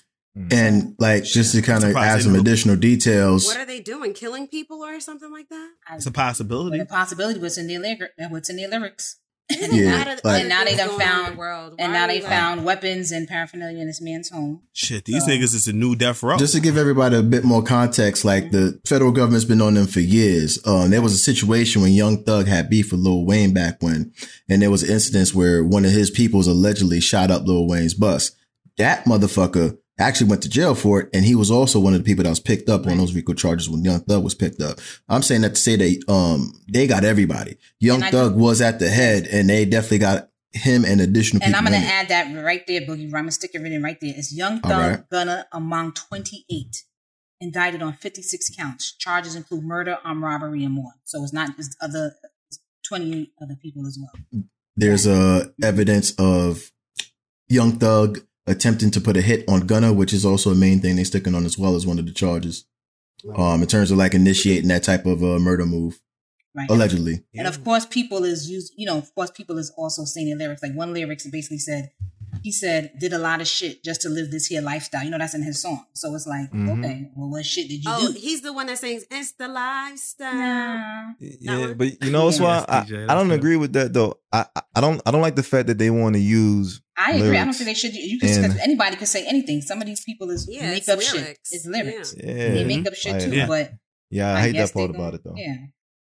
And 0.51 0.95
like 0.99 1.25
just 1.25 1.53
to 1.55 1.63
kind 1.63 1.83
of 1.83 1.97
add 1.97 2.23
some 2.23 2.37
additional 2.37 2.77
details. 2.77 3.47
What 3.47 3.57
are 3.57 3.65
they 3.67 3.81
doing? 3.81 4.13
Killing 4.15 4.47
people 4.47 4.85
or 4.85 5.01
something 5.01 5.33
like 5.33 5.49
that? 5.49 5.71
It's 5.95 6.07
a 6.07 6.11
but 6.13 6.17
possibility. 6.21 6.79
the 6.79 6.87
possibility 6.87 7.41
was 7.41 7.59
in 7.59 7.67
their 7.67 7.81
lyric, 7.81 8.13
what's 8.31 8.49
in 8.49 8.57
their 8.57 8.69
lyrics, 8.69 9.17
Yeah, 9.51 10.17
like- 10.23 10.41
and 10.43 10.49
now 10.49 10.61
they 10.63 10.77
things 10.77 10.79
done 10.79 10.89
going 10.91 11.01
on 11.01 11.09
in 11.09 11.09
found 11.25 11.35
the 11.35 11.39
world? 11.39 11.75
and 11.81 11.93
now 11.93 12.07
they 12.07 12.17
we 12.19 12.21
like- 12.21 12.29
found 12.31 12.65
weapons 12.65 13.11
and 13.11 13.27
paraphernalia 13.27 13.81
in 13.81 13.89
this 13.89 14.01
man's 14.01 14.29
home. 14.31 14.61
Shit, 14.73 15.07
these 15.07 15.25
So- 15.25 15.31
niggas 15.31 15.55
is 15.57 15.67
a 15.67 15.73
new 15.73 15.97
death 15.97 16.23
row. 16.23 16.37
Just 16.39 16.55
to 16.55 16.61
give 16.61 16.77
everybody 16.77 17.17
a 17.17 17.23
bit 17.23 17.43
more 17.45 17.63
context, 17.65 18.25
like 18.25 18.53
the 18.53 18.79
federal 18.87 19.11
government's 19.11 19.45
been 19.47 19.61
on 19.63 19.75
them 19.75 19.87
for 19.89 20.01
years. 20.01 20.59
Um, 20.65 20.91
there 20.91 21.03
was 21.03 21.15
a 21.15 21.19
situation 21.19 21.83
when 21.83 21.93
Young 21.95 22.23
Thug 22.23 22.47
had 22.47 22.71
beef 22.71 22.93
with 22.93 23.01
Lil 23.01 23.25
Wayne 23.25 23.53
back 23.53 23.83
when, 23.83 24.13
and 24.49 24.63
there 24.63 24.71
was 24.71 24.85
incidents 24.85 25.35
where 25.35 25.65
one 25.65 25.85
of 25.85 25.91
his 25.91 26.11
peoples 26.13 26.47
allegedly 26.47 27.01
shot 27.01 27.31
up 27.33 27.45
Lil 27.45 27.67
Wayne's 27.67 27.95
bus. 27.95 28.31
That 28.77 29.05
motherfucker 29.07 29.79
actually 29.99 30.29
went 30.29 30.43
to 30.43 30.49
jail 30.49 30.75
for 30.75 31.01
it, 31.01 31.11
and 31.13 31.25
he 31.25 31.35
was 31.35 31.51
also 31.51 31.81
one 31.81 31.95
of 31.95 32.01
the 32.01 32.05
people 32.05 32.25
that 32.25 32.31
was 32.31 32.41
picked 32.41 32.69
up 32.69 32.87
on 32.87 32.99
those 32.99 33.15
RICO 33.15 33.35
charges 33.35 33.69
when 33.69 33.85
Young 33.85 34.01
Thug 34.01 34.23
was 34.23 34.35
picked 34.35 34.61
up. 34.61 34.79
I'm 35.09 35.23
saying 35.23 35.43
that 35.43 35.51
to 35.51 35.61
say 35.61 35.77
that 35.77 36.05
um 36.09 36.53
they 36.73 36.87
got 36.87 37.05
everybody. 37.05 37.57
Young 37.81 37.97
And 37.97 38.05
I 38.05 38.11
Thug 38.11 38.37
was 38.37 38.61
at 38.61 38.79
the 38.79 38.89
head, 38.89 39.27
and 39.27 39.49
they 39.49 39.65
definitely 39.65 39.99
got 39.99 40.29
him 40.53 40.85
and 40.85 41.01
additional 41.01 41.43
And 41.43 41.55
people. 41.55 41.67
I'm 41.67 41.73
gonna 41.73 41.85
add 41.85 42.09
that 42.09 42.35
right 42.45 42.67
there, 42.67 42.83
Boogie. 42.83 43.05
I'm 43.05 43.11
gonna 43.11 43.31
stick 43.33 43.51
it 43.55 43.61
in 43.61 43.83
right 43.83 43.99
there. 44.01 44.15
It's 44.17 44.35
Young 44.35 44.61
Thug 44.61 44.71
right. 44.71 45.11
Gunna 45.11 45.47
among 45.53 45.93
28 45.93 46.85
indicted 47.41 47.83
on 47.83 47.93
56 47.93 48.51
counts. 48.57 48.93
Charges 48.97 49.35
include 49.35 49.65
murder, 49.65 49.99
armed 50.05 50.23
robbery, 50.23 50.65
and 50.65 50.75
more. 50.75 50.93
So 51.05 51.23
it's 51.23 51.33
not 51.33 51.57
just 51.57 51.77
other 51.81 52.15
28 52.87 53.33
other 53.43 53.57
people 53.57 53.87
as 53.87 53.99
well. 54.01 54.43
There's 54.77 55.07
uh, 55.07 55.49
evidence 55.63 56.15
of 56.19 56.71
Young 57.49 57.73
Thug 57.73 58.21
attempting 58.49 58.91
to 58.93 59.01
put 59.01 59.17
a 59.17 59.23
hit 59.23 59.45
on 59.49 59.67
Gunna, 59.67 59.93
which 59.93 60.13
is 60.13 60.25
also 60.25 60.51
a 60.51 60.55
main 60.55 60.81
thing 60.81 60.97
they're 60.97 61.05
sticking 61.05 61.35
on 61.35 61.45
as 61.45 61.59
well 61.59 61.77
as 61.77 61.87
one 61.87 61.99
of 61.99 62.07
the 62.07 62.13
charges. 62.13 62.65
Um, 63.37 63.63
in 63.63 63.69
terms 63.69 63.91
of 63.91 63.99
like 63.99 64.15
initiating 64.15 64.69
that 64.69 64.85
type 64.85 65.05
of 65.05 65.23
uh, 65.23 65.39
murder 65.39 65.67
move, 65.67 66.01
Right. 66.55 66.71
allegedly. 66.71 67.23
And 67.37 67.47
of 67.47 67.63
course, 67.63 67.87
people 67.87 68.25
is 68.25 68.51
used. 68.51 68.73
You 68.77 68.87
know, 68.87 68.99
of 68.99 69.15
course, 69.15 69.31
people 69.31 69.59
is 69.59 69.71
also 69.77 70.05
saying 70.05 70.29
their 70.29 70.37
lyrics. 70.39 70.63
Like 70.63 70.75
one 70.75 70.93
lyrics 70.93 71.27
basically 71.27 71.59
said, 71.59 71.91
he 72.43 72.53
said, 72.53 72.93
"Did 72.99 73.13
a 73.13 73.19
lot 73.19 73.41
of 73.41 73.47
shit 73.47 73.83
just 73.85 74.01
to 74.03 74.09
live 74.09 74.31
this 74.31 74.47
here 74.47 74.61
lifestyle." 74.63 75.05
You 75.05 75.11
know, 75.11 75.19
that's 75.19 75.35
in 75.35 75.43
his 75.43 75.61
song. 75.61 75.85
So 75.95 76.15
it's 76.15 76.27
like, 76.27 76.51
Mhm. 76.53 76.79
okay, 76.79 77.11
well, 77.17 77.31
what 77.31 77.45
shit 77.47 77.69
did 77.69 77.85
you 77.85 77.91
Oh, 77.91 78.13
do? 78.13 78.19
he's 78.19 78.43
the 78.43 78.53
one 78.53 78.67
that 78.67 78.79
sings 78.79 79.05
"It's 79.11 79.33
the 79.33 79.49
lifestyle." 79.49 80.35
Nah. 80.35 81.13
Yeah, 81.21 81.75
but 81.75 82.03
you 82.05 82.11
know 82.11 82.27
what's 82.27 82.39
Yeah. 82.39 82.45
why 82.45 82.65
I, 82.69 82.79
I 83.11 83.15
don't 83.15 83.31
agree 83.31 83.57
with 83.57 83.73
that 83.75 83.93
though. 83.93 84.19
I 84.33 84.47
I- 84.57 84.63
I 84.77 84.81
don't 84.81 85.01
I 85.07 85.11
don't 85.11 85.23
like 85.23 85.37
the 85.37 85.43
fact 85.43 85.67
that 85.69 85.79
they 85.79 85.91
want 85.91 86.15
to 86.15 86.21
use 86.21 86.81
I 86.97 87.13
agree. 87.13 87.37
I 87.39 87.45
don't 87.45 87.53
think 87.55 87.67
they 87.67 87.75
should. 87.75 87.95
You 87.95 88.19
can 88.19 88.45
And- 88.45 88.59
anybody 88.61 88.97
could 88.97 89.09
say 89.09 89.25
anything. 89.27 89.63
Some 89.63 89.81
of 89.81 89.87
these 89.87 90.03
people 90.05 90.31
is 90.31 90.47
Yeah, 90.51 90.71
make 90.71 90.79
it's 90.79 90.89
up 90.89 91.01
shit. 91.01 91.39
It's 91.51 91.67
lyrics. 91.67 92.15
Yeah, 92.17 92.53
They 92.55 92.65
make 92.65 92.87
up 92.87 92.95
shit 92.95 93.15
I- 93.15 93.19
too, 93.21 93.31
Yeah. 93.35 93.47
but 93.47 93.73
yeah. 94.11 94.35
I, 94.35 94.41
hate 94.43 94.53
that 94.57 94.73
part 94.73 94.91
about 94.91 95.15
it 95.15 95.23
though. 95.25 95.35
Yeah, 95.37 95.57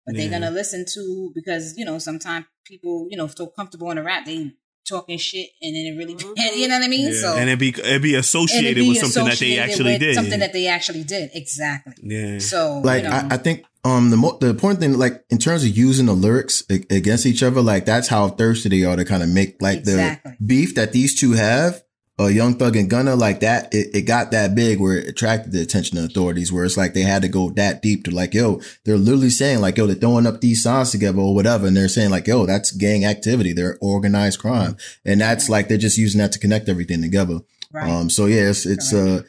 but 0.06 0.16
Yeah. 0.16 0.22
they're 0.22 0.40
gonna 0.40 0.52
listen 0.52 0.86
to 0.94 1.32
because 1.36 1.78
you 1.78 1.86
know 1.86 2.00
sometimes 2.00 2.46
people 2.66 3.08
you 3.12 3.18
know 3.18 3.28
feel 3.28 3.48
comfortable 3.48 3.92
in 3.92 3.98
a 3.98 4.04
rap 4.04 4.26
they 4.26 4.52
talking 4.88 5.18
shit 5.18 5.50
and 5.62 5.76
then 5.76 5.86
it 5.86 5.98
really 5.98 6.16
Mhm. 6.16 6.58
you 6.58 6.68
know 6.68 6.76
what 6.78 6.86
I 6.86 6.88
mean. 6.88 7.14
So 7.14 7.36
and 7.36 7.50
it'd 7.50 7.60
be 7.60 7.70
it'd 7.70 8.02
be 8.02 8.16
associated 8.16 8.72
it'd 8.72 8.84
be 8.84 8.90
with 8.90 8.98
something 9.00 9.26
that 9.26 9.40
they 9.40 9.58
actually 9.60 9.92
with 9.94 10.00
did. 10.02 10.16
something 10.16 10.40
that 10.40 10.54
they 10.54 10.68
actually 10.68 11.04
did 11.04 11.32
exactly. 11.34 11.94
yeah. 12.04 12.40
So 12.40 12.80
Like 12.84 13.04
you 13.04 13.10
know, 13.10 13.16
I, 13.16 13.28
I 13.32 13.38
think 13.38 13.66
um 13.84 14.10
the 14.10 14.18
mo- 14.18 14.38
the 14.40 14.48
important 14.50 14.80
thing 14.80 14.98
like 14.98 15.24
in 15.30 15.38
terms 15.38 15.64
of 15.64 15.70
using 15.78 16.06
the 16.08 16.14
lyrics 16.14 16.64
a- 16.70 16.86
against 16.90 17.26
each 17.26 17.44
other, 17.44 17.62
like 17.62 17.86
that's 17.86 18.08
how 18.08 18.30
thirsty 18.30 18.70
they 18.70 18.84
are 18.84 18.96
to 18.96 19.06
kind 19.06 19.22
of 19.24 19.30
make 19.30 19.62
like 19.62 19.80
Exactly. 19.80 20.32
the 20.40 20.46
beef 20.46 20.76
that 20.76 20.92
these 20.92 21.16
two 21.20 21.34
have. 21.34 21.84
Uh, 22.18 22.28
Young 22.28 22.54
Thug 22.54 22.78
and 22.78 22.90
Gunna, 22.90 23.16
like 23.16 23.42
that, 23.42 23.74
it, 23.74 23.94
it 23.94 24.02
got 24.04 24.32
that 24.32 24.56
big 24.56 24.80
where 24.80 24.98
it 24.98 25.08
attracted 25.08 25.52
the 25.52 25.62
attention 25.62 25.98
of 25.98 26.06
authorities. 26.06 26.52
Where 26.52 26.64
it's 26.64 26.78
like 26.78 26.94
they 26.94 27.02
had 27.02 27.24
to 27.24 27.28
go 27.28 27.50
that 27.52 27.82
deep 27.82 28.06
to 28.06 28.12
like, 28.12 28.34
yo, 28.34 28.62
they're 28.86 28.98
literally 28.98 29.30
saying 29.30 29.60
like, 29.60 29.78
yo, 29.78 29.86
they're 29.86 29.96
throwing 29.96 30.26
up 30.26 30.40
these 30.40 30.64
songs 30.64 30.92
together 30.92 31.20
or 31.20 31.36
whatever, 31.36 31.68
and 31.68 31.76
they're 31.76 31.90
saying 31.90 32.12
like, 32.12 32.28
yo, 32.28 32.46
that's 32.46 32.72
gang 32.72 33.04
activity, 33.04 33.52
they're 33.52 33.78
organized 33.82 34.40
crime, 34.40 34.78
and 35.04 35.20
that's 35.20 35.50
like 35.50 35.68
they're 35.68 35.78
just 35.78 35.98
using 35.98 36.20
that 36.20 36.32
to 36.32 36.40
connect 36.40 36.70
everything 36.70 37.02
together. 37.02 37.40
right. 37.74 37.90
Um, 37.92 38.10
so 38.10 38.28
yeah, 38.28 38.50
it's, 38.50 38.66
it's, 38.66 38.94
uh, 38.94 39.24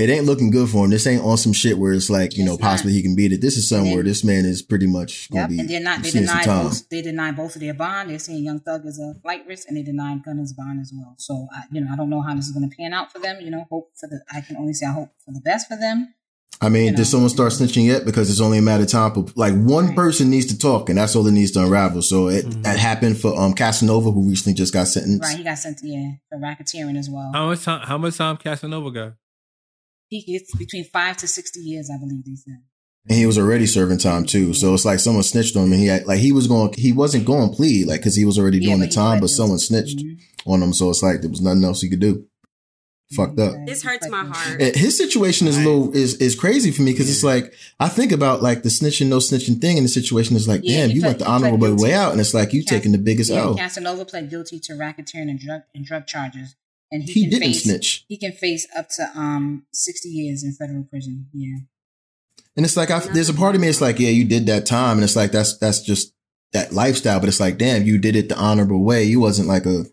it 0.00 0.08
ain't 0.10 0.24
looking 0.24 0.50
good 0.50 0.68
for 0.68 0.84
him. 0.84 0.90
This 0.90 1.06
ain't 1.06 1.22
on 1.22 1.36
some 1.36 1.52
shit 1.52 1.78
where 1.78 1.92
it's 1.92 2.08
like, 2.10 2.36
you 2.36 2.44
know, 2.44 2.54
It's 2.54 2.62
not. 2.62 2.70
possibly 2.70 2.92
he 2.92 3.02
can 3.02 3.14
beat 3.14 3.32
it. 3.32 3.40
This 3.40 3.56
is 3.56 3.68
somewhere 3.68 3.96
then- 3.96 4.04
this 4.06 4.24
man 4.24 4.44
is 4.44 4.62
pretty 4.62 4.86
much 4.86 5.30
going 5.30 5.40
Yep, 5.42 5.48
to 5.48 5.54
be 5.54 5.60
and 5.60 5.68
they're 5.68 5.80
not. 5.80 6.02
They 6.02 6.10
deny 6.10 6.44
both. 6.46 6.88
They 6.88 7.02
deny 7.02 7.32
both 7.32 7.54
of 7.56 7.60
their 7.60 7.74
bond. 7.74 8.10
They're 8.10 8.18
saying 8.18 8.44
Young 8.44 8.60
Thug 8.60 8.86
is 8.86 8.98
a 8.98 9.14
flight 9.22 9.46
risk, 9.46 9.66
and 9.68 9.76
they 9.76 9.82
deny 9.82 10.16
Gunna's 10.24 10.52
bond 10.52 10.80
as 10.80 10.92
well. 10.94 11.14
So, 11.18 11.48
I, 11.52 11.62
you 11.72 11.80
know, 11.80 11.88
I 11.92 11.96
don't 11.96 12.10
know 12.10 12.22
how 12.22 12.34
this 12.34 12.46
is 12.46 12.52
going 12.52 12.68
to 12.68 12.74
pan 12.76 12.92
out 12.92 13.12
for 13.12 13.18
them. 13.18 13.38
You 13.40 13.50
know, 13.50 13.66
hope 13.70 13.90
for 13.98 14.08
the. 14.08 14.20
I 14.32 14.40
can 14.40 14.56
only 14.56 14.72
say 14.72 14.86
I 14.86 14.92
hope 14.92 15.10
for 15.24 15.32
the 15.32 15.40
best 15.40 15.68
for 15.68 15.76
them. 15.76 16.14
I 16.62 16.68
mean, 16.68 16.84
you 16.86 16.90
did 16.90 16.98
know. 16.98 17.04
someone 17.04 17.30
start 17.30 17.52
snitching 17.52 17.86
yet? 17.86 18.04
Because 18.04 18.28
it's 18.28 18.40
only 18.40 18.58
a 18.58 18.62
matter 18.62 18.82
of 18.82 18.90
time. 18.90 19.14
For, 19.14 19.24
like 19.34 19.54
one 19.54 19.86
Right. 19.86 19.96
person 19.96 20.28
needs 20.28 20.44
to 20.46 20.58
talk, 20.58 20.90
and 20.90 20.98
that's 20.98 21.16
all 21.16 21.26
it 21.26 21.30
needs 21.32 21.52
to 21.52 21.62
unravel. 21.64 22.02
So 22.02 22.28
it 22.28 22.44
Mhm. 22.44 22.64
that 22.64 22.78
happened 22.78 23.16
for 23.18 23.34
um 23.38 23.54
Casanova, 23.54 24.10
who 24.10 24.28
recently 24.28 24.52
just 24.54 24.72
got 24.72 24.86
sentenced. 24.88 25.22
Right? 25.22 25.38
He 25.38 25.42
got 25.44 25.58
sent, 25.58 25.78
yeah, 25.82 26.10
for 26.28 26.38
racketeering 26.38 26.98
as 26.98 27.08
well. 27.08 27.30
How 27.32 27.46
much 27.46 27.62
time? 27.64 27.86
How 27.86 27.96
much 27.96 28.16
time 28.18 28.36
Casanova 28.36 28.90
got? 28.90 29.12
He 30.10 30.20
gets 30.22 30.54
between 30.54 30.84
five 30.84 31.16
to 31.18 31.26
sixty 31.28 31.60
years, 31.60 31.88
I 31.88 31.96
believe 31.98 32.24
they 32.26 32.34
said. 32.34 32.58
and 33.08 33.16
he 33.18 33.24
was 33.24 33.38
already 33.38 33.64
serving 33.66 33.96
time 33.98 34.26
too. 34.26 34.52
So 34.52 34.74
it's 34.74 34.84
like 34.84 34.98
someone 34.98 35.22
snitched 35.22 35.56
on 35.56 35.64
him, 35.64 35.72
and 35.72 35.80
he 35.80 35.86
had, 35.86 36.04
like 36.06 36.18
he 36.18 36.32
was 36.32 36.46
going, 36.46 36.74
he 36.76 36.92
wasn't 36.92 37.24
going 37.24 37.48
to 37.50 37.56
plead, 37.56 37.86
like 37.86 38.00
because 38.00 38.14
he 38.16 38.26
was 38.26 38.38
already 38.38 38.58
Yeah, 38.58 38.68
doing 38.70 38.80
the 38.80 38.88
time, 38.88 39.20
but 39.20 39.30
someone 39.30 39.58
snitched 39.58 39.98
Mhm. 40.00 40.18
on 40.46 40.62
him. 40.62 40.72
So 40.74 40.90
it's 40.90 41.02
like 41.02 41.22
there 41.22 41.30
was 41.30 41.40
nothing 41.40 41.64
else 41.64 41.80
he 41.80 41.88
could 41.88 42.00
do. 42.00 42.26
Fucked 43.12 43.40
up. 43.40 43.54
This 43.66 43.82
hurts 43.82 44.08
my 44.08 44.22
heart. 44.24 44.60
And 44.62 44.76
his 44.76 44.96
situation 44.96 45.48
is 45.48 45.56
a 45.56 45.60
little 45.60 45.92
is 45.96 46.14
is 46.16 46.36
crazy 46.36 46.70
for 46.70 46.82
me 46.82 46.92
because 46.92 47.10
it's 47.10 47.24
like 47.24 47.52
I 47.80 47.88
think 47.88 48.12
about 48.12 48.40
like 48.40 48.62
the 48.62 48.68
snitching 48.68 49.08
no 49.08 49.18
snitching 49.18 49.60
thing, 49.60 49.78
and 49.78 49.84
the 49.84 49.88
situation 49.88 50.36
is 50.36 50.46
like, 50.46 50.60
Yeah, 50.62 50.86
damn, 50.86 50.90
you 50.94 51.00
pled- 51.00 51.10
went 51.10 51.18
the 51.20 51.28
honorable 51.28 51.74
way 51.76 51.92
out, 51.92 52.12
and 52.12 52.20
it's 52.20 52.34
like 52.34 52.52
you 52.52 52.62
Cas- 52.62 52.70
taking 52.70 52.92
the 52.92 52.98
biggest 52.98 53.30
Yeah, 53.30 53.38
L. 53.42 53.56
Casanova 53.56 54.04
pled 54.04 54.30
guilty 54.30 54.60
to 54.60 54.74
racketeering 54.74 55.28
and 55.30 55.40
drug 55.40 55.62
and 55.74 55.84
drug 55.84 56.06
charges, 56.06 56.54
and 56.90 57.02
he, 57.04 57.12
He 57.12 57.20
can 57.22 57.30
didn't 57.30 57.44
face, 57.52 57.62
snitch. 57.64 58.04
He 58.08 58.16
can 58.16 58.32
face 58.32 58.66
up 58.76 58.88
to 58.96 59.10
um 59.14 59.66
sixty 59.72 60.08
years 60.08 60.42
in 60.44 60.52
federal 60.52 60.84
prison. 60.84 61.28
Yeah, 61.32 61.58
And 62.56 62.64
it's 62.66 62.76
like 62.76 62.90
I, 62.90 62.98
there's 63.00 63.28
a 63.28 63.34
part 63.34 63.54
of 63.54 63.60
me, 63.60 63.68
it's 63.68 63.80
like, 63.80 63.98
yeah, 63.98 64.10
you 64.10 64.24
did 64.24 64.46
that 64.46 64.66
time, 64.66 64.96
and 64.98 65.04
it's 65.04 65.16
like 65.16 65.32
that's 65.32 65.56
that's 65.58 65.80
just 65.80 66.12
that 66.52 66.72
lifestyle. 66.72 67.20
But 67.20 67.28
it's 67.28 67.40
like, 67.40 67.58
damn, 67.58 67.84
you 67.84 67.98
did 67.98 68.16
it 68.16 68.28
the 68.28 68.36
honorable 68.38 68.82
way. 68.84 69.04
You 69.04 69.20
wasn't 69.20 69.46
like 69.48 69.66
a, 69.66 69.84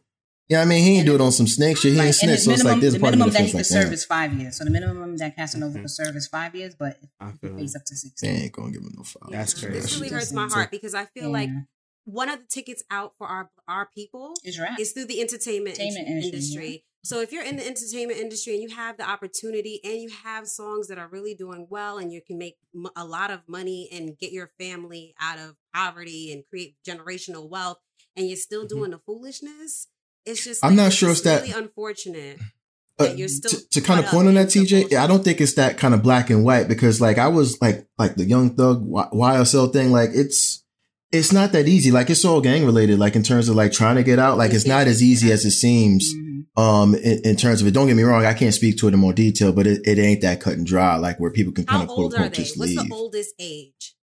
yeah, 0.50 0.62
I 0.62 0.66
mean, 0.66 0.84
he 0.84 0.98
ain't 0.98 1.06
do 1.06 1.14
it 1.16 1.22
on 1.22 1.32
some 1.32 1.48
snake 1.48 1.78
shit. 1.78 1.94
He 1.94 2.00
Right, 2.00 2.06
ain't 2.08 2.16
snitch. 2.16 2.32
his 2.40 2.46
So 2.46 2.52
it's 2.52 2.64
like 2.64 2.78
minimum, 2.78 2.82
there's 2.82 2.94
the 2.94 3.00
part 3.00 3.14
of 3.14 3.20
me 3.20 3.26
minimum 3.26 3.34
that 3.34 3.40
that 3.40 3.46
he 3.46 3.52
feels 3.52 3.70
could 3.70 3.76
like, 3.76 3.84
serve 3.84 3.94
is 3.94 4.06
five 4.06 4.34
years. 4.34 4.56
So 4.58 4.64
the 4.64 4.72
minimum 4.72 5.18
that 5.18 5.36
Casanova 5.36 5.80
could 5.80 5.90
serve 5.92 6.16
is 6.16 6.28
five 6.28 6.56
years, 6.56 6.74
but 6.76 6.98
I 7.20 7.32
he 7.32 7.38
feel 7.38 7.58
face 7.58 7.76
up 7.76 7.86
to 7.86 7.96
six. 7.96 8.22
they 8.22 8.30
ain't 8.30 8.52
gonna 8.54 8.72
give 8.72 8.82
him 8.82 8.94
no 8.98 9.04
five. 9.04 9.30
That's 9.30 9.54
This 9.54 9.64
crazy. 9.64 10.00
really 10.02 10.14
hurts 10.14 10.34
my 10.34 10.48
heart 10.48 10.72
because 10.72 10.96
I 10.96 11.06
feel 11.06 11.32
like 11.32 11.50
one 12.06 12.30
of 12.30 12.40
the 12.40 12.46
tickets 12.50 12.84
out 12.90 13.14
for 13.18 13.28
our 13.28 13.52
our 13.68 13.90
people 13.94 14.34
It's 14.44 14.58
rap. 14.60 14.80
is 14.80 14.94
through 14.94 15.06
the 15.06 15.20
entertainment, 15.22 15.78
Entertainment 15.78 16.08
industry. 16.08 16.32
industry, 16.40 16.86
So 17.04 17.22
if 17.22 17.32
you're 17.32 17.44
in 17.44 17.56
the 17.56 17.66
entertainment 17.66 18.20
industry 18.20 18.54
and 18.54 18.62
you 18.64 18.76
have 18.76 18.98
the 18.98 19.10
opportunity 19.10 19.80
and 19.84 20.02
you 20.02 20.10
have 20.26 20.48
songs 20.48 20.88
that 20.90 20.98
are 20.98 21.08
really 21.08 21.34
doing 21.36 21.68
well 21.70 21.98
and 22.00 22.12
you 22.12 22.22
can 22.22 22.38
make 22.38 22.58
m- 22.76 22.88
a 22.98 23.06
lot 23.06 23.32
of 23.32 23.42
money 23.48 23.88
and 23.92 24.18
get 24.18 24.32
your 24.34 24.52
family 24.60 25.14
out 25.22 25.40
of 25.40 25.56
poverty 25.74 26.34
and 26.34 26.44
create 26.50 26.76
generational 26.86 27.48
wealth 27.50 27.78
and 28.16 28.28
you're 28.28 28.36
still 28.36 28.66
Mhm. 28.66 28.70
doing 28.70 28.92
the 28.92 29.00
foolishness, 29.06 29.88
it's 30.26 30.44
just 30.44 30.66
I'm 30.66 30.72
like, 30.76 30.86
not 30.88 30.94
sure 30.94 31.12
it's 31.12 31.22
that- 31.22 31.44
really 31.44 31.54
unfortunate. 31.54 32.40
Uh, 33.00 33.06
that 33.06 33.18
you're 33.20 33.28
still 33.28 33.52
to, 33.52 33.70
to 33.70 33.80
kind 33.80 34.00
of 34.00 34.08
point 34.08 34.28
on 34.28 34.34
that, 34.34 34.48
TJ, 34.48 34.82
bullshit. 34.82 34.98
I 34.98 35.06
don't 35.06 35.24
think 35.24 35.40
it's 35.40 35.54
that 35.54 35.78
kind 35.78 35.94
of 35.94 36.02
black 36.02 36.32
and 36.32 36.44
white 36.44 36.68
because 36.68 37.00
like 37.00 37.20
I 37.20 37.28
was 37.28 37.62
like 37.62 37.88
like 38.00 38.16
the 38.16 38.26
Young 38.26 38.56
Thug 38.56 38.84
YSL 39.14 39.72
thing. 39.72 39.92
Like 39.92 40.10
it's 40.14 40.64
it's 41.12 41.32
not 41.32 41.52
that 41.52 41.68
easy. 41.68 41.92
Like 41.92 42.10
it's 42.10 42.26
all 42.26 42.42
gang 42.42 42.66
related. 42.66 42.98
Like 42.98 43.16
in 43.16 43.22
terms 43.22 43.50
of 43.50 43.56
like 43.56 43.72
trying 43.72 43.98
to 43.98 44.04
get 44.04 44.18
out. 44.18 44.40
Like 44.40 44.52
it's 44.52 44.66
not 44.66 44.88
as 44.88 45.04
easy 45.04 45.32
as 45.32 45.46
it 45.46 45.52
seems. 45.52 46.12
Um, 46.56 46.96
in, 46.96 47.22
in 47.24 47.36
terms 47.36 47.62
of 47.62 47.68
it. 47.68 47.72
Don't 47.72 47.88
get 47.88 47.96
me 47.96 48.04
wrong. 48.04 48.26
I 48.26 48.34
can't 48.34 48.54
speak 48.54 48.78
to 48.78 48.88
it 48.88 48.94
in 48.94 49.00
more 49.00 49.14
detail, 49.14 49.54
but 49.54 49.68
it, 49.68 49.86
it 49.86 50.00
ain't 50.00 50.22
that 50.22 50.42
cut 50.42 50.54
and 50.54 50.66
dry. 50.66 50.96
Like 50.98 51.20
where 51.20 51.32
people 51.32 51.54
can 51.54 51.66
kind 51.66 51.80
How 51.80 51.84
of 51.84 51.90
quote 51.90 52.14
unquote 52.14 52.32
they? 52.34 52.44
just 52.44 52.58
What's 52.58 52.76
leave. 52.76 52.90
the 52.90 52.96
oldest 52.96 53.34
age? 53.40 53.96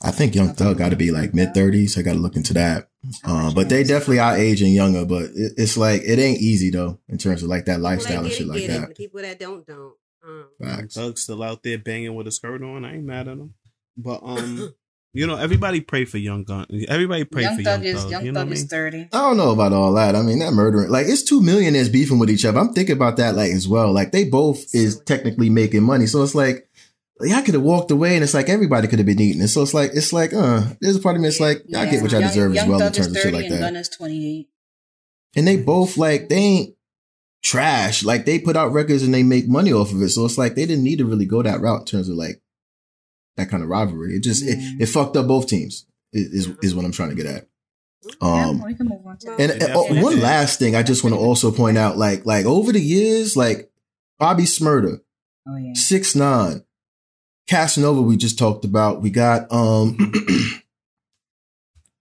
I 0.00 0.12
think 0.12 0.34
Young 0.34 0.54
Thug 0.54 0.78
got 0.78 0.90
to 0.90 0.96
be 0.96 1.10
like 1.10 1.34
mid 1.34 1.54
thirties. 1.54 1.98
I 1.98 2.02
got 2.02 2.12
to 2.12 2.18
look 2.20 2.36
into 2.36 2.54
that. 2.54 2.88
Uh, 3.24 3.52
but 3.52 3.68
they 3.68 3.82
definitely 3.82 4.20
are 4.20 4.36
aging 4.36 4.72
younger. 4.72 5.04
But 5.04 5.24
it, 5.34 5.54
it's 5.56 5.76
like 5.76 6.02
it 6.04 6.18
ain't 6.18 6.40
easy 6.40 6.70
though 6.70 7.00
in 7.08 7.18
terms 7.18 7.42
of 7.42 7.48
like 7.48 7.64
that 7.64 7.80
lifestyle 7.80 8.24
and 8.24 8.32
shit 8.32 8.46
like 8.46 8.62
it. 8.62 8.68
that. 8.68 8.88
The 8.88 8.94
people 8.94 9.20
that 9.22 9.38
don't, 9.38 9.66
don't. 9.66 9.94
Um, 10.24 10.48
Facts. 10.62 10.94
Thug's 10.94 11.22
still 11.22 11.42
out 11.42 11.62
there 11.62 11.78
banging 11.78 12.14
with 12.14 12.26
a 12.26 12.32
skirt 12.32 12.62
on. 12.62 12.84
I 12.84 12.94
ain't 12.94 13.04
mad 13.04 13.28
at 13.28 13.38
him. 13.38 13.54
But 13.96 14.20
um, 14.22 14.74
you 15.14 15.26
know, 15.26 15.36
everybody 15.36 15.80
pray 15.80 16.04
for 16.04 16.18
Young 16.18 16.44
Gun. 16.44 16.66
Everybody 16.88 17.24
pray 17.24 17.42
Young 17.42 17.56
for 17.56 17.62
Thug 17.62 17.84
Young 17.84 17.94
is 17.94 18.02
Thug. 18.02 18.10
Young 18.10 18.24
you 18.26 18.32
know 18.32 18.40
Thug 18.40 18.48
what 18.48 18.52
is 18.56 18.62
mean? 18.62 18.68
thirty. 18.68 19.08
I 19.12 19.18
don't 19.18 19.36
know 19.36 19.50
about 19.52 19.72
all 19.72 19.92
that. 19.94 20.14
I 20.14 20.22
mean, 20.22 20.38
that 20.40 20.52
murdering, 20.52 20.90
like, 20.90 21.06
it's 21.08 21.22
two 21.22 21.40
millionaires 21.42 21.88
beefing 21.88 22.18
with 22.18 22.30
each 22.30 22.44
other. 22.44 22.58
I'm 22.60 22.72
thinking 22.74 22.94
about 22.96 23.16
that, 23.16 23.34
like, 23.34 23.50
as 23.52 23.66
well. 23.66 23.92
Like, 23.92 24.12
they 24.12 24.24
both 24.24 24.74
is 24.74 25.00
technically 25.00 25.50
making 25.50 25.82
money. 25.82 26.06
So 26.06 26.22
it's 26.22 26.34
like, 26.34 26.68
y'all 27.20 27.42
could 27.42 27.54
have 27.54 27.62
walked 27.62 27.90
away 27.90 28.14
and 28.14 28.22
it's 28.22 28.34
like 28.34 28.48
everybody 28.48 28.86
could 28.86 28.98
have 29.00 29.06
been 29.06 29.20
eating 29.20 29.42
it. 29.42 29.48
So 29.48 29.62
it's 29.62 29.74
like, 29.74 29.90
it's 29.94 30.12
like, 30.12 30.32
uh, 30.32 30.62
there's 30.80 30.96
a 30.96 31.00
part 31.00 31.16
of 31.16 31.22
me 31.22 31.28
It's 31.28 31.40
like, 31.40 31.62
y'all 31.66 31.84
get 31.90 32.02
what 32.02 32.12
y'all 32.12 32.20
Young- 32.20 32.30
deserve 32.30 32.54
Young 32.54 32.64
as 32.64 32.68
well 32.70 32.80
in 32.80 32.84
Thug 32.86 32.90
is 32.92 33.06
terms 33.06 33.16
of 33.16 33.22
shit 33.22 33.32
30 33.32 33.36
like 33.36 33.44
and 33.46 33.54
that. 33.54 33.60
Gunna's 33.60 33.88
twenty 33.88 34.40
eight. 34.40 34.48
And 35.36 35.46
they 35.46 35.56
both, 35.56 35.96
like, 35.96 36.28
they 36.28 36.36
ain't 36.36 36.74
trash. 37.42 38.04
Like, 38.04 38.24
they 38.24 38.38
put 38.38 38.56
out 38.56 38.72
records 38.72 39.02
and 39.02 39.12
they 39.12 39.22
make 39.22 39.48
money 39.48 39.72
off 39.72 39.92
of 39.92 40.00
it. 40.02 40.10
So 40.10 40.24
it's 40.24 40.38
like, 40.38 40.54
they 40.54 40.66
didn't 40.66 40.84
need 40.84 40.98
to 40.98 41.04
really 41.04 41.26
go 41.26 41.42
that 41.42 41.60
route 41.60 41.80
in 41.80 41.86
terms 41.86 42.08
of 42.08 42.16
like 42.16 42.40
that 43.38 43.48
kind 43.48 43.62
of 43.62 43.68
rivalry. 43.70 44.12
It 44.14 44.22
just, 44.22 44.44
Yeah. 44.44 44.52
it, 44.56 44.82
it 44.82 44.86
fucked 44.86 45.16
up 45.16 45.26
both 45.26 45.46
teams, 45.46 45.86
is, 46.12 46.46
is, 46.46 46.56
is 46.62 46.74
what 46.74 46.84
I'm 46.84 46.92
trying 46.92 47.08
to 47.10 47.14
get 47.14 47.26
at. 47.26 47.48
Um, 48.20 48.62
we 48.62 48.74
can 48.74 48.86
move 48.88 49.04
on 49.06 49.16
to 49.18 49.26
well, 49.28 49.36
that. 49.38 49.50
And 49.50 49.60
Yeah, 49.60 49.66
uh, 49.68 49.74
definitely. 49.74 50.02
one 50.02 50.20
last 50.20 50.58
thing, 50.58 50.76
I 50.76 50.82
just 50.82 51.02
want 51.02 51.14
to 51.14 51.20
also 51.20 51.50
point 51.50 51.78
out, 51.78 51.96
like, 51.96 52.26
like 52.26 52.44
over 52.46 52.72
the 52.72 52.80
years, 52.80 53.36
like 53.36 53.70
Bobby 54.18 54.42
Shmurda, 54.44 55.00
Oh 55.48 55.56
yeah. 55.56 55.72
six 55.74 56.14
nine, 56.14 56.62
Casanova, 57.48 58.02
we 58.02 58.16
just 58.18 58.38
talked 58.38 58.64
about. 58.66 59.00
We 59.02 59.08
got 59.10 59.50
um, 59.50 59.96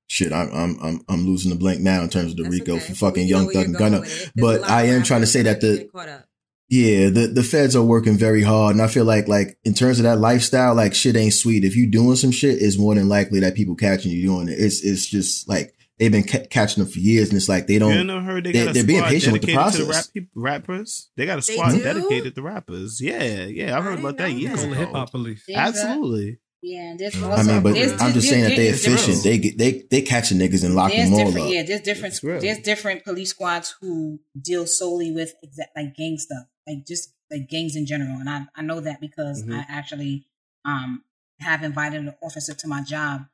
shit, 0.07 0.33
I'm 0.33 0.49
I'm 0.53 0.79
I'm 0.83 1.01
I'm 1.07 1.25
losing 1.25 1.51
the 1.51 1.57
blank 1.57 1.79
now 1.81 2.01
in 2.03 2.09
terms 2.09 2.31
of 2.31 2.37
the 2.37 2.43
that's 2.43 2.53
Rico 2.59 2.75
okay. 2.75 2.85
for 2.85 2.95
fucking 2.95 3.23
We 3.23 3.29
Young 3.29 3.45
where 3.45 3.53
Thug 3.55 3.65
and 3.67 3.77
going 3.77 3.91
Gunna. 3.93 4.01
with 4.01 4.23
it. 4.27 4.31
There's 4.35 4.59
But 4.61 4.69
I 4.69 4.83
am 4.87 5.03
trying 5.03 5.21
to 5.21 5.27
say 5.27 5.43
that 5.43 5.61
the 5.61 5.89
caught 5.91 6.09
up. 6.09 6.25
Yeah, 6.69 7.09
the 7.09 7.27
the 7.33 7.43
feds 7.43 7.75
are 7.75 7.83
working 7.83 8.17
very 8.17 8.43
hard, 8.43 8.75
and 8.75 8.81
I 8.83 8.87
feel 8.87 9.05
like 9.05 9.27
like 9.27 9.57
in 9.63 9.73
terms 9.73 9.99
of 9.99 10.03
that 10.03 10.19
lifestyle, 10.19 10.75
like 10.75 10.93
shit 10.93 11.15
ain't 11.15 11.33
sweet. 11.33 11.63
If 11.63 11.75
you 11.75 11.89
doing 11.89 12.15
some 12.17 12.31
shit, 12.31 12.61
it's 12.61 12.77
more 12.77 12.95
than 12.95 13.07
likely 13.09 13.39
that 13.41 13.55
people 13.55 13.75
catching 13.75 14.11
you 14.11 14.21
doing 14.27 14.49
it. 14.49 14.59
It's 14.59 14.83
it's 14.83 15.05
just 15.07 15.47
like 15.47 15.73
they've 15.97 16.11
been 16.11 16.25
ca- 16.27 16.45
catching 16.49 16.83
them 16.83 16.91
for 16.91 16.99
years, 16.99 17.29
and 17.29 17.37
it's 17.37 17.47
like 17.49 17.67
they 17.67 17.79
don't. 17.79 18.05
never 18.07 18.21
heard 18.21 18.43
they 18.43 18.51
they- 18.51 18.59
got 18.65 18.69
a 18.71 18.73
they're 18.73 18.83
being 18.83 19.03
patient 19.03 19.33
with 19.33 19.43
the 19.43 19.53
dedicated 19.53 19.73
to 19.73 19.77
the 19.79 19.85
process. 19.85 20.05
rap 20.07 20.13
peop- 20.13 20.29
rappers? 20.35 21.09
They 21.15 21.25
got 21.25 21.39
a 21.39 21.41
squad 21.41 21.71
dedicated 21.81 22.35
to 22.35 22.41
rappers. 22.41 22.99
Yeah, 23.01 23.45
yeah, 23.45 23.73
I 23.75 23.79
I 23.79 23.81
heard 23.81 23.89
didn't 23.95 24.05
about 24.05 24.17
that 24.17 24.29
know 24.31 24.35
years 24.35 24.51
that. 24.53 24.57
Call 24.59 24.67
the 24.69 24.75
ago. 24.75 24.85
hip 24.85 24.91
hop 24.91 25.11
police. 25.11 25.43
Absolutely. 25.53 26.39
Yeah, 26.63 26.95
there's 26.97 27.15
I 27.23 27.43
mean, 27.43 27.61
but 27.61 27.75
there's- 27.75 28.01
I'm 28.01 28.11
just 28.13 28.27
saying 28.27 28.43
that 28.43 28.55
they're 28.57 28.73
efficient. 28.73 29.23
They 29.23 29.37
get 29.37 29.57
they 29.57 29.83
they 29.89 30.01
catching 30.01 30.39
niggas 30.39 30.65
and 30.65 30.75
locking 30.75 30.97
There's 30.97 31.09
them 31.11 31.19
all 31.19 31.25
different, 31.27 31.47
up. 31.47 31.53
yeah. 31.53 31.63
There's 31.63 31.81
different. 31.81 32.13
It's. 32.15 32.41
There's 32.43 32.59
different 32.59 33.03
police 33.05 33.29
squads 33.29 33.75
who 33.79 34.19
deal 34.41 34.65
solely 34.65 35.11
with 35.11 35.33
exact 35.43 35.69
like 35.77 35.95
gang 35.95 36.17
stuff, 36.17 36.45
like 36.67 36.85
just 36.85 37.13
like 37.31 37.47
gangs 37.49 37.75
in 37.75 37.85
general. 37.85 38.17
And 38.19 38.29
I 38.29 38.45
I 38.55 38.61
know 38.61 38.79
that 38.81 38.99
because 39.01 39.43
Mhm. 39.43 39.53
I 39.59 39.65
actually 39.69 40.25
um 40.65 41.03
have 41.39 41.63
invited 41.63 42.01
an 42.01 42.13
officer 42.21 42.53
to 42.53 42.67
my 42.67 42.81
job 42.83 43.27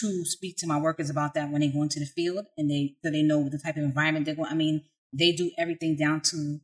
to 0.00 0.24
speak 0.24 0.56
to 0.56 0.66
my 0.66 0.78
workers 0.80 1.10
about 1.10 1.34
that 1.34 1.50
when 1.50 1.60
they 1.60 1.68
go 1.68 1.82
into 1.82 2.00
the 2.00 2.06
field 2.06 2.46
and 2.56 2.70
they 2.70 2.94
so 3.02 3.10
they 3.10 3.22
know 3.22 3.48
the 3.48 3.58
type 3.58 3.76
of 3.76 3.82
environment 3.82 4.24
they're 4.26 4.34
going. 4.36 4.50
I 4.50 4.54
mean, 4.54 4.82
they 5.12 5.32
do 5.32 5.50
everything 5.58 5.96
down 5.96 6.20
to 6.30 6.60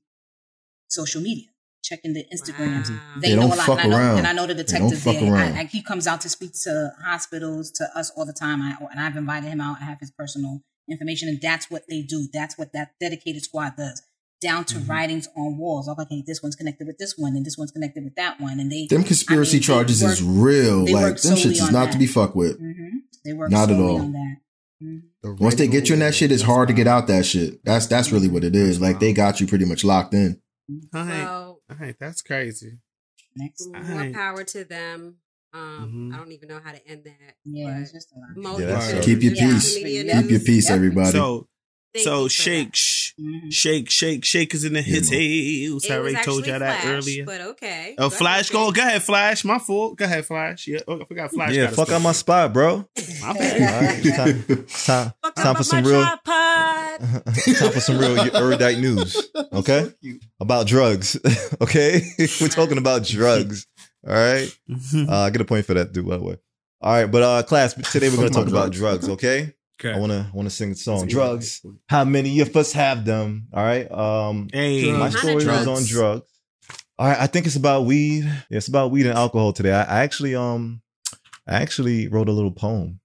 social 0.89 1.20
media, 1.20 1.49
checking 1.83 2.12
the 2.12 2.24
Instagrams. 2.33 2.89
Wow. 2.91 3.01
They, 3.20 3.29
They 3.31 3.35
know 3.37 3.43
don't 3.43 3.53
a 3.53 3.57
lot, 3.57 3.66
fuck 3.66 3.85
and 3.85 3.93
I 3.93 3.97
know, 3.97 3.97
around. 4.03 4.18
and 4.18 4.27
I 4.29 4.33
know 4.33 4.47
the 4.47 4.55
They 4.55 4.62
don't 4.62 4.89
detective 4.89 5.03
fuck 5.03 5.14
there. 5.20 5.33
around. 5.35 5.55
I, 5.57 5.61
I, 5.62 5.64
he 5.64 5.83
comes 5.83 6.07
out 6.07 6.20
to 6.22 6.29
speak 6.29 6.53
to 6.62 6.93
hospitals, 7.05 7.70
to 7.72 7.85
us 7.99 8.11
all 8.16 8.24
the 8.24 8.33
time, 8.33 8.62
I, 8.62 8.77
and 8.91 9.01
I've 9.01 9.16
invited 9.16 9.49
him 9.49 9.61
out. 9.61 9.79
I 9.81 9.85
have 9.85 10.01
his 10.01 10.11
personal 10.12 10.62
information, 10.89 11.29
and 11.29 11.41
that's 11.41 11.70
what 11.70 11.85
they 11.89 12.03
do. 12.03 12.29
That's 12.33 12.57
what 12.57 12.72
that 12.72 12.93
dedicated 13.01 13.43
squad 13.43 13.77
does. 13.77 14.03
Down 14.47 14.64
to 14.66 14.76
Mm-hmm. 14.76 14.90
writings 14.90 15.28
on 15.36 15.59
walls. 15.59 15.88
Oh, 15.88 15.97
okay, 16.03 16.22
this 16.26 16.40
one's 16.42 16.55
connected 16.55 16.86
with 16.86 16.99
this 16.99 17.14
one, 17.18 17.34
and 17.36 17.44
this 17.44 17.57
one's 17.59 17.72
connected 17.72 18.05
with 18.05 18.14
that 18.14 18.40
one, 18.40 18.61
and 18.61 18.70
they 18.70 18.86
Them 18.86 19.03
conspiracy 19.03 19.51
I 19.51 19.55
mean, 19.57 19.61
they 19.61 19.66
charges 19.66 20.03
is 20.03 20.22
real. 20.22 20.84
Like 20.84 21.03
work 21.14 21.20
them 21.20 21.34
shits 21.34 21.47
is 21.53 21.70
not 21.72 21.86
that. 21.86 21.92
to 21.92 21.99
be 21.99 22.07
fucked 22.07 22.36
with. 22.36 22.61
Mhm. 22.61 22.90
they 23.24 23.32
work 23.32 23.51
Not 23.51 23.70
at 23.70 23.80
all. 23.80 24.01
on 24.03 24.12
that. 24.12 24.36
Mhm. 24.84 25.38
Once 25.40 25.57
they 25.57 25.66
get 25.66 25.88
you 25.88 25.94
in 25.94 25.99
that 26.01 26.14
shit, 26.14 26.30
it's 26.30 26.42
hard 26.44 26.68
to 26.68 26.74
get 26.74 26.86
out 26.86 27.09
that 27.09 27.26
shit. 27.26 27.59
That's 27.64 27.86
that's 27.86 28.12
really 28.12 28.28
what 28.28 28.44
it 28.44 28.55
is. 28.55 28.80
Like 28.80 29.01
they 29.01 29.12
got 29.12 29.40
you 29.40 29.47
pretty 29.49 29.64
much 29.64 29.82
locked 29.82 30.14
in. 30.14 30.40
All 30.94 31.05
right, 31.05 31.09
Well, 31.24 31.61
all 31.70 31.76
right, 31.80 31.97
that's 31.99 32.22
crazy. 32.22 32.78
Next, 33.34 33.66
more 33.66 33.76
Alright. 33.82 34.14
power 34.14 34.44
to 34.44 34.64
them. 34.64 35.16
Um, 35.53 36.11
Mhm. 36.11 36.14
I 36.14 36.18
don't 36.18 36.32
even 36.32 36.49
know 36.49 36.61
how 36.62 36.70
to 36.72 36.86
end 36.88 37.03
that. 37.05 37.34
yeah, 37.44 37.80
it's 37.80 37.90
just 37.92 38.09
a 38.12 38.40
lot. 38.40 38.61
Yeah, 38.61 38.66
that's 38.66 38.84
of 38.86 38.90
so- 38.92 38.99
it 38.99 39.05
Keep 39.05 39.22
your 39.24 39.32
peace. 39.34 39.76
Yeah. 39.78 40.20
Keep 40.22 40.30
your 40.30 40.40
peace, 40.40 40.68
Yeah. 40.68 40.74
everybody. 40.76 41.11
So, 41.12 41.49
Thank 41.94 42.05
so 42.05 42.16
you 42.24 42.28
for 42.28 42.28
shake, 42.30 42.74
that. 43.19 43.23
sh- 43.23 43.47
Mhm. 43.47 43.53
shake, 43.53 43.91
shake, 43.91 44.25
shake 44.25 44.55
is 44.55 44.64
in 44.64 44.73
the 44.75 44.83
his 44.83 45.11
Yeah, 45.11 45.19
heels. 45.19 45.91
I 45.91 45.97
already 45.97 46.23
told 46.23 46.47
y'all 46.47 46.59
that 46.59 46.85
earlier. 46.85 47.25
But 47.25 47.41
okay. 47.41 47.95
Oh, 47.99 48.09
Go 48.09 48.17
Flash, 48.17 48.51
ahead, 48.51 48.53
go. 48.53 48.67
Shake. 48.67 48.75
Go 48.77 48.83
ahead, 48.83 49.03
Flash. 49.03 49.45
My 49.45 49.59
fault. 49.59 49.97
Go 49.99 50.05
ahead, 50.05 50.27
Flash. 50.27 50.67
Yeah, 50.67 50.79
oh, 50.89 51.01
I 51.01 51.05
forgot 51.05 51.31
Flash. 51.33 51.53
yeah, 51.55 51.69
fuck 51.69 51.91
out 51.91 52.03
my 52.03 52.12
spot, 52.12 52.53
bro. 52.53 52.89
My 53.23 53.33
bad. 53.33 54.05
right, 54.05 54.14
time, 54.14 54.67
time, 54.69 55.12
time 55.35 55.55
for 55.57 55.64
some 55.64 55.85
real, 55.85 56.03
time 56.27 57.73
for 57.73 57.81
some 57.81 57.99
real 57.99 58.19
erudite 58.37 58.79
news. 58.79 59.17
Okay, 59.53 59.91
about 60.41 60.67
drugs. 60.67 61.17
okay, 61.62 62.03
we're 62.41 62.49
talking 62.49 62.77
about 62.79 63.05
drugs. 63.05 63.67
All 64.07 64.12
right, 64.12 64.55
uh, 64.95 65.23
I 65.23 65.31
get 65.31 65.41
a 65.41 65.45
point 65.47 65.64
for 65.64 65.75
that, 65.75 65.93
dude. 65.93 66.07
By 66.07 66.19
the 66.19 66.23
way. 66.25 66.37
All 66.83 66.93
right, 66.93 67.07
but 67.11 67.23
uh, 67.23 67.43
class 67.43 67.73
today 67.91 68.11
we're 68.11 68.17
gonna 68.17 68.29
talk 68.31 68.49
about 68.49 68.73
drugs. 68.73 69.07
drugs. 69.07 69.56
Okay, 69.79 69.93
I 69.95 69.99
wanna 69.99 70.31
wanna 70.33 70.51
sing 70.51 70.70
the 70.70 70.77
song 70.77 71.07
"Drugs." 71.07 71.61
good. 71.61 71.77
How 71.89 72.05
many 72.05 72.41
of 72.41 72.57
us 72.57 72.72
have 72.72 73.05
them? 73.05 73.49
All 73.53 73.62
right. 73.64 73.91
Um, 73.91 74.49
Hey, 74.53 74.91
my 74.93 75.11
story 75.11 75.37
is 75.37 75.66
on 75.66 75.85
drugs. 75.85 76.33
All 76.99 77.07
right, 77.09 77.20
I 77.20 77.27
think 77.27 77.45
it's 77.47 77.57
about 77.57 77.85
weed. 77.85 78.24
Yeah, 78.24 78.57
it's 78.57 78.68
about 78.68 78.91
weed 78.91 79.05
and 79.07 79.16
alcohol 79.18 79.53
today. 79.53 79.72
I, 79.72 79.83
I 79.83 80.03
actually 80.03 80.35
um, 80.35 80.81
I 81.47 81.57
actually 81.57 82.09
wrote 82.09 82.29
a 82.29 82.33
little 82.33 82.53
poem. 82.53 83.01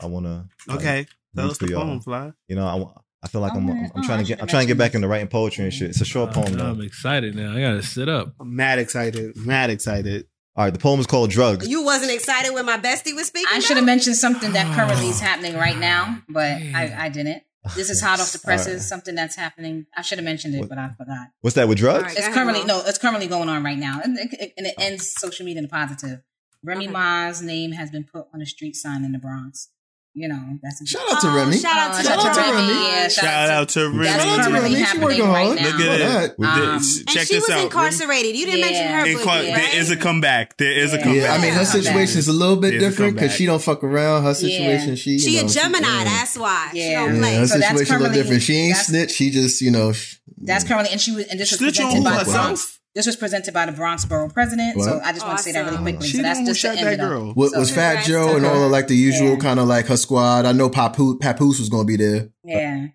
I 0.00 0.06
wanna 0.06 0.48
like, 0.68 0.78
okay. 0.78 1.06
Tell 1.34 1.44
read 1.46 1.50
us 1.50 1.58
the 1.58 1.68
y'all. 1.68 1.82
poem, 1.84 2.00
Fly. 2.00 2.32
You 2.46 2.54
know, 2.56 2.66
I, 2.66 3.24
I 3.24 3.28
feel 3.28 3.40
like 3.40 3.54
Oh, 3.54 3.56
I'm, 3.58 3.66
man. 3.66 3.90
I'm 3.94 4.02
Oh, 4.02 4.06
trying 4.06 4.18
to 4.20 4.24
get 4.24 4.40
I'm 4.40 4.46
trying 4.46 4.62
to 4.62 4.68
get 4.68 4.78
back 4.78 4.94
into 4.94 5.08
writing 5.08 5.26
poetry 5.26 5.64
and 5.64 5.74
shit. 5.74 5.90
It's 5.90 6.00
a 6.00 6.04
short 6.04 6.32
poem 6.32 6.60
Uh. 6.60 6.64
I'm 6.70 6.80
excited 6.80 7.34
now. 7.34 7.56
I 7.56 7.60
gotta 7.60 7.82
sit 7.82 8.08
up. 8.08 8.34
I'm 8.38 8.54
mad 8.54 8.78
excited. 8.78 9.36
Mad 9.36 9.70
excited. 9.70 10.26
All 10.56 10.64
right, 10.64 10.72
the 10.72 10.78
poem 10.78 11.00
is 11.00 11.06
called 11.06 11.30
Drugs. 11.30 11.68
You 11.68 11.82
wasn't 11.82 12.12
excited 12.12 12.54
when 12.54 12.64
my 12.64 12.78
bestie 12.78 13.12
was 13.12 13.26
speaking. 13.26 13.48
I 13.52 13.58
should 13.58 13.76
have 13.76 13.84
mentioned 13.84 14.14
something 14.14 14.52
that 14.52 14.72
currently 14.76 15.08
is 15.08 15.20
ah. 15.20 15.24
happening 15.24 15.56
right 15.56 15.76
now, 15.76 16.22
but 16.28 16.62
I, 16.74 16.94
I 16.96 17.08
didn't. 17.08 17.42
This 17.74 17.90
is 17.90 18.00
hot 18.00 18.20
off 18.20 18.30
the 18.30 18.38
All 18.44 18.50
right. 18.50 18.62
presses. 18.62 18.86
Something 18.86 19.16
that's 19.16 19.34
happening. 19.34 19.86
I 19.96 20.02
should 20.02 20.18
have 20.18 20.24
mentioned 20.24 20.54
it, 20.54 20.60
What- 20.60 20.68
but 20.68 20.78
I 20.78 20.90
forgot. 20.96 21.28
What's 21.40 21.56
that 21.56 21.66
with 21.66 21.78
drugs? 21.78 21.98
All 21.98 22.08
right. 22.08 22.16
It's 22.16 22.28
currently 22.28 22.64
no. 22.64 22.82
It's 22.86 22.98
currently 22.98 23.26
going 23.26 23.48
on 23.48 23.64
right 23.64 23.78
now, 23.78 24.00
and 24.04 24.16
it, 24.16 24.52
and 24.56 24.66
it 24.66 24.74
oh. 24.78 24.82
ends 24.82 25.12
social 25.12 25.44
media 25.44 25.58
in 25.58 25.64
a 25.64 25.68
positive. 25.68 26.22
Remy 26.62 26.84
Okay. 26.84 26.92
Ma's 26.92 27.42
name 27.42 27.72
has 27.72 27.90
been 27.90 28.04
put 28.04 28.26
on 28.32 28.40
a 28.40 28.46
street 28.46 28.76
sign 28.76 29.04
in 29.04 29.10
the 29.12 29.18
Bronx. 29.18 29.70
You 30.16 30.28
know, 30.28 30.58
that's 30.62 30.80
a, 30.80 30.86
Shout 30.86 31.02
out 31.10 31.20
to 31.22 31.26
Oh, 31.28 31.34
Remy. 31.34 31.58
Shout 31.58 31.76
out 31.76 31.96
to, 31.96 32.02
shout 32.06 32.24
out 32.24 32.34
to 32.36 32.40
Remy. 32.40 32.68
Remy. 32.68 32.72
Yeah, 32.86 33.08
Shout 33.08 33.50
out 33.50 33.68
to 33.70 33.80
Remy. 33.90 34.04
That's 34.04 34.22
Shout 34.22 34.38
out 34.38 34.44
to 34.46 34.52
Remy. 34.54 34.68
She 34.76 34.80
happening 34.80 35.02
working 35.04 35.22
right 35.28 35.44
hard. 35.46 35.56
now. 35.58 35.64
Look 35.64 35.80
at 35.80 35.98
that. 35.98 36.24
it. 36.30 36.34
We 36.38 36.46
Um, 36.46 36.78
This- 36.78 36.98
And 36.98 37.08
Check 37.08 37.26
she 37.26 37.34
this 37.34 37.42
was 37.42 37.50
out. 37.50 37.64
incarcerated. 37.64 38.36
You 38.36 38.46
didn't 38.46 38.60
Yeah. 38.60 38.64
mention 38.66 38.86
her. 38.86 38.96
Remy. 39.02 39.14
quickly, 39.16 39.32
Incar- 39.32 39.42
There 39.42 39.56
right? 39.56 39.74
is 39.74 39.90
a 39.90 39.96
comeback. 39.96 40.56
There 40.56 40.70
is 40.72 40.92
a 40.92 40.98
comeback. 40.98 41.16
Yeah, 41.22 41.34
I 41.34 41.38
mean 41.42 41.52
her 41.52 41.64
situation 41.64 42.18
is 42.20 42.28
a 42.28 42.32
little 42.32 42.54
bit 42.56 42.78
different 42.78 43.14
because 43.16 43.32
she 43.32 43.44
don't 43.46 43.60
fuck 43.60 43.82
around. 43.82 44.22
Her 44.22 44.34
situation, 44.34 44.90
Yeah. 44.90 44.94
she 44.94 45.10
you 45.10 45.18
She 45.18 45.40
know, 45.40 45.46
a 45.46 45.48
Gemini. 45.48 45.88
yeah. 45.88 46.04
That's 46.04 46.38
why. 46.38 46.68
She 46.72 46.78
Yeah. 46.78 47.00
don't 47.06 47.14
Yeah, 47.16 47.20
play. 47.20 47.34
her 47.34 47.46
So 47.48 47.58
situation 47.60 47.94
a 47.96 47.98
little 47.98 48.14
different. 48.14 48.42
She 48.42 48.54
ain't 48.56 48.76
snitch. 48.76 49.10
She 49.16 49.30
just 49.30 49.60
you 49.62 49.72
know. 49.72 49.92
That's 50.38 50.62
currently, 50.62 50.92
and 50.92 51.00
she 51.00 51.10
was, 51.10 51.24
and 51.26 51.40
this 51.40 51.50
was 51.50 51.58
Snitch 51.58 51.80
on 51.80 51.86
presented 51.86 52.04
by 52.04 52.10
who? 52.10 52.18
Herself? 52.30 52.78
This 52.94 53.06
was 53.06 53.16
presented 53.16 53.52
by 53.52 53.66
the 53.66 53.72
Bronx 53.72 54.04
Borough 54.04 54.28
President. 54.28 54.80
So 54.80 55.00
I 55.02 55.12
just 55.12 55.26
want 55.26 55.38
to 55.38 55.42
say 55.44 55.50
that 55.52 55.64
really 55.64 55.78
quickly. 55.78 56.06
She 56.06 56.18
so 56.18 56.22
that's 56.22 56.38
the 56.38 56.42
one 56.42 56.46
who 56.46 56.50
just 56.52 56.60
shot 56.60 56.76
end 56.76 56.86
that 56.86 56.92
it 56.94 57.00
up. 57.00 57.08
girl. 57.08 57.32
What 57.34 57.50
So- 57.50 57.58
was 57.58 57.70
Fat 57.72 58.04
Joe 58.04 58.36
and 58.36 58.46
all 58.46 58.64
of 58.64 58.70
like 58.70 58.86
the 58.86 58.94
usual 58.94 59.30
Yeah. 59.30 59.36
kind 59.38 59.58
of 59.58 59.66
like 59.66 59.86
her 59.86 59.96
squad? 59.96 60.46
I 60.46 60.52
know 60.52 60.70
Papoose, 60.70 61.16
Papoose 61.20 61.58
was 61.58 61.68
gonna 61.68 61.84
be 61.84 61.96
there. 61.96 62.28
Yeah. 62.44 62.86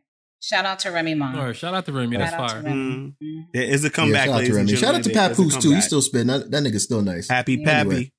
Shout 0.41 0.66
out 0.66 0.80
to 0.80 0.91
Remy 0.91 1.16
Ma. 1.16 1.34
All 1.38 1.45
right, 1.47 1.56
shout 1.56 1.74
out 1.74 1.86
to 1.86 1.91
Remy. 1.91 2.16
That's 2.16 2.32
Shout 2.32 2.39
out 2.39 2.47
to 2.47 2.54
fire. 2.54 2.64
Remy. 2.64 2.78
Mm. 2.82 3.14
Mhm. 3.22 3.43
There 3.54 3.64
is 3.64 3.84
a 3.84 3.88
Yeah, 3.88 3.89
comeback, 3.89 4.26
shout 4.28 4.41
out 4.41 4.45
to 4.45 4.54
Remy. 4.54 4.76
Shout 4.76 4.95
out 4.95 5.04
to 5.04 5.10
gentlemen. 5.10 5.14
There 5.14 5.32
is 5.32 5.32
a 5.32 5.36
Papoose 5.36 5.58
too. 5.64 5.72
He's 5.76 5.86
still 5.86 6.02
spitting. 6.02 6.28
That, 6.28 6.50
that 6.52 6.64
nigga's 6.64 6.84
still 6.86 7.02
nice. 7.02 7.28
Happy 7.28 7.54
Anyway. 7.56 7.66
Pappy. 7.66 8.14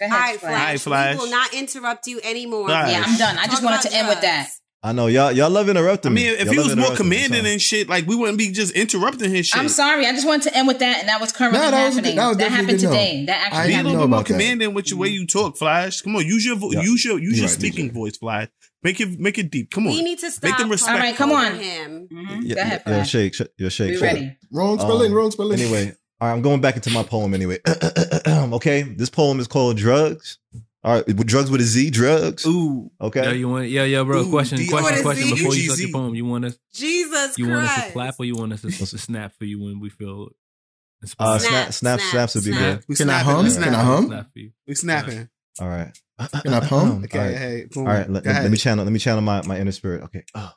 Go 0.00 0.06
All 0.06 0.12
ahead, 0.12 0.20
right, 0.20 0.40
Flash. 0.40 0.52
All 0.52 0.66
right, 0.66 0.80
Flash. 0.80 1.14
We 1.16 1.20
will 1.24 1.30
not 1.30 1.54
interrupt 1.54 2.06
you 2.06 2.20
anymore. 2.22 2.66
Flash. 2.68 2.92
Yeah, 2.92 3.04
I'm 3.06 3.16
done. 3.18 3.38
I 3.38 3.46
just 3.46 3.62
Talk 3.62 3.64
wanted 3.64 3.80
about 3.80 3.90
to 3.90 3.96
end 3.96 4.08
with 4.08 4.20
that. 4.20 4.48
Drugs. 4.82 4.90
I 4.90 4.92
know 4.92 5.06
y'all 5.08 5.32
y'all 5.32 5.50
love 5.50 5.68
interrupting 5.68 6.12
I 6.12 6.14
me. 6.14 6.24
mean, 6.24 6.34
if 6.34 6.44
Y'all 6.46 6.52
he 6.52 6.58
was 6.58 6.76
more 6.76 6.94
commanding 6.96 7.40
sorry. 7.40 7.52
and 7.52 7.62
shit, 7.62 7.88
like 7.88 8.06
we 8.06 8.16
wouldn't 8.16 8.38
be 8.38 8.50
just 8.52 8.72
interrupting 8.74 9.30
his 9.30 9.46
shit. 9.46 9.60
I'm 9.60 9.68
sorry. 9.68 10.06
I 10.06 10.12
just 10.12 10.26
wanted 10.26 10.50
to 10.50 10.56
end 10.56 10.68
with 10.68 10.78
that, 10.80 11.00
and 11.00 11.08
that 11.08 11.20
was 11.20 11.32
currently 11.32 11.58
Nah, 11.60 11.70
that 11.70 11.76
happening. 11.92 12.02
good- 12.12 12.18
that 12.18 12.28
was 12.28 12.36
that 12.38 12.50
happened 12.50 12.68
good 12.68 12.78
to 12.80 12.84
know. 12.86 12.90
today. 12.92 13.24
That 13.26 13.36
I 13.40 13.44
actually 13.46 13.66
Be 13.68 13.72
a 13.72 13.76
happened. 13.76 13.88
little 13.92 14.06
bit 14.06 14.10
more 14.10 14.18
about 14.18 14.26
that. 14.28 14.32
commanding 14.34 14.74
with 14.74 14.90
your 14.90 14.98
way 14.98 15.08
you 15.08 15.26
talk, 15.26 15.56
Flash. 15.56 16.00
Come 16.02 16.16
on, 16.16 16.26
use 16.26 16.44
your 16.44 16.56
vo- 16.56 16.72
Yeah. 16.72 16.82
use 16.82 17.04
your 17.04 17.18
use 17.18 17.32
You're 17.32 17.36
your 17.36 17.46
right, 17.46 17.50
speaking 17.58 17.88
DJ. 17.90 17.94
voice, 17.94 18.16
Flash. 18.16 18.48
Make 18.84 19.00
it 19.00 19.18
make 19.18 19.38
it 19.38 19.50
deep. 19.50 19.70
Come 19.72 19.86
on. 19.88 19.92
We 19.94 20.02
need 20.02 20.20
to 20.20 20.30
stop. 20.30 20.44
Make 20.44 20.58
them 20.58 20.70
respect 20.70 20.92
All 20.94 20.98
right, 21.00 21.16
come 21.16 21.32
on. 21.32 21.58
him. 21.58 22.08
Mhm. 22.12 22.40
Yeah, 22.44 22.54
Go 22.54 22.60
ahead, 22.60 22.82
yeah, 22.86 22.94
Flash. 22.94 23.10
shake, 23.10 23.34
sh- 23.34 23.40
yeah, 23.58 23.68
shake. 23.70 23.88
Be 23.88 23.94
shake. 23.94 24.02
ready. 24.02 24.36
Wrong 24.52 24.78
spelling, 24.78 25.10
Um, 25.10 25.16
wrong 25.16 25.30
spelling. 25.32 25.58
Anyway, 25.60 25.92
all 26.20 26.28
right, 26.28 26.34
I'm 26.34 26.42
going 26.42 26.60
back 26.60 26.76
into 26.76 26.90
my 26.90 27.02
poem 27.02 27.34
anyway. 27.34 27.58
okay, 28.28 28.82
this 28.82 29.10
poem 29.10 29.40
is 29.40 29.48
called 29.48 29.76
Drugs. 29.76 30.38
All 30.84 30.94
right, 30.94 31.06
drugs 31.06 31.50
with 31.50 31.60
a 31.60 31.64
Z, 31.64 31.90
drugs. 31.90 32.46
Ooh, 32.46 32.90
Okay. 33.00 33.24
Yeah, 33.24 33.32
you 33.32 33.48
want? 33.48 33.68
Yeah, 33.68 33.82
yeah, 33.84 34.02
bro. 34.04 34.20
Ooh, 34.20 34.30
question, 34.30 34.58
D- 34.58 34.68
question, 34.68 35.02
question. 35.02 35.24
is 35.24 35.30
Before 35.30 35.54
you 35.54 35.62
UGZ? 35.62 35.64
start 35.64 35.78
your 35.80 35.88
poem, 35.90 36.14
you 36.14 36.24
want 36.24 36.44
us? 36.44 36.58
Jesus 36.72 37.36
You 37.36 37.48
want 37.48 37.64
us 37.66 37.74
to 37.86 37.92
clap 37.92 38.14
or 38.20 38.24
you 38.24 38.36
want 38.36 38.52
us 38.52 38.62
to, 38.62 38.70
to 38.70 38.86
snap 38.98 39.32
for 39.36 39.44
you 39.44 39.60
when 39.60 39.80
we 39.80 39.90
feel 39.90 40.28
Uh, 41.18 41.38
snap, 41.38 41.72
snap, 41.72 41.72
Snap, 41.72 42.00
snaps 42.00 42.34
would 42.36 42.44
be 42.44 42.52
snap. 42.52 42.78
good. 42.80 42.84
we 42.88 42.94
Can 42.96 43.10
I 43.10 43.22
snapping, 43.22 43.32
hum? 43.34 43.44
we 43.44 43.50
Can 43.50 43.62
I 43.62 43.66
snapping. 43.66 43.86
hum? 43.86 44.06
Snap 44.06 44.32
for 44.32 44.38
you. 44.38 44.50
We 44.66 44.74
snapping. 44.74 45.28
All 45.60 45.68
right. 45.68 45.98
Can 46.42 46.54
I 46.54 46.64
hum? 46.64 47.04
Okay, 47.04 47.18
All 47.18 47.24
right. 47.26 47.36
hey, 47.36 47.64
boom. 47.72 47.86
All 47.86 47.92
right. 47.92 48.10
Let, 48.10 48.24
go 48.24 48.30
let 48.30 48.50
me 48.50 48.56
channel. 48.56 48.84
Let 48.84 48.92
me 48.92 48.98
channel 48.98 49.20
my, 49.20 49.42
my 49.46 49.58
inner 49.58 49.72
spirit. 49.72 50.02
Okay. 50.04 50.24
Oh. 50.34 50.52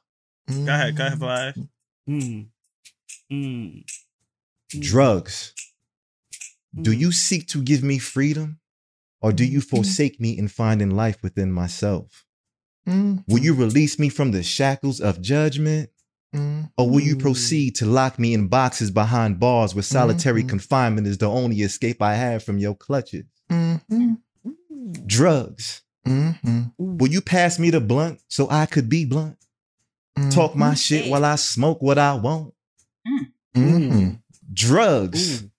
Mm. 0.50 0.66
Go 0.68 0.74
ahead, 0.74 0.96
go 0.98 1.06
ahead, 1.08 1.20
Flash. 1.20 1.56
Mm. 2.10 2.48
Mm. 3.32 3.84
Drugs. 4.80 5.54
Do 6.80 6.92
Mm. 6.92 6.98
you 7.00 7.12
seek 7.12 7.48
to 7.50 7.62
give 7.62 7.84
me 7.84 8.00
freedom, 8.00 8.60
or 9.22 9.32
do 9.32 9.46
you 9.46 9.62
forsake 9.62 10.20
me 10.20 10.38
in 10.38 10.48
finding 10.48 10.92
life 10.92 11.22
within 11.24 11.52
myself? 11.52 12.26
Mm. 12.88 13.24
Will 13.28 13.40
you 13.40 13.54
release 13.54 14.00
me 14.00 14.10
from 14.10 14.32
the 14.32 14.44
shackles 14.44 15.00
of 15.00 15.22
judgment? 15.22 15.90
Mm. 16.36 16.72
Or 16.78 16.90
will 16.90 17.02
you 17.02 17.16
Mm. 17.16 17.22
proceed 17.22 17.76
to 17.76 17.86
lock 17.86 18.18
me 18.18 18.34
in 18.34 18.48
boxes 18.48 18.90
behind 18.90 19.40
bars 19.40 19.76
where 19.76 19.84
solitary 19.84 20.44
Mhm. 20.44 20.50
confinement 20.50 21.06
is 21.08 21.18
the 21.18 21.30
only 21.30 21.58
escape 21.62 22.02
I 22.02 22.16
have 22.16 22.44
from 22.44 22.58
your 22.58 22.74
clutches? 22.76 23.26
Mm. 23.52 23.82
Mm. 23.92 24.18
Drugs. 25.06 25.82
Mm. 26.08 26.72
Will 26.78 27.12
you 27.12 27.22
pass 27.22 27.60
me 27.60 27.70
the 27.70 27.80
blunt 27.82 28.20
so 28.28 28.50
I 28.50 28.66
could 28.66 28.90
be 28.90 29.06
blunt? 29.06 29.38
Mm. 30.18 30.32
Talk 30.34 30.56
my 30.56 30.74
shit 30.74 31.08
while 31.10 31.24
I 31.24 31.36
smoke 31.36 31.82
what 31.82 31.98
I 32.00 32.14
want. 32.16 32.54
Mm. 33.56 34.20
Drugs. 34.54 35.44
Ooh. 35.44 35.52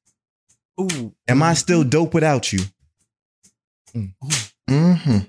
Ooh. 0.81 1.15
Am 1.29 1.43
I 1.43 1.55
still 1.55 1.85
dope 1.85 2.15
without 2.15 2.53
you? 2.53 2.61
Mm. 3.95 5.26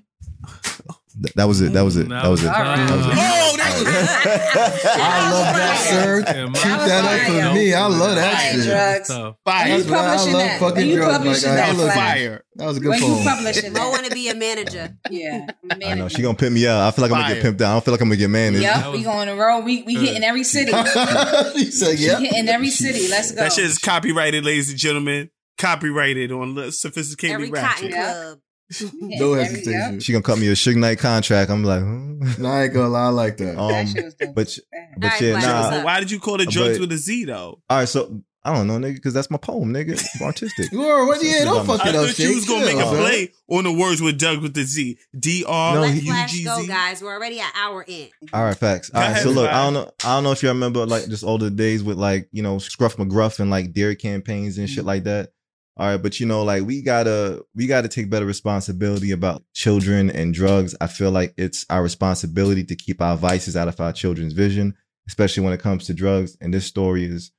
Th- 1.22 1.34
That 1.36 1.48
was 1.48 1.62
it. 1.62 1.74
That 1.74 1.82
was 1.84 1.96
it. 1.98 2.10
That 2.10 2.28
was 2.28 2.44
it. 2.44 2.48
All 2.48 2.54
right. 2.62 2.76
That 2.88 2.98
was 2.98 3.06
it. 3.06 3.14
Oh, 3.16 3.58
that 3.58 4.98
I 5.00 5.32
love 5.32 5.56
that, 5.56 5.78
sir. 5.80 6.24
Keep 6.24 6.54
that 6.64 7.06
up 7.06 7.28
for 7.50 7.56
me. 7.56 7.74
I 7.74 7.86
love 7.88 8.16
that 8.16 8.34
Fire, 8.36 8.54
shit. 8.54 8.64
drugs. 8.66 9.08
Tough. 9.08 9.36
fire. 9.46 9.68
You 9.68 9.78
That's 9.84 9.90
what 9.90 10.00
I 10.00 10.04
publishing 10.16 10.34
love 10.34 10.42
that? 10.44 10.60
fucking 10.60 10.76
When 10.78 10.88
you 10.88 10.96
drugs. 10.96 11.18
publishing 11.18 11.50
I 11.50 11.56
that, 11.56 11.76
love 11.78 11.94
Flash? 11.94 11.96
fire. 12.18 12.46
That 12.56 12.66
was 12.66 12.78
a 12.78 12.80
good 12.80 12.90
When 12.90 13.00
you 13.02 13.08
poem. 13.08 13.24
publishing 13.26 13.74
Mo 13.74 13.80
that? 13.80 13.90
want 13.92 14.06
to 14.06 14.12
be 14.12 14.30
a 14.30 14.36
manager. 14.36 14.98
Yeah, 15.12 15.48
I 15.86 15.94
know 15.96 16.08
she 16.08 16.22
gonna 16.22 16.38
pimp 16.38 16.54
me 16.56 16.68
out. 16.68 16.82
I 16.88 16.92
feel 16.92 17.04
like 17.04 17.12
I'm 17.12 17.22
gonna 17.22 17.34
get 17.36 17.42
Fire. 17.44 17.52
pimped 17.52 17.62
out. 17.62 17.70
I 17.70 17.74
don't 17.74 17.86
feel 17.86 17.92
like 17.94 18.02
I'm 18.02 18.08
gonna 18.10 18.18
get 18.18 18.30
managed. 18.30 18.64
Yep, 18.64 18.86
we 18.88 18.92
was- 19.00 19.04
going 19.04 19.28
to 19.28 19.34
roll. 19.36 19.62
We 19.62 19.84
we 19.84 19.96
hitting 19.96 20.24
every 20.24 20.44
city. 20.44 20.72
he 21.54 21.72
said, 21.72 21.98
We 22.00 22.06
"Yeah." 22.06 22.20
hitting 22.20 22.50
every 22.50 22.70
city. 22.72 23.08
Let's 23.10 23.32
go. 23.32 23.42
That 23.42 23.54
shit 23.54 23.66
is 23.66 23.78
copyrighted, 23.78 24.44
ladies 24.46 24.70
and 24.70 24.78
gentlemen. 24.80 25.30
Copyrighted 25.60 26.32
on 26.32 26.56
li- 26.56 26.72
sophisticated 26.72 27.36
Every 27.36 27.50
ratchet. 27.52 27.70
cotton 27.70 27.90
Yeah. 27.92 28.14
club. 28.14 28.40
Hitting 28.70 29.20
No 29.20 29.34
every- 29.34 29.46
hesitation. 29.46 29.94
yep. 29.94 30.02
She 30.02 30.12
gonna 30.14 30.24
cut 30.24 30.40
me 30.40 30.48
a 30.48 30.54
Suge 30.54 30.76
Knight 30.76 31.00
contract. 31.00 31.52
I'm 31.52 31.64
like, 31.64 31.82
hmm. 31.82 32.42
Nah, 32.42 32.54
I 32.54 32.64
ain't 32.64 32.74
gonna 32.74 32.90
lie, 32.90 33.06
I 33.06 33.10
like 33.10 33.38
that. 33.38 33.56
That 33.56 33.60
um, 33.60 33.88
shit 33.88 34.16
but 34.36 34.58
but 34.98 35.22
yeah, 35.22 35.32
nah. 35.40 35.62
what's 35.62 35.70
But 35.78 35.86
why 35.86 36.00
did 36.00 36.12
you 36.12 36.20
call 36.20 36.38
the 36.38 36.46
drugs 36.46 36.78
But- 36.78 36.82
with 36.90 36.92
a 36.94 36.98
Z 36.98 37.26
though? 37.26 37.62
All 37.70 37.78
right, 37.80 37.88
so 37.88 38.22
I 38.46 38.54
don't 38.54 38.68
know, 38.68 38.78
nigga, 38.78 38.96
because 38.96 39.14
that's 39.14 39.32
my 39.32 39.38
poem, 39.38 39.74
nigga. 39.74 39.92
It's 39.92 40.22
artistic. 40.22 40.70
Word, 40.74 41.06
what? 41.08 41.24
Yeah, 41.24 41.46
don't 41.46 41.66
fuck 41.66 41.86
I 41.86 41.90
it 41.90 41.96
up, 41.96 42.08
thought 42.08 42.20
you 42.20 42.36
was 42.36 42.46
gonna 42.46 42.66
make 42.66 42.76
a 42.78 42.90
play 42.90 43.32
on 43.50 43.64
the 43.64 43.72
words 43.72 44.02
with 44.02 44.20
Doug 44.20 44.42
with 44.42 44.54
the 44.54 44.64
Z. 44.64 44.98
D 45.18 45.46
R 45.48 45.76
No, 45.76 45.82
Let 45.82 45.94
he- 45.94 46.00
U 46.02 46.06
Flash 46.08 46.32
G 46.34 46.44
go, 46.44 46.66
guys. 46.68 47.02
We're 47.02 47.14
already 47.16 47.40
an 47.40 47.48
hour 47.56 47.86
in. 47.88 48.10
All 48.34 48.44
right, 48.44 48.58
facts. 48.58 48.90
All 48.94 49.00
Go 49.00 49.06
right, 49.06 49.12
ahead, 49.12 49.24
so 49.24 49.30
look, 49.30 49.50
I 49.50 49.64
don't 49.64 49.74
know, 49.74 49.92
I 50.04 50.16
don't 50.16 50.24
know 50.26 50.32
if 50.32 50.44
you 50.44 50.50
remember 50.50 50.86
like 50.86 51.06
just 51.08 51.24
older 51.24 51.50
days 51.50 51.84
with 51.84 51.98
like 51.98 52.28
you 52.34 52.44
know 52.44 52.58
Scruff 52.58 52.98
McGruff 52.98 53.40
and 53.40 53.50
like 53.50 53.72
dairy 53.74 53.96
campaigns 53.96 54.58
and 54.58 54.70
shit 54.70 54.84
like 54.84 55.04
that. 55.06 55.30
All 55.76 55.88
right, 55.88 56.02
but 56.02 56.20
you 56.20 56.28
know, 56.28 56.44
like 56.44 56.64
we 56.64 56.82
gotta 56.84 57.44
we 57.56 57.66
gotta 57.66 57.88
take 57.88 58.10
better 58.10 58.26
responsibility 58.26 59.12
about 59.12 59.44
children 59.54 60.12
and 60.12 60.34
drugs. 60.34 60.76
I 60.80 60.88
feel 60.88 61.10
like 61.10 61.34
it's 61.36 61.66
our 61.70 61.82
responsibility 61.82 62.64
to 62.66 62.76
keep 62.76 63.02
our 63.02 63.18
vices 63.18 63.58
out 63.58 63.68
of 63.68 63.80
our 63.82 63.92
children's 63.92 64.34
vision, 64.34 64.76
especially 65.08 65.44
when 65.44 65.54
it 65.54 65.62
comes 65.62 65.88
to 65.88 65.94
drugs. 65.94 66.38
And 66.40 66.54
this 66.54 66.66
story 66.66 67.06
is 67.06 67.32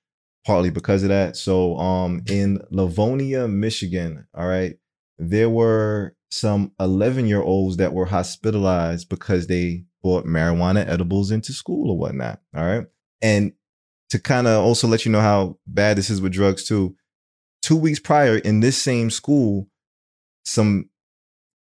partly 0.44 0.70
because 0.70 1.04
of 1.04 1.10
that. 1.10 1.36
So, 1.36 1.76
um, 1.78 2.22
in 2.28 2.60
Livonia, 2.70 3.46
Michigan, 3.46 4.26
all 4.34 4.48
right, 4.48 4.74
there 5.18 5.48
were 5.48 6.16
some 6.30 6.72
11 6.80 7.26
year 7.26 7.40
olds 7.40 7.76
that 7.76 7.92
were 7.92 8.06
hospitalized 8.06 9.08
because 9.08 9.46
they 9.46 9.84
brought 10.02 10.26
marijuana 10.26 10.86
edibles 10.88 11.30
into 11.30 11.52
school 11.52 11.90
or 11.90 11.96
whatnot. 11.96 12.40
All 12.56 12.64
right. 12.64 12.86
And 13.22 13.52
to 14.10 14.18
kind 14.18 14.46
of 14.46 14.62
also 14.62 14.88
let 14.88 15.04
you 15.04 15.12
know 15.12 15.20
how 15.20 15.58
bad 15.66 15.96
this 15.96 16.10
is 16.10 16.20
with 16.20 16.32
drugs 16.32 16.64
too, 16.64 16.96
two 17.64 17.76
weeks 17.76 17.98
prior 17.98 18.36
in 18.36 18.60
this 18.60 18.76
same 18.76 19.08
school, 19.10 19.68
some 20.44 20.90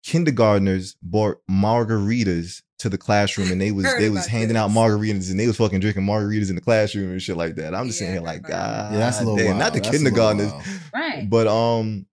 kindergartners 0.03 0.95
brought 1.01 1.37
margaritas 1.49 2.61
to 2.79 2.89
the 2.89 2.97
classroom 2.97 3.51
and 3.51 3.61
they 3.61 3.71
was 3.77 3.85
they 3.97 4.09
was 4.09 4.25
about 4.25 4.29
handing 4.29 4.57
out 4.57 4.69
margaritas 4.69 5.31
and 5.31 5.39
they 5.39 5.47
was 5.47 5.55
fucking 5.57 5.79
drinking 5.79 6.03
margaritas 6.05 6.49
in 6.49 6.55
the 6.55 6.61
classroom 6.61 7.11
and 7.11 7.21
shit 7.21 7.37
like 7.37 7.55
that. 7.55 7.73
I'm 7.73 7.87
just 7.87 8.01
Yeah, 8.01 8.07
sitting 8.07 8.13
here 8.15 8.25
like, 8.25 8.41
heard 8.43 8.51
God, 8.51 8.93
Yeah, 8.93 8.99
that's 8.99 9.17
a 9.19 9.23
little 9.23 9.37
damn, 9.37 9.45
wild. 9.47 9.59
not 9.59 9.73
the 9.73 9.79
That's 9.79 9.95
kindergartners. 9.95 10.51
Right. 10.93 11.29
but 11.29 11.47
um, 11.47 12.05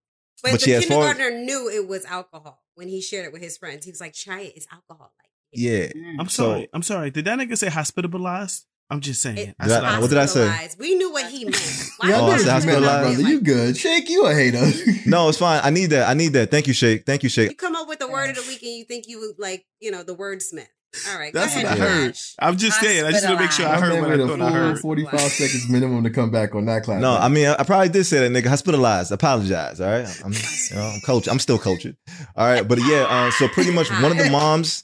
But, 0.42 0.52
But 0.52 0.60
the 0.60 0.70
yeah, 0.70 0.76
as 0.78 0.84
far 0.86 1.02
as- 1.04 1.14
kindergartner 1.16 1.44
knew 1.44 1.68
it 1.68 1.88
was 1.88 2.04
alcohol 2.04 2.62
when 2.76 2.86
he 2.88 3.00
shared 3.02 3.26
it 3.26 3.32
with 3.32 3.42
his 3.42 3.58
friends. 3.58 3.84
He 3.84 3.90
was 3.90 4.00
like, 4.00 4.14
"Try 4.14 4.40
it. 4.42 4.52
It's 4.56 4.66
alcohol." 4.72 5.12
Like, 5.18 5.30
yeah. 5.52 5.88
Mm. 5.88 6.16
I'm 6.20 6.28
So- 6.28 6.44
sorry. 6.44 6.68
I'm 6.72 6.82
sorry. 6.82 7.10
Did 7.10 7.24
that 7.26 7.38
nigga 7.38 7.58
say 7.58 7.68
hospitalized? 7.68 8.66
I'm 8.90 9.00
just 9.00 9.22
saying. 9.22 9.38
It- 9.38 9.54
I 9.60 9.68
said 9.68 9.84
I- 9.84 9.98
what 10.00 10.10
did 10.10 10.18
I 10.18 10.26
say? 10.26 10.68
We 10.78 10.94
knew 10.96 11.12
what 11.12 11.26
he 11.30 11.44
meant. 11.44 11.56
Why 11.98 12.08
Yeah, 12.08 12.20
Oh, 12.20 12.26
I 12.26 12.28
you 12.28 12.34
it's 12.34 12.44
you 12.44 12.50
bring 12.50 12.66
meant 12.66 12.78
it 12.78 12.80
that, 12.80 13.04
up 13.04 13.14
brother. 13.14 13.22
You 13.28 13.40
good? 13.40 13.76
Shake, 13.76 14.08
you 14.08 14.26
a 14.26 14.34
hater? 14.34 14.70
No, 15.06 15.28
it's 15.28 15.38
fine. 15.38 15.60
I 15.62 15.70
need 15.70 15.86
that. 15.90 16.08
I 16.08 16.14
need 16.14 16.32
that. 16.32 16.50
Thank 16.50 16.66
you, 16.66 16.72
Shake. 16.74 17.06
Thank 17.06 17.22
you, 17.22 17.28
Shake. 17.28 17.50
You 17.50 17.56
come 17.56 17.76
up 17.76 17.88
with 17.88 17.98
the 18.00 18.08
word 18.08 18.30
of 18.30 18.36
the 18.36 18.42
week 18.48 18.62
and 18.62 18.72
you 18.72 18.84
think 18.84 19.04
you 19.08 19.34
like, 19.38 19.64
you 19.80 19.90
know, 19.90 20.02
the 20.02 20.14
wordsmith. 20.14 20.66
All 21.08 21.16
right, 21.20 21.32
That's 21.32 21.54
go 21.54 21.62
what 21.62 21.66
ahead, 21.78 21.80
I 21.80 21.92
heard. 22.04 22.16
I'm 22.40 22.56
just 22.56 22.80
saying. 22.80 23.04
I 23.04 23.12
just 23.12 23.24
want 23.24 23.38
to 23.38 23.44
make 23.44 23.52
sure 23.52 23.68
I 23.68 23.78
heard 23.78 23.90
what 24.00 24.08
I 24.08 24.10
waited 24.10 24.20
a 24.22 24.26
thought 24.26 24.40
I 24.40 24.50
heard. 24.50 24.78
45 24.80 25.20
seconds 25.20 25.68
minimum 25.68 26.02
to 26.02 26.10
come 26.10 26.32
back 26.32 26.56
on 26.56 26.64
that 26.66 26.82
class. 26.82 27.00
No, 27.00 27.12
I 27.16 27.28
mean, 27.28 27.46
I, 27.46 27.54
I 27.60 27.62
probably 27.62 27.90
did 27.90 28.02
say 28.06 28.26
that, 28.28 28.32
nigga. 28.32 28.48
Hospitalized. 28.48 29.12
Apologize. 29.12 29.80
All 29.80 29.86
right. 29.88 30.22
I'm, 30.24 30.32
you 30.32 30.74
know, 30.74 30.82
I'm 30.92 31.00
coach. 31.02 31.28
I'm 31.28 31.38
still 31.38 31.58
coaching. 31.58 31.96
All 32.34 32.44
right. 32.48 32.66
But 32.66 32.78
yeah, 32.80 33.06
uh, 33.08 33.30
so 33.30 33.46
pretty 33.46 33.70
much 33.70 33.88
one 34.02 34.10
of 34.10 34.18
the 34.18 34.30
moms, 34.32 34.82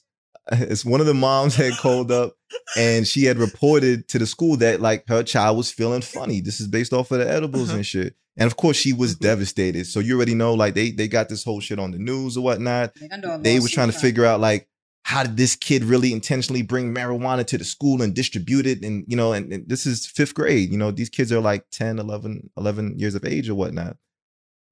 it's 0.53 0.84
one 0.84 1.01
of 1.01 1.07
the 1.07 1.14
moms 1.14 1.55
had 1.57 1.72
called 1.78 2.11
up 2.12 2.34
and 2.76 3.07
she 3.07 3.24
had 3.24 3.38
reported 3.38 4.07
to 4.09 4.18
the 4.18 4.26
school 4.26 4.57
that 4.59 4.80
like 4.80 5.05
her 5.09 5.22
child 5.22 5.57
was 5.57 5.70
feeling 5.70 6.03
funny. 6.03 6.40
This 6.40 6.61
is 6.61 6.68
based 6.68 6.92
off 6.92 7.11
of 7.11 7.18
the 7.18 7.28
edibles 7.30 7.68
Uh-huh. 7.70 7.76
and 7.78 7.86
shit. 7.86 8.14
And 8.36 8.47
of 8.47 8.57
course, 8.57 8.76
she 8.76 8.92
was 8.92 9.16
Mhm. 9.16 9.20
devastated. 9.20 9.86
So 9.86 9.99
you 10.01 10.14
already 10.16 10.34
know, 10.34 10.55
like 10.55 10.74
they 10.74 10.90
they 10.90 11.09
got 11.09 11.28
this 11.28 11.42
whole 11.42 11.61
shit 11.61 11.78
on 11.78 11.90
the 11.90 11.99
news 11.99 12.36
or 12.36 12.44
whatnot. 12.44 12.94
They 13.01 13.09
gonna 13.09 13.22
do 13.22 13.30
a 13.30 13.38
they 13.38 13.61
were 13.61 13.68
trying 13.68 13.90
to 13.90 13.99
figure 13.99 14.24
out 14.26 14.40
like 14.40 14.68
how 15.05 15.22
did 15.22 15.36
this 15.36 15.55
kid 15.57 15.84
really 15.84 16.12
intentionally 16.12 16.62
bring 16.62 16.92
marijuana 16.92 17.47
to 17.47 17.57
the 17.57 17.64
school 17.64 18.03
and 18.03 18.12
distribute 18.14 18.66
it 18.66 18.84
and 18.84 19.05
you 19.09 19.16
know 19.16 19.32
and, 19.32 19.53
and 19.53 19.68
this 19.68 19.86
is 19.86 20.05
fifth 20.05 20.34
grade 20.34 20.70
you 20.70 20.76
know 20.76 20.90
these 20.90 21.09
kids 21.09 21.30
are 21.32 21.38
like 21.40 21.64
10 21.70 22.01
11 22.01 22.51
11 22.57 22.99
years 22.99 23.14
of 23.14 23.24
age 23.24 23.49
or 23.49 23.55
whatnot 23.55 23.97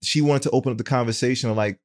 she 0.02 0.20
wanted 0.20 0.42
to 0.42 0.50
open 0.50 0.72
up 0.72 0.78
the 0.78 0.82
conversation 0.84 1.50
of 1.50 1.56
like 1.56 1.78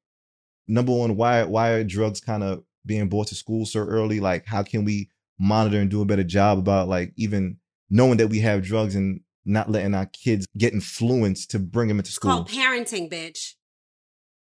number 0.68 0.92
one 0.92 1.16
why 1.16 1.44
why 1.44 1.70
are 1.70 1.84
drugs 1.84 2.20
kind 2.20 2.42
of 2.44 2.64
being 2.90 3.08
brought 3.08 3.28
to 3.28 3.36
school 3.36 3.66
so 3.66 3.80
early 3.80 4.20
like 4.20 4.46
how 4.48 4.64
can 4.64 4.84
we 4.84 5.10
monitor 5.40 5.80
and 5.80 5.90
do 5.90 6.02
a 6.02 6.06
better 6.06 6.24
job 6.24 6.58
about 6.58 6.90
like 6.90 7.14
even 7.16 7.56
knowing 7.90 8.18
that 8.18 8.28
we 8.28 8.40
have 8.40 8.62
drugs 8.64 8.96
and 8.96 9.22
not 9.46 9.70
letting 9.72 9.96
our 9.96 10.08
kids 10.08 10.46
get 10.58 10.74
influenced 10.74 11.50
to 11.52 11.60
bring 11.60 11.88
them 11.88 11.98
into 12.00 12.10
It's 12.10 12.16
school 12.16 12.32
called 12.32 12.50
parenting, 12.50 13.10
bitch. 13.12 13.54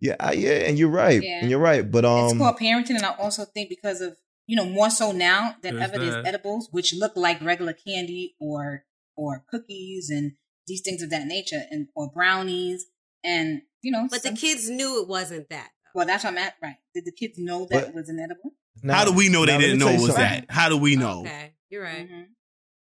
yeah 0.01 0.15
I- 0.19 0.33
yeah 0.33 0.67
and 0.67 0.77
you're 0.79 0.89
right 0.89 1.21
Yeah. 1.23 1.39
and 1.41 1.49
you're 1.49 1.59
right 1.71 1.89
but 1.89 2.03
um 2.05 2.25
it's 2.29 2.37
called 2.37 2.57
parenting, 2.57 2.95
and 2.99 3.05
I 3.05 3.15
also 3.15 3.45
think 3.45 3.69
because 3.69 4.01
of 4.01 4.17
you 4.47 4.55
know 4.57 4.65
more 4.65 4.89
so 4.89 5.11
now 5.11 5.55
than 5.61 5.75
There's 5.77 5.91
ever, 5.91 6.03
there's 6.03 6.25
edibles 6.27 6.67
which 6.71 6.93
look 6.93 7.13
like 7.15 7.39
regular 7.41 7.73
candy 7.73 8.35
or 8.39 8.83
or 9.15 9.43
cookies 9.49 10.09
and 10.09 10.33
these 10.67 10.81
things 10.81 11.01
of 11.01 11.09
that 11.09 11.25
nature, 11.27 11.63
and 11.71 11.87
or 11.95 12.11
brownies, 12.11 12.85
and 13.23 13.61
you 13.81 13.91
know. 13.91 14.07
But 14.09 14.21
the 14.23 14.31
kids 14.33 14.69
knew 14.69 15.01
it 15.01 15.07
wasn't 15.07 15.49
that. 15.49 15.69
Well, 15.95 16.05
that's 16.05 16.23
what 16.23 16.31
I'm 16.33 16.37
at. 16.39 16.55
Right? 16.61 16.77
Did 16.93 17.05
the 17.05 17.11
kids 17.11 17.37
know 17.37 17.65
that 17.69 17.81
But- 17.81 17.89
it 17.89 17.95
was 17.95 18.09
an 18.09 18.19
edible? 18.19 18.53
How 18.87 19.03
do 19.05 19.11
we 19.11 19.27
know 19.29 19.45
they 19.45 19.53
now 19.53 19.57
didn't 19.59 19.79
know 19.79 19.85
tell 19.87 19.95
it 19.95 20.01
was 20.01 20.05
something. 20.11 20.23
that? 20.23 20.45
How 20.51 20.69
do 20.69 20.77
we 20.77 20.95
know? 20.95 21.21
Okay, 21.21 21.51
you're 21.69 21.83
right. 21.83 22.09
Mhm. 22.09 22.25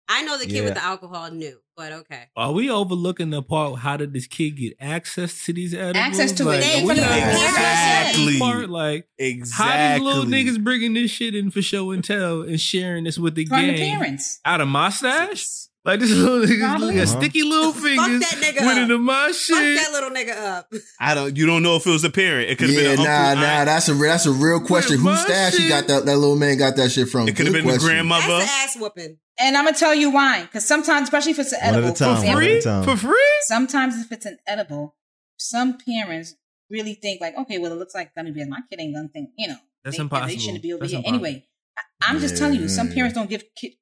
I 0.10 0.22
know 0.24 0.38
the 0.38 0.46
kid 0.46 0.54
Yeah. 0.56 0.62
with 0.62 0.76
the 0.76 0.84
alcohol 0.84 1.32
knew, 1.32 1.60
but 1.76 1.92
okay. 1.92 2.26
Are 2.38 2.54
we 2.54 2.70
overlooking 2.70 3.30
the 3.32 3.42
part? 3.42 3.80
How 3.80 3.98
did 3.98 4.14
this 4.14 4.26
kid 4.28 4.52
get 4.52 4.76
access 4.80 5.44
to 5.46 5.54
these 5.54 5.74
edibles? 5.74 5.98
Access 5.98 6.32
to 6.34 6.44
it. 6.44 6.46
like, 6.46 6.62
They- 6.62 6.74
are 6.80 6.82
we 6.84 6.88
from 6.88 6.96
the 6.96 7.02
not 7.02 7.10
parents. 7.12 7.42
exactly 7.44 8.24
Exactly. 8.24 8.40
part? 8.40 8.70
Like, 8.70 9.08
Exactly. 9.18 9.66
how 9.76 9.94
these 9.96 10.04
little 10.04 10.26
niggas 10.26 10.64
bringing 10.64 10.94
this 10.94 11.12
shit 11.12 11.36
in 11.36 11.52
for 11.52 11.62
show 11.62 11.92
and 11.92 12.04
tell 12.04 12.42
and 12.44 12.62
sharing 12.62 13.04
this 13.06 13.18
with 13.18 13.36
the 13.36 13.46
From 13.48 13.68
the 13.68 13.76
parents. 13.76 14.40
out 14.46 14.62
of 14.62 14.68
my 14.70 14.90
stash? 14.92 15.46
Like 15.88 16.02
this 16.02 16.12
little 16.12 16.40
niggas 16.46 16.60
Probably. 16.60 16.88
look 16.98 17.08
Uh-huh. 17.08 17.20
sticky 17.22 17.44
little 17.44 17.72
Fuck 17.72 17.82
fingers 17.84 18.20
that 18.20 18.36
nigga 18.44 18.66
went 18.66 18.78
up. 18.78 18.84
into 18.84 18.98
my 18.98 19.28
Fuck 19.28 19.36
shit. 19.36 19.78
Fuck 19.78 19.86
that 19.86 19.92
little 19.94 20.10
nigga 20.10 20.38
up. 20.38 20.74
I 21.00 21.16
don't. 21.16 21.38
You 21.38 21.46
don't 21.46 21.64
know 21.64 21.78
if 21.78 21.88
it 21.88 21.90
was 21.92 22.04
a 22.04 22.10
parent. 22.10 22.50
It 22.50 22.58
could 22.58 22.70
have 22.70 22.76
Yeah, 22.78 22.90
been 22.96 23.00
an 23.00 23.06
nah, 23.06 23.34
nah. 23.36 23.48
aunt. 23.48 23.66
That's 23.68 23.88
a 23.88 23.94
that's 23.94 24.26
a 24.26 24.32
real 24.34 24.60
question. 24.60 25.00
my 25.00 25.12
Whose 25.12 25.22
stash 25.22 25.56
he 25.56 25.70
got 25.70 25.88
that 25.88 26.06
that 26.06 26.18
little 26.18 26.36
man 26.36 26.58
got 26.58 26.76
that 26.76 26.92
shit 26.92 27.08
from? 27.10 27.28
It 27.30 27.38
could 27.38 27.46
have 27.48 27.54
been 27.56 27.66
the 27.66 27.72
question. 27.72 27.88
That's 27.88 28.08
grandmother. 28.10 28.34
an 28.34 28.42
ass 28.42 28.76
whooping. 28.78 29.18
And 29.40 29.56
I'm 29.56 29.64
gonna 29.64 29.78
tell 29.78 29.96
you 29.96 30.10
why. 30.12 30.42
Because 30.42 30.66
sometimes, 30.68 31.04
especially 31.04 31.32
if 31.32 31.40
it's 31.40 31.54
an 31.54 31.60
One 31.60 31.68
at 31.68 31.74
a 31.74 31.78
edible, 31.78 31.96
time, 31.96 32.22
for 32.22 32.28
one 32.28 32.44
at 32.44 32.50
a 32.50 32.56
example, 32.58 32.84
free? 32.98 33.02
For 33.02 33.08
free? 33.08 33.38
sometimes 33.48 33.96
if 34.02 34.12
it's 34.12 34.26
an 34.26 34.38
edible, 34.46 34.96
some 35.38 35.78
parents 35.78 36.34
really 36.70 36.96
think 36.96 37.22
like, 37.22 37.38
okay, 37.38 37.60
well, 37.60 37.72
it 37.72 37.76
looks 37.76 37.96
like 37.96 38.14
gummy 38.14 38.32
bears. 38.32 38.50
My 38.50 38.60
kid 38.70 38.82
ain't 38.82 38.94
gonna 38.94 39.08
think, 39.08 39.30
you 39.38 39.48
know, 39.48 39.56
That's 39.86 39.96
they, 39.96 40.02
impossible. 40.02 40.28
They 40.28 40.38
shouldn't 40.38 40.64
be 40.64 40.74
over 40.74 40.82
That's 40.82 40.92
here 40.92 41.00
impossible. 41.00 41.26
anyway. 41.26 41.46
I, 41.78 42.12
I'm 42.12 42.20
just 42.20 42.36
telling 42.36 42.60
you, 42.60 42.68
some 42.68 42.92
parents 42.92 43.16
don't 43.16 43.30
give 43.30 43.44
kid, 43.56 43.74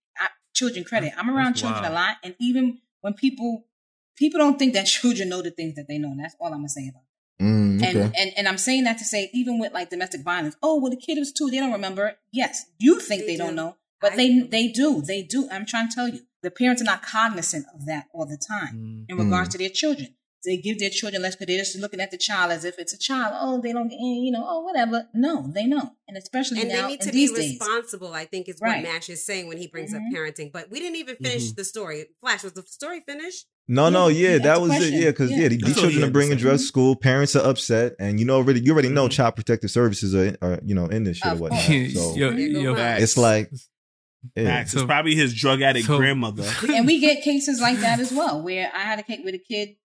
children 0.55 0.83
credit. 0.83 1.13
I'm 1.17 1.29
around 1.29 1.49
That's 1.53 1.61
children 1.61 1.83
wild. 1.83 1.93
a 1.93 1.95
lot, 1.95 2.15
and 2.23 2.35
even 2.39 2.79
when 3.01 3.13
people 3.13 3.65
people 4.17 4.39
don't 4.39 4.57
think 4.57 4.73
that 4.73 4.85
children 4.97 5.29
know 5.29 5.41
the 5.41 5.51
things 5.51 5.75
that 5.75 5.87
they 5.87 5.97
know. 5.99 6.09
And 6.11 6.19
that's 6.19 6.35
all 6.39 6.47
I'm 6.47 6.59
gonna 6.59 6.69
say 6.69 6.87
about. 6.89 7.03
it. 7.03 7.43
Mm, 7.43 7.77
okay. 7.83 8.01
And, 8.01 8.15
and 8.17 8.31
and 8.37 8.47
I'm 8.47 8.57
saying 8.57 8.85
that 8.85 8.97
to 8.99 9.03
say, 9.05 9.29
even 9.33 9.59
with 9.59 9.73
like 9.73 9.89
domestic 9.89 10.21
violence, 10.21 10.55
oh 10.63 10.79
well, 10.79 10.89
the 10.89 10.97
kid 10.97 11.17
was 11.19 11.31
two, 11.31 11.49
they 11.51 11.57
don't 11.59 11.73
remember. 11.73 12.13
Yes, 12.31 12.65
you 12.79 12.99
think 12.99 13.21
They 13.21 13.27
they, 13.27 13.33
do. 13.37 13.43
don't 13.43 13.55
know, 13.55 13.75
but 14.01 14.13
I 14.13 14.15
they 14.15 14.29
do. 14.29 14.47
they 14.47 14.67
do, 14.69 15.01
they 15.01 15.21
do. 15.21 15.47
I'm 15.51 15.65
trying 15.65 15.89
to 15.89 15.95
tell 15.95 16.07
you, 16.07 16.21
the 16.41 16.49
parents 16.51 16.81
are 16.81 16.85
not 16.85 17.03
cognizant 17.03 17.65
of 17.75 17.85
that 17.87 18.05
all 18.13 18.25
the 18.25 18.37
time 18.37 18.73
Mm. 18.75 19.05
in 19.09 19.17
regards 19.17 19.49
to 19.49 19.57
their 19.57 19.69
children. 19.69 20.14
They 20.45 20.57
give 20.57 20.79
their 20.79 20.89
children 20.89 21.21
less 21.21 21.35
because 21.35 21.47
they're 21.47 21.63
just 21.63 21.77
looking 21.77 21.99
at 21.99 22.11
the 22.11 22.17
child 22.17 22.51
as 22.51 22.63
if 22.65 22.77
it's 22.79 22.93
a 22.93 22.97
child. 22.97 23.33
Oh, 23.39 23.59
they 23.61 23.73
don't, 23.73 23.91
eh, 23.91 23.97
you 24.25 24.31
know, 24.31 24.45
oh 24.47 24.61
whatever. 24.61 25.07
No, 25.13 25.51
they 25.53 25.65
know, 25.65 25.91
and 26.07 26.17
especially 26.17 26.61
And 26.61 26.69
now 26.69 26.83
they 26.83 26.87
need 26.93 27.01
in 27.01 27.07
to 27.07 27.11
be 27.11 27.17
these 27.19 27.31
days. 27.31 27.59
responsible, 27.59 28.13
I 28.13 28.25
think 28.25 28.47
is 28.47 28.57
Right. 28.61 28.83
what 28.83 28.93
Mash 28.93 29.09
is 29.09 29.25
saying 29.25 29.47
when 29.47 29.57
he 29.57 29.67
brings 29.67 29.91
Mhm. 29.91 29.95
up 29.97 30.01
parenting. 30.13 30.51
But 30.51 30.69
we 30.71 30.79
didn't 30.79 30.97
even 30.97 31.15
finish 31.17 31.43
Mm-hmm. 31.45 31.55
the 31.57 31.65
story. 31.65 32.05
Flash, 32.21 32.43
was 32.43 32.53
the 32.53 32.63
story 32.67 33.01
finished? 33.05 33.45
No, 33.67 33.89
no, 33.89 34.07
Yeah, 34.09 34.33
yeah, 34.33 34.37
that 34.39 34.57
a 34.57 34.59
was 34.59 34.71
it. 34.79 34.93
Yeah, 34.93 35.09
because 35.09 35.31
Yeah. 35.31 35.37
yeah, 35.39 35.47
these 35.47 35.61
That's 35.61 35.79
children 35.79 36.03
are 36.03 36.11
bringing 36.11 36.37
say. 36.37 36.41
drugs 36.43 36.61
to 36.61 36.67
school. 36.67 36.95
Parents 36.95 37.35
are 37.35 37.43
upset, 37.49 37.93
and 37.99 38.19
you 38.19 38.25
know 38.25 38.35
already, 38.35 38.61
you 38.61 38.71
already 38.73 38.89
know 38.89 39.07
Mhm. 39.07 39.11
child 39.11 39.35
protective 39.35 39.71
services 39.71 40.13
are, 40.13 40.37
are 40.41 40.59
you 40.63 40.75
know 40.75 40.85
in 40.85 41.03
this 41.03 41.17
shit 41.17 41.25
or 41.27 41.31
Of 41.31 41.39
whatnot. 41.39 41.61
So 41.93 42.15
yo, 42.15 42.29
There 42.29 42.39
you 42.39 42.53
go, 42.53 42.59
yo, 42.61 42.75
it's 42.75 43.17
like, 43.17 43.49
yeah. 44.35 44.43
Max, 44.43 44.73
it's 44.73 44.81
So- 44.81 44.85
probably 44.87 45.15
his 45.15 45.33
drug 45.33 45.61
addict 45.63 45.87
so- 45.87 45.97
grandmother. 45.97 46.47
and 46.73 46.85
we 46.85 46.99
get 46.99 47.23
cases 47.29 47.59
like 47.59 47.79
that 47.79 47.99
as 47.99 48.11
well, 48.11 48.41
where 48.43 48.71
I 48.75 48.81
had 48.81 48.99
a 48.99 49.03
case 49.03 49.21
with 49.23 49.33
a 49.35 49.39
kid, 49.39 49.75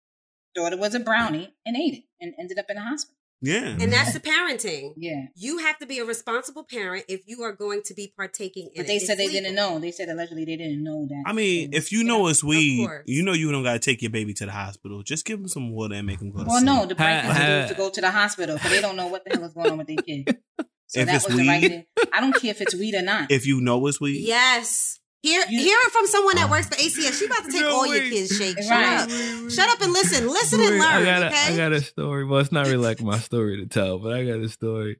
daughter 0.54 0.76
was 0.76 0.94
a 0.94 1.00
brownie 1.00 1.54
and 1.66 1.76
ate 1.76 1.94
it 1.94 2.02
and 2.20 2.34
ended 2.38 2.58
up 2.58 2.66
in 2.68 2.76
the 2.76 2.82
hospital. 2.82 3.16
Yeah. 3.42 3.74
And 3.80 3.90
that's 3.90 4.12
the 4.12 4.20
parenting. 4.20 4.92
Yeah. 4.98 5.22
You 5.34 5.58
have 5.58 5.78
to 5.78 5.86
be 5.86 5.98
a 5.98 6.04
responsible 6.04 6.62
parent 6.62 7.06
if 7.08 7.22
you 7.26 7.42
are 7.42 7.52
going 7.52 7.80
to 7.86 7.94
be 7.94 8.12
partaking 8.14 8.64
in 8.66 8.72
But 8.76 8.84
it. 8.84 8.86
they 8.88 8.96
It's 8.96 9.06
said 9.06 9.16
they 9.16 9.28
legal. 9.28 9.40
didn't 9.44 9.54
know. 9.56 9.78
They 9.78 9.92
said 9.92 10.10
allegedly 10.10 10.44
they 10.44 10.56
didn't 10.56 10.84
know 10.84 11.06
that. 11.08 11.22
I 11.24 11.32
mean, 11.32 11.70
if 11.72 11.90
you 11.90 12.04
know 12.04 12.26
it's 12.26 12.44
weed, 12.44 12.86
you 13.06 13.22
know 13.22 13.32
you 13.32 13.50
don't 13.50 13.62
gotta 13.62 13.78
take 13.78 14.02
your 14.02 14.10
baby 14.10 14.34
to 14.34 14.44
the 14.44 14.52
hospital. 14.52 15.02
Just 15.02 15.24
give 15.24 15.38
them 15.38 15.48
some 15.48 15.70
water 15.72 15.94
and 15.94 16.06
make 16.06 16.18
them 16.18 16.30
go 16.32 16.40
to 16.40 16.44
Well, 16.44 16.58
sleep. 16.58 16.66
no, 16.66 16.84
the 16.84 16.94
right 16.96 17.22
thing 17.22 17.32
to 17.34 17.38
do 17.40 17.52
is 17.64 17.70
to 17.70 17.76
go 17.76 17.88
to 17.88 18.00
the 18.02 18.10
hospital 18.10 18.56
because 18.56 18.70
they 18.72 18.80
don't 18.82 18.96
know 18.96 19.06
what 19.06 19.24
the 19.24 19.30
hell 19.34 19.44
is 19.46 19.54
going 19.54 19.70
on 19.70 19.78
with 19.78 19.86
their 19.86 19.96
kid. 19.96 20.36
So 20.92 20.98
If 21.00 21.06
that 21.06 21.14
it's 21.14 21.28
was 21.28 21.36
the 21.36 21.46
right 21.48 21.62
weed? 21.62 21.68
thing. 21.68 21.86
I 22.12 22.20
don't 22.20 22.34
care 22.34 22.50
if 22.50 22.60
it's 22.60 22.74
weed 22.74 22.94
or 22.96 23.02
not. 23.02 23.30
If 23.30 23.46
you 23.46 23.60
know 23.60 23.86
it's 23.86 24.00
weed, 24.00 24.20
Yes. 24.26 24.98
Hear, 25.22 25.44
You- 25.50 25.60
hear 25.60 25.78
it 25.82 25.92
from 25.92 26.06
someone 26.06 26.36
that 26.36 26.48
works 26.50 26.66
for 26.68 26.74
ACS. 26.76 27.18
She 27.18 27.26
about 27.26 27.44
to 27.44 27.52
take 27.52 27.60
No, 27.60 27.70
all 27.70 27.86
your 27.86 28.08
kids' 28.08 28.36
shake. 28.36 28.56
Shut 28.56 28.70
Right. 28.70 29.00
up. 29.02 29.50
Shut 29.50 29.68
up 29.68 29.80
and 29.82 29.92
listen. 29.92 30.26
Listen 30.28 30.60
and 30.60 30.78
learn. 30.78 30.82
I 30.82 31.04
got, 31.04 31.22
a, 31.22 31.26
okay? 31.26 31.52
I 31.52 31.56
got 31.56 31.72
a 31.72 31.80
story. 31.82 32.24
Well, 32.24 32.40
it's 32.40 32.52
not 32.52 32.66
really 32.66 32.78
like 32.78 33.02
my 33.02 33.18
story 33.18 33.58
to 33.58 33.66
tell, 33.66 33.98
but 33.98 34.12
I 34.14 34.24
got 34.24 34.40
a 34.40 34.48
story. 34.48 34.96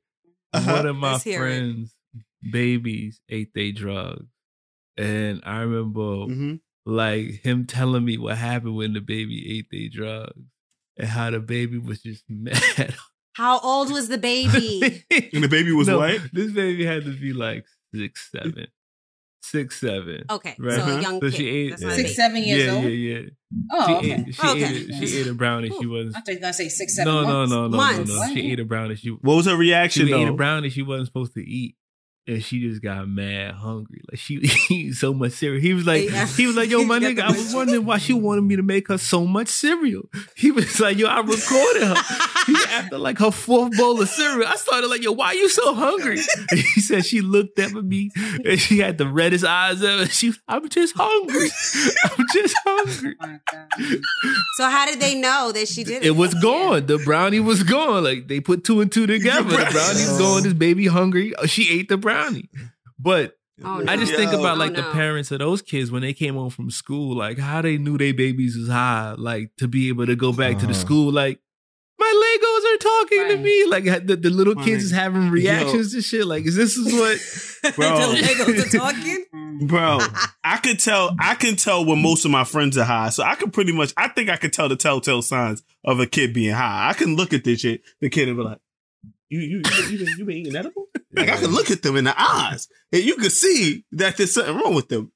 Uh-huh. 0.53 0.73
One 0.73 0.87
of 0.87 0.97
my 0.97 1.13
Let's 1.13 1.27
it. 1.27 1.39
friends' 1.39 1.95
babies 2.51 3.21
ate 3.29 3.55
they 3.55 3.73
drugs. 3.73 4.27
And 4.97 5.41
I 5.45 5.61
remember 5.61 6.25
hmm 6.27 6.55
like 6.87 7.43
him 7.45 7.67
telling 7.67 8.05
me 8.05 8.17
what 8.19 8.37
happened 8.39 8.75
when 8.75 8.95
the 8.95 9.01
baby 9.01 9.59
ate 9.59 9.67
they 9.71 9.89
drugs 9.89 10.33
and 10.97 11.07
how 11.09 11.31
the 11.31 11.39
baby 11.39 11.79
was 11.79 12.03
just 12.03 12.25
mad. 12.29 12.95
How 13.35 13.61
old 13.61 13.91
was 13.93 14.09
the 14.09 14.19
baby? 14.19 15.05
and 15.33 15.45
the 15.45 15.49
baby 15.49 15.73
was 15.73 15.89
no, 15.89 15.99
what? 15.99 16.21
This 16.33 16.51
baby 16.53 16.85
had 16.85 17.05
to 17.05 17.13
be 17.17 17.33
like 17.33 17.65
six, 17.95 18.31
seven. 18.33 18.67
Six, 19.43 19.81
seven. 19.81 20.25
Okay, 20.31 20.55
Right. 20.59 20.79
so 20.79 20.87
a 20.87 21.01
young 21.01 21.15
So 21.15 21.21
kid. 21.31 21.35
she 21.35 21.49
ate- 21.49 21.71
That's 21.71 21.83
not 21.83 21.93
Six, 21.95 22.03
baby. 22.11 22.15
seven 22.15 22.43
years 22.45 22.67
yeah, 22.67 22.73
old. 22.73 22.85
yeah, 22.85 22.91
yeah. 22.91 23.21
Oh, 23.73 23.87
she 23.87 23.95
okay. 23.95 24.13
ate, 24.29 24.35
she, 24.35 24.47
Okay. 24.49 24.65
ate 24.65 24.91
a, 24.91 25.07
she 25.07 25.19
ate 25.19 25.27
a 25.27 25.35
brownie. 25.35 25.71
She 25.81 25.87
was 25.87 26.15
I 26.15 26.21
thought 26.21 26.29
you 26.29 26.35
were 26.35 26.41
gonna 26.41 26.53
say 26.53 26.69
six, 26.69 26.95
seven 26.97 27.13
no, 27.13 27.23
no, 27.23 27.27
months. 27.33 27.51
no, 27.53 27.61
no, 27.63 27.69
no, 27.69 27.77
Months. 27.77 28.11
no. 28.11 28.17
What? 28.19 28.33
She 28.33 28.53
ate 28.53 28.61
a 28.61 28.65
brownie. 28.65 28.95
She 28.97 29.09
What 29.09 29.35
was 29.37 29.47
her 29.47 29.57
reaction 29.57 30.07
she 30.07 30.13
ate 30.13 30.29
a 30.29 30.33
brownie 30.33 30.69
she 30.71 30.83
wasn't 30.83 31.07
supposed 31.09 31.35
to 31.35 31.41
eat. 31.41 31.75
And 32.27 32.45
she 32.45 32.61
just 32.61 32.81
got 32.83 33.09
mad 33.09 33.55
hungry. 33.55 34.03
Like 34.09 34.21
she 34.21 34.35
eat 34.71 34.93
so 34.95 35.13
much 35.13 35.33
cereal. 35.33 35.61
He 35.61 35.75
was 35.75 35.85
like, 35.87 36.09
Yeah. 36.09 36.27
he 36.27 36.47
was 36.47 36.55
like, 36.55 36.69
yo, 36.71 36.85
my 36.85 36.99
nigga, 37.01 37.21
I 37.23 37.33
was 37.33 37.53
wondering 37.53 37.85
why 37.85 37.99
she 37.99 38.13
wanted 38.13 38.43
me 38.43 38.55
to 38.57 38.63
make 38.63 38.87
her 38.89 38.99
so 38.99 39.27
much 39.27 39.49
cereal. 39.49 40.03
He 40.37 40.51
was 40.53 40.79
like, 40.79 40.97
yo, 40.99 41.09
I 41.09 41.21
recorded 41.21 41.83
her. 41.83 41.97
He 42.47 42.55
after 42.69 42.99
like 42.99 43.19
her 43.19 43.31
fourth 43.33 43.77
bowl 43.77 44.01
of 44.01 44.09
cereal. 44.09 44.47
I 44.47 44.55
started 44.57 44.87
like, 44.89 45.03
yo, 45.03 45.13
why 45.13 45.29
are 45.29 45.35
you 45.35 45.49
so 45.49 45.75
hungry? 45.75 46.21
And 46.51 46.61
he 46.75 46.81
said 46.81 47.05
she 47.05 47.21
looked 47.21 47.59
up 47.59 47.75
at 47.75 47.85
me 47.85 48.11
and 48.45 48.61
she 48.61 48.79
had 48.79 48.99
the 48.99 49.09
reddest 49.09 49.45
eyes 49.45 49.83
ever. 49.83 50.07
She, 50.07 50.33
I'm 50.47 50.69
just 50.69 50.95
hungry. 50.97 51.49
I'm 52.05 52.27
just 52.33 52.55
hungry. 52.65 53.17
Oh. 53.23 53.97
So 54.57 54.69
how 54.69 54.87
did 54.87 55.01
they 55.01 55.15
know 55.19 55.53
that 55.53 55.67
she 55.69 55.83
did 55.85 56.03
it? 56.03 56.07
It 56.07 56.11
was 56.17 56.35
gone. 56.35 56.87
The 56.87 56.99
brownie 56.99 57.41
was 57.41 57.63
gone. 57.63 58.05
Like 58.05 58.29
they 58.29 58.41
put 58.41 58.63
two 58.63 58.81
and 58.83 58.93
two 58.93 59.07
together. 59.07 59.49
The 59.49 59.57
brownie's 59.57 60.19
gone. 60.19 60.43
This 60.43 60.53
baby 60.53 60.87
hungry. 60.87 61.33
She 61.47 61.71
ate 61.77 61.89
the 61.89 61.97
brownie. 61.97 62.20
But 62.99 63.37
Oh, 63.63 63.77
no. 63.79 63.93
I 63.93 63.97
just 63.97 64.15
think 64.15 64.33
about 64.33 64.57
like 64.57 64.73
Oh, 64.73 64.77
the 64.77 64.83
parents 64.93 65.31
of 65.33 65.39
those 65.41 65.61
kids 65.61 65.91
when 65.91 66.01
they 66.01 66.15
came 66.15 66.35
home 66.35 66.49
from 66.49 66.71
school, 66.71 67.15
like 67.15 67.37
how 67.39 67.61
they 67.61 67.77
knew 67.77 67.99
their 67.99 68.15
babies 68.15 68.57
was 68.57 68.69
high, 68.69 69.15
like 69.19 69.51
to 69.59 69.69
be 69.69 69.89
able 69.91 70.07
to 70.07 70.17
go 70.17 70.33
back 70.33 70.59
to 70.61 70.67
the 70.67 70.73
Uh-huh. 70.73 70.81
school, 70.81 71.13
like 71.13 71.41
my 71.99 72.07
Legos 72.07 72.75
are 72.75 72.79
talking 72.79 73.29
to 73.29 73.37
me. 73.37 73.67
Like 73.67 73.85
the, 74.07 74.17
the 74.17 74.31
little 74.31 74.55
kids 74.55 74.85
is 74.85 74.91
having 74.91 75.29
reactions 75.31 75.93
to 75.93 76.01
shit. 76.01 76.25
Like, 76.27 76.47
is 76.47 76.57
this 76.57 76.75
is 76.79 76.91
what 76.91 77.75
Bro. 77.77 77.99
the 77.99 78.17
Legos 78.23 78.67
are 78.75 78.79
talking. 78.79 79.25
Bro, 79.67 79.99
I 80.45 80.57
could 80.57 80.79
tell. 80.79 81.15
I 81.21 81.35
can 81.35 81.57
tell 81.57 81.85
when 81.85 82.01
most 82.01 82.25
of 82.25 82.31
my 82.31 82.45
friends 82.45 82.79
are 82.79 82.85
high, 82.85 83.11
so 83.11 83.23
I 83.23 83.35
can 83.35 83.51
pretty 83.51 83.73
much. 83.73 83.93
I 83.99 84.09
think 84.09 84.31
I 84.31 84.37
could 84.37 84.55
tell 84.55 84.71
the 84.71 84.77
telltale 84.77 85.21
signs 85.21 85.63
of 85.85 86.01
a 86.01 86.07
kid 86.07 86.33
being 86.33 86.55
high. 86.55 86.89
I 86.89 86.95
can 86.95 87.15
look 87.15 87.35
at 87.35 87.45
this 87.45 87.61
shit. 87.61 87.83
The 88.01 88.09
kid 88.09 88.29
and 88.29 88.39
be 88.39 88.43
like, 88.45 88.59
"You, 89.29 89.41
you, 89.41 89.63
you, 89.67 89.83
you, 89.91 89.99
been, 89.99 90.15
you 90.17 90.25
been 90.25 90.37
eating 90.39 90.57
edible?" 90.57 90.87
Like 91.13 91.29
I 91.29 91.37
can 91.37 91.51
look 91.51 91.71
at 91.71 91.83
them 91.83 91.97
in 91.97 92.05
the 92.05 92.15
eyes, 92.17 92.69
and 92.93 93.03
you 93.03 93.17
can 93.17 93.31
see 93.31 93.85
that 93.93 94.17
there's 94.17 94.35
something 94.35 94.57
wrong 94.57 94.75
with 94.75 94.89
them. 94.89 95.11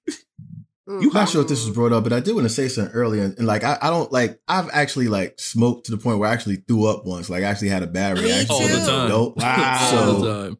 Mm. 0.88 1.02
I'm 1.02 1.08
not 1.14 1.28
sure 1.30 1.40
if 1.40 1.48
this 1.48 1.64
was 1.64 1.74
brought 1.74 1.92
up, 1.92 2.04
but 2.04 2.12
I 2.12 2.20
did 2.20 2.34
want 2.34 2.44
to 2.46 2.50
say 2.52 2.68
something 2.68 2.92
earlier. 2.92 3.22
And, 3.22 3.38
and, 3.38 3.46
like, 3.46 3.64
I, 3.64 3.78
I 3.80 3.88
don't 3.88 4.12
like, 4.12 4.38
I've 4.46 4.68
actually 4.72 5.08
like 5.08 5.40
smoked 5.40 5.86
to 5.86 5.92
the 5.92 5.96
point 5.98 6.18
where 6.18 6.28
I 6.28 6.32
actually 6.34 6.56
threw 6.56 6.84
up 6.86 7.06
once. 7.06 7.30
Like, 7.30 7.42
I 7.42 7.46
actually 7.46 7.68
had 7.70 7.82
a 7.82 7.86
bad 7.86 8.18
reaction. 8.18 8.50
All 8.50 8.60
the 8.68 8.86
time. 8.86 9.08
dope. 9.08 9.36
Wow. 9.38 9.88
So, 9.90 9.96
all 9.98 10.20
the 10.20 10.44
time. 10.48 10.58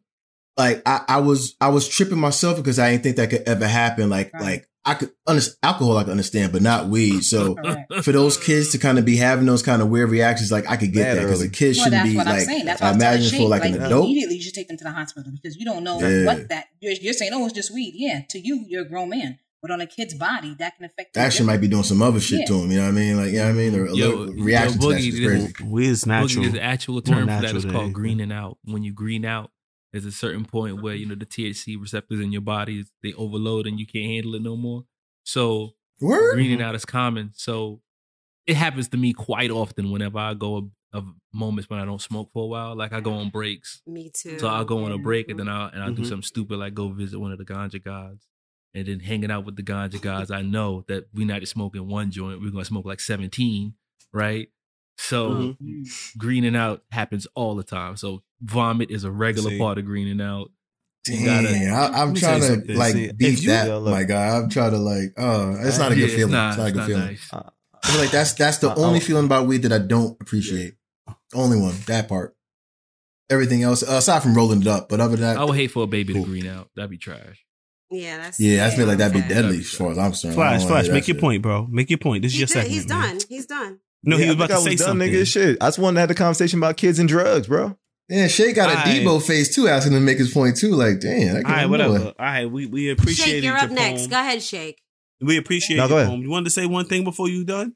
like, 0.57 0.81
I, 0.87 1.01
I 1.07 1.17
was, 1.19 1.55
I 1.61 1.69
was 1.69 1.87
tripping 1.87 2.17
myself 2.17 2.57
because 2.57 2.79
I 2.79 2.91
didn't 2.91 3.03
think 3.03 3.17
that 3.17 3.29
could 3.29 3.43
ever 3.47 3.67
happen. 3.67 4.09
Like, 4.09 4.33
Right. 4.33 4.41
like 4.41 4.69
I 4.87 4.93
could 4.93 5.11
understand 5.25 5.57
alcohol, 5.63 5.97
I 5.97 6.03
could 6.03 6.11
understand, 6.11 6.51
but 6.53 6.61
not 6.61 6.87
weed. 6.89 7.23
So 7.23 7.55
Correct. 7.55 7.93
for 8.03 8.11
those 8.11 8.37
kids 8.37 8.71
to 8.73 8.77
kind 8.77 8.99
of 8.99 9.05
be 9.05 9.15
having 9.17 9.45
those 9.47 9.63
kind 9.63 9.81
of 9.81 9.89
weird 9.89 10.09
reactions, 10.11 10.51
like 10.51 10.69
I 10.69 10.77
could 10.77 10.93
get 10.93 11.07
Mad 11.07 11.17
that 11.17 11.21
because 11.23 11.39
early. 11.39 11.47
a 11.47 11.51
kid 11.51 11.75
Well, 11.75 11.85
shouldn't 11.85 11.91
that's 11.93 12.09
be 12.09 12.15
what 12.17 12.27
I'm 12.27 12.33
like, 12.35 12.45
saying. 12.45 12.65
That's 12.65 12.81
I 12.81 12.91
imagine 12.93 13.39
for 13.39 13.47
like, 13.49 13.65
an 13.65 13.81
adult. 13.81 14.05
immediately 14.05 14.35
you 14.35 14.41
should 14.43 14.53
take 14.53 14.67
them 14.67 14.77
to 14.77 14.83
the 14.83 14.91
hospital 14.91 15.31
because 15.31 15.57
you 15.57 15.65
don't 15.65 15.83
know 15.83 15.99
Yeah. 15.99 16.25
what 16.25 16.49
that 16.49 16.67
you're, 16.81 16.93
you're 16.93 17.13
saying. 17.13 17.31
Oh, 17.33 17.45
it's 17.45 17.53
just 17.55 17.73
weed. 17.73 17.93
Yeah, 17.95 18.21
to 18.29 18.39
you, 18.39 18.63
you're 18.67 18.83
a 18.83 18.87
grown 18.87 19.09
man, 19.09 19.39
but 19.61 19.71
on 19.71 19.81
a 19.81 19.87
kid's 19.87 20.13
body, 20.13 20.55
that 20.59 20.75
can 20.75 20.85
affect. 20.85 21.15
them 21.15 21.23
Actually, 21.23 21.47
might 21.47 21.61
be 21.61 21.67
doing 21.67 21.81
some 21.83 22.03
other 22.03 22.19
shit 22.19 22.41
Yeah. 22.41 22.45
to 22.45 22.53
him. 22.61 22.71
You 22.71 22.77
know 22.77 22.83
what 22.83 22.89
I 22.89 22.91
mean? 22.91 23.17
Like, 23.17 23.31
you 23.31 23.37
know 23.39 23.43
what 23.45 23.49
I 23.49 23.53
mean? 23.53 23.75
Or 23.75 23.85
a 23.87 23.95
Yo, 23.95 24.09
little 24.09 24.33
reaction 24.35 24.81
yo, 24.81 24.89
to 24.89 24.93
that 24.95 24.99
Boogie, 25.01 25.03
shit 25.03 25.13
is 25.13 25.19
this 25.45 25.51
crazy. 25.53 25.71
Weed 25.71 25.87
is 25.89 26.05
natural. 26.05 26.29
Boogie, 26.29 26.41
there's 26.43 26.53
an 26.53 26.59
actual 26.59 27.01
term 27.01 27.21
for 27.21 27.41
that. 27.41 27.55
It's 27.55 27.65
called 27.65 27.91
greening 27.93 28.31
out. 28.31 28.59
When 28.65 28.83
you 28.83 28.93
green 28.93 29.25
out, 29.25 29.49
there's 29.95 30.05
a 30.05 30.11
certain 30.11 30.43
point 30.43 30.81
where 30.81 30.93
you 30.93 31.05
know 31.05 31.15
the 31.15 31.25
THC 31.25 31.79
receptors 31.79 32.19
in 32.19 32.33
your 32.33 32.41
body 32.41 32.83
they 33.01 33.13
overload 33.13 33.65
and 33.65 33.79
you 33.79 33.87
can't 33.87 34.11
handle 34.11 34.35
it 34.35 34.41
no 34.41 34.57
more. 34.57 34.83
So 35.23 35.71
Word? 36.01 36.33
greening 36.33 36.61
out 36.61 36.75
is 36.75 36.83
common. 36.83 37.31
So 37.33 37.81
it 38.45 38.57
happens 38.57 38.89
to 38.89 38.97
me 38.97 39.13
quite 39.13 39.51
often 39.51 39.91
whenever 39.91 40.19
I 40.19 40.33
go 40.33 40.57
of, 40.57 40.65
of 40.91 41.05
moments 41.33 41.69
when 41.69 41.79
I 41.79 41.85
don't 41.85 42.01
smoke 42.01 42.29
for 42.33 42.43
a 42.43 42.47
while. 42.47 42.75
Like 42.75 42.91
I 42.91 42.99
go 42.99 43.13
on 43.13 43.29
breaks. 43.29 43.81
Me 43.87 44.09
too. 44.13 44.37
So 44.37 44.47
I'll 44.49 44.65
go 44.65 44.83
on 44.83 44.91
a 44.91 44.97
break 44.97 45.29
and 45.29 45.39
then 45.39 45.47
I'll 45.47 45.69
and 45.69 45.81
I'll 45.81 45.93
do 45.93 46.01
Mhm. 46.01 46.07
something 46.09 46.23
stupid 46.23 46.59
like 46.59 46.73
go 46.73 46.89
visit 46.89 47.17
one 47.19 47.31
of 47.31 47.37
the 47.37 47.45
ganja 47.45 47.81
gods. 47.81 48.27
And 48.73 48.85
then 48.85 48.99
hanging 48.99 49.31
out 49.31 49.45
with 49.45 49.55
the 49.55 49.63
ganja 49.63 50.01
gods, 50.01 50.29
I 50.29 50.41
know 50.41 50.83
that 50.89 51.05
we're 51.13 51.25
not 51.25 51.39
just 51.39 51.53
smoking 51.53 51.87
one 51.87 52.11
joint, 52.11 52.41
we're 52.41 52.51
gonna 52.51 52.65
smoke 52.65 52.85
like 52.85 52.99
17, 52.99 53.75
right? 54.11 54.49
So 54.97 55.29
Mhm. 55.29 55.57
Mm. 55.61 56.17
greening 56.17 56.55
out 56.55 56.83
happens 56.91 57.25
all 57.35 57.55
the 57.55 57.63
time. 57.63 57.95
So 57.97 58.23
vomit 58.45 58.91
is 58.91 59.03
a 59.03 59.11
regular 59.11 59.51
See. 59.51 59.57
part 59.57 59.77
of 59.77 59.85
greening 59.85 60.21
out. 60.21 60.49
You 61.07 61.23
gotta- 61.25 61.47
Dang, 61.49 61.69
I, 61.69 62.01
I'm 62.01 62.15
trying 62.15 62.41
to 62.41 62.47
something. 62.47 62.75
like 62.77 62.93
See, 62.93 63.11
beat 63.11 63.41
you- 63.41 63.49
that, 63.49 63.67
Yeah, 63.67 63.75
look. 63.75 63.91
my 63.91 64.03
guy. 64.03 64.37
I'm 64.37 64.49
trying 64.49 64.71
to 64.71 64.77
like, 64.77 65.13
oh, 65.17 65.55
it's 65.61 65.77
not 65.77 65.91
a 65.91 65.95
Yeah, 65.95 66.07
good 66.07 66.15
feeling. 66.15 66.31
not- 66.31 66.49
it's 66.49 66.57
not 66.57 66.67
a 66.67 66.71
good 66.71 66.77
not 66.79 66.87
feeling. 66.87 67.05
nice. 67.05 67.29
Uh, 67.33 67.49
I 67.83 67.87
feel 67.91 68.01
like 68.01 68.11
that's 68.11 68.33
that's 68.33 68.57
the 68.59 68.69
I- 68.69 68.75
only 68.75 68.97
I- 68.99 69.03
feeling 69.03 69.25
about 69.25 69.45
weed 69.47 69.61
that 69.63 69.71
I 69.73 69.77
don't 69.79 70.17
appreciate. 70.21 70.75
Only 71.33 71.59
one, 71.59 71.75
that 71.87 72.07
part. 72.07 72.35
Everything 73.29 73.63
else, 73.63 73.81
aside 73.81 74.21
from 74.21 74.35
rolling 74.35 74.61
it 74.61 74.67
up, 74.67 74.87
but 74.89 74.99
other 74.99 75.15
than 75.15 75.21
that, 75.21 75.37
I 75.37 75.43
would 75.43 75.55
hate 75.55 75.71
for 75.71 75.83
a 75.83 75.87
baby 75.87 76.13
Cool. 76.13 76.23
to 76.25 76.29
green 76.29 76.47
out. 76.47 76.69
That'd 76.75 76.91
be 76.91 76.97
trash. 76.97 77.43
Yeah, 77.91 78.17
that's 78.17 78.39
yeah, 78.39 78.65
I 78.65 78.71
feel 78.71 78.87
like 78.87 78.97
that'd 78.99 79.13
be 79.13 79.19
okay. 79.19 79.29
deadly 79.29 79.59
as 79.59 79.69
far 79.69 79.91
as 79.91 79.97
I'm 79.97 80.11
concerned. 80.11 80.33
Flash, 80.35 80.63
Flash, 80.65 80.87
make 80.89 81.07
your 81.07 81.15
shit. 81.15 81.21
point, 81.21 81.41
bro. 81.43 81.67
Make 81.69 81.89
your 81.89 81.97
point. 81.99 82.21
This 82.23 82.31
is 82.31 82.35
He 82.35 82.39
your 82.41 82.47
did, 82.47 82.53
segment. 82.53 82.71
he's 82.73 82.87
man. 82.87 83.01
done. 83.17 83.19
He's 83.29 83.45
done. 83.45 83.79
No, 84.03 84.17
Yeah, 84.17 84.23
he 84.25 84.29
was 84.29 84.35
I 84.41 84.45
about 84.45 84.47
think 84.47 84.49
to 84.49 84.53
I 84.55 84.63
say 84.63 84.69
was 84.71 84.79
done, 84.79 84.87
something. 84.89 85.11
Nigga, 85.11 85.27
shit. 85.27 85.57
I 85.61 85.65
just 85.67 85.79
wanted 85.79 85.93
to 85.95 85.99
have 86.01 86.09
the 86.09 86.15
conversation 86.15 86.59
about 86.59 86.77
kids 86.77 86.99
and 86.99 87.09
drugs, 87.09 87.47
bro. 87.47 87.77
Yeah, 88.09 88.27
Shay 88.27 88.53
got 88.53 88.69
a 88.71 88.75
Aight. 88.89 89.03
Debo 89.03 89.21
face 89.25 89.53
too, 89.55 89.67
asking 89.67 89.93
him 89.93 89.99
to 90.01 90.05
make 90.05 90.17
his 90.19 90.31
point 90.31 90.57
too. 90.57 90.71
Like, 90.71 90.99
damn, 90.99 91.35
that 91.35 91.45
All 91.45 91.51
right, 91.51 91.65
whatever. 91.69 91.97
boy. 91.99 92.05
All 92.05 92.13
right, 92.25 92.45
we 92.45 92.65
we 92.67 92.89
appreciate 92.91 93.25
Shake, 93.25 93.43
you're 93.43 93.57
up 93.57 93.71
next. 93.71 94.07
Go 94.07 94.19
ahead, 94.19 94.43
Shake. 94.43 94.81
We 95.21 95.37
appreciate 95.37 95.77
No, 95.77 95.85
it. 95.85 95.89
go 95.89 95.97
ahead. 95.97 96.09
Poem. 96.09 96.21
You 96.21 96.29
wanted 96.29 96.45
to 96.45 96.49
say 96.51 96.65
one 96.67 96.85
thing 96.85 97.03
before 97.03 97.29
you 97.29 97.43
done? 97.45 97.73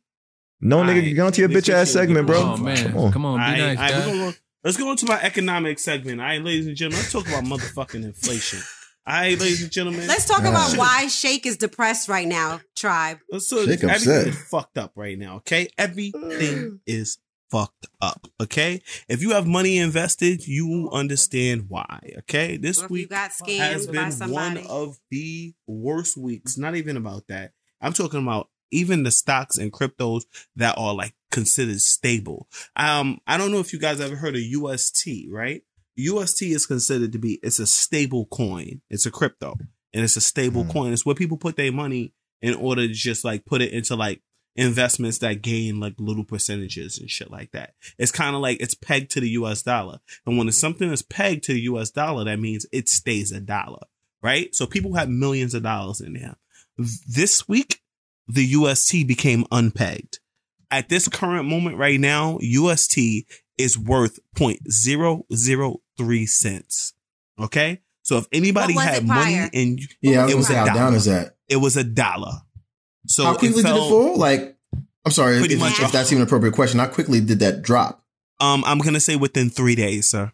No, 0.62 0.80
All 0.80 0.84
nigga, 0.84 1.02
right. 1.02 1.16
get 1.16 1.22
on 1.22 1.32
to 1.32 1.42
your 1.42 1.50
bitch 1.50 1.70
ass 1.70 1.90
segment, 1.92 2.28
bro. 2.28 2.38
Oh 2.54 2.58
man, 2.58 2.78
Come 2.92 2.98
on. 2.98 3.12
come 3.12 3.26
on, 3.26 3.40
be 3.40 3.44
All 3.44 3.50
right, 3.50 3.58
nice, 3.58 3.78
all 3.78 3.84
right, 3.84 3.92
guys. 3.92 4.06
gonna 4.20 4.36
let's 4.64 4.78
go 4.78 4.92
into 4.92 5.06
my 5.08 5.20
economic 5.22 5.80
segment. 5.80 6.20
All 6.20 6.28
right, 6.28 6.44
ladies 6.44 6.68
and 6.68 6.76
gentlemen, 6.76 7.00
let's 7.00 7.12
talk 7.14 7.28
about 7.28 7.46
motherfucking 7.46 8.04
inflation. 8.04 8.60
All 9.08 9.16
right, 9.16 9.40
ladies 9.40 9.64
and 9.64 9.72
gentlemen. 9.72 10.06
Let's 10.06 10.26
talk 10.28 10.42
Ah. 10.44 10.50
about 10.50 10.78
why 10.78 11.08
Shake 11.08 11.46
is 11.48 11.58
depressed 11.58 12.08
right 12.10 12.28
now, 12.28 12.60
tribe. 12.76 13.18
Let's 13.32 13.50
talk- 13.50 13.60
Shake 13.66 13.84
everything 13.84 13.90
upset. 13.90 14.28
is 14.28 14.38
fucked 14.52 14.78
up 14.78 14.92
right 14.96 15.18
now. 15.18 15.38
Okay, 15.38 15.70
everything 15.78 16.82
is 16.86 17.18
fucked 17.52 17.88
up. 18.02 18.28
Okay, 18.42 18.82
if 19.08 19.22
you 19.22 19.32
have 19.32 19.48
money 19.48 19.78
invested, 19.78 20.48
you 20.48 20.68
will 20.68 20.94
understand 20.94 21.66
why. 21.68 22.14
Okay, 22.20 22.58
this 22.58 22.82
Or 22.82 22.86
if 22.86 22.92
you 22.92 22.94
week 22.94 23.10
got 23.10 23.32
has 23.48 23.88
been 23.88 24.12
one 24.32 24.58
of 24.58 24.98
the 25.12 25.54
worst 25.68 26.18
weeks. 26.18 26.58
Not 26.58 26.76
even 26.76 26.98
about 26.98 27.28
that. 27.28 27.54
I'm 27.82 27.94
talking 27.94 28.22
about 28.22 28.50
even 28.72 29.04
the 29.04 29.12
stocks 29.12 29.58
and 29.58 29.72
cryptos 29.72 30.24
that 30.56 30.78
are 30.78 30.94
like 30.94 31.14
considered 31.32 31.82
stable. 31.82 32.48
Um, 32.76 33.20
I 33.26 33.38
don't 33.38 33.52
know 33.52 33.60
if 33.60 33.74
you 33.74 33.80
guys 33.80 34.00
ever 34.00 34.16
heard 34.16 34.36
of 34.36 34.42
UST, 34.42 35.28
right? 35.32 35.62
UST 35.96 36.44
is 36.44 36.66
considered 36.66 37.12
to 37.14 37.20
be 37.20 37.40
it's 37.44 37.60
a 37.60 37.68
stable 37.68 38.26
coin. 38.28 38.82
It's 38.90 39.06
a 39.06 39.12
crypto 39.12 39.56
and 39.94 40.04
it's 40.04 40.16
a 40.16 40.22
stable 40.22 40.64
Mhm. 40.64 40.72
coin. 40.72 40.94
It's 40.94 41.06
where 41.06 41.16
people 41.16 41.38
put 41.38 41.56
their 41.56 41.72
money 41.72 42.14
in 42.42 42.54
order 42.54 42.88
to 42.88 42.94
just 42.94 43.26
like 43.26 43.46
put 43.46 43.62
it 43.62 43.74
into 43.74 43.96
like 43.96 44.22
investments 44.60 45.20
that 45.20 45.42
gain 45.42 45.80
like 45.80 45.94
little 45.98 46.24
percentages 46.24 46.98
and 47.00 47.10
shit 47.10 47.32
like 47.32 47.52
that. 47.52 47.74
It's 47.98 48.12
kind 48.12 48.36
of 48.36 48.42
like 48.42 48.60
it's 48.62 48.74
pegged 48.76 49.12
to 49.12 49.20
the 49.20 49.30
US 49.32 49.62
dollar. 49.64 50.00
And 50.26 50.38
when 50.38 50.48
it's 50.48 50.58
something 50.58 50.92
is 50.92 51.02
pegged 51.02 51.44
to 51.46 51.54
the 51.54 51.62
US 51.62 51.92
dollar, 51.92 52.26
that 52.26 52.40
means 52.40 52.66
it 52.72 52.90
stays 52.90 53.32
a 53.32 53.40
dollar, 53.40 53.84
right? 54.22 54.54
So 54.54 54.66
people 54.66 54.96
have 54.96 55.10
millions 55.10 55.54
of 55.54 55.64
dollars 55.64 56.02
in 56.02 56.14
there. 56.14 56.36
This 57.08 57.48
week, 57.48 57.82
the 58.28 58.46
UST 58.46 59.08
became 59.08 59.44
unpegged. 59.46 60.20
At 60.72 60.88
this 60.90 61.08
current 61.08 61.48
moment 61.48 61.78
right 61.78 62.00
now, 62.00 62.38
UST 62.42 62.98
is 63.58 63.78
worth 63.78 64.20
0.003 64.36 66.28
cents. 66.30 66.94
Okay? 67.40 67.82
So 68.04 68.18
if 68.18 68.28
anybody 68.32 68.74
had 68.74 69.06
money 69.06 69.50
in 69.54 69.80
Yeah, 70.02 70.22
I 70.22 70.26
was 70.26 70.34
It 70.34 70.38
was 70.38 70.50
a 70.50 70.56
how 70.56 70.66
dollar. 70.66 70.80
down 70.80 70.94
is 70.96 71.06
that? 71.06 71.36
it 71.48 71.58
was 71.58 71.78
a 71.78 71.84
dollar. 71.84 72.34
So 73.08 73.26
how 73.26 73.36
quickly 73.36 73.64
did 73.64 73.72
it 73.72 73.78
fall? 73.78 74.18
Like, 74.18 74.58
I'm 75.06 75.12
sorry 75.12 75.38
if, 75.38 75.52
if 75.52 75.92
that's 75.92 76.12
even 76.12 76.22
an 76.22 76.28
appropriate 76.28 76.54
question. 76.54 76.80
How 76.80 76.88
quickly 76.88 77.22
did 77.22 77.40
that 77.40 77.62
drop? 77.62 78.04
Um, 78.40 78.64
I'm 78.66 78.80
gonna 78.80 79.00
say 79.00 79.16
within 79.16 79.50
three 79.50 79.76
days, 79.76 80.10
sir. 80.10 80.32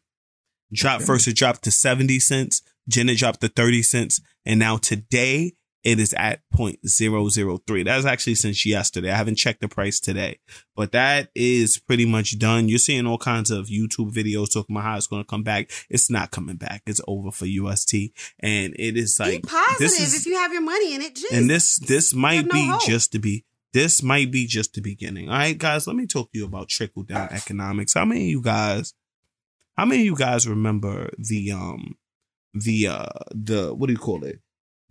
Drop 0.74 1.02
first, 1.02 1.28
it 1.28 1.36
dropped 1.36 1.64
to 1.64 1.72
70 1.72 2.20
cents. 2.20 2.62
Jenna 2.88 3.16
dropped 3.16 3.42
to 3.42 3.48
30 3.48 3.84
cents. 3.84 4.22
And 4.46 4.60
now 4.60 4.78
today 4.78 5.54
it 5.86 6.00
is 6.00 6.14
at 6.16 6.42
0.003. 6.54 7.86
That's 7.86 8.06
actually 8.06 8.36
since 8.36 8.66
yesterday. 8.66 9.12
I 9.12 9.16
haven't 9.16 9.36
checked 9.36 9.62
the 9.62 9.68
price 9.68 10.00
today, 10.00 10.40
but 10.76 10.92
that 10.94 11.30
is 11.36 11.78
pretty 11.78 12.06
much 12.06 12.38
done. 12.40 12.68
You're 12.68 12.80
seeing 12.80 13.06
all 13.06 13.18
kinds 13.20 13.52
of 13.52 13.68
YouTube 13.68 14.12
videos 14.12 14.52
talking 14.52 14.76
about 14.76 14.84
how 14.84 14.98
it's 14.98 15.08
going 15.08 15.24
to 15.24 15.28
come 15.28 15.44
back. 15.44 15.72
It's 15.90 16.10
not 16.10 16.32
coming 16.32 16.58
back. 16.58 16.82
It's 16.88 17.02
over 17.08 17.32
for 17.32 17.46
UST. 17.46 17.94
And 18.40 18.74
it 18.78 18.98
is 18.98 19.18
like, 19.20 19.44
Be 19.44 19.48
positive 19.48 19.78
this 19.80 20.00
is- 20.02 20.16
if 20.16 20.26
you 20.26 20.36
have 20.38 20.52
your 20.52 20.62
money 20.64 20.96
in 20.96 21.02
it. 21.02 21.16
Jeez. 21.16 21.38
and 21.38 21.50
this 21.50 21.78
this 21.80 22.14
might 22.14 22.46
no 22.48 22.52
be 22.52 22.68
hope. 22.68 22.86
just 22.86 23.12
to 23.14 23.20
be 23.20 23.46
this 23.74 24.02
might 24.02 24.32
be 24.32 24.48
just 24.48 24.74
the 24.74 24.82
beginning. 24.82 25.30
All 25.30 25.38
right, 25.38 25.58
guys, 25.58 25.86
let 25.86 25.96
me 25.96 26.08
talk 26.08 26.32
to 26.32 26.40
you 26.40 26.46
about 26.46 26.68
trickle 26.70 27.04
down 27.04 27.30
economics. 27.32 27.94
How 27.94 28.06
many 28.06 28.22
of 28.24 28.30
you 28.30 28.42
guys 28.42 28.94
how 29.78 29.86
many 29.86 30.02
of 30.02 30.06
you 30.06 30.16
guys 30.16 30.48
remember 30.48 31.12
the 31.20 31.52
um 31.52 31.96
the 32.54 32.88
uh 32.88 33.06
the 33.32 33.74
what 33.76 33.88
do 33.88 33.94
you 33.94 34.00
call 34.00 34.24
it? 34.24 34.40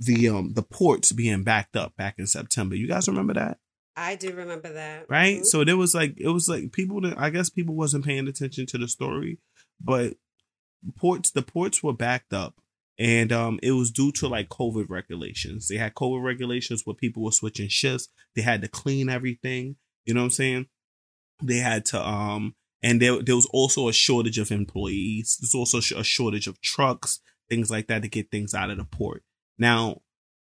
The 0.01 0.29
um 0.29 0.53
the 0.55 0.63
ports 0.63 1.13
being 1.13 1.45
backed 1.45 1.77
up 1.77 1.97
back 1.97 2.17
in 2.19 2.27
September. 2.27 2.75
You 2.75 2.89
guys 2.89 3.09
remember 3.09 3.35
that? 3.35 3.59
I 3.97 4.17
do 4.17 4.33
remember 4.33 4.73
that. 4.73 5.07
right? 5.09 5.41
Mhm. 5.43 5.45
So 5.45 5.63
there 5.65 5.77
was 5.77 5.95
like 5.95 6.15
it 6.19 6.29
was 6.29 6.49
like 6.49 6.73
people. 6.73 7.01
that- 7.03 7.19
I 7.19 7.31
guess 7.31 7.49
people 7.49 7.77
wasn't 7.77 8.05
paying 8.05 8.27
attention 8.27 8.67
to 8.67 8.79
the 8.79 8.89
story, 8.89 9.39
but 9.81 10.15
ports 10.99 11.31
the 11.31 11.43
ports 11.43 11.83
were 11.83 11.93
backed 11.93 12.33
up, 12.33 12.55
and 12.99 13.33
um 13.33 13.61
it 13.63 13.73
was 13.73 13.91
due 13.93 14.11
to 14.13 14.29
like 14.29 14.49
COVID 14.49 14.87
regulations. 14.89 15.69
They 15.69 15.77
had 15.77 15.95
COVID 15.95 16.23
regulations 16.25 16.83
where 16.85 16.95
people 16.95 17.23
were 17.23 17.31
switching 17.33 17.69
shifts. 17.69 18.09
They 18.35 18.43
had 18.43 18.63
to 18.63 18.69
clean 18.69 19.09
everything. 19.09 19.77
You 20.05 20.15
know 20.15 20.21
what 20.21 20.25
I'm 20.27 20.31
saying? 20.33 20.67
They 21.43 21.59
had 21.59 21.85
to 21.87 22.05
um 22.07 22.57
and 22.83 23.01
there 23.01 23.23
there 23.23 23.37
was 23.37 23.47
also 23.53 23.89
a 23.89 23.93
shortage 23.93 24.39
of 24.39 24.51
employees. 24.51 25.39
There's 25.41 25.55
also 25.55 25.79
a 25.99 26.05
shortage 26.05 26.47
of 26.49 26.61
trucks, 26.61 27.21
things 27.49 27.71
like 27.71 27.87
that 27.87 28.03
to 28.03 28.09
get 28.09 28.31
things 28.33 28.55
out 28.55 28.71
of 28.71 28.77
the 28.79 28.85
port. 28.85 29.23
Now, 29.59 30.03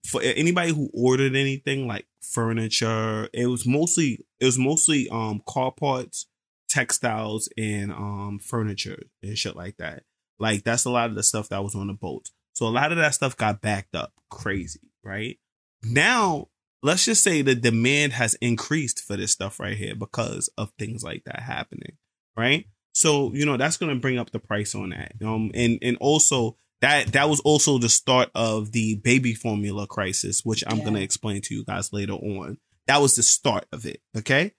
for 0.06 0.22
anybody 0.22 0.72
who 0.74 0.90
ordered 0.94 1.36
anything 1.36 1.88
like 1.88 2.06
furniture, 2.22 3.30
it 3.34 3.48
was 3.48 3.66
mostly 3.66 4.26
it 4.40 4.46
was 4.46 4.58
mostly 4.58 5.10
um 5.10 5.42
car 5.48 5.72
parts, 5.72 6.28
textiles, 6.70 7.50
and 7.58 7.92
um 7.92 8.40
furniture 8.42 9.04
and 9.22 9.38
shit 9.38 9.56
like 9.56 9.78
that. 9.78 10.04
Like 10.40 10.64
that's 10.64 10.86
a 10.86 10.90
lot 10.90 11.10
of 11.10 11.16
the 11.16 11.24
stuff 11.24 11.50
that 11.50 11.64
was 11.64 11.76
on 11.76 11.88
the 11.88 11.94
boat. 11.94 12.30
So 12.54 12.68
a 12.68 12.70
lot 12.70 12.92
of 12.92 12.98
that 12.98 13.16
stuff 13.16 13.38
got 13.38 13.62
backed 13.62 13.96
up 13.96 14.14
crazy, 14.30 14.92
right? 15.04 15.40
Now, 15.84 16.50
let's 16.82 17.06
just 17.06 17.24
say 17.24 17.42
the 17.42 17.56
demand 17.56 18.14
has 18.14 18.36
increased 18.36 19.00
for 19.04 19.18
this 19.18 19.32
stuff 19.32 19.60
right 19.60 19.78
here 19.78 19.96
because 19.96 20.50
of 20.58 20.72
things 20.78 21.04
like 21.04 21.24
that 21.26 21.40
happening, 21.40 21.98
right? 22.38 22.66
So, 22.94 23.34
you 23.34 23.46
know, 23.46 23.58
that's 23.58 23.78
going 23.78 23.94
to 23.94 24.00
bring 24.00 24.20
up 24.20 24.32
the 24.32 24.40
price 24.40 24.76
on 24.76 24.90
that. 24.90 25.14
Um 25.24 25.52
and 25.54 25.80
and 25.82 25.98
also 25.98 26.58
that 26.84 27.14
that 27.14 27.30
was 27.30 27.40
also 27.42 27.78
the 27.78 27.90
start 27.90 28.30
of 28.36 28.72
the 28.74 28.96
baby 29.04 29.34
formula 29.34 29.88
crisis, 29.88 30.42
which 30.44 30.64
I'm 30.68 30.78
Yeah. 30.78 30.84
going 30.84 30.96
to 30.96 31.02
explain 31.02 31.42
to 31.42 31.56
you 31.56 31.64
guys 31.66 31.92
later 31.94 32.14
on. 32.14 32.58
That 32.88 33.02
was 33.02 33.16
the 33.16 33.24
start 33.24 33.66
of 33.72 33.86
it, 33.86 34.02
okay? 34.18 34.52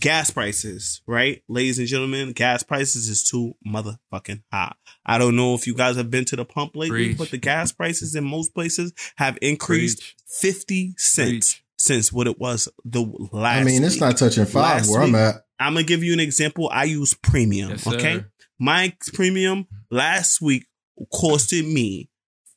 Gas 0.00 0.30
prices, 0.30 1.00
right? 1.06 1.42
Ladies 1.48 1.78
and 1.78 1.86
gentlemen, 1.86 2.32
gas 2.32 2.62
prices 2.62 3.08
is 3.08 3.22
too 3.22 3.54
motherfucking 3.66 4.42
high. 4.52 4.74
I 5.04 5.18
don't 5.18 5.36
know 5.36 5.54
if 5.54 5.66
you 5.66 5.74
guys 5.74 5.96
have 5.96 6.10
been 6.10 6.24
to 6.26 6.36
the 6.36 6.44
pump 6.44 6.74
lately, 6.74 7.08
Preach. 7.08 7.18
but 7.18 7.30
the 7.30 7.36
gas 7.38 7.70
prices 7.72 8.14
in 8.14 8.24
most 8.24 8.52
places 8.54 8.92
have 9.16 9.38
increased 9.42 9.98
Preach. 10.00 10.14
50 10.54 10.94
cents 10.98 11.28
Preach. 11.54 11.64
since 11.78 12.12
what 12.12 12.26
it 12.26 12.38
was 12.40 12.68
the 12.84 13.02
last 13.32 13.60
I 13.60 13.64
mean, 13.64 13.84
it's 13.84 13.94
week. 13.94 14.00
not 14.00 14.16
touching 14.16 14.44
five 14.46 14.78
Last 14.78 14.90
where 14.90 15.02
I'm 15.02 15.14
at. 15.14 15.36
I'm 15.60 15.74
gonna 15.74 15.84
give 15.84 16.02
you 16.02 16.12
an 16.14 16.20
example. 16.20 16.68
I 16.72 16.84
use 16.84 17.14
premium. 17.14 17.70
Yes, 17.70 17.86
okay, 17.86 18.14
sir. 18.16 18.30
my 18.58 18.92
premium 19.14 19.66
last 19.90 20.40
week 20.42 20.66
costed 21.12 21.70
me 21.70 22.08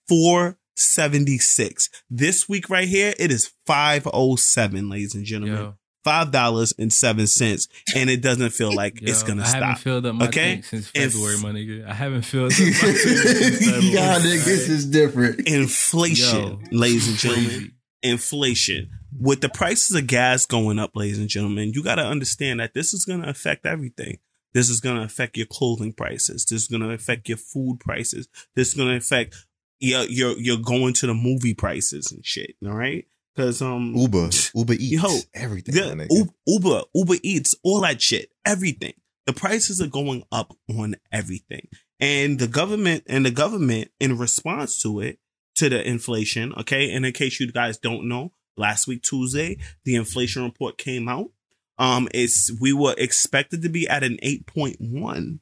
four 0.08 0.58
seventy 0.76 1.38
six. 1.38 1.90
This 2.10 2.48
week 2.50 2.70
right 2.70 2.88
here, 2.88 3.14
it 3.20 3.32
is 3.32 3.52
five 3.66 4.08
oh 4.12 4.36
seven, 4.36 4.90
ladies 4.90 5.16
and 5.16 5.26
gentlemen. 5.26 5.58
Yo, 5.58 5.76
Five 6.06 6.32
dollars 6.32 6.74
and 6.80 6.94
seven 6.94 7.28
cents, 7.28 7.68
and 7.94 8.10
it 8.10 8.22
doesn't 8.22 8.52
feel 8.52 8.74
like 8.74 9.00
it's 9.02 9.22
gonna 9.22 9.46
stop. 9.46 9.62
I 9.62 9.66
haven't 9.66 9.82
filled 9.82 10.06
up 10.06 10.16
my 10.16 10.28
okay? 10.28 10.54
tank 10.54 10.66
since 10.66 10.92
If- 10.96 11.12
February, 11.14 11.38
my 11.40 11.52
nigga. 11.52 11.86
I 11.86 11.94
haven't 11.94 12.22
filled 12.24 12.54
up 12.54 12.60
my 12.60 12.66
tank 12.66 12.76
since 12.76 13.60
February. 13.60 13.86
Y'all 13.92 14.20
niggas 14.20 14.70
is 14.70 14.86
different. 14.86 15.42
Inflation, 15.48 16.40
Yo, 16.40 16.60
ladies 16.72 17.08
and 17.10 17.18
gentlemen. 17.18 17.74
Inflation. 18.02 18.90
With 19.20 19.42
the 19.42 19.50
prices 19.50 19.94
of 19.98 20.08
gas 20.08 20.46
going 20.46 20.80
up, 20.80 20.96
ladies 20.96 21.20
and 21.20 21.28
gentlemen, 21.28 21.74
you 21.74 21.84
got 21.84 21.96
to 21.96 22.06
understand 22.06 22.62
that 22.62 22.74
this 22.74 22.94
is 22.94 23.04
going 23.04 23.22
to 23.22 23.30
affect 23.30 23.66
everything. 23.66 24.20
This 24.54 24.70
is 24.70 24.80
going 24.80 24.98
to 24.98 25.04
affect 25.04 25.38
your 25.38 25.46
clothing 25.46 25.94
prices. 25.94 26.46
This 26.46 26.64
is 26.64 26.68
going 26.68 26.82
to 26.82 26.92
affect 26.92 27.30
your 27.30 27.38
food 27.38 27.80
prices. 27.80 28.28
This 28.56 28.70
is 28.70 28.74
going 28.74 28.90
to 28.90 28.98
affect 28.98 29.36
your 29.80 30.04
your 30.04 30.38
your 30.38 30.58
going 30.58 30.94
to 30.96 31.08
the 31.08 31.14
movie 31.14 31.54
prices 31.54 32.12
and 32.12 32.26
shit. 32.26 32.56
All 32.66 32.74
right, 32.74 33.06
because 33.36 33.62
um 33.62 33.94
Uber, 33.96 34.30
Uber 34.56 34.74
Eats, 34.74 35.04
Yo, 35.04 35.10
everything. 35.34 35.76
the 35.76 35.96
my 35.96 36.26
Uber, 36.48 36.82
Uber 36.94 37.16
Eats, 37.24 37.56
all 37.64 37.82
that 37.82 38.02
shit, 38.02 38.32
everything. 38.46 38.94
The 39.26 39.34
prices 39.34 39.80
are 39.80 39.88
going 39.88 40.24
up 40.32 40.56
on 40.70 40.96
everything, 41.12 41.68
and 42.00 42.40
the 42.40 42.48
government 42.48 43.04
and 43.08 43.26
the 43.26 43.32
government 43.32 43.92
in 44.00 44.18
response 44.18 44.82
to 44.82 45.00
it, 45.02 45.20
to 45.56 45.70
the 45.70 45.88
inflation. 45.88 46.54
Okay, 46.58 46.92
and 46.92 47.06
in 47.06 47.14
case 47.14 47.40
you 47.40 47.52
guys 47.52 47.78
don't 47.78 48.08
know, 48.08 48.34
last 48.58 48.88
week 48.88 49.04
Tuesday, 49.04 49.58
the 49.86 49.96
inflation 49.96 50.44
report 50.44 50.78
came 50.78 51.08
out. 51.08 51.28
Um, 51.80 52.08
it's 52.14 52.52
we 52.60 52.74
were 52.74 52.94
expected 52.98 53.64
to 53.64 53.70
be 53.70 53.88
at 53.88 54.04
an 54.04 54.20
eight 54.22 54.46
point 54.46 54.78
one 54.80 55.40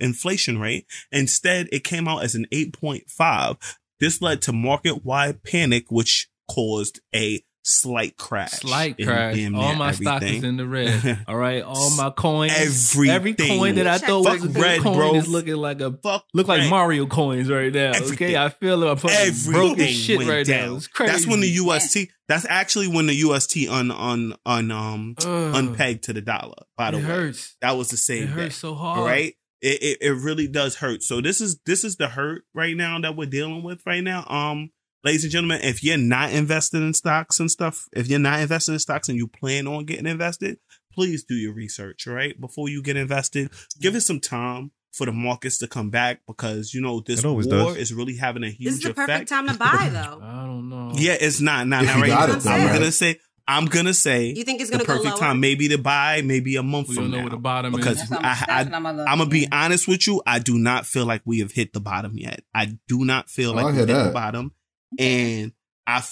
inflation 0.00 0.58
rate. 0.58 0.86
Instead, 1.12 1.68
it 1.72 1.84
came 1.84 2.08
out 2.08 2.24
as 2.24 2.34
an 2.34 2.46
8.5. 2.52 3.76
This 4.00 4.20
led 4.22 4.42
to 4.42 4.52
market 4.52 5.04
wide 5.04 5.42
panic, 5.42 5.90
which 5.90 6.28
caused 6.48 7.00
a 7.14 7.42
slight 7.64 8.16
crash. 8.16 8.50
Slight 8.60 8.96
crash. 9.02 9.34
damn 9.36 9.54
All 9.56 9.68
near 9.70 9.76
my 9.76 9.92
stock 9.92 10.22
is 10.22 10.44
in 10.44 10.56
the 10.56 10.66
red. 10.66 11.24
All 11.28 11.36
right. 11.36 11.62
All 11.62 11.90
my 11.96 12.10
coins. 12.10 12.52
Everything. 12.54 13.10
Every 13.10 13.34
coin 13.34 13.74
that 13.76 13.86
I 13.86 13.98
Check 13.98 14.08
thought 14.08 14.24
was 14.24 14.40
fuck 14.40 14.44
a 14.50 14.52
good 14.52 14.62
red, 14.62 14.80
coin 14.82 14.94
bro. 14.96 15.14
is 15.16 15.28
looking 15.28 15.56
like 15.56 15.80
a 15.80 15.92
Fuck 16.02 16.26
look 16.34 16.46
like 16.46 16.60
right. 16.60 16.70
Mario 16.70 17.06
coins 17.06 17.50
right 17.50 17.72
now. 17.72 17.92
Okay. 18.12 18.36
I 18.36 18.50
feel 18.50 18.82
I'm 18.86 18.96
fucking 18.96 19.16
Everything 19.16 19.52
broke 19.52 19.78
as 19.78 19.90
shit 19.90 20.20
right 20.28 20.46
down. 20.46 20.70
now. 20.70 20.76
It's 20.76 20.86
crazy. 20.86 21.12
That's 21.12 21.26
when 21.26 21.40
the 21.40 21.48
UST. 21.48 22.08
That's 22.28 22.46
actually 22.48 22.88
when 22.88 23.06
the 23.06 23.14
UST 23.14 23.56
un 23.68 23.90
un 23.90 24.34
un 24.46 24.70
um 24.70 25.14
Ugh. 25.20 25.26
unpegged 25.54 26.02
to 26.02 26.12
the 26.12 26.20
dollar. 26.22 26.64
By 26.76 26.90
the 26.90 26.98
it 26.98 27.00
way, 27.00 27.06
hurts. 27.06 27.56
that 27.60 27.72
was 27.76 27.88
the 27.88 27.94
It 27.94 27.98
same 27.98 28.34
day. 28.36 28.48
so 28.50 28.74
hard. 28.74 28.98
All 29.00 29.04
right. 29.06 29.34
It, 29.62 29.82
it 29.82 29.98
it 30.02 30.10
really 30.12 30.46
does 30.46 30.76
hurt. 30.76 31.02
So 31.02 31.22
this 31.22 31.40
is 31.40 31.58
this 31.64 31.84
is 31.84 31.96
the 31.96 32.08
hurt 32.08 32.42
right 32.54 32.76
now 32.76 32.98
that 33.00 33.16
we're 33.16 33.24
dealing 33.30 33.62
with 33.62 33.80
right 33.86 34.04
now. 34.04 34.24
Um, 34.28 34.70
ladies 35.04 35.24
and 35.24 35.32
gentlemen, 35.32 35.60
if 35.62 35.82
you're 35.84 35.96
not 35.98 36.32
invested 36.32 36.82
in 36.82 36.94
stocks 36.94 37.38
and 37.40 37.50
stuff, 37.50 37.86
if 37.92 38.08
you're 38.08 38.18
not 38.18 38.40
invested 38.40 38.72
in 38.72 38.78
stocks 38.78 39.08
and 39.08 39.18
you 39.18 39.26
plan 39.28 39.66
on 39.66 39.84
getting 39.84 40.06
invested, 40.06 40.58
please 40.92 41.24
do 41.24 41.34
your 41.34 41.52
research, 41.54 42.06
right? 42.06 42.38
Before 42.40 42.68
you 42.68 42.82
get 42.82 42.96
invested, 42.96 43.50
give 43.80 43.94
it 43.94 44.00
some 44.02 44.20
time 44.20 44.70
for 44.92 45.06
the 45.06 45.12
markets 45.12 45.58
to 45.58 45.66
come 45.66 45.90
back 45.90 46.20
because 46.26 46.72
you 46.72 46.80
know 46.80 47.00
this 47.00 47.24
war 47.24 47.42
does. 47.42 47.76
is 47.76 47.92
really 47.92 48.16
having 48.16 48.44
a 48.44 48.48
huge 48.48 48.64
This 48.66 48.74
is 48.74 48.80
the 48.82 48.90
effect. 48.90 49.08
perfect 49.08 49.28
time 49.28 49.48
to 49.48 49.54
buy, 49.58 49.90
though. 49.92 50.20
I 50.22 50.44
don't 50.46 50.68
know. 50.68 50.92
Yeah, 50.94 51.16
it's 51.20 51.40
not 51.40 51.66
not, 51.66 51.84
not 51.84 51.96
right 51.96 52.08
now. 52.08 52.24
it, 52.26 52.46
I'm 52.46 52.66
right? 52.66 52.72
gonna 52.78 52.92
say 52.92 53.18
I'm 53.46 53.66
gonna 53.66 53.92
say 53.92 54.32
You 54.34 54.44
think 54.44 54.60
it's 54.60 54.70
the 54.70 54.76
gonna 54.78 54.86
go 54.86 54.92
perfect 54.98 55.16
lower? 55.16 55.20
time, 55.20 55.40
maybe 55.40 55.68
to 55.68 55.78
buy, 55.78 56.22
maybe 56.24 56.54
a 56.56 56.62
month 56.62 56.88
We 56.90 56.94
from 56.94 57.04
don't 57.04 57.10
know 57.10 57.16
now. 57.18 57.22
where 57.24 57.30
the 57.30 57.36
bottom 57.38 57.72
because 57.74 58.00
is. 58.02 58.08
That's 58.08 58.24
I, 58.24 58.28
I'm- 58.28 58.48
I, 58.48 58.62
what 58.62 58.74
I'm 58.74 58.82
gonna- 58.84 59.04
I'm 59.10 59.18
gonna 59.18 59.30
be 59.30 59.48
honest 59.50 59.88
with 59.88 60.06
you. 60.06 60.22
I 60.26 60.38
do 60.38 60.56
not 60.58 60.86
feel 60.86 61.04
like 61.06 61.22
we 61.24 61.40
have 61.40 61.50
hit 61.52 61.72
the 61.72 61.80
bottom 61.80 62.16
yet. 62.16 62.42
I 62.54 62.78
do 62.88 63.04
not 63.04 63.28
feel 63.28 63.50
Oh, 63.50 63.54
like 63.54 63.66
we 63.66 63.72
hear 63.72 63.86
hit 63.86 64.04
the 64.04 64.10
bottom. 64.12 64.52
And 64.98 65.52
I 65.86 66.02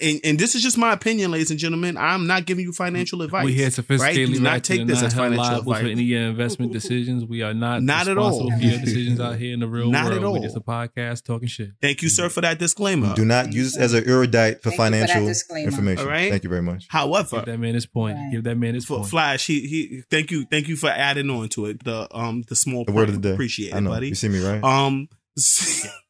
and, 0.00 0.20
and 0.22 0.38
this 0.38 0.54
is 0.54 0.62
just 0.62 0.78
my 0.78 0.92
opinion, 0.92 1.32
ladies 1.32 1.50
and 1.50 1.58
gentlemen. 1.58 1.96
I'm 1.96 2.28
not 2.28 2.44
giving 2.46 2.64
you 2.64 2.72
financial 2.72 3.22
advice. 3.22 3.44
We 3.44 3.54
here 3.54 3.70
sophisticatedly 3.70 4.34
Do 4.34 4.40
not 4.40 4.62
take 4.62 4.86
this 4.86 5.00
not 5.00 5.06
as 5.08 5.14
financial 5.14 5.42
liable 5.44 5.72
for 5.72 5.78
advice. 5.80 5.90
any 5.90 6.14
investment 6.14 6.72
decisions. 6.72 7.24
We 7.24 7.42
are 7.42 7.52
not 7.52 7.82
Not 7.82 8.06
at 8.06 8.16
all. 8.18 8.28
responsible 8.28 8.60
for 8.60 8.64
your 8.64 8.78
decisions 8.84 9.18
out 9.18 9.34
here 9.36 9.52
in 9.52 9.58
the 9.58 9.66
real 9.66 9.90
Not 9.90 10.04
world. 10.04 10.16
at 10.16 10.22
all. 10.24 10.32
We're 10.34 10.42
just 10.42 10.56
a 10.56 10.60
podcast 10.60 11.24
talking 11.24 11.48
shit. 11.48 11.70
Thank 11.82 12.02
you, 12.02 12.08
sir, 12.08 12.28
for 12.28 12.40
that 12.42 12.60
disclaimer. 12.60 13.16
Do 13.16 13.24
not 13.24 13.52
use 13.52 13.72
this 13.72 13.82
as 13.82 13.94
an 13.94 14.08
erudite 14.08 14.62
for 14.62 14.70
Thank 14.70 14.74
you 14.74 14.76
for 14.76 14.76
financial 14.76 15.56
information. 15.58 16.04
All 16.04 16.08
right. 16.12 16.30
Thank 16.30 16.44
you 16.44 16.50
very 16.50 16.62
much. 16.62 16.86
However, 16.88 17.38
Give 17.38 17.46
that 17.46 17.58
man 17.58 17.74
his 17.74 17.86
point. 17.86 18.16
Right. 18.18 18.30
Give 18.30 18.44
that 18.44 18.54
man 18.56 18.74
his 18.74 18.84
for 18.84 18.98
point. 18.98 19.10
Flash, 19.10 19.44
he 19.48 19.66
he. 19.66 20.02
Thank 20.08 20.30
you, 20.30 20.46
thank 20.48 20.68
you 20.68 20.76
for 20.76 20.88
adding 20.88 21.30
on 21.30 21.48
to 21.48 21.66
it. 21.66 21.82
The 21.82 22.06
um 22.16 22.44
the 22.48 22.54
small 22.54 22.84
The 22.84 22.92
word 22.92 23.08
of 23.08 23.16
the 23.20 23.28
day. 23.30 23.32
Appreciate 23.34 23.74
it, 23.74 23.80
know. 23.80 23.90
buddy. 23.90 24.06
You 24.10 24.14
see 24.14 24.28
me, 24.28 24.38
right? 24.38 24.62
Um. 24.62 25.08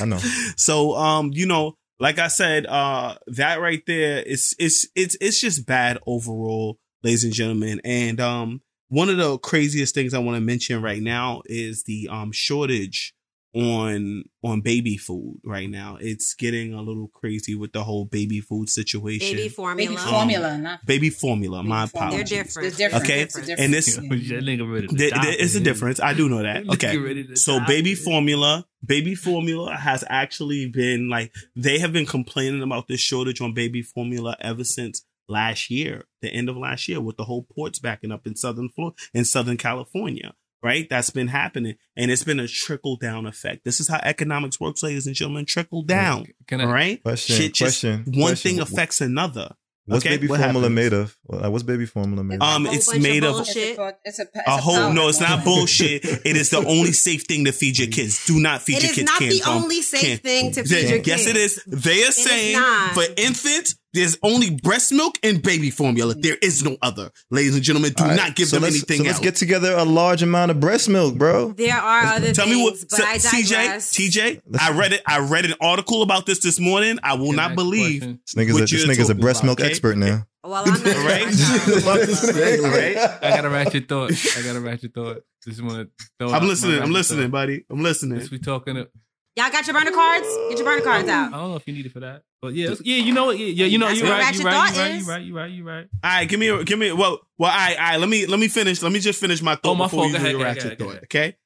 I 0.00 0.04
know. 0.04 0.18
So 0.56 0.94
um, 0.96 1.30
you 1.32 1.46
know, 1.46 1.76
like 2.00 2.18
I 2.18 2.28
said, 2.28 2.66
uh 2.66 3.16
that 3.28 3.60
right 3.60 3.82
there 3.86 4.22
is 4.22 4.54
it's 4.58 4.86
it's 4.94 5.16
it's 5.20 5.40
just 5.40 5.66
bad 5.66 5.98
overall, 6.06 6.78
ladies 7.02 7.24
and 7.24 7.32
gentlemen. 7.32 7.80
And 7.84 8.20
um 8.20 8.60
one 8.88 9.08
of 9.08 9.16
the 9.16 9.38
craziest 9.38 9.94
things 9.94 10.12
I 10.14 10.18
want 10.18 10.36
to 10.36 10.40
mention 10.40 10.82
right 10.82 11.00
now 11.02 11.42
is 11.46 11.84
the 11.84 12.08
um 12.10 12.30
shortage 12.32 13.14
on 13.54 14.22
on 14.42 14.60
baby 14.62 14.96
food 14.96 15.38
right 15.44 15.68
now. 15.68 15.98
It's 16.00 16.34
getting 16.34 16.72
a 16.72 16.80
little 16.82 17.08
crazy 17.08 17.54
with 17.54 17.72
the 17.72 17.84
whole 17.84 18.06
baby 18.06 18.40
food 18.40 18.68
situation. 18.70 19.36
Baby 19.36 19.48
formula. 19.50 19.90
Baby 19.96 20.10
formula, 20.10 20.58
not 20.58 20.86
Baby 20.86 21.10
formula, 21.10 21.62
my 21.62 21.82
Baby 21.84 21.90
formula. 21.90 22.08
apologies. 22.22 22.30
They're 22.30 22.42
different. 22.44 22.68
It's 22.68 22.76
different. 22.78 23.04
Okay, 23.04 23.20
It's 23.22 23.36
a 23.36 23.40
different- 23.40 23.60
and 23.60 23.74
this- 23.74 23.96
yeah. 23.96 24.02
that 24.08 24.44
nigga 24.44 24.72
ready 24.72 24.86
to 24.86 24.94
There, 24.94 25.10
die, 25.10 25.24
there 25.26 25.34
is 25.40 25.54
a 25.56 25.60
difference. 25.60 26.00
I 26.00 26.14
do 26.14 26.28
know 26.30 26.42
that. 26.42 26.64
That 26.66 26.72
Okay. 26.74 26.96
nigga 26.96 27.04
ready 27.04 27.24
to 27.24 27.36
So 27.36 27.60
baby 27.66 27.94
man. 27.94 28.02
formula, 28.02 28.66
baby 28.84 29.14
formula 29.14 29.76
has 29.76 30.04
actually 30.08 30.66
been 30.68 31.08
like 31.08 31.32
they 31.56 31.78
have 31.78 31.92
been 31.92 32.06
complaining 32.06 32.62
about 32.62 32.88
this 32.88 33.00
shortage 33.00 33.40
on 33.40 33.54
baby 33.54 33.82
formula 33.82 34.36
ever 34.40 34.64
since 34.64 35.04
last 35.28 35.70
year, 35.70 36.04
the 36.20 36.28
end 36.28 36.48
of 36.48 36.56
last 36.56 36.88
year, 36.88 37.00
with 37.00 37.16
the 37.16 37.24
whole 37.24 37.46
ports 37.54 37.78
backing 37.78 38.12
up 38.12 38.26
in 38.26 38.36
southern 38.36 38.68
Florida, 38.68 38.96
in 39.14 39.24
Southern 39.24 39.56
California. 39.56 40.34
Right, 40.64 40.88
that's 40.88 41.10
been 41.10 41.26
happening, 41.26 41.74
and 41.96 42.08
it's 42.08 42.22
been 42.22 42.38
a 42.38 42.46
trickle 42.46 42.94
down 42.96 43.26
effect. 43.26 43.64
This 43.64 43.80
is 43.80 43.88
how 43.88 43.98
economics 44.00 44.60
works, 44.60 44.80
ladies 44.84 45.08
and 45.08 45.16
gentlemen. 45.16 45.44
Trickle 45.44 45.82
down. 45.82 46.26
Can 46.46 46.60
I, 46.60 46.64
All 46.64 46.72
right, 46.72 47.02
Question, 47.02 47.34
Shit 47.36 47.54
just 47.54 47.82
question, 47.82 48.04
one 48.06 48.30
question. 48.30 48.50
thing 48.52 48.60
affects 48.60 49.00
another. 49.00 49.56
What's 49.86 50.04
okay, 50.06 50.16
baby 50.16 50.28
what 50.28 50.38
formula 50.40 50.60
happens? 50.68 50.74
made 50.76 50.92
of? 50.92 51.16
Well, 51.26 51.50
what's 51.50 51.64
baby 51.64 51.86
formula 51.86 52.22
made 52.22 52.36
of? 52.36 52.42
Um, 52.42 52.66
it's 52.66 52.86
bunch 52.86 52.96
of 52.98 53.02
made 53.02 53.24
of 53.24 53.34
bullshit. 53.34 53.56
It's 53.56 53.78
a, 53.78 53.94
it's 54.04 54.18
a, 54.20 54.28
a 54.46 54.56
whole. 54.58 54.92
No, 54.92 55.08
it's 55.08 55.20
not 55.20 55.42
bullshit. 55.44 56.04
It 56.04 56.36
is 56.36 56.50
the 56.50 56.58
only 56.66 56.92
safe 56.92 57.22
thing 57.24 57.44
to 57.46 57.52
feed 57.52 57.78
your 57.78 57.88
kids. 57.88 58.24
Do 58.24 58.38
not 58.38 58.62
feed 58.62 58.76
It 58.76 58.84
your 58.84 58.92
kids. 58.94 59.10
kids 59.18 59.40
not 59.40 59.44
the 59.46 59.50
only 59.50 59.82
safe 59.82 60.20
thing 60.20 60.52
to 60.52 60.62
feed 60.62 60.68
They- 60.70 60.88
your 60.88 60.98
Yes, 61.00 61.26
it 61.26 61.32
kids. 61.34 61.64
They 61.66 62.04
are 62.04 62.08
is 62.08 62.16
saying 62.16 62.58
for 62.94 63.02
infants, 63.16 63.74
there's 63.92 64.16
only 64.22 64.50
breast 64.50 64.92
milk 64.92 65.16
and 65.22 65.42
baby 65.42 65.70
formula. 65.70 66.14
There 66.14 66.36
is 66.42 66.64
no 66.64 66.76
other. 66.82 67.10
Ladies 67.30 67.54
and 67.54 67.62
gentlemen, 67.62 67.92
do 67.92 68.02
All 68.02 68.08
right, 68.10 68.16
not 68.16 68.34
give 68.36 68.48
so 68.48 68.56
them 68.56 68.64
anything 68.64 68.98
So 68.98 69.02
let's 69.04 69.16
else. 69.16 69.24
get 69.24 69.36
together 69.36 69.72
a 69.76 69.84
large 69.84 70.22
amount 70.22 70.50
of 70.50 70.60
breast 70.60 70.88
milk, 70.88 71.16
bro. 71.16 71.52
There 71.52 71.74
are 71.76 72.02
other 72.04 72.32
Tell 72.32 72.46
things, 72.46 72.56
me 72.56 72.62
what, 72.62 72.74
but 72.80 72.90
so- 72.90 73.04
I 73.04 73.18
TJ, 73.18 73.50
digress. 73.50 73.94
TJ. 73.94 74.40
I 74.60 74.72
read 74.72 74.92
it. 74.94 75.02
I 75.06 75.18
read 75.20 75.44
an 75.44 75.54
article 75.60 76.02
about 76.02 76.26
this 76.26 76.40
this 76.40 76.58
morning. 76.58 76.98
I 77.02 77.14
will 77.14 77.30
Can 77.30 77.38
I 77.38 77.48
not 77.48 77.56
believe. 77.56 78.00
question? 78.00 78.20
This 78.26 78.34
nigga's, 78.34 78.50
a, 78.50 78.54
What 78.54 78.60
this 78.62 78.72
you're 78.72 78.94
nigga's 78.94 79.10
a 79.10 79.14
breast 79.14 79.40
about, 79.40 79.46
milk 79.46 79.60
okay? 79.60 79.68
expert 79.70 79.96
now. 79.98 80.26
Well, 80.44 80.64
I'm 80.66 80.70
not. 80.82 80.96
All 80.96 81.04
right. 81.04 81.22
I 83.22 83.30
got 83.36 83.44
a 83.44 83.50
ratchet 83.50 83.74
your 83.74 83.82
thought. 83.82 84.12
I 84.36 84.42
got 84.42 84.56
a 84.56 84.60
ratchet 84.60 84.90
your 84.96 85.04
thought. 85.14 85.22
Just 85.44 85.62
want 85.62 85.88
to 85.96 86.04
throw 86.18 86.32
I'm 86.32 86.46
listening. 86.46 86.80
I'm 86.82 86.90
listening, 86.92 87.24
thought. 87.26 87.30
buddy. 87.32 87.64
I'm 87.70 87.82
listening. 87.82 88.18
Since 88.20 88.30
we 88.30 88.38
talking, 88.38 88.74
to, 88.76 88.88
Y'all 89.34 89.50
got 89.50 89.66
your 89.66 89.72
burner 89.74 89.90
cards? 89.92 90.26
Get 90.50 90.58
your 90.58 90.66
burner 90.66 90.82
cards 90.82 91.08
out. 91.08 91.32
I 91.32 91.38
don't 91.38 91.50
know 91.50 91.56
if 91.56 91.66
you 91.66 91.72
need 91.72 91.86
it 91.86 91.92
for 91.92 92.00
that, 92.00 92.22
but 92.42 92.52
yeah, 92.54 92.74
yeah, 92.82 92.96
you 92.96 93.14
know 93.14 93.26
what? 93.26 93.38
Yeah, 93.38 93.46
yeah, 93.46 93.66
you 93.66 93.78
know, 93.78 93.88
you're 93.88 94.06
right, 94.06 94.34
you're 94.34 94.44
right, 94.44 94.74
you're 94.74 94.76
right, 94.76 94.94
you're 94.98 95.06
right, 95.06 95.24
you're 95.24 95.34
right, 95.36 95.50
you're 95.50 95.64
right. 95.64 95.88
All 96.04 96.10
right, 96.10 96.28
give 96.28 96.38
me, 96.38 96.48
a, 96.48 96.62
give 96.64 96.78
me. 96.78 96.88
a, 96.88 96.96
Well, 96.96 97.18
well, 97.38 97.50
all 97.50 97.56
right, 97.56 97.76
all 97.78 97.82
right. 97.82 97.96
Let 98.00 98.08
me, 98.10 98.26
let 98.26 98.38
me 98.38 98.48
finish. 98.48 98.82
Let 98.82 98.92
me 98.92 98.98
just 99.00 99.18
finish 99.18 99.40
my 99.40 99.54
thought 99.54 99.70
Oh, 99.70 99.74
my 99.74 99.86
before 99.86 100.00
fault. 100.00 100.06
you 100.08 100.12
Go 100.12 100.18
do 100.18 100.22
ahead, 100.24 100.30
your 100.32 100.40
go 100.40 100.44
ahead, 100.44 100.56
ratchet 100.58 100.78
go 100.78 100.84
thought. 100.84 100.90
ahead. 100.92 101.04
Okay. 101.04 101.36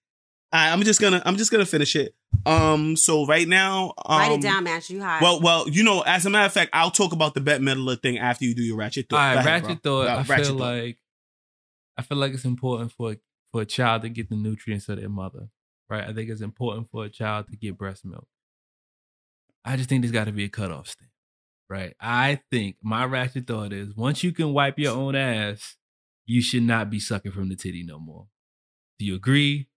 All 0.53 0.61
right, 0.65 0.73
I'm 0.73 0.83
just 0.83 1.01
gonna, 1.01 1.23
I'm 1.25 1.37
just 1.37 1.53
gonna 1.53 1.65
finish 1.67 1.95
it. 1.95 2.15
Um, 2.45 2.97
so 2.97 3.25
right 3.27 3.47
now, 3.47 3.95
um, 4.05 4.19
Write 4.19 4.33
it 4.33 4.43
down, 4.43 4.65
Mash. 4.65 4.91
You 4.91 5.01
high. 5.03 5.21
Well, 5.23 5.41
well, 5.41 5.69
you 5.69 5.83
know, 5.85 6.01
as 6.03 6.27
a 6.27 6.31
matter 6.31 6.47
of 6.47 6.53
fact, 6.53 6.71
I'll 6.73 6.91
talk 6.91 7.13
about 7.13 7.35
the 7.35 7.41
Bette 7.41 7.63
Midler 7.63 8.01
thing 8.01 8.19
after 8.19 8.45
you 8.45 8.55
do 8.55 8.63
your 8.63 8.77
ratchet 8.77 9.07
thought. 9.09 9.17
All 9.21 9.33
Go 9.35 9.37
right, 9.37 9.47
ahead, 9.47 9.63
ratchet 9.63 9.83
bro. 9.83 10.03
thought. 10.05 10.09
Uh, 10.09 10.11
I 10.11 10.23
ratchet 10.23 10.47
feel 10.47 10.59
thought. 10.59 10.75
like 10.75 10.99
I 11.99 12.03
feel 12.03 12.19
like 12.19 12.33
it's 12.33 12.45
important 12.45 12.91
for 12.93 13.17
for 13.53 13.63
a 13.63 13.67
child 13.67 14.03
to 14.03 14.09
get 14.09 14.29
the 14.29 14.37
nutrients 14.37 14.89
of 14.89 14.99
their 14.99 15.09
mother. 15.09 15.49
Right. 15.89 16.05
I 16.05 16.13
think 16.13 16.31
it's 16.31 16.41
important 16.41 16.89
for 16.91 17.05
a 17.05 17.09
child 17.09 17.47
to 17.51 17.57
get 17.57 17.79
breast 17.79 18.05
milk. 18.05 18.27
I 19.65 19.77
just 19.77 19.89
think 19.89 20.03
there's 20.03 20.13
got 20.13 20.25
to 20.25 20.33
be 20.33 20.45
a 20.45 20.49
cutoff 20.49 20.89
stamp. 20.89 21.11
Right. 21.69 21.95
I 22.01 22.41
think 22.51 22.77
my 22.83 23.05
ratchet 23.05 23.47
thought 23.47 23.73
is 23.73 23.95
once 23.97 24.23
you 24.23 24.33
can 24.33 24.53
wipe 24.53 24.79
your 24.79 24.97
own 24.97 25.15
ass, 25.17 25.77
you 26.25 26.41
should 26.43 26.63
not 26.63 26.91
be 26.91 27.01
sucking 27.01 27.33
from 27.33 27.49
the 27.49 27.57
titty 27.57 27.83
no 27.85 27.99
more. 27.99 28.27
Do 28.99 29.05
you 29.05 29.15
agree? 29.17 29.69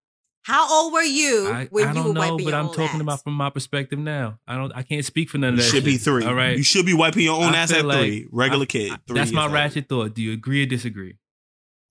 How 0.43 0.71
old 0.83 0.93
were 0.93 1.01
you 1.03 1.49
I, 1.51 1.65
when 1.65 1.85
I 1.85 1.89
you 1.89 1.93
don't 1.95 2.07
were 2.07 2.13
know, 2.13 2.19
wiping 2.21 2.37
but 2.45 2.51
your 2.51 2.55
I'm 2.59 2.67
talking 2.67 2.85
ass? 2.95 3.01
about 3.01 3.23
from 3.23 3.33
my 3.33 3.49
perspective 3.49 3.99
now. 3.99 4.39
I 4.47 4.55
don't. 4.55 4.71
I 4.75 4.83
can't 4.83 5.03
speak 5.05 5.29
for 5.29 5.37
none 5.37 5.53
of 5.53 5.57
You 5.59 5.63
that. 5.65 5.69
should 5.69 5.83
be 5.83 5.97
three. 5.97 6.25
All 6.25 6.33
right. 6.33 6.55
You 6.57 6.63
should 6.63 6.85
be 6.85 6.93
wiping 6.93 7.23
your 7.23 7.35
own 7.43 7.53
I 7.53 7.57
ass 7.57 7.71
at 7.73 7.85
like- 7.85 7.99
three. 7.99 8.27
Regular 8.31 8.63
I- 8.63 8.65
kid. 8.65 8.99
Three 9.07 9.15
that's 9.19 9.31
my 9.31 9.41
years 9.41 9.47
old. 9.49 9.53
ratchet 9.53 9.89
thought. 9.89 10.15
Do 10.15 10.21
you 10.23 10.31
agree 10.33 10.63
or 10.63 10.65
disagree? 10.65 11.17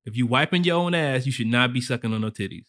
If 0.06 0.16
you 0.16 0.26
wiping 0.26 0.64
your 0.64 0.76
own 0.76 0.94
ass, 0.94 1.26
you 1.26 1.32
should 1.32 1.46
not 1.48 1.72
be 1.72 1.80
sucking 1.80 2.12
on 2.14 2.20
no 2.22 2.30
titties. 2.30 2.66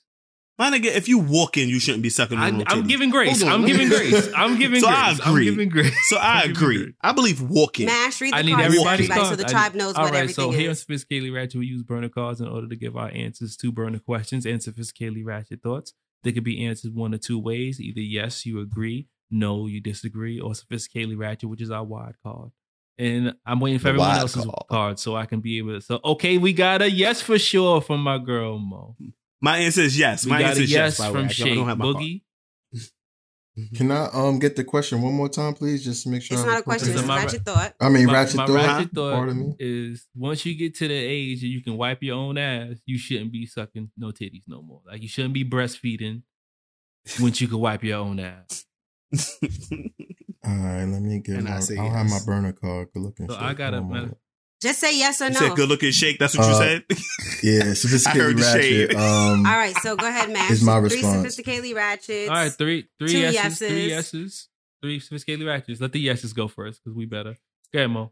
My 0.60 0.70
nigga, 0.70 0.88
if 0.88 1.08
you 1.08 1.20
walking, 1.20 1.70
you 1.70 1.80
shouldn't 1.80 2.04
be 2.04 2.10
sucking 2.10 2.38
I, 2.38 2.48
on 2.50 2.58
no 2.60 2.64
I'm 2.68 2.86
giving 2.86 3.10
grace. 3.10 3.42
I'm 3.42 3.66
giving 3.66 3.88
grace. 3.88 4.30
I'm 4.36 4.60
giving 4.60 4.82
So 4.82 4.88
grace. 4.88 5.00
I 5.00 5.12
agree. 5.14 5.48
I'm 5.48 5.54
giving 5.56 5.70
grace. 5.70 6.10
So 6.10 6.18
I 6.22 6.42
agree. 6.42 6.94
I 7.02 7.14
believe 7.14 7.42
walking. 7.42 7.86
Mash, 7.86 8.20
read 8.20 8.34
the 8.34 8.38
I 8.38 8.42
need 8.42 8.52
cards 8.52 8.64
to 8.64 8.66
everybody's 8.80 9.10
everybody 9.10 9.30
so 9.30 9.36
the 9.38 9.46
I 9.48 9.50
tribe 9.52 9.74
need- 9.74 9.80
knows 9.80 9.96
All 9.96 10.04
what 10.04 10.12
right, 10.12 10.20
everything 10.24 10.36
so 10.36 10.52
here 10.52 10.68
on 10.70 10.72
is. 10.74 10.84
Sophisticatedly 10.86 11.34
Ratchet, 11.34 11.56
we 11.60 11.66
use 11.66 11.82
burner 11.82 12.10
cards 12.10 12.42
in 12.42 12.48
order 12.50 12.68
to 12.68 12.76
give 12.76 12.98
our 12.98 13.10
answers 13.10 13.56
to 13.56 13.72
burner 13.72 14.00
questions 14.00 14.46
and 14.46 14.60
sophisticatedly 14.60 15.24
ratchet 15.26 15.64
thoughts. 15.64 15.94
They 16.24 16.34
could 16.34 16.44
be 16.44 16.66
answered 16.66 16.94
one 16.94 17.14
or 17.14 17.18
two 17.20 17.40
ways. 17.40 17.80
Either 17.80 18.02
yes, 18.02 18.46
you 18.46 18.60
agree, 18.60 19.08
no, 19.32 19.66
you 19.66 19.80
disagree, 19.80 20.42
or 20.42 20.52
sophisticatedly 20.52 21.18
ratchet, 21.18 21.48
which 21.48 21.62
is 21.62 21.72
our 21.72 21.86
wide 21.86 22.16
card. 22.22 22.50
And 22.98 23.34
I'm 23.46 23.62
waiting 23.62 23.80
for 23.80 23.84
The 23.84 23.90
everyone 23.92 24.18
else's 24.18 24.44
card. 24.44 24.64
card 24.70 25.00
so 25.00 25.16
I 25.16 25.26
can 25.26 25.40
be 25.40 25.58
able 25.60 25.76
to. 25.76 25.82
So, 25.82 26.02
okay, 26.04 26.38
we 26.38 26.52
got 26.52 26.82
a 26.82 26.92
yes 26.92 27.22
for 27.22 27.40
sure 27.40 27.80
from 27.80 28.04
my 28.04 28.18
girl, 28.18 28.60
Mo. 28.60 28.98
My 29.42 29.58
answer 29.58 29.82
is 29.82 29.98
yes. 29.98 30.26
We 30.26 30.32
My 30.32 30.42
answer 30.42 30.62
is 30.64 30.72
yes 30.72 30.98
yes. 30.98 30.98
by 31.00 31.06
the 31.08 31.12
from 31.14 31.20
I 31.20 31.22
don't 31.24 31.32
Shake 31.32 31.58
have 31.66 31.78
my. 31.78 31.86
Boogie. 31.86 32.22
Can 33.76 33.92
I 33.92 34.06
um 34.14 34.40
get 34.40 34.56
the 34.56 34.64
question 34.64 35.02
one 35.02 35.14
more 35.14 35.28
time, 35.28 35.54
please, 35.54 35.84
just 35.84 36.04
to 36.04 36.10
make 36.10 36.22
sure? 36.22 36.38
It's 36.38 36.46
I 36.48 36.52
not 36.52 36.60
a 36.62 36.64
question. 36.64 36.92
It's 36.94 37.02
a 37.02 37.06
ratchet 37.06 37.44
thought. 37.44 37.74
I 37.82 37.90
mean, 37.90 38.06
My- 38.06 38.14
ratchet 38.14 38.36
my 38.38 38.46
thought. 38.48 38.56
ratchet 38.56 38.92
thought 38.94 39.14
Pardon 39.14 39.40
me. 39.50 39.56
is 39.60 40.08
once 40.16 40.46
you 40.46 40.56
get 40.56 40.76
to 40.76 40.88
the 40.88 40.94
age 40.94 41.42
that 41.42 41.48
you 41.48 41.62
can 41.62 41.76
wipe 41.76 42.02
your 42.02 42.16
own 42.16 42.38
ass, 42.38 42.76
you 42.86 42.98
shouldn't 42.98 43.34
be 43.34 43.46
sucking 43.46 43.92
no 43.98 44.12
titties 44.12 44.44
no 44.48 44.62
more. 44.62 44.82
Like 44.88 45.02
you 45.02 45.10
shouldn't 45.10 45.34
be 45.34 45.44
breastfeeding 45.44 46.22
once 47.20 47.42
you 47.42 47.48
can 47.50 47.60
wipe 47.60 47.84
your 47.84 47.98
own 48.00 48.20
ass. 48.22 48.66
All 50.46 50.56
right, 50.56 50.86
let 50.86 51.02
me 51.02 51.20
get. 51.20 51.40
And 51.40 51.50
I 51.50 51.56
My, 51.56 51.60
say 51.60 51.78
I'll 51.78 51.90
have 51.90 52.10
my 52.10 52.20
burner 52.26 52.54
card. 52.54 52.88
Good 52.94 53.02
looking. 53.04 53.28
So 53.28 53.34
shit. 53.34 53.44
I 53.44 53.54
got 53.54 53.74
a 53.74 53.82
One 53.82 53.90
matter, 53.90 54.02
moment. 54.04 54.18
Just 54.62 54.80
say 54.80 54.98
yes 54.98 55.22
or 55.22 55.26
You 55.28 55.32
no. 55.32 55.40
said 55.40 55.56
good 55.56 55.70
looking 55.70 55.92
shake. 55.92 56.20
That's 56.20 56.38
what 56.38 56.46
you 56.48 56.54
Uh, 56.54 56.58
said. 56.58 56.84
Yeah, 57.44 57.60
I 57.62 57.64
heard 57.68 57.78
sophisticated 57.78 58.38
the 58.38 58.44
shade. 58.44 58.94
ratchet. 58.94 58.96
Um, 58.98 59.46
All 59.46 59.54
right, 59.54 59.76
so 59.78 59.96
go 59.96 60.06
ahead, 60.08 60.30
Max. 60.30 60.52
Is 60.52 60.62
my 60.64 60.80
Three 60.80 60.98
response. 61.02 61.38
sophisticatedly 61.38 61.74
ratchets. 61.76 62.30
All 62.30 62.36
right, 62.36 62.52
three, 62.52 62.90
three 63.00 63.08
Two 63.14 63.20
yeses, 63.20 63.58
three 63.60 63.88
yeses. 63.88 64.14
yeses, 64.14 64.48
three 64.84 65.00
sophisticated 65.00 65.48
ratchets. 65.48 65.80
Let 65.80 65.94
the 65.94 66.00
yeses 66.02 66.34
go 66.34 66.50
first 66.50 66.82
because 66.84 66.98
we 66.98 67.06
better. 67.06 67.38
Go 67.74 67.80
ahead, 67.80 67.92
Mo. 67.92 68.12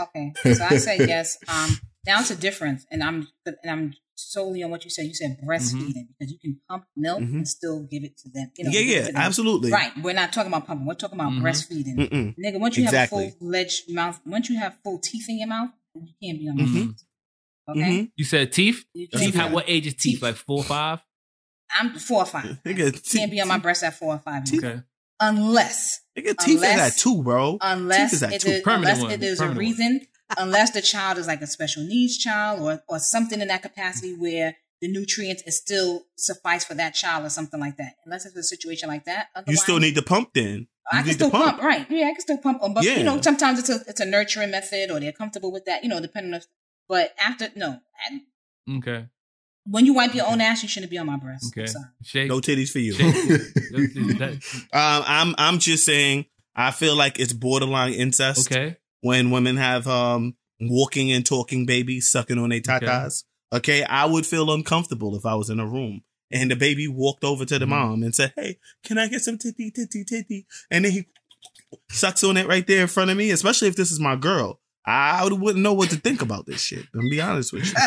Okay, 0.00 0.32
so 0.54 0.64
I 0.64 0.76
say 0.78 0.96
yes. 1.00 1.36
Um, 1.48 1.78
down 2.06 2.24
to 2.24 2.34
difference, 2.34 2.86
and 2.90 3.02
I'm 3.04 3.28
and 3.44 3.56
I'm 3.70 3.94
solely 4.14 4.62
on 4.62 4.70
what 4.70 4.84
you 4.84 4.90
said. 4.90 5.04
You 5.04 5.12
said 5.14 5.36
breastfeeding 5.46 6.06
because 6.18 6.32
you 6.32 6.38
can 6.40 6.58
pump 6.68 6.84
milk 6.96 7.20
Mhm. 7.20 7.34
and 7.34 7.48
still 7.48 7.82
give 7.90 8.02
it 8.04 8.16
to 8.18 8.30
them. 8.30 8.50
You 8.56 8.64
know, 8.64 8.70
yeah, 8.70 8.80
yeah, 8.80 9.02
them. 9.08 9.16
absolutely. 9.16 9.70
Right. 9.70 9.92
We're 10.02 10.14
not 10.14 10.32
talking 10.32 10.50
about 10.50 10.66
pumping. 10.66 10.86
We're 10.86 10.94
talking 10.94 11.18
about 11.20 11.32
Mhm. 11.32 11.42
breastfeeding. 11.42 11.96
Mm-mm. 12.08 12.34
Nigga, 12.42 12.58
once 12.58 12.78
you 12.78 12.84
Exactly. 12.84 13.24
have 13.24 13.34
a 13.34 13.36
full 13.38 13.48
fledged 13.50 13.90
mouth, 13.90 14.20
once 14.24 14.48
you 14.48 14.58
have 14.58 14.76
full 14.82 14.98
teeth 14.98 15.26
in 15.28 15.38
your 15.40 15.48
mouth, 15.48 15.70
you 15.94 16.12
can't 16.22 16.38
be 16.38 16.48
on 16.48 16.56
my 16.56 16.62
Mhm. 16.64 16.86
breast. 16.86 17.04
Okay. 17.70 17.80
Mhm. 17.80 18.12
You 18.16 18.24
said 18.24 18.52
teeth. 18.52 18.84
You 18.94 19.06
Teeth. 19.08 19.32
be 19.34 19.38
At 19.38 19.46
on- 19.46 19.52
what 19.52 19.64
age 19.68 19.86
is 19.86 19.94
teeth? 19.94 20.14
Teeth. 20.14 20.22
Like 20.22 20.36
four, 20.36 20.58
or 20.58 20.64
five. 20.64 21.00
I'm 21.78 21.98
four 21.98 22.22
or 22.22 22.26
five. 22.26 22.58
Nigga, 22.66 23.02
te- 23.02 23.18
can't 23.18 23.30
be 23.30 23.40
on 23.40 23.48
my 23.48 23.58
breast 23.58 23.82
at 23.82 23.98
four 23.98 24.14
or 24.14 24.18
five. 24.18 24.46
years. 24.48 24.62
Okay. 24.64 24.82
Unless 25.20 26.00
Nigga, 26.18 26.36
teeth 26.38 26.56
is 26.58 26.62
at 26.64 26.96
two, 26.96 27.22
bro. 27.22 27.58
unless 27.60 28.10
teeth 28.10 28.16
is 28.16 28.22
at 28.24 28.32
it 28.32 28.40
two. 28.42 28.48
is, 28.50 28.62
Permanent 28.62 28.88
unless 28.98 29.02
one. 29.02 29.10
it 29.12 29.22
is 29.22 29.38
Permanent 29.38 29.56
a 29.56 29.60
reason, 29.60 30.00
unless 30.36 30.70
the 30.72 30.82
child 30.82 31.18
is 31.18 31.26
like 31.28 31.40
a 31.40 31.46
special 31.46 31.84
needs 31.84 32.18
child 32.18 32.60
or 32.60 32.82
or 32.88 32.98
something 32.98 33.40
in 33.40 33.48
that 33.48 33.62
capacity 33.62 34.14
where 34.14 34.56
the 34.80 34.88
nutrients 34.88 35.42
is 35.46 35.56
still 35.56 36.06
suffice 36.16 36.64
for 36.64 36.74
that 36.74 36.94
child 36.94 37.24
or 37.24 37.30
something 37.30 37.60
like 37.60 37.76
that. 37.76 37.94
Unless 38.04 38.26
it's 38.26 38.34
a 38.36 38.42
situation 38.42 38.88
like 38.88 39.04
that, 39.04 39.28
You 39.46 39.56
still 39.56 39.78
need 39.78 39.94
to 39.94 40.02
pump 40.02 40.30
then. 40.34 40.66
You 40.92 40.98
I 40.98 41.02
can 41.02 41.12
still 41.12 41.30
to 41.30 41.36
pump. 41.36 41.62
right? 41.62 41.86
Yeah, 41.90 42.06
I 42.08 42.12
can 42.12 42.20
still 42.20 42.38
pump. 42.38 42.60
them, 42.60 42.74
But 42.74 42.84
Yeah. 42.84 42.96
you 42.98 43.04
know, 43.04 43.20
sometimes 43.20 43.58
it's 43.60 43.68
a 43.68 43.80
it's 43.86 44.00
a 44.00 44.04
nurturing 44.04 44.50
method, 44.50 44.90
or 44.90 44.98
they're 45.00 45.12
comfortable 45.12 45.52
with 45.52 45.64
that. 45.66 45.82
You 45.84 45.88
know, 45.88 46.00
depending 46.00 46.34
on. 46.34 46.40
But 46.88 47.14
after 47.24 47.48
no, 47.54 47.78
and 48.10 48.78
Okay. 48.78 49.06
when 49.64 49.86
you 49.86 49.94
wipe 49.94 50.14
your 50.14 50.26
own 50.26 50.40
ass, 50.40 50.62
you 50.62 50.68
shouldn't 50.68 50.90
be 50.90 50.98
on 50.98 51.06
my 51.06 51.16
breast. 51.16 51.52
Okay. 51.56 51.66
Sorry. 51.66 51.84
Shake. 52.02 52.28
No 52.28 52.40
titties 52.40 52.70
for 52.70 52.80
you. 52.80 52.94
Um, 54.72 55.02
I'm 55.06 55.34
I'm 55.38 55.58
just 55.58 55.84
saying. 55.84 56.26
I 56.54 56.70
feel 56.70 56.94
like 56.94 57.18
it's 57.18 57.32
borderline 57.32 57.94
incest 57.94 58.50
okay. 58.52 58.76
when 59.00 59.30
women 59.30 59.56
have 59.56 59.86
um 59.88 60.36
walking 60.60 61.10
and 61.10 61.24
talking 61.24 61.64
babies 61.64 62.10
sucking 62.10 62.38
on 62.38 62.50
their 62.50 62.60
tatas. 62.60 63.24
Okay. 63.52 63.84
I 63.84 64.04
would 64.04 64.26
feel 64.26 64.52
uncomfortable 64.52 65.16
if 65.16 65.24
I 65.24 65.34
was 65.34 65.48
in 65.48 65.60
a 65.60 65.66
room 65.66 66.02
and 66.32 66.50
the 66.50 66.56
baby 66.56 66.88
walked 66.88 67.24
over 67.24 67.44
to 67.44 67.58
the 67.58 67.66
Mhm. 67.66 67.70
mom 67.70 68.02
and 68.02 68.14
said, 68.14 68.32
"Hey, 68.36 68.58
can 68.84 68.98
I 68.98 69.08
get 69.08 69.22
some 69.22 69.38
titty, 69.38 69.70
titty, 69.70 70.04
titty?" 70.04 70.46
And 70.70 70.84
then 70.84 70.92
he 70.92 71.04
sucks 71.90 72.22
on 72.24 72.36
it 72.36 72.46
right 72.46 72.66
there 72.66 72.82
in 72.82 72.88
front 72.88 73.10
of 73.10 73.16
me. 73.16 73.30
Especially 73.30 73.68
if 73.68 73.76
this 73.76 73.90
is 73.90 74.00
my 74.00 74.16
girl, 74.16 74.60
I 74.84 75.24
wouldn't 75.30 75.62
know 75.62 75.74
what 75.74 75.90
to 75.90 75.96
think 75.96 76.22
about 76.22 76.46
this 76.46 76.60
shit. 76.62 76.84
I'm 76.94 77.08
be 77.08 77.20
honest 77.20 77.52
with 77.52 77.66
you. 77.66 77.72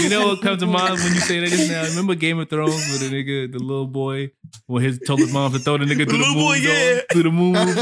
You 0.00 0.08
know 0.08 0.28
what 0.28 0.40
comes 0.40 0.60
to 0.60 0.66
mind 0.66 0.98
when 1.00 1.12
you 1.14 1.20
say 1.20 1.40
that 1.40 1.68
now? 1.68 1.84
Remember 1.90 2.14
Game 2.14 2.38
of 2.38 2.48
Thrones 2.48 2.74
with 2.90 3.00
the 3.00 3.10
nigga, 3.14 3.52
the 3.52 3.58
little 3.58 3.86
boy, 3.86 4.30
when 4.66 4.82
his 4.82 4.98
told 5.06 5.20
his 5.20 5.32
mom 5.32 5.52
to 5.52 5.58
throw 5.58 5.76
the 5.78 5.84
nigga 5.84 5.98
The 5.98 6.04
through 6.06 6.12
the 6.12 6.18
little 6.18 6.34
moon 6.34 6.44
boy, 6.44 6.60
door, 6.62 6.74
yeah. 6.74 7.00
through 7.12 7.22
the 7.24 7.30
moon 7.30 7.52
door. 7.52 7.74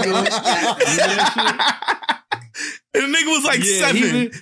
Remember 2.95 3.13
that 3.13 3.15
And 3.15 3.15
the 3.15 3.19
nigga 3.19 3.37
was 3.37 3.45
like 3.45 3.59
Yeah, 3.59 3.87
seven. 3.87 3.97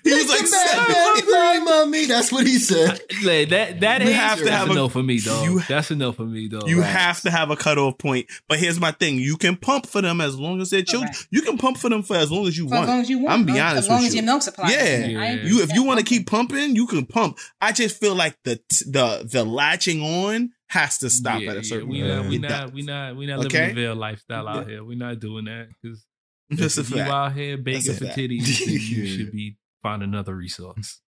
he 0.04 0.10
He, 0.10 0.14
was- 0.14 0.24
was 0.24 0.28
like 0.28 0.46
seven. 0.46 1.32
Bye, 1.32 1.60
mommy. 1.64 2.06
That's 2.06 2.30
what 2.32 2.46
he 2.46 2.58
said. 2.58 3.00
Like, 3.24 3.48
that 3.48 3.80
that 3.80 4.02
You 4.02 4.08
age, 4.10 4.14
have 4.14 4.38
to 4.38 4.44
that's 4.44 4.56
have 4.56 4.68
a 4.68 4.72
a- 4.72 4.74
no 4.74 4.88
for 4.88 5.02
me, 5.02 5.20
dog. 5.20 5.44
you- 5.44 5.60
that's 5.68 5.90
a 5.90 5.96
no 5.96 6.12
for 6.12 6.24
me, 6.24 6.48
dog. 6.48 6.68
You 6.68 6.80
Right. 6.80 6.86
have 6.88 7.20
to 7.22 7.30
have 7.30 7.50
a 7.50 7.56
cutoff 7.56 7.98
point. 7.98 8.26
But 8.48 8.58
here's 8.58 8.78
my 8.78 8.92
thing: 8.92 9.16
you 9.16 9.36
can 9.36 9.56
pump 9.56 9.86
for 9.86 10.00
them 10.02 10.20
as 10.20 10.38
long 10.38 10.60
as 10.60 10.70
they're 10.70 10.82
children. 10.82 11.12
Correct. 11.12 11.28
You 11.30 11.42
can 11.42 11.58
pump 11.58 11.78
for 11.78 11.88
them 11.88 12.02
for 12.02 12.16
as 12.16 12.30
long 12.30 12.46
as 12.46 12.56
you 12.56 12.68
For 12.68 12.74
want. 12.74 12.82
as 12.84 12.88
long 12.88 13.00
as 13.00 13.10
you 13.10 13.18
want. 13.18 13.32
I'm 13.40 13.44
be 13.46 13.52
as- 13.52 13.58
honest 13.60 13.78
As 13.78 13.88
long 13.88 13.98
with 14.00 14.06
as 14.08 14.14
you. 14.14 14.20
your 14.20 14.26
milk 14.26 14.42
supply. 14.42 14.70
Yeah. 14.70 15.06
Yeah. 15.06 15.32
You 15.44 15.62
if 15.62 15.72
you 15.74 15.82
want 15.82 15.98
to 15.98 16.04
keep 16.04 16.26
pumping, 16.28 16.76
you 16.76 16.86
can 16.86 17.06
pump. 17.06 17.38
I 17.60 17.72
just 17.72 17.98
feel 17.98 18.14
like 18.14 18.36
the 18.44 18.60
the 18.86 19.26
the 19.30 19.44
latching 19.44 20.02
on 20.02 20.50
has 20.68 20.98
to 20.98 21.08
stop 21.10 21.40
Yeah, 21.40 21.52
at 21.52 21.56
a 21.58 21.64
certain 21.64 21.88
we 21.88 22.00
point. 22.02 22.14
not, 22.14 22.26
we 22.28 22.36
It 22.36 22.40
not, 22.42 22.72
we 22.72 22.82
not, 22.82 23.16
we 23.16 23.26
not 23.26 23.38
Okay? 23.46 23.58
living 23.60 23.74
the 23.76 23.80
veil 23.82 23.94
lifestyle 23.96 24.48
out 24.48 24.68
here. 24.68 24.82
We're 24.84 24.96
not 24.98 25.18
doing 25.20 25.44
that 25.46 25.68
because 25.80 26.04
That's 26.50 26.78
if 26.78 26.90
you 26.90 26.96
fact. 26.96 27.10
out 27.10 27.32
here 27.34 27.56
begging 27.58 27.94
for 27.94 28.04
fact. 28.06 28.16
titties, 28.18 28.64
then 28.64 28.74
you 28.74 28.78
Yeah. 29.02 29.16
should 29.16 29.32
be 29.32 29.56
find 29.82 30.02
another 30.02 30.34
resource. 30.34 31.00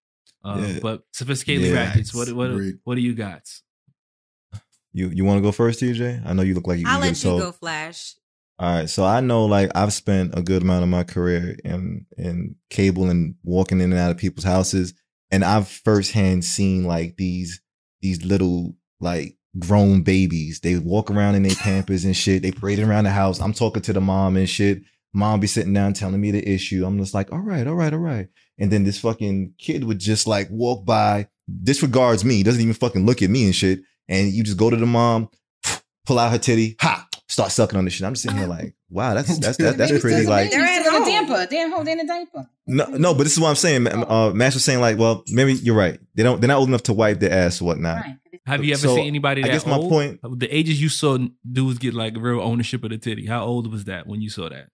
Um, 0.45 0.65
Yeah. 0.65 0.79
But 0.83 1.03
sophisticated 1.13 1.67
Yeah. 1.69 1.73
rackets, 1.75 2.15
what 2.15 2.33
what 2.33 2.51
Agreed. 2.51 2.79
what 2.85 2.95
do 2.97 3.01
you 3.01 3.15
got? 3.15 3.43
You 4.93 5.11
you 5.11 5.25
want 5.25 5.39
to 5.39 5.43
go 5.43 5.53
first, 5.53 5.81
TJ? 5.81 6.23
I 6.27 6.33
know 6.33 6.43
you 6.43 6.55
look 6.55 6.67
like 6.67 6.79
you. 6.79 6.85
I'll 6.87 6.97
you 6.97 7.01
let 7.03 7.09
you 7.11 7.15
so- 7.15 7.39
go, 7.39 7.53
Flash. 7.53 8.15
All 8.61 8.75
right, 8.75 8.91
so 8.91 9.05
I 9.05 9.21
know 9.21 9.45
like 9.45 9.71
I've 9.77 9.93
spent 9.93 10.37
a 10.37 10.43
good 10.43 10.63
amount 10.63 10.83
of 10.83 10.89
my 10.89 11.05
career 11.05 11.57
in 11.65 12.07
in 12.17 12.57
cable 12.71 13.09
and 13.09 13.37
walking 13.45 13.81
in 13.81 13.93
and 13.93 14.01
out 14.01 14.11
of 14.11 14.17
people's 14.17 14.45
houses, 14.45 14.95
and 15.31 15.45
I've 15.45 15.69
firsthand 15.69 16.45
seen 16.45 16.83
like 16.83 17.17
these 17.17 17.61
these 18.03 18.25
little 18.25 18.75
like 19.01 19.37
grown 19.61 20.03
babies. 20.03 20.59
They 20.59 20.77
walk 20.77 21.09
around 21.09 21.37
in 21.37 21.45
their 21.45 21.55
pampers 21.55 22.05
and 22.05 22.17
shit. 22.17 22.43
They 22.43 22.51
parading 22.51 22.87
around 22.89 23.05
the 23.05 23.11
house. 23.11 23.41
I'm 23.41 23.53
talking 23.53 23.83
to 23.83 23.93
the 23.93 24.01
mom 24.01 24.37
and 24.37 24.49
shit. 24.49 24.83
Mom 25.15 25.41
be 25.41 25.47
sitting 25.47 25.73
down 25.73 25.95
telling 25.95 26.21
me 26.21 26.31
the 26.31 26.47
issue. 26.49 26.85
I'm 26.85 26.99
just 26.99 27.15
like, 27.15 27.33
all 27.33 27.39
right, 27.41 27.67
all 27.67 27.75
right, 27.75 27.93
all 27.93 27.99
right. 27.99 28.29
And 28.59 28.71
then 28.71 28.85
this 28.85 28.99
fucking 29.01 29.55
kid 29.59 29.85
would 29.85 29.99
just 29.99 30.27
like 30.27 30.49
walk 30.51 30.85
by, 30.85 31.29
disregards 31.63 32.25
me, 32.25 32.43
doesn't 32.43 32.61
even 32.61 32.75
fucking 32.75 33.07
look 33.07 33.23
at 33.23 33.31
me 33.31 33.45
and 33.45 33.55
shit. 33.55 33.81
And 34.09 34.31
you 34.33 34.43
just 34.43 34.57
go 34.59 34.69
to 34.71 34.77
the 34.77 34.87
mom, 34.87 35.29
pull 36.07 36.19
out 36.19 36.31
her 36.33 36.39
titty, 36.39 36.77
ha, 36.81 37.07
start 37.29 37.51
sucking 37.53 37.79
on 37.79 37.85
the 37.85 37.91
shit. 37.91 38.07
I'm 38.07 38.15
just 38.15 38.23
sitting 38.23 38.39
here 38.39 38.47
like, 38.47 38.75
wow, 38.91 39.15
that's 39.15 39.39
that's 39.39 39.57
that, 39.59 39.77
that's 39.77 39.99
pretty 40.01 40.27
like 40.27 40.51
babies 40.51 40.59
They're 40.67 40.81
in 40.81 40.87
a 40.87 40.91
home. 40.91 41.27
diaper. 41.29 41.47
They're 41.51 41.71
holding 41.71 42.01
a 42.01 42.07
diaper. 42.07 42.49
no 42.67 42.85
no, 42.87 43.15
but 43.15 43.25
this 43.25 43.33
is 43.33 43.41
what 43.41 43.49
I'm 43.51 43.57
saying. 43.57 43.83
ma- 43.85 43.91
Uh, 44.09 44.31
Max 44.33 44.55
was 44.55 44.65
saying 44.65 44.81
like, 44.81 44.99
well, 44.99 45.25
maybe 45.29 45.53
you're 45.55 45.77
right. 45.77 45.99
They 46.15 46.23
don't 46.23 46.41
they're 46.41 46.49
not 46.49 46.59
old 46.59 46.69
enough 46.69 46.83
to 46.85 46.93
wipe 46.93 47.21
their 47.21 47.33
ass 47.33 47.61
or 47.61 47.67
whatnot. 47.67 48.03
Right. 48.05 48.17
Have 48.47 48.65
you 48.65 48.73
ever 48.73 48.81
So, 48.81 48.95
seen 48.97 49.07
anybody 49.07 49.43
I 49.45 49.49
that 49.49 49.53
guess 49.53 49.67
my 49.67 49.77
old? 49.77 49.91
point- 49.91 50.21
the 50.23 50.49
ages 50.55 50.81
you 50.81 50.89
saw 50.89 51.19
dudes 51.51 51.79
get 51.79 51.93
like 51.95 52.15
real 52.17 52.41
ownership 52.41 52.83
of 52.85 52.91
the 52.91 52.99
titty. 52.99 53.27
How 53.27 53.45
old 53.45 53.71
was 53.71 53.85
that 53.85 54.07
when 54.07 54.23
you 54.23 54.31
saw 54.31 54.49
that? 54.49 54.69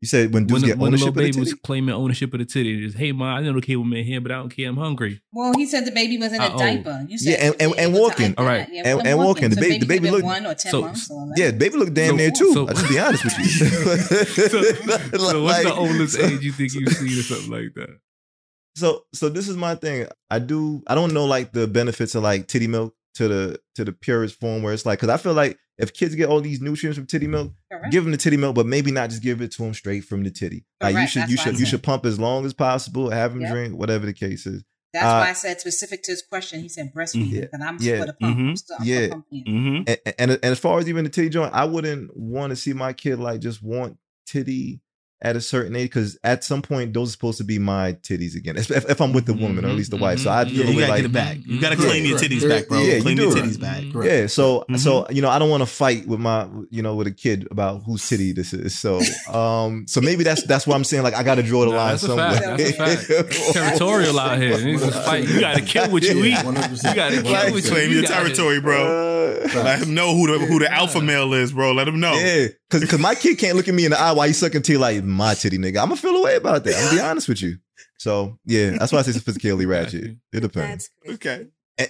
You 0.00 0.06
said 0.06 0.32
when 0.32 0.44
dudes 0.46 0.52
when 0.52 0.60
the, 0.62 0.66
get 0.68 0.78
when 0.78 0.92
the 0.92 0.96
ownership 0.98 1.06
little 1.06 1.08
of 1.08 1.14
the 1.16 1.20
baby 1.22 1.32
titty? 1.32 1.40
was 1.40 1.54
claiming 1.54 1.92
ownership 1.94 2.32
of 2.32 2.38
the 2.38 2.44
titty, 2.44 2.82
just 2.86 2.96
hey 2.96 3.10
mom, 3.10 3.36
I 3.36 3.40
know 3.42 3.52
the 3.52 3.60
cable 3.60 3.82
man 3.82 4.04
here, 4.04 4.20
but 4.20 4.30
I 4.30 4.36
don't 4.36 4.48
care. 4.48 4.68
I'm 4.68 4.76
hungry. 4.76 5.20
Well, 5.32 5.52
he 5.56 5.66
said 5.66 5.86
the 5.86 5.90
baby 5.90 6.18
was 6.18 6.32
in 6.32 6.40
a 6.40 6.44
How 6.44 6.50
old? 6.50 6.58
diaper. 6.60 7.04
You 7.08 7.18
said 7.18 7.30
Yeah, 7.32 7.46
and- 7.46 7.56
and- 7.62 7.74
and 7.80 7.92
walking. 7.94 8.34
All 8.38 8.44
right. 8.44 8.68
yeah, 8.70 8.86
And- 8.96 9.04
and 9.08 9.18
walking. 9.18 9.48
The 9.50 9.56
So 9.56 9.60
baby- 9.60 9.78
the 9.78 9.86
baby 9.86 10.10
looked- 10.12 10.24
one 10.24 10.46
or 10.46 10.54
ten 10.54 10.70
so- 10.70 10.82
months. 10.82 11.10
Or 11.10 11.32
Yeah, 11.36 11.50
baby 11.50 11.76
look 11.78 11.92
damn 11.94 12.10
So- 12.10 12.16
near 12.16 12.30
too. 12.30 12.52
so- 12.54 12.68
I'll 12.68 12.74
just 12.74 12.88
be 12.88 12.98
honest 13.00 13.24
with 13.24 13.38
you. 13.40 13.44
So, 13.46 13.66
so 15.18 15.42
what's 15.42 15.62
the 15.62 15.68
Like- 15.68 15.76
oldest 15.76 16.16
age 16.20 16.42
you 16.42 16.52
think 16.52 16.74
you've 16.74 16.92
seen 16.92 17.18
or 17.18 17.22
something 17.22 17.50
like 17.50 17.74
that? 17.74 17.98
So 18.76 19.02
so 19.12 19.28
this 19.28 19.48
is 19.48 19.56
my 19.56 19.74
thing. 19.74 20.06
I 20.30 20.38
do 20.38 20.80
I 20.86 20.94
don't 20.94 21.12
know 21.12 21.24
like 21.24 21.50
the 21.52 21.66
benefits 21.66 22.14
of 22.14 22.22
like 22.22 22.46
titty 22.46 22.68
milk 22.68 22.94
to 23.14 23.28
the 23.28 23.60
to 23.74 23.84
the 23.84 23.92
purest 23.92 24.38
form 24.38 24.62
where 24.62 24.72
it's 24.72 24.86
like 24.86 24.98
because 25.00 25.08
I 25.12 25.16
feel 25.16 25.34
like 25.34 25.58
if 25.78 25.92
kids 25.92 26.14
get 26.14 26.28
all 26.28 26.40
these 26.40 26.60
nutrients 26.60 26.98
from 26.98 27.06
titty 27.06 27.26
milk, 27.26 27.52
Correct. 27.70 27.92
give 27.92 28.04
them 28.04 28.10
the 28.12 28.16
titty 28.18 28.36
milk, 28.36 28.54
but 28.54 28.66
maybe 28.66 28.90
not 28.90 29.10
just 29.10 29.22
give 29.22 29.40
it 29.40 29.52
to 29.52 29.62
them 29.62 29.74
straight 29.74 30.04
from 30.04 30.24
the 30.24 30.30
titty. 30.30 30.64
Like 30.80 30.96
you 30.96 31.06
should 31.06 31.22
that's 31.22 31.30
you 31.30 31.36
should 31.36 31.60
you 31.60 31.66
should 31.66 31.82
pump 31.82 32.04
as 32.06 32.18
long 32.18 32.44
as 32.44 32.52
possible, 32.54 33.10
have 33.10 33.32
them 33.32 33.42
Yep. 33.42 33.52
drink 33.52 33.74
whatever 33.76 34.06
the 34.06 34.12
case 34.12 34.46
is. 34.46 34.64
That's 34.92 35.04
Uh, 35.04 35.20
why 35.22 35.30
I 35.30 35.32
said 35.34 35.60
specific 35.60 36.02
to 36.04 36.12
his 36.12 36.22
question. 36.22 36.60
He 36.60 36.68
said 36.68 36.92
breastfeeding. 36.94 37.30
Yeah. 37.32 37.40
Because 37.42 37.60
I'm 37.62 37.76
Yeah. 37.80 37.98
for 38.00 38.06
the 38.06 38.12
pump. 38.14 38.38
Mhm. 38.38 38.48
I'm 38.70 38.76
I'm 38.80 38.86
Yeah. 38.86 39.00
for 39.06 39.08
pumping. 39.10 39.44
Mm-hmm. 39.46 39.76
And, 39.86 40.14
and 40.18 40.30
and 40.32 40.44
as 40.44 40.58
far 40.58 40.78
as 40.78 40.88
even 40.88 41.04
the 41.04 41.10
titty 41.10 41.28
joint, 41.28 41.52
I 41.52 41.64
wouldn't 41.66 42.16
want 42.16 42.50
to 42.50 42.56
see 42.56 42.72
my 42.72 42.92
kid 42.94 43.18
like 43.18 43.40
just 43.40 43.62
want 43.62 43.98
titty 44.26 44.80
at 45.20 45.34
a 45.34 45.40
certain 45.40 45.74
age 45.74 45.88
because 45.90 46.16
at 46.22 46.44
some 46.44 46.62
point 46.62 46.94
those 46.94 47.08
are 47.08 47.12
supposed 47.12 47.38
to 47.38 47.44
be 47.44 47.58
my 47.58 47.92
titties 47.94 48.36
again. 48.36 48.56
If, 48.56 48.70
if, 48.70 48.88
if 48.88 49.00
I'm 49.00 49.12
with 49.12 49.26
the 49.26 49.34
woman 49.34 49.64
or 49.64 49.68
at 49.68 49.74
least 49.74 49.90
the 49.90 49.96
wife, 49.96 50.20
so 50.20 50.30
I 50.30 50.44
Mhm. 50.44 50.50
feel 50.50 50.64
Yeah, 50.66 50.70
you 50.70 50.78
gotta 50.80 50.92
like 50.92 50.98
get 51.02 51.04
it 51.06 51.12
back. 51.12 51.36
You 51.44 51.60
gotta 51.60 51.76
Mhm. 51.76 51.80
claim 51.80 52.04
your 52.04 52.18
Correct. 52.18 52.32
titties 52.32 52.48
back, 52.48 52.68
bro. 52.68 52.78
Yeah, 52.78 52.94
you 52.96 53.02
claim 53.02 53.16
your 53.18 53.34
do. 53.34 53.40
titties 53.42 53.60
back. 53.60 53.82
Yeah, 54.04 54.26
so 54.28 54.64
Mhm. 54.70 54.78
so 54.78 55.06
you 55.10 55.20
know, 55.20 55.28
I 55.28 55.38
don't 55.40 55.50
want 55.50 55.62
to 55.62 55.66
fight 55.66 56.06
with 56.06 56.20
my 56.20 56.46
you 56.70 56.82
know 56.82 56.94
with 56.94 57.08
a 57.08 57.10
kid 57.10 57.48
about 57.50 57.82
whose 57.84 58.06
titty 58.08 58.30
this 58.32 58.52
is. 58.52 58.78
So 58.78 59.00
um, 59.34 59.86
so 59.88 60.00
maybe 60.00 60.22
that's 60.22 60.42
that's 60.44 60.66
why 60.68 60.76
I'm 60.76 60.84
saying 60.84 61.02
like 61.02 61.14
I 61.14 61.22
got 61.24 61.34
to 61.36 61.42
draw 61.42 61.64
the 61.64 61.72
Nah, 61.72 61.76
line 61.76 61.98
somewhere. 61.98 62.32
fact. 62.32 62.58
That's 62.58 62.70
a 63.08 63.24
fact. 63.24 63.32
Territorial 63.52 64.18
out 64.20 64.38
here. 64.38 64.56
Niggas 64.56 65.04
fight. 65.04 65.28
You 65.28 65.40
gotta 65.40 65.62
kill 65.62 65.90
what 65.90 66.02
you 66.04 66.24
eat. 66.24 66.34
100%. 66.36 66.82
You 66.90 66.94
gotta 66.94 67.22
kill 67.22 67.32
Like, 67.32 67.52
what 67.52 67.64
you 67.64 67.70
Claim 67.70 67.90
you 67.90 67.94
your 67.96 68.02
gotta- 68.04 68.14
territory, 68.26 68.60
bro. 68.60 69.18
Uh, 69.18 69.62
Let 69.62 69.82
him 69.82 69.94
know 69.94 70.14
who 70.14 70.26
the 70.38 70.46
who 70.46 70.58
the 70.58 70.72
alpha 70.72 71.00
male 71.00 71.32
is, 71.34 71.52
bro. 71.52 71.72
Let 71.72 71.86
him 71.88 72.00
know. 72.00 72.14
yeah, 72.14 72.48
because 72.68 72.82
because 72.82 72.98
my 72.98 73.14
kid 73.14 73.38
can't 73.38 73.56
look 73.56 73.68
at 73.68 73.74
me 73.74 73.84
in 73.84 73.90
the 73.92 73.98
eye 73.98 74.12
while 74.12 74.26
he's 74.26 74.38
sucking 74.38 74.62
titty 74.62 74.76
like 74.78 75.02
my 75.04 75.34
titty 75.34 75.58
nigga. 75.58 75.78
I'm 75.78 75.88
gonna 75.88 75.96
feel 75.96 76.16
away 76.16 76.36
about 76.36 76.64
that. 76.64 76.74
I'm 76.74 76.84
gonna 76.84 76.96
be 76.96 77.00
honest 77.00 77.28
with 77.28 77.42
you. 77.42 77.58
So 77.98 78.38
yeah, 78.44 78.70
that's 78.78 78.92
why 78.92 79.00
I 79.00 79.02
say 79.02 79.12
sophisticatedly 79.12 79.66
ratchet. 79.66 80.16
It 80.32 80.40
depends. 80.40 80.90
That's 81.04 81.18
crazy. 81.18 81.36
Okay. 81.38 81.46
Eh. 81.78 81.86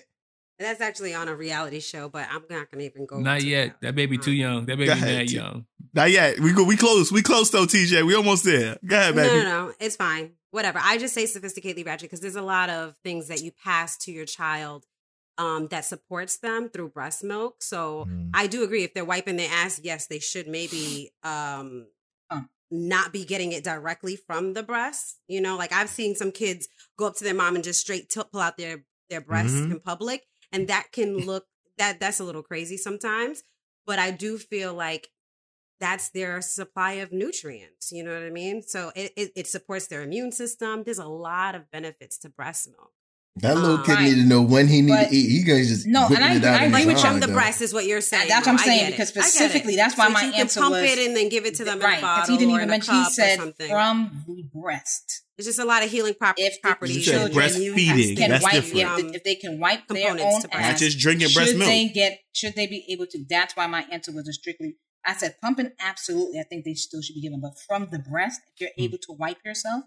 That's 0.59 0.81
actually 0.81 1.15
on 1.15 1.29
a 1.29 1.35
reality 1.35 1.81
show, 1.81 2.09
but 2.09 2.27
I'm 2.31 2.43
not 2.49 2.71
gonna 2.71 2.85
even 2.85 3.07
go. 3.07 3.19
Not 3.19 3.43
yet. 3.43 3.77
That 3.83 3.95
baby 3.95 4.19
too 4.19 4.33
young. 4.33 4.67
That 4.67 4.77
baby 4.77 4.87
Go 4.87 4.93
ahead, 4.93 5.31
young. 5.31 5.67
Not 5.95 6.11
yet. 6.11 6.39
We 6.41 6.53
go. 6.53 6.65
We 6.65 6.77
close. 6.77 7.11
We 7.13 7.23
close 7.23 7.51
though, 7.51 7.67
TJ. 7.67 8.07
We 8.07 8.15
almost 8.15 8.45
there. 8.45 8.79
Go 8.87 8.97
ahead, 8.97 9.17
No, 9.17 9.23
baby. 9.23 9.45
no, 9.45 9.67
no. 9.67 9.73
It's 9.81 9.97
fine. 9.97 10.33
Whatever. 10.51 10.81
I 10.83 10.97
just 10.97 11.13
say 11.15 11.25
sophisticatedly 11.25 11.85
ratchet 11.85 12.09
because 12.09 12.21
there's 12.21 12.37
a 12.37 12.43
lot 12.43 12.71
of 12.71 12.97
things 13.05 13.29
that 13.29 13.43
you 13.43 13.53
pass 13.65 13.99
to 13.99 14.13
your 14.13 14.25
child 14.25 14.87
um, 15.39 15.69
that 15.69 15.85
supports 15.85 16.37
them 16.39 16.69
through 16.69 16.89
breast 16.91 17.23
milk. 17.25 17.63
So 17.63 18.05
Mm. 18.09 18.31
I 18.35 18.47
do 18.49 18.63
agree. 18.65 18.85
If 18.85 18.93
they're 18.93 19.05
wiping 19.05 19.37
their 19.37 19.51
ass, 19.51 19.81
yes, 19.83 20.07
they 20.09 20.19
should 20.19 20.49
maybe 20.49 21.13
um, 21.23 21.87
Pump. 22.31 22.51
not 22.71 23.13
be 23.13 23.25
getting 23.25 23.53
it 23.53 23.65
directly 23.65 24.17
from 24.17 24.53
the 24.55 24.63
breast. 24.63 25.21
You 25.29 25.41
know, 25.41 25.57
like 25.57 25.73
I've 25.73 25.89
seen 25.89 26.15
some 26.17 26.33
kids 26.33 26.69
go 26.99 27.07
up 27.07 27.15
to 27.17 27.25
their 27.25 27.35
mom 27.35 27.55
and 27.55 27.65
just 27.65 27.81
straight 27.81 28.09
t- 28.11 28.21
pull 28.31 28.41
out 28.41 28.57
their 28.59 28.85
their 29.11 29.21
breasts 29.23 29.57
Mhm. 29.57 29.71
in 29.71 29.81
public, 29.81 30.27
and 30.53 30.69
that 30.69 30.93
can 30.93 31.17
look 31.17 31.47
that 31.79 31.99
that's 32.01 32.21
a 32.21 32.25
little 32.25 32.43
crazy 32.43 32.77
sometimes. 32.77 33.43
But 33.87 33.99
I 33.99 34.11
do 34.11 34.37
feel 34.39 34.75
like 34.75 35.09
that's 35.81 36.11
their 36.11 36.43
supply 36.43 36.95
of 36.95 37.13
nutrients. 37.13 37.93
You 37.93 38.03
know 38.05 38.13
what 38.13 38.25
I 38.25 38.31
mean? 38.31 38.63
So 38.63 38.91
it 38.97 39.13
it, 39.17 39.33
it 39.37 39.47
supports 39.47 39.87
their 39.87 40.03
immune 40.03 40.33
system. 40.33 40.83
There's 40.83 40.99
a 40.99 41.07
lot 41.07 41.55
of 41.55 41.71
benefits 41.71 42.19
to 42.19 42.29
breast 42.29 42.69
milk. 42.69 42.93
That 43.41 43.55
little 43.57 43.77
Um, 43.79 43.85
kid 43.85 43.93
Right. 43.93 44.05
need 44.09 44.15
to 44.17 44.25
know 44.25 44.43
when 44.43 44.67
he 44.69 44.81
need 44.83 44.89
But- 44.89 45.11
to 45.11 45.15
eat. 45.17 45.31
He 45.31 45.43
gonna 45.45 45.65
just 45.65 45.87
No, 45.87 46.07
and 46.07 46.17
I- 46.19 46.35
it 46.37 46.45
out 46.45 46.61
I 46.61 46.65
in 46.65 46.73
agree 46.75 46.87
with 46.87 46.97
you. 46.97 47.01
From 47.03 47.11
arm, 47.15 47.21
the 47.21 47.29
breast 47.29 47.61
is 47.61 47.73
what 47.73 47.87
you're 47.87 48.01
saying. 48.01 48.29
That's 48.29 48.47
what 48.47 48.53
I'm 48.55 48.59
saying, 48.59 48.91
because 48.93 49.11
I 49.11 49.15
get 49.15 49.25
it. 49.25 49.29
specifically, 49.31 49.77
that's 49.77 49.97
why 49.97 50.07
So 50.07 50.13
my 50.13 50.25
you 50.25 50.33
can 50.33 50.49
pump 50.49 50.71
was- 50.73 50.83
it 50.91 50.99
and 50.99 51.17
then 51.17 51.29
give 51.29 51.47
it 51.47 51.55
to 51.57 51.65
them 51.65 51.79
in 51.79 51.85
right, 51.85 51.99
a 51.99 52.01
bottle 52.03 52.17
because 52.17 52.29
he 52.31 52.37
didn't 52.39 52.53
or 52.53 52.57
even 52.57 52.63
in 52.65 52.69
a 52.69 52.73
mention. 52.73 52.95
He 52.95 53.01
cup 53.03 53.11
or 53.11 53.15
said 53.15 53.39
something. 53.39 53.69
from 53.71 54.25
the 54.27 54.43
breast. 54.43 55.23
It's 55.37 55.47
just 55.47 55.59
a 55.61 55.65
lot 55.65 55.85
of 55.85 55.91
healing 55.91 56.15
prop- 56.15 56.35
If 56.39 56.61
properties. 56.63 56.97
You 56.97 57.03
said 57.03 57.13
children 57.33 57.49
breastfeeding, 57.49 58.17
Can 58.17 58.31
that's 58.31 58.43
wipe 58.43 58.53
different. 58.55 58.81
if, 58.81 58.89
from 59.07 59.15
if 59.15 59.25
they 59.25 59.35
can 59.37 59.61
wipe 59.61 59.87
their 59.89 60.09
components 60.09 60.35
own 60.35 60.43
to 60.43 60.49
breast. 60.49 60.69
Not 60.71 60.79
just 60.79 60.99
drinking 60.99 61.29
breast 61.33 61.51
should 61.51 61.59
milk. 61.59 61.71
they 61.71 61.89
get? 61.89 62.19
Should 62.35 62.55
they 62.57 62.67
be 62.67 62.85
able 62.89 63.07
to? 63.07 63.25
That's 63.29 63.55
why 63.55 63.67
my 63.69 63.83
answer 63.93 64.11
was 64.11 64.27
a 64.27 64.33
strictly. 64.33 64.75
I 65.07 65.15
said 65.17 65.37
pumping. 65.41 65.71
Absolutely, 65.79 66.41
I 66.41 66.43
think 66.43 66.65
they 66.65 66.75
still 66.75 67.01
should 67.03 67.15
be 67.15 67.21
given, 67.23 67.41
but 67.41 67.57
from 67.69 67.89
the 67.91 67.99
breast, 68.01 68.41
if 68.53 68.61
you're 68.61 68.71
Hmm. 68.77 68.83
able 68.83 68.99
to 68.99 69.13
wipe 69.13 69.39
yourself, 69.45 69.85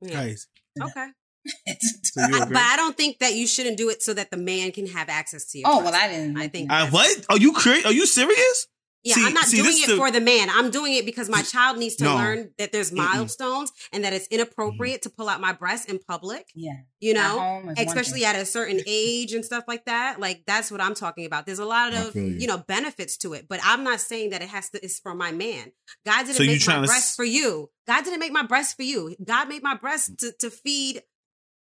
Yeah. 0.00 0.10
Guys, 0.24 0.46
Okay. 0.80 1.06
it's. 1.66 2.12
so 2.14 2.22
I- 2.22 2.44
but 2.46 2.56
I 2.56 2.76
don't 2.76 2.96
think 2.96 3.18
that 3.18 3.34
you 3.34 3.46
shouldn't 3.46 3.76
do 3.76 3.88
it 3.90 4.02
so 4.02 4.14
that 4.14 4.30
the 4.30 4.36
man 4.36 4.72
can 4.72 4.86
have 4.88 5.08
access 5.08 5.46
to 5.52 5.58
your 5.58 5.68
oh 5.68 5.80
breast. 5.80 5.92
well, 5.92 6.02
I 6.02 6.08
didn't. 6.08 6.36
I 6.36 6.48
think 6.48 6.70
I, 6.70 6.88
what? 6.90 7.26
Are 7.28 7.38
you 7.38 7.52
crazy? 7.52 7.84
Are 7.86 7.92
you 7.92 8.06
serious? 8.06 8.66
Yeah, 9.06 9.16
See- 9.16 9.26
I'm 9.26 9.34
not 9.34 9.44
see, 9.44 9.58
doing 9.60 9.76
it 9.76 9.86
the- 9.88 9.96
for 9.96 10.10
the 10.10 10.20
man. 10.22 10.48
I'm 10.50 10.70
doing 10.70 10.94
it 10.94 11.04
because 11.04 11.28
my 11.28 11.42
child 11.42 11.76
needs 11.76 11.96
to 11.96 12.04
No. 12.04 12.14
learn 12.14 12.52
that 12.56 12.72
there's 12.72 12.90
Mm-mm. 12.90 12.96
milestones 13.04 13.70
and 13.92 14.02
that 14.02 14.14
it's 14.14 14.26
inappropriate 14.28 15.02
to 15.02 15.10
pull 15.10 15.28
out 15.28 15.42
my 15.42 15.52
breast 15.52 15.90
in 15.90 15.98
public. 15.98 16.46
Yeah, 16.54 16.72
You 17.00 17.12
know, 17.12 17.38
home 17.38 17.68
is 17.68 17.76
one 17.76 17.86
especially 17.86 18.24
at 18.24 18.34
a 18.34 18.46
certain 18.46 18.80
age 18.86 19.34
and 19.34 19.44
stuff 19.44 19.64
like 19.68 19.84
that. 19.84 20.20
Like 20.20 20.44
that's 20.46 20.70
what 20.70 20.80
I'm 20.80 20.94
talking 20.94 21.26
about. 21.26 21.44
There's 21.44 21.58
a 21.58 21.66
lot 21.66 21.92
of 21.92 22.16
you. 22.16 22.22
you. 22.22 22.46
know 22.46 22.56
benefits 22.56 23.18
to 23.18 23.34
it, 23.34 23.44
but 23.46 23.60
I'm 23.62 23.84
not 23.84 24.00
saying 24.00 24.30
that 24.30 24.40
it 24.40 24.48
has 24.48 24.70
to. 24.70 24.82
It's 24.82 25.00
for 25.00 25.14
my 25.14 25.32
man. 25.32 25.72
God 26.06 26.22
didn't 26.24 26.36
So 26.36 26.44
make 26.44 26.60
trying 26.62 26.78
my 26.80 26.86
to 26.86 26.88
breast 26.88 27.08
s- 27.10 27.14
for 27.16 27.24
you. 27.26 27.68
God 27.86 28.04
didn't 28.04 28.20
make 28.20 28.32
my 28.32 28.46
breast 28.46 28.74
for 28.74 28.84
you. 28.84 29.14
God 29.22 29.48
made 29.50 29.62
my 29.62 29.76
breast 29.76 30.14
mm. 30.14 30.18
to 30.20 30.32
to 30.40 30.50
feed 30.50 31.02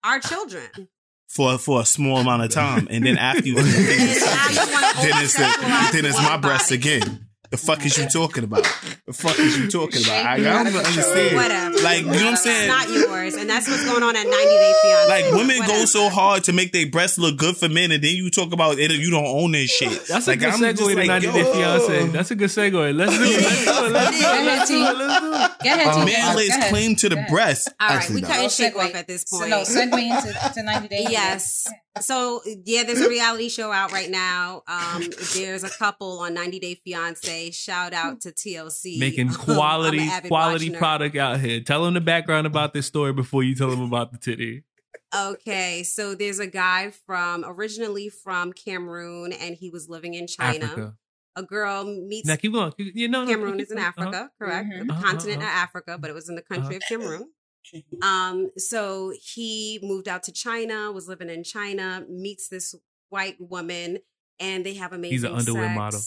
our 0.03 0.19
children. 0.19 0.89
For 1.30 1.57
for 1.57 1.81
a 1.81 1.85
small 1.85 2.17
amount 2.17 2.43
of 2.43 2.51
time, 2.51 2.88
and 2.91 3.03
then 3.05 3.17
after 3.17 3.47
you, 3.47 3.55
And 3.57 3.65
now 3.65 3.73
then 5.01 5.23
it's 5.23 5.35
then 5.91 6.05
it's 6.05 6.21
my 6.21 6.38
breast 6.38 6.71
again. 6.71 7.27
The 7.53 7.57
fuck 7.57 7.85
is 7.85 7.95
you 7.99 8.07
talking 8.09 8.43
about? 8.45 8.63
The 9.05 9.13
fuck 9.13 9.38
is 9.38 9.55
you 9.59 9.69
talking 9.69 10.01
about? 10.01 10.25
I, 10.25 10.34
I 10.34 10.39
don't 10.41 10.67
even 10.73 10.84
understand. 10.85 11.35
Whatever. 11.35 11.77
Like 11.84 11.99
you 11.99 12.05
know 12.05 12.11
what 12.13 12.19
I'm 12.23 12.35
saying? 12.35 12.35
It's 12.35 12.41
saying? 12.41 12.67
not 12.67 12.89
yours, 12.89 13.35
and 13.35 13.47
that's 13.47 13.67
what's 13.69 13.85
going 13.85 14.01
on 14.01 14.15
at 14.15 14.23
90 14.25 14.34
Day 14.34 14.73
Fiance. 14.81 15.09
Like 15.09 15.34
women 15.35 15.67
go 15.67 15.85
so 15.85 16.09
hard 16.09 16.45
to 16.45 16.51
make 16.53 16.71
their 16.71 16.88
breasts 16.89 17.19
look 17.19 17.38
good 17.38 17.55
for 17.55 17.69
men, 17.69 17.91
and 17.91 18.03
then 18.03 18.15
you 18.15 18.31
talk 18.31 18.53
about 18.53 18.80
it. 18.80 18.89
You 18.89 19.11
don't 19.11 19.27
own 19.27 19.51
this 19.51 19.69
shit. 19.69 19.91
That's 20.07 20.25
like, 20.25 20.38
a 20.38 20.39
good 20.39 20.53
I'm 20.55 20.59
segue 20.61 20.77
to 20.77 20.95
like, 20.95 21.07
90 21.07 21.27
Day. 21.31 21.53
Fiance. 21.53 22.07
That's 22.07 22.31
a 22.31 22.35
good 22.35 22.49
segue. 22.49 22.95
Let's 22.97 23.17
do 23.19 23.23
it. 23.23 23.41
Let's 23.43 23.65
do 23.65 23.85
it. 23.85 23.91
Let's 23.91 24.19
do 24.19 24.25
it. 24.25 24.43
Let's 24.43 24.69
do 24.69 24.75
it. 24.75 24.97
Let's 24.97 25.21
do 25.21 25.27
it. 25.27 25.51
Go 25.63 25.73
ahead, 25.75 25.88
A 25.88 26.05
T. 26.05 26.11
man 26.11 26.35
lays 26.35 26.49
ahead. 26.49 26.69
claim 26.71 26.95
to 26.95 27.09
the 27.09 27.25
breast. 27.30 27.69
All 27.80 27.88
right, 27.88 27.95
Actually 27.97 28.15
we 28.15 28.21
not. 28.21 28.31
cutting 28.31 28.49
shake 28.49 28.73
segue. 28.73 28.84
off 28.84 28.95
at 28.95 29.05
this 29.07 29.25
So, 29.27 29.38
point. 29.38 29.49
no, 29.51 29.61
segue 29.61 30.01
into 30.01 30.53
to 30.55 30.63
90 30.63 30.88
days. 30.88 31.07
Yes. 31.11 31.67
So 32.02 32.41
yeah, 32.65 32.84
there's 32.84 33.02
a 33.02 33.10
reality 33.10 33.49
show 33.49 33.72
out 33.72 33.91
right 33.91 34.10
now. 34.10 34.64
Um, 34.68 35.03
there's 35.36 35.64
a 35.64 35.70
couple 35.70 36.20
on 36.20 36.34
90 36.34 36.60
Day 36.60 36.76
Fiance. 36.76 37.52
Shout 37.52 37.94
out 37.94 38.22
to 38.22 38.32
TLC 38.32 38.98
Making 38.99 39.30
quality, 39.34 40.10
quality 40.28 40.70
watcher. 40.70 40.80
product 40.80 41.15
out 41.15 41.40
here. 41.40 41.61
Tell 41.61 41.84
them 41.86 41.94
the 41.94 42.02
background 42.02 42.48
about 42.48 42.74
this 42.74 42.88
story 42.88 43.14
before 43.14 43.44
you 43.44 43.53
tell 43.56 43.70
them 43.70 43.82
about 43.84 44.11
the 44.11 44.18
titty. 44.18 44.64
Okay, 45.15 45.84
so 45.84 46.15
there's 46.15 46.40
a 46.40 46.48
guy 46.48 46.91
from 47.06 47.45
originally 47.48 48.10
from 48.10 48.52
Cameroon, 48.53 49.32
and 49.32 49.56
he 49.56 49.70
was 49.70 49.88
living 49.88 50.15
in 50.15 50.26
China. 50.26 50.65
Africa. 50.65 50.95
A 51.36 51.44
girl 51.44 51.84
meets 51.84 52.28
Now 52.28 52.36
keep 52.36 52.53
going. 52.53 52.72
Keep- 52.72 52.95
You 52.95 53.07
know, 53.07 53.26
Cameroon 53.28 53.60
is 53.60 53.72
in 53.72 53.78
Africa, 53.78 54.07
Uh-huh. 54.10 54.28
correct? 54.40 54.70
The 54.72 54.91
Uh-huh, 54.91 55.02
continent 55.03 55.44
uh-huh. 55.44 55.52
of 55.52 55.57
Africa, 55.64 55.98
but 55.99 56.10
it 56.10 56.14
was 56.14 56.30
in 56.30 56.36
the 56.36 56.41
country 56.41 56.76
of 56.76 56.82
Cameroon. 56.90 57.30
Um, 58.02 58.52
so 58.57 59.14
he 59.22 59.80
moved 59.81 60.07
out 60.07 60.23
to 60.23 60.31
China, 60.31 60.91
was 60.91 61.07
living 61.07 61.30
in 61.30 61.44
China, 61.44 62.06
meets 62.10 62.49
this 62.49 62.76
white 63.10 63.38
woman, 63.40 63.99
and 64.40 64.65
they 64.65 64.73
have 64.76 64.94
amazing. 64.94 65.11
He's 65.11 65.23
an 65.23 65.34
underwear 65.34 65.69
model. 65.69 65.99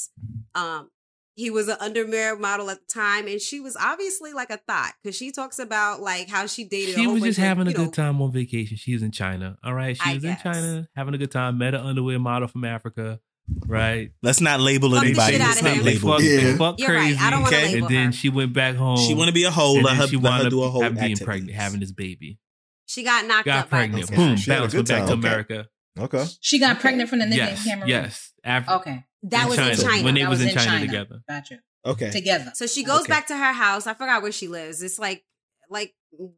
Um, 0.54 0.90
he 1.36 1.50
was 1.50 1.68
an 1.68 1.76
underwear 1.80 2.34
model 2.34 2.70
at 2.70 2.78
the 2.80 2.92
time, 2.92 3.28
and 3.28 3.40
she 3.40 3.60
was 3.60 3.76
obviously 3.76 4.32
like 4.32 4.50
a 4.50 4.56
thought 4.56 4.92
because 5.02 5.16
she 5.16 5.30
talks 5.30 5.58
about 5.58 6.00
like 6.00 6.28
how 6.30 6.46
she 6.46 6.64
dated. 6.64 6.94
She 6.94 7.06
was 7.06 7.22
just 7.22 7.38
of, 7.38 7.44
having 7.44 7.66
a 7.68 7.70
know, 7.72 7.84
good 7.84 7.92
time 7.94 8.20
on 8.22 8.32
vacation. 8.32 8.78
She 8.78 8.94
was 8.94 9.02
in 9.02 9.10
China. 9.10 9.58
All 9.62 9.74
right. 9.74 9.96
She 9.96 10.10
I 10.10 10.14
was 10.14 10.22
guess. 10.22 10.44
in 10.44 10.52
China 10.52 10.88
having 10.96 11.14
a 11.14 11.18
good 11.18 11.30
time. 11.30 11.58
Met 11.58 11.74
an 11.74 11.82
underwear 11.82 12.18
model 12.18 12.48
from 12.48 12.64
Africa. 12.64 13.20
Right. 13.66 14.10
Let's 14.22 14.40
not 14.40 14.60
label 14.60 14.90
Fuck 14.90 15.00
the 15.02 15.06
anybody. 15.06 15.32
shit 15.34 15.40
Let's 15.40 15.56
outta 15.58 15.64
not 15.64 15.76
him. 15.76 15.84
Label. 15.84 16.10
fucked, 16.12 16.22
Yeah. 16.24 16.36
they 16.40 16.56
fucked 16.56 16.80
You're 16.80 16.94
right. 16.94 17.20
I 17.20 17.30
don't 17.30 17.42
wanna 17.42 17.56
Okay. 17.56 17.72
label 17.74 17.86
and 17.86 17.96
then 17.96 18.06
her. 18.06 18.12
she 18.12 18.28
went 18.28 18.52
back 18.52 18.74
home. 18.76 18.96
She 18.98 19.14
want 19.14 19.28
to 19.28 19.32
be 19.34 19.44
a 19.44 19.50
whole. 19.50 19.76
and 19.76 19.84
Let 19.84 19.92
then 19.92 20.00
her, 20.00 20.06
she 20.08 20.16
let 20.16 20.22
wound 20.30 20.42
her 20.44 20.50
do 20.50 20.62
a 20.62 20.70
whole 20.70 20.82
having, 20.82 20.98
being 21.02 21.16
pregnant, 21.16 21.52
having 21.54 21.80
this 21.80 21.92
baby. 21.92 22.38
She 22.86 23.02
got 23.04 23.24
knocked 23.26 23.46
Got 23.46 23.64
up. 23.64 23.70
by 23.70 23.76
pregnant. 23.78 24.06
this 24.08 24.16
Boom. 24.16 24.30
guy. 24.30 24.34
She 24.36 24.50
had 24.50 24.60
Bounce. 24.60 24.74
back 24.74 24.84
time. 24.86 25.06
to 25.06 25.12
Okay. 25.12 25.12
America. 25.28 25.66
Okay. 25.98 26.26
She 26.40 26.58
got 26.58 26.80
pregnant 26.80 27.08
from 27.08 27.20
the 27.20 27.24
nigga 27.24 27.36
Yes. 27.36 27.64
in 27.64 27.70
Cameroon. 27.70 27.88
Yes. 27.88 28.32
Af- 28.44 28.68
Okay. 28.68 29.04
That 29.24 29.42
in 29.42 29.48
was 29.48 29.56
China. 29.56 29.70
in 29.70 29.76
China. 29.78 30.04
When 30.04 30.14
they 30.14 30.20
That 30.22 30.30
was 30.30 30.40
in 30.42 30.54
China 30.54 30.80
together. 30.80 31.20
Gotcha. 31.28 31.58
Okay. 31.84 32.10
Together. 32.10 32.52
So 32.54 32.66
she 32.66 32.82
goes 32.84 33.00
Okay. 33.02 33.08
back 33.08 33.26
to 33.28 33.36
her 33.36 33.52
house. 33.52 33.86
I 33.86 33.94
forgot 33.94 34.22
where 34.22 34.32
she 34.32 34.48
lives. 34.48 34.82
It's 34.82 34.98
like 34.98 35.24
like 35.70 35.94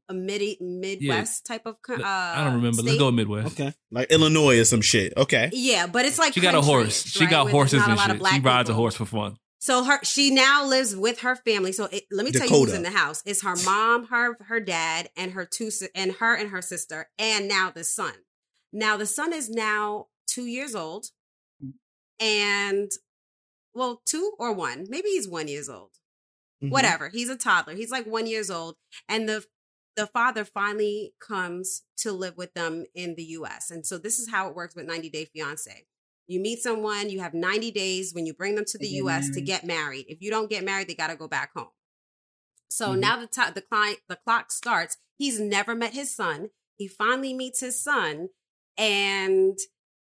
a 0.09 0.15
mid 0.15 0.61
Midwest 0.61 1.47
type 1.47 1.63
of. 1.67 1.77
Uh, 1.89 2.03
I 2.05 2.45
don't 2.45 2.55
remember. 2.57 2.83
Let's 2.83 2.99
go 2.99 3.11
Midwest. 3.11 3.59
Okay. 3.61 3.73
Like 3.91 4.11
Illinois 4.11 4.59
or 4.59 4.65
some 4.65 4.81
shit. 4.81 5.13
Okay. 5.17 5.51
Yeah, 5.53 5.87
but 5.87 6.05
it's 6.05 6.19
like 6.19 6.35
She 6.35 6.41
got 6.41 6.55
a 6.55 6.61
horse. 6.61 7.03
countryish, 7.03 7.13
She 7.13 7.25
right, 7.25 7.31
got 7.31 7.45
where 7.47 7.53
there's 7.53 7.73
horses 7.73 7.79
not 7.81 7.89
a 7.89 7.91
and 7.91 7.99
lot 7.99 8.07
of 8.11 8.15
shit. 8.15 8.21
black 8.21 8.35
She 8.35 8.41
rides 8.41 8.71
a 8.71 8.75
horse 8.75 8.95
for 8.97 9.07
fun. 9.07 9.37
So 9.61 9.83
her 9.85 9.99
she 10.05 10.31
now 10.31 10.65
lives 10.67 10.95
with 10.95 11.21
her 11.21 11.35
family. 11.35 11.73
So 11.73 11.87
it, 11.87 12.05
let 12.13 12.25
me 12.25 12.31
tell 12.33 12.47
you 12.47 12.55
who's 12.55 12.73
in 12.73 12.85
the 12.85 12.91
house. 12.91 13.23
It's 13.27 13.43
her 13.43 13.57
mom, 13.65 14.07
her 14.07 14.37
her 14.47 14.61
dad, 14.61 15.11
and 15.17 15.33
her 15.33 15.45
two 15.45 15.71
and 15.95 16.13
her 16.13 16.35
and 16.37 16.51
her 16.51 16.63
sister, 16.63 17.09
and 17.19 17.49
now 17.49 17.73
the 17.75 17.83
son. 17.85 18.13
Now 18.73 18.97
the 18.97 19.07
son 19.07 19.33
is 19.33 19.51
now 19.51 20.07
two 20.29 20.45
years 20.47 20.75
old, 20.77 21.07
and 22.21 22.91
well, 23.75 24.01
two 24.07 24.33
or 24.39 24.53
one, 24.53 24.87
maybe 24.89 25.09
he's 25.09 25.29
one 25.29 25.49
years 25.49 25.69
old. 25.69 25.91
Mhm. 26.63 26.71
Whatever. 26.71 27.09
He's 27.09 27.29
a 27.29 27.37
toddler. 27.37 27.75
He's 27.75 27.91
like 27.91 28.07
one 28.07 28.27
years 28.27 28.51
old, 28.51 28.77
and 29.09 29.29
the 29.29 29.45
the 29.99 30.07
father 30.07 30.45
finally 30.45 31.13
comes 31.21 31.83
to 31.99 32.13
live 32.13 32.37
with 32.37 32.55
them 32.55 32.87
in 32.95 33.17
the 33.17 33.25
U.S. 33.25 33.71
And 33.73 33.85
so 33.85 33.99
this 33.99 34.21
is 34.21 34.31
how 34.31 34.49
it 34.49 34.55
works 34.55 34.77
with 34.77 34.87
90 34.87 35.11
Day 35.11 35.25
Fiance. 35.27 35.87
You 36.29 36.41
meet 36.41 36.61
someone, 36.61 37.11
you 37.11 37.21
have 37.21 37.35
90 37.35 37.73
days 37.73 38.15
when 38.15 38.25
you 38.25 38.33
bring 38.33 38.55
them 38.55 38.65
to 38.67 38.79
the 38.79 38.89
get 38.89 38.97
U.S. 38.99 39.31
to 39.31 39.41
get 39.41 39.65
married. 39.65 40.07
If 40.09 40.23
you 40.23 40.31
don't 40.31 40.49
get 40.51 40.65
married, 40.65 40.89
they 40.89 40.95
got 40.95 41.09
to 41.09 41.17
go 41.17 41.27
back 41.29 41.53
home. 41.57 41.73
So 42.69 42.95
Mhm. 42.95 43.01
now 43.01 43.17
the 43.19 43.27
ti 43.27 43.51
the 43.55 43.63
client 43.63 44.01
the 44.09 44.17
clock 44.17 44.53
starts. 44.53 44.97
He's 45.19 45.41
never 45.41 45.75
met 45.75 45.95
his 45.95 46.15
son. 46.15 46.51
He 46.77 46.87
finally 46.87 47.35
meets 47.35 47.61
his 47.61 47.83
son, 47.83 48.29
and 48.77 49.59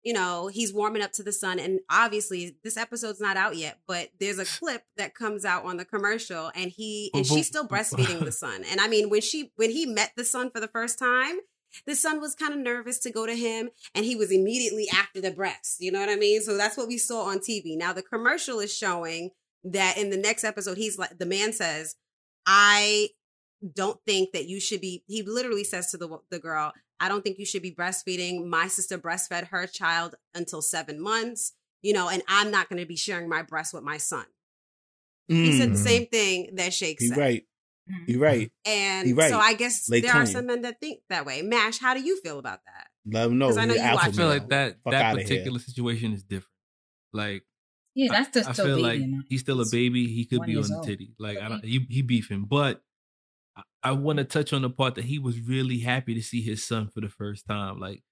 you 0.07 0.13
know 0.13 0.47
he's 0.47 0.73
warming 0.73 1.01
up 1.01 1.11
to 1.11 1.21
the 1.21 1.33
son. 1.33 1.59
And 1.59 1.81
obviously, 1.89 2.55
this 2.63 2.77
episode's 2.77 3.19
not 3.19 3.35
out 3.35 3.57
yet, 3.57 3.79
but 3.87 4.07
there's 4.21 4.39
a 4.39 4.45
clip 4.45 4.83
that 4.95 5.13
comes 5.13 5.43
out 5.43 5.65
on 5.65 5.75
the 5.75 5.83
commercial, 5.83 6.49
and 6.55 6.71
he 6.71 7.11
and 7.13 7.27
she's 7.27 7.47
still 7.47 7.67
breastfeeding 7.67 8.23
the 8.23 8.31
son. 8.31 8.63
And 8.71 8.79
I 8.79 8.87
mean, 8.87 9.09
when 9.09 9.19
she 9.19 9.51
when 9.57 9.69
he 9.69 9.85
met 9.85 10.13
the 10.15 10.23
son 10.23 10.49
for 10.49 10.61
the 10.61 10.69
first 10.69 10.97
time. 10.97 11.39
The 11.85 11.95
son 11.95 12.21
was 12.21 12.33
kind 12.33 12.53
of 12.53 12.59
nervous 12.59 12.97
to 12.99 13.11
go 13.11 13.27
to 13.27 13.35
him, 13.35 13.69
and 13.93 14.05
he 14.05 14.15
was 14.15 14.31
immediately 14.31 14.87
after 14.91 15.19
the 15.19 15.31
breast. 15.31 15.75
You 15.79 15.91
know 15.91 15.99
what 15.99 16.09
I 16.09 16.15
mean? 16.15 16.41
So 16.41 16.55
that's 16.57 16.77
what 16.77 16.87
we 16.87 16.97
saw 16.97 17.25
on 17.25 17.39
TV. 17.39 17.77
Now 17.77 17.91
the 17.91 18.01
commercial 18.01 18.59
is 18.59 18.75
showing 18.75 19.31
that 19.65 19.97
in 19.97 20.09
the 20.09 20.17
next 20.17 20.45
episode, 20.45 20.77
he's 20.77 20.97
like 20.97 21.19
the 21.19 21.25
man 21.25 21.51
says, 21.51 21.95
I 22.47 23.09
don't 23.75 23.99
think 24.07 24.31
that 24.31 24.47
you 24.47 24.59
should 24.59 24.81
be. 24.81 25.03
He 25.07 25.21
literally 25.23 25.65
says 25.65 25.91
to 25.91 25.97
the 25.97 26.17
the 26.31 26.39
girl, 26.39 26.71
"I 26.99 27.07
don't 27.09 27.23
think 27.23 27.37
you 27.39 27.45
should 27.45 27.61
be 27.61 27.71
breastfeeding. 27.73 28.45
My 28.45 28.67
sister 28.67 28.97
breastfed 28.97 29.47
her 29.47 29.67
child 29.67 30.15
until 30.33 30.61
seven 30.61 30.99
months, 31.01 31.53
you 31.81 31.93
know, 31.93 32.09
and 32.09 32.23
I'm 32.27 32.51
not 32.51 32.69
going 32.69 32.79
to 32.81 32.85
be 32.87 32.95
sharing 32.97 33.27
my 33.29 33.41
breast 33.43 33.73
with 33.73 33.83
my 33.83 33.97
son." 33.97 34.25
He 35.27 35.57
said 35.57 35.71
the 35.71 35.75
Mm. 35.75 35.83
same 35.83 36.05
thing 36.07 36.55
that 36.55 36.73
Shake 36.73 37.01
You 37.01 37.09
said, 37.09 37.17
right. 37.17 37.43
You're 38.07 38.19
right. 38.19 38.51
and 38.65 39.07
He 39.07 39.13
right. 39.13 39.29
so 39.29 39.39
I 39.39 39.53
guess 39.53 39.89
Lay 39.89 40.01
there 40.01 40.13
are 40.13 40.25
some 40.25 40.45
men 40.45 40.61
that 40.61 40.79
think 40.79 41.01
that 41.09 41.25
way. 41.25 41.41
Mash, 41.41 41.79
how 41.79 41.93
do 41.93 42.01
you 42.01 42.19
feel 42.21 42.39
about 42.39 42.59
that? 42.65 42.87
Let 43.05 43.23
them 43.27 43.37
know. 43.37 43.47
'Cause 43.49 43.57
I 43.57 43.65
know 43.65 43.73
you're 43.75 43.83
you 43.83 43.89
alpha 43.89 44.05
watch 44.07 44.13
I 44.13 44.17
feel 44.17 44.27
like 44.27 44.49
that 44.49 44.77
Fuck 44.83 44.91
that 44.91 45.05
outta 45.05 45.19
here. 45.19 45.27
particular 45.27 45.59
situation 45.59 46.13
is 46.13 46.23
different. 46.23 46.53
Like 47.13 47.43
Yeah, 47.93 48.11
that's 48.11 48.47
I, 48.47 48.49
I 48.49 48.53
still 48.53 48.65
feel 48.65 48.75
baby. 48.83 49.07
like 49.11 49.25
he's 49.29 49.39
still 49.41 49.61
a 49.61 49.65
baby. 49.71 50.07
He 50.07 50.25
could 50.25 50.41
be 50.41 50.55
on 50.55 50.63
years 50.63 50.69
the 50.69 50.81
titty. 50.85 51.13
Like 51.17 51.37
I 51.39 51.47
don't, 51.49 51.63
he 51.63 51.85
he 51.89 52.01
beefing, 52.01 52.45
but 52.45 52.83
I, 53.57 53.63
I 53.83 53.91
want 53.93 54.17
to 54.19 54.23
touch 54.23 54.53
on 54.53 54.61
the 54.61 54.69
part 54.69 54.95
that 54.95 55.05
he 55.05 55.19
was 55.19 55.39
really 55.41 55.79
happy 55.79 56.13
to 56.13 56.21
see 56.21 56.41
his 56.41 56.63
son 56.65 56.87
for 56.93 57.01
the 57.01 57.09
first 57.09 57.45
time. 57.47 57.79
Like 57.79 58.03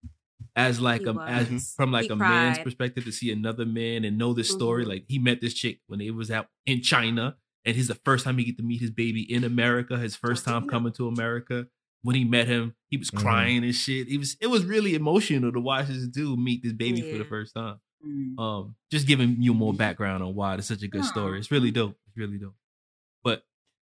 as 0.56 0.80
like 0.82 1.02
He 1.02 1.08
a 1.08 1.14
as 1.22 1.74
from 1.76 1.92
like 1.92 2.06
He 2.06 2.10
a 2.10 2.16
man's 2.16 2.60
perspective 2.60 3.06
to 3.06 3.12
see 3.12 3.32
another 3.32 3.66
man 3.66 4.04
and 4.06 4.18
know 4.18 4.34
this 4.34 4.50
story. 4.50 4.84
Mhm. 4.86 4.90
Like 4.90 5.06
he 5.08 5.20
met 5.20 5.42
this 5.42 5.54
chick 5.54 5.80
when 5.88 6.02
it 6.02 6.16
was 6.16 6.32
out 6.32 6.48
in 6.66 6.82
China, 6.82 7.38
and 7.66 7.76
his 7.76 7.88
the 7.88 7.96
first 7.96 8.26
time 8.26 8.38
he 8.38 8.46
get 8.46 8.58
to 8.58 8.64
meet 8.64 8.82
his 8.82 8.92
baby 8.92 9.22
in 9.22 9.44
America, 9.44 9.98
his 9.98 10.16
first 10.16 10.46
time 10.46 10.68
coming 10.68 10.94
to 10.94 11.08
America. 11.08 11.68
When 12.02 12.16
he 12.16 12.24
met 12.24 12.48
him, 12.48 12.76
he 12.90 12.98
was 12.98 13.10
Mhm. 13.10 13.20
crying 13.20 13.64
and 13.64 13.74
shit. 13.74 14.08
It 14.08 14.18
was 14.20 14.38
it 14.40 14.48
was 14.48 14.64
really 14.66 14.94
emotional 14.96 15.52
to 15.52 15.60
watch 15.60 15.88
this 15.88 16.08
dude 16.08 16.38
meet 16.40 16.62
this 16.64 16.74
baby 16.74 17.02
for 17.02 17.18
the 17.18 17.26
first 17.26 17.54
time. 17.56 17.78
Mm. 18.06 18.38
Um, 18.40 18.76
just 18.92 19.08
giving 19.08 19.42
you 19.42 19.56
more 19.56 19.74
background 19.74 20.22
on 20.22 20.36
why 20.36 20.54
it's 20.56 20.68
such 20.68 20.84
a 20.84 20.88
good 20.88 21.02
Aw. 21.02 21.06
story. 21.08 21.40
It's 21.40 21.50
really 21.50 21.72
dope. 21.72 21.98
It's 22.08 22.16
really 22.16 22.38
dope. 22.38 22.54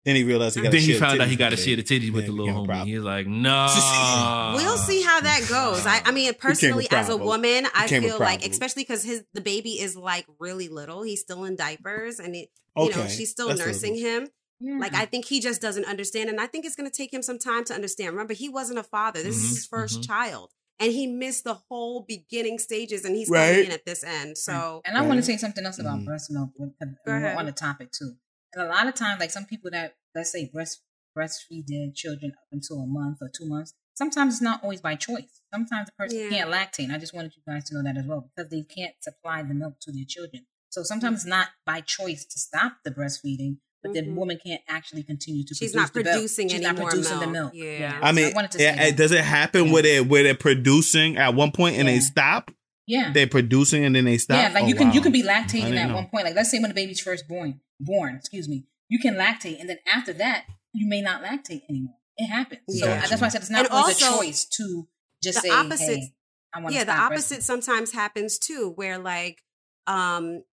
But 0.10 0.14
Then 0.14 0.16
he 0.16 0.24
realized 0.24 0.56
he 0.56 0.62
got 0.62 0.72
then 0.72 0.82
he 0.82 0.94
found 0.94 1.22
out 1.22 1.28
he 1.28 1.36
got 1.36 1.50
to 1.50 1.58
share 1.58 1.76
the 1.76 1.84
titties 1.84 2.12
with 2.12 2.26
the 2.26 2.32
little 2.32 2.54
homie. 2.54 2.66
problem. 2.68 2.88
He 2.88 3.00
like, 3.00 3.28
no. 3.28 3.68
We'll 4.56 4.78
see 4.78 5.02
how 5.02 5.22
that 5.22 5.42
goes. 5.50 5.86
I, 5.86 6.02
I 6.06 6.12
mean, 6.12 6.34
personally, 6.36 6.88
as 6.92 7.10
a 7.10 7.18
woman, 7.18 7.68
I 7.76 7.88
feel 7.88 8.18
like, 8.20 8.46
especially 8.46 8.84
because 8.84 9.04
his 9.04 9.24
the 9.34 9.42
baby 9.42 9.80
is 9.80 9.96
like 9.96 10.26
really 10.40 10.68
little. 10.70 11.04
He's 11.04 11.22
still 11.22 11.44
in 11.46 11.56
diapers, 11.56 12.20
and 12.20 12.36
it, 12.36 12.50
you 12.78 12.84
Okay, 12.90 13.00
know 13.00 13.08
she's 13.08 13.32
still 13.32 13.50
that's 13.50 13.60
nursing 13.60 13.96
little. 13.96 14.28
him. 14.62 14.80
Like 14.80 14.94
I 14.94 15.06
think 15.06 15.26
he 15.26 15.40
just 15.40 15.62
doesn't 15.62 15.86
understand, 15.86 16.30
and 16.30 16.40
I 16.42 16.46
think 16.48 16.66
it's 16.66 16.76
going 16.76 16.90
to 16.90 16.96
take 16.96 17.14
him 17.14 17.22
some 17.22 17.40
time 17.40 17.64
to 17.66 17.74
understand. 17.74 18.12
Remember, 18.12 18.34
he 18.34 18.50
wasn't 18.50 18.80
a 18.80 18.84
father. 18.84 19.24
This 19.24 19.38
Mhm, 19.38 19.44
is 19.44 19.50
his 19.52 19.68
1st 19.68 20.00
mhm. 20.00 20.08
child, 20.08 20.52
and 20.80 20.92
he 20.92 21.08
missed 21.08 21.46
the 21.46 21.54
whole 21.54 22.04
beginning 22.06 22.60
stages, 22.60 23.06
and 23.06 23.16
he's 23.16 23.30
Right. 23.30 23.52
coming 23.52 23.66
in 23.68 23.72
at 23.72 23.86
this 23.86 24.04
end. 24.04 24.38
So 24.38 24.82
And 24.84 24.98
I 24.98 25.02
want 25.04 25.18
to 25.18 25.24
say 25.24 25.38
something 25.38 25.66
else 25.66 25.80
about 25.80 26.00
Mhm. 26.00 26.06
breast 26.06 26.30
milk 26.32 26.50
with- 26.58 26.74
with- 26.80 26.90
Go 27.06 27.14
ahead. 27.16 27.38
on 27.38 27.46
the 27.46 27.54
topic 27.54 27.92
too. 27.94 28.16
And 28.54 28.66
a 28.66 28.68
lot 28.70 28.88
of 28.88 28.96
times, 28.96 29.20
like 29.22 29.32
some 29.32 29.46
people 29.46 29.72
that 29.72 29.96
let's 30.16 30.32
say 30.32 30.50
breast 30.52 30.82
breastfeed 31.18 31.66
their 31.68 31.88
children 31.94 32.32
up 32.38 32.46
until 32.52 32.78
a 32.82 32.86
month 32.88 33.18
or 33.22 33.30
two 33.30 33.46
months, 33.48 33.74
sometimes 33.96 34.36
it's 34.36 34.42
not 34.42 34.64
always 34.64 34.80
by 34.80 34.96
choice. 34.96 35.42
Sometimes 35.54 35.88
the 35.88 35.92
person 35.98 36.20
Yeah. 36.20 36.30
can't 36.30 36.50
lactate. 36.52 36.84
And 36.86 36.94
I 36.94 36.98
just 36.98 37.14
wanted 37.14 37.34
you 37.36 37.42
guys 37.46 37.66
to 37.66 37.76
know 37.76 37.84
that 37.84 37.98
as 37.98 38.06
well 38.06 38.30
because 38.36 38.50
they 38.52 38.62
can't 38.64 38.94
supply 39.02 39.42
the 39.44 39.54
milk 39.54 39.80
to 39.82 39.92
their 39.92 40.06
children. 40.08 40.46
So 40.70 40.84
sometimes 40.84 41.22
it's 41.22 41.26
not 41.26 41.48
by 41.66 41.82
choice 41.82 42.26
to 42.26 42.40
stop 42.40 42.78
the 42.86 42.92
breastfeeding, 42.92 43.58
but 43.82 43.94
the 43.94 44.04
Mhm. 44.04 44.16
woman 44.16 44.40
can't 44.46 44.62
actually 44.68 45.04
continue 45.04 45.44
to. 45.46 45.56
She's 45.56 45.72
produce 45.72 45.76
not 45.76 45.94
the 45.94 46.04
milk. 46.04 46.14
producing 46.16 46.48
She's 46.50 46.56
any 46.58 46.64
not 46.66 46.78
more 46.78 46.90
producing 46.90 47.20
the 47.20 47.28
milk. 47.28 47.54
milk. 47.54 47.54
Yeah. 47.56 48.00
I 48.02 48.12
So 48.12 48.16
mean, 48.16 48.34
wanted 48.36 48.52
to 48.52 48.58
say 48.60 48.64
yeah, 48.66 48.76
that. 48.90 48.96
does 48.98 49.12
it 49.12 49.24
happen 49.24 49.66
Yeah. 49.66 49.74
where 49.74 49.82
they 49.82 50.02
where 50.02 50.24
they're 50.24 50.36
producing 50.36 51.18
at 51.18 51.34
one 51.34 51.52
point 51.52 51.76
and 51.78 51.88
they 51.88 52.00
stop? 52.00 52.52
yeah. 52.86 53.12
They're 53.12 53.28
producing 53.28 53.84
and 53.84 53.96
then 53.96 54.06
they 54.06 54.20
stop. 54.20 54.38
Yeah, 54.38 54.54
like 54.54 54.64
Oh, 54.66 54.68
you 54.68 54.76
can 54.76 54.94
you 54.94 55.02
can 55.02 55.12
be 55.12 55.24
lactating 55.24 55.76
at 55.76 55.88
know. 55.90 55.96
one 55.96 56.08
point. 56.08 56.26
Like 56.26 56.36
let's 56.36 56.52
say 56.52 56.60
when 56.60 56.70
the 56.70 56.76
baby's 56.76 57.00
first 57.00 57.28
born, 57.28 57.60
born, 57.80 58.16
excuse 58.16 58.48
me, 58.48 58.66
you 58.90 59.00
can 59.00 59.16
lactate, 59.16 59.60
and 59.60 59.70
then 59.70 59.78
after 59.92 60.12
that, 60.14 60.46
you 60.74 60.88
may 60.88 61.02
not 61.02 61.24
lactate 61.24 61.62
anymore. 61.70 61.96
It 62.18 62.28
happens. 62.28 62.62
So 62.68 62.86
Yeah. 62.88 63.06
that's 63.08 63.22
why 63.22 63.28
I 63.28 63.30
said 63.30 63.42
it's 63.42 63.50
not 63.50 63.66
And 63.66 63.70
always 63.70 64.02
also, 64.04 64.20
a 64.20 64.26
choice 64.26 64.46
to 64.58 64.88
just 65.24 65.38
the 65.42 65.48
say, 65.48 65.50
opposite- 65.50 66.00
"Hey, 66.00 66.14
I 66.54 66.60
want 66.62 66.76
yeah, 66.76 66.84
the 66.84 66.92
opposite 66.96 67.40
breastfeeding." 67.40 67.44
sometimes 67.44 67.92
happens 67.94 68.38
too, 68.38 68.72
where 68.76 68.98
like 68.98 69.44
um 69.88 70.44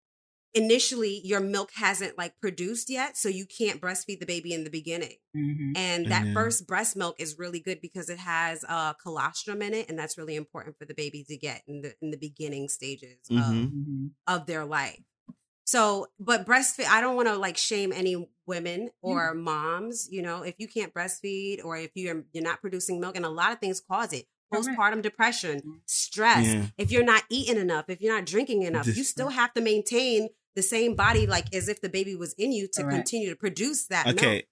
initially 0.53 1.21
your 1.23 1.39
milk 1.39 1.71
hasn't 1.75 2.17
like 2.17 2.39
produced 2.39 2.89
yet, 2.89 3.15
so 3.17 3.29
you 3.29 3.45
can't 3.45 3.79
breastfeed 3.81 4.19
the 4.19 4.25
baby 4.25 4.53
in 4.53 4.63
the 4.63 4.69
beginning. 4.69 5.17
Mhm. 5.35 5.73
And 5.75 5.77
And 5.77 6.05
that 6.11 6.23
then- 6.23 6.33
first 6.33 6.65
breast 6.65 6.95
milk 6.95 7.19
is 7.19 7.37
really 7.37 7.59
good 7.59 7.79
because 7.81 8.09
it 8.09 8.17
has 8.19 8.63
uh, 8.67 8.93
colostrum 8.93 9.61
in 9.61 9.73
it, 9.73 9.89
and 9.89 9.99
that's 9.99 10.17
really 10.17 10.35
important 10.35 10.77
for 10.77 10.85
the 10.85 10.93
baby 10.95 11.23
to 11.25 11.37
get 11.37 11.63
in 11.67 11.81
the 11.81 11.95
in 12.01 12.11
the 12.11 12.17
beginning 12.17 12.69
stages 12.69 13.19
Mhm. 13.29 13.37
of, 13.39 13.71
Mhm. 13.71 14.11
of 14.25 14.45
their 14.47 14.65
life. 14.65 15.03
So, 15.67 16.07
but 16.17 16.45
breastfeed, 16.45 16.85
I 16.85 17.01
don't 17.01 17.17
want 17.17 17.27
to 17.27 17.35
like 17.35 17.57
shame 17.57 17.91
any 17.91 18.29
women 18.45 18.89
or 19.01 19.33
moms. 19.33 20.07
You 20.09 20.21
know, 20.21 20.43
if 20.43 20.55
you 20.59 20.67
can't 20.69 20.93
breastfeed 20.93 21.63
or 21.63 21.75
if 21.75 21.91
you're 21.93 22.23
you're 22.31 22.43
not 22.43 22.61
producing 22.61 23.01
milk, 23.01 23.17
and 23.17 23.25
a 23.25 23.29
lot 23.29 23.51
of 23.51 23.59
things 23.59 23.81
cause 23.81 24.13
it. 24.13 24.25
Postpartum 24.53 25.01
depression, 25.01 25.81
stress. 25.85 26.45
Yeah. 26.47 26.65
If 26.77 26.89
you're 26.89 27.03
not 27.03 27.23
eating 27.29 27.57
enough, 27.57 27.89
if 27.89 27.99
you're 27.99 28.15
not 28.15 28.25
drinking 28.25 28.63
enough, 28.63 28.87
you 28.87 29.03
still 29.03 29.27
have 29.27 29.53
to 29.55 29.61
maintain 29.61 30.29
the 30.55 30.63
same 30.63 30.95
body 30.95 31.27
like 31.27 31.53
as 31.53 31.67
if 31.67 31.81
the 31.81 31.89
baby 31.89 32.15
was 32.15 32.33
in 32.37 32.53
you 32.53 32.69
to 32.73 32.83
Correct. 32.83 32.95
continue 32.95 33.29
to 33.29 33.35
produce 33.35 33.87
that 33.87 34.07
Okay. 34.07 34.31
milk 34.35 34.45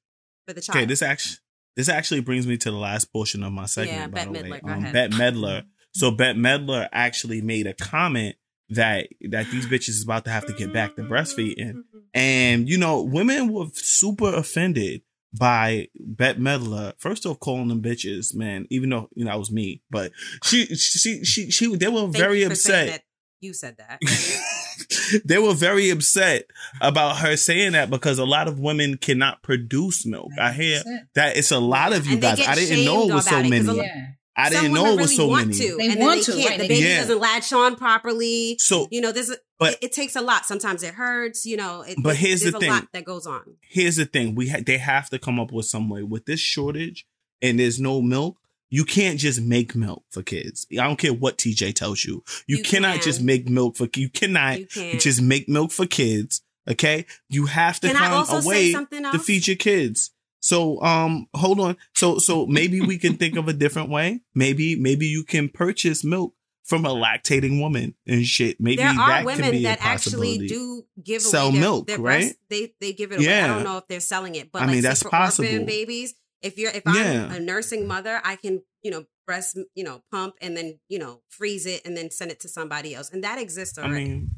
for 0.45 0.53
the 0.53 0.59
child. 0.59 0.77
Okay, 0.79 0.85
this 0.85 1.01
actually 1.01 1.37
this 1.77 1.87
actually 1.87 2.19
brings 2.19 2.45
me 2.45 2.57
to 2.57 2.71
the 2.71 2.77
last 2.77 3.05
portion 3.13 3.41
of 3.41 3.53
my 3.53 3.67
segment. 3.67 3.97
Yeah, 3.97 4.07
by 4.07 4.25
Bette 4.25 4.43
the 4.43 4.49
way. 4.51 4.59
Midler, 4.59 4.65
go 4.65 4.71
Um. 4.73 4.91
Bette 4.91 5.13
Midler. 5.15 5.63
So 5.93 6.11
Bette 6.11 6.37
Midler 6.37 6.89
actually 6.91 7.41
made 7.41 7.67
a 7.67 7.73
comment 7.73 8.35
that 8.69 9.07
that 9.29 9.49
these 9.51 9.67
bitches 9.67 9.89
is 9.89 10.03
about 10.03 10.25
to 10.25 10.31
have 10.31 10.45
to 10.47 10.53
get 10.53 10.73
back 10.73 10.95
to 10.95 11.03
breastfeeding, 11.03 11.73
mm-hmm. 11.73 11.97
and 12.13 12.67
you 12.67 12.77
know, 12.77 13.01
women 13.01 13.51
were 13.51 13.67
super 13.73 14.33
offended 14.33 15.01
by 15.37 15.87
Bette 15.99 16.39
Midler. 16.39 16.93
First 16.97 17.25
off, 17.25 17.39
calling 17.39 17.67
them 17.67 17.81
bitches, 17.81 18.35
man. 18.35 18.65
Even 18.69 18.89
though 18.89 19.09
you 19.15 19.25
know 19.25 19.31
that 19.31 19.39
was 19.39 19.51
me, 19.51 19.81
but 19.89 20.11
she 20.43 20.65
she 20.75 21.23
she 21.23 21.51
she 21.51 21.75
they 21.75 21.87
were 21.87 22.01
Thank 22.01 22.17
very 22.17 22.41
you 22.41 22.47
upset. 22.47 23.03
you 23.39 23.53
said 23.53 23.77
that. 23.77 24.01
they 25.25 25.37
were 25.37 25.53
very 25.53 25.89
upset 25.89 26.45
about 26.81 27.17
her 27.17 27.37
saying 27.37 27.73
that 27.73 27.89
because 27.89 28.17
a 28.17 28.25
lot 28.25 28.47
of 28.47 28.59
women 28.59 28.97
cannot 28.97 29.43
produce 29.43 30.05
milk. 30.05 30.31
I 30.39 30.51
hear 30.51 30.81
that 31.13 31.37
it's 31.37 31.51
a 31.51 31.59
lot 31.59 31.93
of 31.93 32.05
you 32.05 32.13
And 32.13 32.21
guys. 32.21 32.47
I 32.47 32.55
didn't 32.55 32.85
know 32.85 33.09
it 33.09 33.13
was 33.13 33.25
so 33.25 33.39
about 33.39 33.45
it, 33.45 34.14
'cause 34.37 34.51
many. 34.51 34.57
I 34.57 34.61
didn't 34.61 34.73
know 34.73 34.83
women 34.83 34.99
it 34.99 35.01
was 35.01 35.11
really 35.11 35.15
so 35.15 35.27
want 35.27 35.47
many. 35.47 35.59
to, 35.59 35.77
They 35.77 35.87
and 35.87 35.99
want 35.99 36.15
then 36.15 36.23
to, 36.25 36.31
they 36.33 36.37
can't. 36.37 36.49
right, 36.51 36.59
The 36.59 36.67
baby 36.67 36.81
can't. 36.85 37.01
doesn't 37.07 37.19
latch 37.19 37.53
on 37.53 37.75
properly. 37.75 38.57
So 38.59 38.87
You 38.91 39.01
know, 39.01 39.11
there's 39.11 39.29
a, 39.29 39.37
But- 39.59 39.73
it, 39.73 39.79
it 39.85 39.91
takes 39.93 40.15
a 40.15 40.21
lot. 40.21 40.45
Sometimes 40.45 40.83
it 40.83 40.93
hurts. 40.95 41.45
You 41.45 41.57
know, 41.57 41.81
it, 41.81 41.97
But 42.01 42.15
here's 42.17 42.41
there's 42.41 42.51
the 42.51 42.57
a 42.57 42.61
thing. 42.61 42.69
lot 42.71 42.87
that 42.93 43.05
goes 43.05 43.25
on. 43.25 43.55
here's 43.61 43.95
the 43.95 44.05
thing: 44.05 44.35
we 44.35 44.49
ha- 44.49 44.59
they 44.65 44.77
have 44.77 45.09
to 45.11 45.19
come 45.19 45.39
up 45.39 45.51
with 45.51 45.65
some 45.65 45.89
way 45.89 46.03
with 46.03 46.25
this 46.25 46.39
shortage, 46.39 47.05
and 47.41 47.59
there's 47.59 47.79
no 47.79 48.01
milk. 48.01 48.37
You 48.69 48.83
can't 48.83 49.19
just 49.19 49.39
make 49.41 49.75
milk 49.75 50.03
for 50.09 50.21
kids. 50.23 50.65
I 50.71 50.83
don't 50.83 50.97
care 50.97 51.13
what 51.13 51.37
TJ 51.37 51.73
tells 51.75 52.03
you. 52.03 52.23
You, 52.47 52.57
You 52.57 52.63
cannot 52.63 52.95
can. 52.95 53.03
just 53.03 53.21
make 53.21 53.47
milk 53.47 53.77
for. 53.77 53.87
You 53.95 54.09
cannot 54.09 54.59
You 54.59 54.65
can't. 54.65 54.99
just 54.99 55.21
make 55.21 55.47
milk 55.47 55.71
for 55.71 55.85
kids. 55.85 56.41
Okay, 56.67 57.05
you 57.29 57.45
have 57.45 57.79
to 57.81 57.87
Can 57.89 57.95
find 57.95 58.43
a 58.43 58.47
way 58.47 58.73
to 58.73 59.19
feed 59.19 59.45
your 59.47 59.55
kids. 59.55 60.09
So 60.45 60.79
um 60.83 61.27
hold 61.33 61.59
on. 61.59 61.75
So 61.95 62.19
so 62.19 62.45
maybe 62.45 62.79
we 62.79 62.99
can 62.99 63.17
think 63.17 63.35
of 63.35 63.47
a 63.47 63.53
different 63.53 63.89
way. 63.89 64.21
Maybe 64.35 64.75
maybe 64.75 65.07
you 65.07 65.23
can 65.23 65.49
purchase 65.49 66.03
milk 66.03 66.35
from 66.63 66.85
a 66.85 66.89
lactating 66.89 67.59
woman 67.59 67.95
and 68.05 68.23
shit. 68.25 68.61
Maybe 68.61 68.77
there 68.77 68.93
that 68.93 69.21
are 69.21 69.25
women 69.25 69.63
that 69.63 69.79
actually 69.81 70.47
do 70.47 70.85
give 71.03 71.23
Sell 71.23 71.47
away 71.47 71.53
their, 71.53 71.61
milk, 71.61 71.87
their 71.87 71.97
right? 71.97 72.19
breast. 72.19 72.35
They 72.49 72.73
they 72.79 72.93
give 72.93 73.11
it 73.11 73.21
away. 73.21 73.41
I 73.41 73.47
don't 73.47 73.63
know 73.63 73.79
if 73.79 73.87
they're 73.87 73.99
selling 73.99 74.35
it, 74.35 74.51
but 74.51 74.61
I 74.61 74.65
like, 74.65 74.73
mean, 74.75 74.83
that's 74.83 75.01
for 75.01 75.09
possible. 75.09 75.65
Babies, 75.65 76.13
if 76.43 76.59
you're 76.59 76.71
if 76.71 76.83
Yeah. 76.85 77.27
I'm 77.27 77.31
a 77.31 77.39
nursing 77.39 77.87
mother, 77.87 78.21
I 78.23 78.35
can 78.35 78.61
you 78.83 78.91
know 78.91 79.05
breast 79.25 79.57
you 79.73 79.83
know 79.83 80.03
pump 80.11 80.35
and 80.41 80.55
then 80.55 80.77
you 80.89 80.99
know 80.99 81.21
freeze 81.29 81.65
it 81.65 81.81
and 81.85 81.97
then 81.97 82.11
send 82.11 82.29
it 82.29 82.39
to 82.41 82.49
somebody 82.49 82.93
else, 82.93 83.09
and 83.09 83.23
that 83.23 83.39
exists 83.39 83.79
I 83.79 83.87
mean 83.87 84.29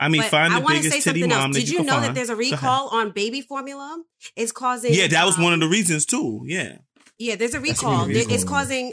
I 0.00 0.08
mean 0.08 0.22
But 0.22 0.30
find 0.30 0.52
I 0.52 0.60
the 0.60 0.66
biggest 0.66 0.90
say 0.90 1.00
titty 1.00 1.20
something 1.22 1.38
mom 1.38 1.52
Did 1.52 1.68
you 1.68 1.78
you 1.78 1.84
know 1.84 1.92
find. 1.94 2.04
that 2.04 2.14
there's 2.14 2.28
a 2.30 2.36
recall 2.36 2.88
on 2.88 3.10
baby 3.10 3.40
formula? 3.40 4.02
It's 4.36 4.52
causing 4.52 4.92
Yeah, 4.94 5.06
that 5.08 5.24
was 5.24 5.36
um, 5.38 5.44
one 5.44 5.52
of 5.52 5.60
the 5.60 5.68
reasons 5.68 6.04
too. 6.06 6.42
Yeah. 6.46 6.78
Yeah, 7.16 7.36
there's 7.36 7.54
a 7.54 7.60
That's 7.60 7.80
one 7.82 7.92
of 7.94 7.98
recall. 8.00 8.06
the 8.08 8.14
There- 8.24 8.34
It's 8.34 8.44
causing 8.44 8.92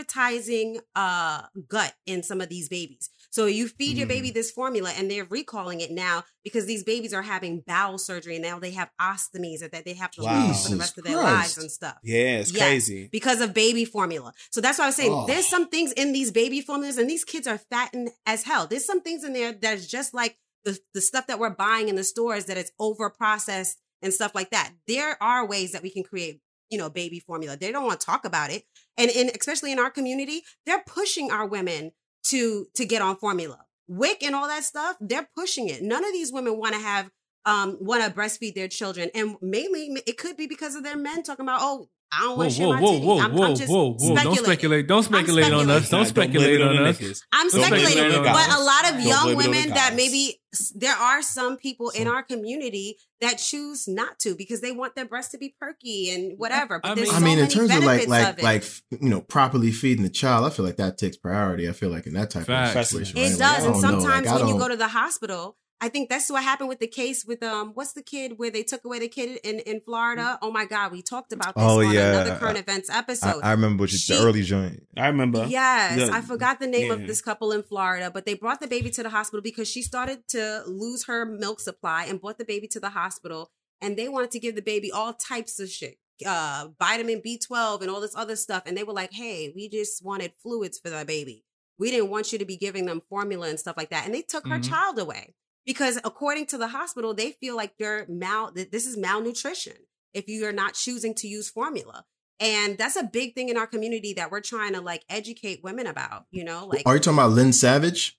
necrotizing 0.00 0.80
uh 0.94 1.42
gut 1.68 1.94
in 2.06 2.22
some 2.22 2.40
of 2.40 2.48
these 2.48 2.68
babies. 2.68 3.10
So 3.30 3.46
you 3.46 3.68
feed 3.68 3.96
your 3.96 4.06
Mm. 4.06 4.10
baby 4.10 4.30
this 4.30 4.50
formula 4.50 4.90
and 4.96 5.10
they're 5.10 5.24
recalling 5.24 5.80
it 5.80 5.90
now 5.90 6.24
because 6.44 6.66
these 6.66 6.84
babies 6.84 7.12
are 7.12 7.22
having 7.22 7.60
bowel 7.66 7.98
surgery 7.98 8.36
and 8.36 8.42
now 8.42 8.58
they 8.58 8.70
have 8.72 8.90
ostomies 9.00 9.60
that 9.60 9.84
they 9.84 9.94
have 9.94 10.10
to 10.12 10.22
Wow. 10.22 10.46
lose 10.48 10.62
for 10.62 10.68
the 10.70 10.76
rest 10.76 10.98
of 10.98 11.04
their 11.04 11.14
Jesus 11.14 11.24
lives 11.24 11.58
and 11.58 11.70
stuff. 11.70 11.96
Yeah, 12.02 12.38
it's 12.38 12.52
Yes, 12.52 12.58
crazy. 12.62 13.08
because 13.12 13.40
of 13.40 13.52
baby 13.54 13.84
formula. 13.84 14.32
So 14.50 14.60
that's 14.60 14.78
why 14.78 14.84
I 14.84 14.88
was 14.88 14.96
saying 14.96 15.12
Oh. 15.12 15.26
there's 15.26 15.46
some 15.46 15.68
things 15.68 15.92
in 15.92 16.12
these 16.12 16.30
baby 16.30 16.60
formulas, 16.60 16.98
and 16.98 17.08
these 17.10 17.24
kids 17.24 17.46
are 17.46 17.58
fattened 17.58 18.10
as 18.24 18.44
hell. 18.44 18.66
There's 18.66 18.84
some 18.84 19.00
things 19.02 19.24
in 19.24 19.32
there 19.32 19.52
that's 19.52 19.86
just 19.86 20.14
like 20.14 20.38
the, 20.64 20.78
the 20.94 21.00
stuff 21.00 21.26
that 21.28 21.38
we're 21.38 21.50
buying 21.50 21.88
in 21.88 21.94
the 21.96 22.04
stores 22.04 22.46
that 22.46 22.56
is 22.56 22.72
over 22.78 23.08
processed 23.10 23.78
and 24.02 24.12
stuff 24.12 24.34
like 24.34 24.50
that. 24.50 24.72
There 24.86 25.20
are 25.22 25.46
ways 25.46 25.72
that 25.72 25.82
we 25.82 25.90
can 25.90 26.02
create, 26.02 26.40
you 26.70 26.78
know, 26.78 26.90
baby 26.90 27.20
formula. 27.20 27.56
They 27.56 27.70
don't 27.72 27.84
want 27.84 28.00
to 28.00 28.04
talk 28.06 28.24
about 28.24 28.50
it. 28.50 28.64
And 28.98 29.10
in 29.10 29.30
especially 29.38 29.70
in 29.72 29.78
our 29.78 29.90
community, 29.90 30.42
they're 30.64 30.82
pushing 30.86 31.30
our 31.30 31.46
women 31.46 31.92
to 32.28 32.66
to 32.74 32.84
get 32.84 33.02
on 33.02 33.16
formula. 33.16 33.58
WIC 33.88 34.22
and 34.22 34.34
all 34.34 34.48
that 34.48 34.64
stuff, 34.64 34.96
they're 35.00 35.28
pushing 35.36 35.68
it. 35.68 35.82
None 35.82 36.04
of 36.04 36.12
these 36.12 36.32
women 36.32 36.58
want 36.58 36.74
to 36.74 36.80
have 36.80 37.10
um 37.44 37.76
want 37.80 38.04
to 38.04 38.10
breastfeed 38.10 38.54
their 38.54 38.68
children. 38.68 39.10
And 39.14 39.36
mainly 39.40 40.02
it 40.06 40.18
could 40.18 40.36
be 40.36 40.46
because 40.46 40.74
of 40.74 40.82
their 40.82 40.96
men 40.96 41.22
talking 41.22 41.44
about, 41.44 41.60
oh, 41.62 41.88
I 42.12 42.20
don't 42.20 42.30
Whoa, 42.30 42.36
want 42.36 42.50
to 42.50 42.56
share 42.56 42.66
whoa, 42.68 42.72
my 42.74 42.80
whoa, 42.80 42.92
titty. 42.92 43.06
whoa, 43.06 43.18
I'm, 43.20 43.32
whoa, 43.32 43.44
I'm 43.44 43.56
just 43.56 43.70
whoa, 43.72 43.92
whoa! 43.94 44.14
Don't 44.22 44.38
speculate. 44.38 44.86
Don't 44.86 45.02
speculate 45.02 45.52
on 45.52 45.68
us. 45.70 45.88
speculating. 45.88 45.90
Don't 45.90 46.06
speculate 46.06 46.60
on 46.62 46.78
us. 46.86 46.98
niggas. 46.98 47.20
I'm 47.32 47.48
Don't 47.48 47.64
speculating, 47.64 48.22
but 48.22 48.24
guys. 48.24 48.54
a 48.54 48.60
lot 48.62 48.84
of 48.84 48.92
Don't 48.92 49.02
young 49.06 49.22
blame 49.34 49.38
it 49.40 49.46
on 49.46 49.52
the 49.52 49.58
women 49.58 49.68
that 49.70 49.94
maybe 49.96 50.40
there 50.76 50.94
are 50.94 51.20
some 51.20 51.56
people 51.56 51.90
in 51.90 52.06
our 52.06 52.22
community 52.22 52.96
that 53.20 53.34
choose 53.38 53.88
not 53.88 54.18
to 54.20 54.34
because 54.36 54.60
they 54.60 54.70
want 54.72 54.94
their 54.94 55.04
breasts 55.04 55.32
to 55.32 55.38
be 55.38 55.54
perky 55.60 56.10
and 56.10 56.38
whatever. 56.38 56.78
But 56.80 56.92
I 56.92 56.94
there's 56.94 57.08
mean- 57.08 57.16
I 57.16 57.18
so 57.18 57.24
mean, 57.24 57.32
in 57.38 57.44
many 57.44 57.54
terms 57.54 57.70
of 57.70 57.76
like 57.76 57.84
benefits 57.84 58.08
like 58.08 58.28
of 58.28 58.38
it. 58.38 58.42
like 58.44 58.64
you 59.02 59.08
know 59.10 59.20
properly 59.20 59.72
feeding 59.72 60.04
the 60.04 60.08
child, 60.10 60.46
I 60.46 60.50
feel 60.50 60.64
like 60.64 60.76
that 60.76 60.98
takes 60.98 61.16
priority. 61.16 61.68
I 61.68 61.72
feel 61.72 61.90
like 61.90 62.06
in 62.06 62.14
that 62.14 62.30
type 62.30 62.46
Facts. 62.46 62.76
of 62.76 62.86
situation, 62.86 63.18
It 63.18 63.22
right? 63.22 63.30
Does, 63.30 63.40
I 63.42 63.54
and 63.56 63.64
don't 63.64 63.72
know. 63.82 63.88
sometimes 64.00 64.26
Like, 64.28 64.38
when 64.44 64.48
you 64.48 64.58
go 64.58 64.68
to 64.68 64.76
the 64.76 64.88
hospital, 64.88 65.56
I 65.78 65.90
think 65.90 66.08
that's 66.08 66.30
what 66.30 66.42
happened 66.42 66.70
with 66.70 66.78
the 66.78 66.86
case 66.86 67.26
with 67.26 67.42
um, 67.42 67.72
what's 67.74 67.92
the 67.92 68.02
kid 68.02 68.38
where 68.38 68.50
they 68.50 68.62
took 68.62 68.84
away 68.86 68.98
the 68.98 69.08
kid 69.08 69.38
in 69.44 69.58
in 69.60 69.80
Florida? 69.82 70.38
Oh 70.40 70.50
my 70.50 70.64
God, 70.64 70.90
we 70.90 71.02
talked 71.02 71.32
about 71.32 71.54
this 71.54 71.64
Oh, 71.64 71.80
on 71.82 71.92
yeah. 71.92 72.12
another 72.12 72.36
current 72.36 72.56
events 72.58 72.88
episode. 72.88 73.40
I 73.42 73.50
remember 73.50 73.82
what 73.82 73.92
you, 73.92 73.98
She- 73.98 74.14
the 74.16 74.22
early 74.22 74.42
joint. 74.42 74.86
I 74.96 75.08
remember. 75.08 75.44
Yes, 75.46 75.98
Yeah. 75.98 76.16
I 76.16 76.22
forgot 76.22 76.60
the 76.60 76.66
name 76.66 76.86
Yeah. 76.86 76.94
of 76.94 77.06
this 77.06 77.20
couple 77.20 77.52
in 77.52 77.62
Florida, 77.62 78.10
but 78.10 78.24
they 78.24 78.32
brought 78.34 78.60
the 78.60 78.66
baby 78.68 78.88
to 78.90 79.02
the 79.02 79.10
hospital 79.10 79.42
because 79.42 79.68
she 79.68 79.82
started 79.82 80.26
to 80.28 80.62
lose 80.66 81.04
her 81.04 81.26
milk 81.26 81.60
supply 81.60 82.06
and 82.06 82.20
brought 82.22 82.38
the 82.38 82.46
baby 82.46 82.68
to 82.68 82.80
the 82.80 82.90
hospital. 82.90 83.50
and 83.82 83.98
they 83.98 84.08
wanted 84.08 84.30
to 84.30 84.38
give 84.40 84.54
the 84.54 84.62
baby 84.62 84.90
all 84.90 85.12
types 85.12 85.60
of 85.60 85.68
shit, 85.68 85.98
uh, 86.24 86.68
vitamin 86.80 87.20
B12 87.20 87.82
and 87.82 87.90
all 87.90 88.00
this 88.00 88.16
other 88.16 88.34
stuff. 88.34 88.62
And 88.64 88.74
they 88.74 88.82
were 88.82 88.94
like, 88.94 89.12
"Hey, 89.12 89.52
we 89.54 89.68
just 89.68 90.02
wanted 90.02 90.32
fluids 90.42 90.78
for 90.78 90.88
the 90.88 91.04
baby. 91.04 91.44
We 91.78 91.90
didn't 91.90 92.08
want 92.08 92.32
you 92.32 92.38
to 92.38 92.46
be 92.46 92.56
giving 92.56 92.86
them 92.86 93.02
formula 93.10 93.48
and 93.50 93.60
stuff 93.60 93.76
like 93.76 93.90
that." 93.90 94.06
And 94.06 94.14
they 94.14 94.22
took 94.22 94.46
her 94.48 94.58
Mhm. 94.58 94.66
child 94.70 94.98
away 94.98 95.34
because, 95.66 95.98
according 96.04 96.46
to 96.46 96.58
the 96.58 96.68
hospital, 96.68 97.12
they 97.14 97.32
feel 97.32 97.56
like 97.56 97.74
you're 97.78 98.06
mal. 98.08 98.52
that 98.52 98.72
This 98.72 98.86
is 98.86 98.96
malnutrition 98.96 99.74
if 100.14 100.28
you 100.28 100.46
are 100.46 100.52
not 100.52 100.74
choosing 100.74 101.14
to 101.16 101.28
use 101.28 101.50
formula. 101.50 102.04
And 102.38 102.76
that's 102.78 102.96
a 102.96 103.02
big 103.04 103.34
thing 103.34 103.48
in 103.48 103.56
our 103.56 103.66
community 103.66 104.12
that 104.14 104.30
we're 104.30 104.40
trying 104.42 104.74
to 104.74 104.80
like 104.80 105.04
educate 105.08 105.62
women 105.62 105.86
about, 105.86 106.26
you 106.30 106.44
know, 106.44 106.66
like 106.66 106.82
Are 106.86 106.94
you 106.94 107.00
talking 107.00 107.18
about 107.18 107.30
Lynn 107.32 107.52
Savage? 107.52 108.18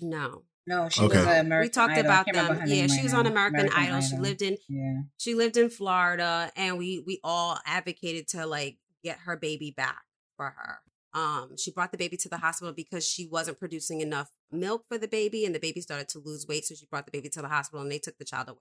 no. 0.00 0.44
No, 0.66 0.88
she 0.88 1.00
Okay. 1.02 1.16
was 1.16 1.26
an 1.26 1.46
American 1.46 1.62
we 1.66 1.68
talked 1.70 1.92
Idol. 1.92 2.04
About 2.04 2.24
can't 2.26 2.58
them. 2.60 2.68
Yeah, 2.68 2.86
she 2.86 3.02
was 3.02 3.12
now. 3.12 3.20
on 3.20 3.26
American, 3.26 3.68
Idol. 3.70 4.00
She 4.02 4.16
lived 4.18 4.42
in 4.42 4.56
Yeah. 4.68 5.00
she 5.16 5.34
lived 5.34 5.56
in 5.56 5.68
Florida 5.70 6.52
and 6.54 6.78
we 6.78 7.02
we 7.04 7.18
all 7.24 7.58
advocated 7.66 8.28
to 8.28 8.46
like 8.46 8.78
get 9.02 9.18
her 9.20 9.36
baby 9.36 9.72
back 9.76 10.04
for 10.36 10.50
her. 10.50 10.78
Um 11.12 11.56
she 11.56 11.72
brought 11.72 11.92
the 11.92 11.98
baby 11.98 12.16
to 12.18 12.28
the 12.28 12.38
hospital 12.38 12.72
because 12.72 13.06
she 13.06 13.26
wasn't 13.26 13.58
producing 13.58 14.00
enough 14.00 14.30
milk 14.52 14.84
for 14.88 14.98
the 14.98 15.08
baby 15.08 15.44
and 15.44 15.54
the 15.54 15.60
baby 15.60 15.80
started 15.80 16.08
to 16.10 16.20
lose 16.24 16.46
weight 16.48 16.64
so 16.64 16.74
she 16.74 16.86
brought 16.86 17.06
the 17.06 17.12
baby 17.12 17.28
to 17.30 17.42
the 17.42 17.48
hospital 17.48 17.82
and 17.82 17.90
they 17.90 17.98
took 17.98 18.18
the 18.18 18.24
child 18.24 18.48
away. 18.48 18.58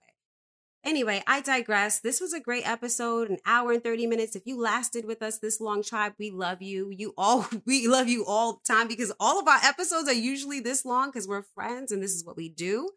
Anyway, 0.84 1.22
I 1.28 1.42
digress. 1.42 2.00
This 2.00 2.22
was 2.22 2.34
a 2.34 2.40
great 2.40 2.68
episode, 2.68 3.30
an 3.30 3.38
hour 3.46 3.74
and 3.74 3.84
30 3.84 4.08
minutes. 4.08 4.36
If 4.36 4.46
you 4.46 4.60
lasted 4.60 5.04
with 5.06 5.22
us 5.22 5.38
this 5.38 5.60
long, 5.60 5.84
tribe, 5.84 6.14
we 6.18 6.32
love 6.32 6.62
you. 6.62 6.90
You 6.90 7.14
all, 7.18 7.48
we 7.66 7.88
love 7.88 8.08
you 8.08 8.26
all 8.26 8.54
the 8.54 8.74
time 8.74 8.88
because 8.88 9.12
all 9.20 9.40
of 9.40 9.48
our 9.48 9.60
episodes 9.62 10.08
are 10.08 10.14
usually 10.14 10.62
this 10.62 10.86
long 10.86 11.10
because 11.10 11.28
we're 11.28 11.44
friends 11.54 11.92
and 11.92 12.02
this 12.02 12.14
is 12.14 12.26
what 12.26 12.38
we 12.38 12.48
do. 12.50 12.90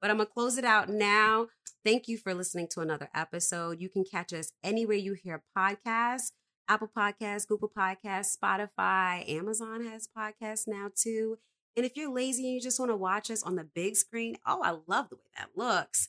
But 0.00 0.10
I'm 0.10 0.18
to 0.18 0.26
close 0.26 0.58
it 0.58 0.64
out 0.64 0.88
now. 0.88 1.48
Thank 1.84 2.08
you 2.08 2.18
for 2.18 2.34
listening 2.34 2.68
to 2.72 2.80
another 2.80 3.08
episode. 3.14 3.80
You 3.80 3.88
can 3.88 4.04
catch 4.08 4.32
us 4.32 4.52
anywhere 4.62 4.96
you 4.96 5.14
hear 5.14 5.42
podcasts 5.56 6.30
Apple 6.68 6.90
Podcasts, 6.96 7.46
Google 7.46 7.70
Podcasts, 7.76 8.36
Spotify, 8.36 9.28
Amazon 9.28 9.84
has 9.86 10.08
podcasts 10.16 10.66
now 10.66 10.88
too. 10.94 11.38
And 11.76 11.84
if 11.84 11.96
you're 11.96 12.12
lazy 12.12 12.44
and 12.44 12.54
you 12.54 12.60
just 12.60 12.78
want 12.78 12.90
to 12.90 12.96
watch 12.96 13.30
us 13.30 13.42
on 13.42 13.56
the 13.56 13.64
big 13.64 13.96
screen, 13.96 14.36
oh, 14.46 14.60
I 14.62 14.70
love 14.86 15.08
the 15.10 15.16
way 15.16 15.22
that 15.36 15.48
looks. 15.56 16.08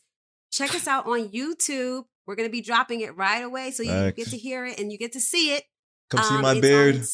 Check 0.51 0.73
us 0.75 0.87
out 0.87 1.07
on 1.07 1.29
YouTube. 1.29 2.05
We're 2.27 2.35
going 2.35 2.47
to 2.47 2.51
be 2.51 2.61
dropping 2.61 3.01
it 3.01 3.15
right 3.17 3.43
away. 3.43 3.71
So 3.71 3.83
you 3.83 3.89
Facts. 3.89 4.15
get 4.17 4.27
to 4.29 4.37
hear 4.37 4.65
it 4.65 4.79
and 4.79 4.91
you 4.91 4.97
get 4.97 5.11
to 5.13 5.19
see 5.19 5.53
it. 5.55 5.63
Come 6.09 6.23
see 6.23 6.35
Um, 6.35 6.41
my 6.41 6.59
beard. 6.59 6.95
On, 6.95 7.01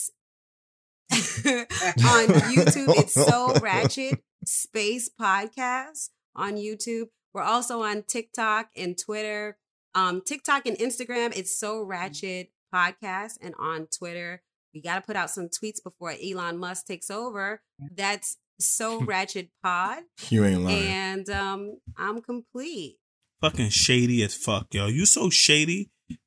on 1.12 2.28
YouTube, 2.52 2.98
it's 3.00 3.14
So 3.14 3.54
Ratchet 3.62 4.22
Space 4.46 5.10
Podcast 5.10 6.10
on 6.36 6.56
YouTube. 6.56 7.08
We're 7.34 7.42
also 7.44 7.82
on 7.84 8.04
TikTok 8.04 8.70
and 8.76 8.98
Twitter. 8.98 9.58
Um, 9.96 10.22
TikTok 10.26 10.66
and 10.68 10.78
Instagram, 10.78 11.36
it's 11.36 11.58
So 11.58 11.82
Ratchet 11.82 12.51
Podcast. 12.74 13.34
And 13.42 13.54
on 13.60 13.88
Twitter, 13.98 14.42
we 14.74 14.82
got 14.82 14.96
to 14.96 15.02
put 15.02 15.16
out 15.16 15.30
some 15.30 15.48
tweets 15.50 15.84
before 15.84 16.14
Elon 16.24 16.58
Musk 16.58 16.86
takes 16.86 17.10
over. 17.10 17.62
That's 17.96 18.38
So 18.60 19.02
Ratchet 19.04 19.50
Pod. 19.64 20.04
You 20.30 20.46
ain't 20.46 20.62
lying. 20.64 20.88
And 20.88 21.30
um, 21.30 21.78
I'm 21.98 22.22
complete. 22.22 22.98
Fucking 23.42 23.70
shady 23.70 24.24
as 24.24 24.36
fuck, 24.36 24.68
yo. 24.72 24.88
You 24.88 25.06
so 25.06 25.30
shady. 25.30 25.90
yeah, 26.10 26.18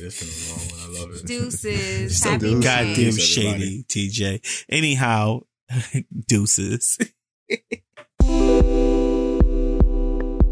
this 0.00 0.20
been 0.20 0.28
a 0.30 0.58
long 0.58 0.68
one. 0.68 0.96
I 0.96 1.00
love 1.00 1.20
it. 1.20 1.26
Deuces. 1.26 2.18
So 2.22 2.30
Happy 2.30 2.50
deuces. 2.50 2.64
Goddamn 2.64 2.94
Deuces, 2.94 3.24
shady, 3.28 3.84
TJ. 3.84 4.64
Anyhow, 4.70 5.40
deuces. 6.28 6.96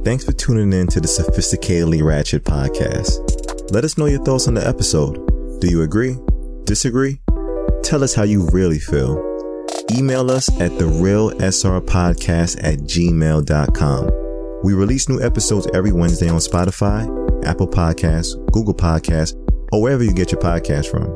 Thanks 0.04 0.24
for 0.24 0.32
tuning 0.32 0.72
in 0.78 0.86
to 0.88 1.00
the 1.00 1.08
Sophisticatedly 1.08 2.02
Ratchet 2.02 2.44
podcast. 2.44 3.45
Let 3.70 3.84
us 3.84 3.98
know 3.98 4.06
your 4.06 4.22
thoughts 4.22 4.46
on 4.46 4.54
the 4.54 4.66
episode. 4.66 5.60
Do 5.60 5.68
you 5.68 5.82
agree? 5.82 6.16
Disagree? 6.64 7.18
Tell 7.82 8.04
us 8.04 8.14
how 8.14 8.22
you 8.22 8.48
really 8.50 8.78
feel. 8.78 9.18
Email 9.90 10.30
us 10.30 10.48
at 10.60 10.70
therealsrpodcast 10.72 12.62
at 12.62 12.78
gmail.com. 12.80 14.10
We 14.62 14.74
release 14.74 15.08
new 15.08 15.20
episodes 15.20 15.66
every 15.74 15.92
Wednesday 15.92 16.28
on 16.28 16.38
Spotify, 16.38 17.44
Apple 17.44 17.66
Podcasts, 17.68 18.34
Google 18.52 18.74
Podcasts, 18.74 19.34
or 19.72 19.82
wherever 19.82 20.04
you 20.04 20.14
get 20.14 20.30
your 20.30 20.40
podcast 20.40 20.88
from. 20.88 21.06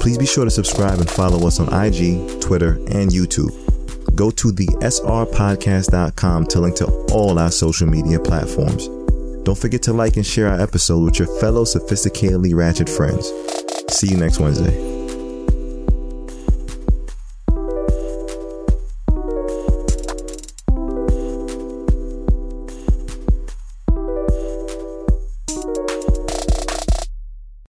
Please 0.00 0.18
be 0.18 0.26
sure 0.26 0.44
to 0.44 0.50
subscribe 0.50 0.98
and 0.98 1.08
follow 1.08 1.46
us 1.46 1.60
on 1.60 1.72
IG, 1.72 2.40
Twitter, 2.40 2.74
and 2.90 3.10
YouTube. 3.10 3.52
Go 4.16 4.30
to 4.32 4.50
the 4.50 4.66
srpodcast.com 4.66 6.46
to 6.46 6.60
link 6.60 6.76
to 6.76 6.86
all 7.12 7.38
our 7.38 7.50
social 7.50 7.86
media 7.86 8.18
platforms. 8.18 8.88
Don't 9.46 9.56
forget 9.56 9.80
to 9.84 9.92
like 9.92 10.16
and 10.16 10.26
share 10.26 10.48
our 10.48 10.60
episode 10.60 11.04
with 11.04 11.20
your 11.20 11.28
fellow 11.38 11.62
sophisticatedly 11.62 12.52
ratchet 12.52 12.88
friends. 12.88 13.32
See 13.90 14.08
you 14.08 14.16
next 14.16 14.40
Wednesday. 14.40 14.95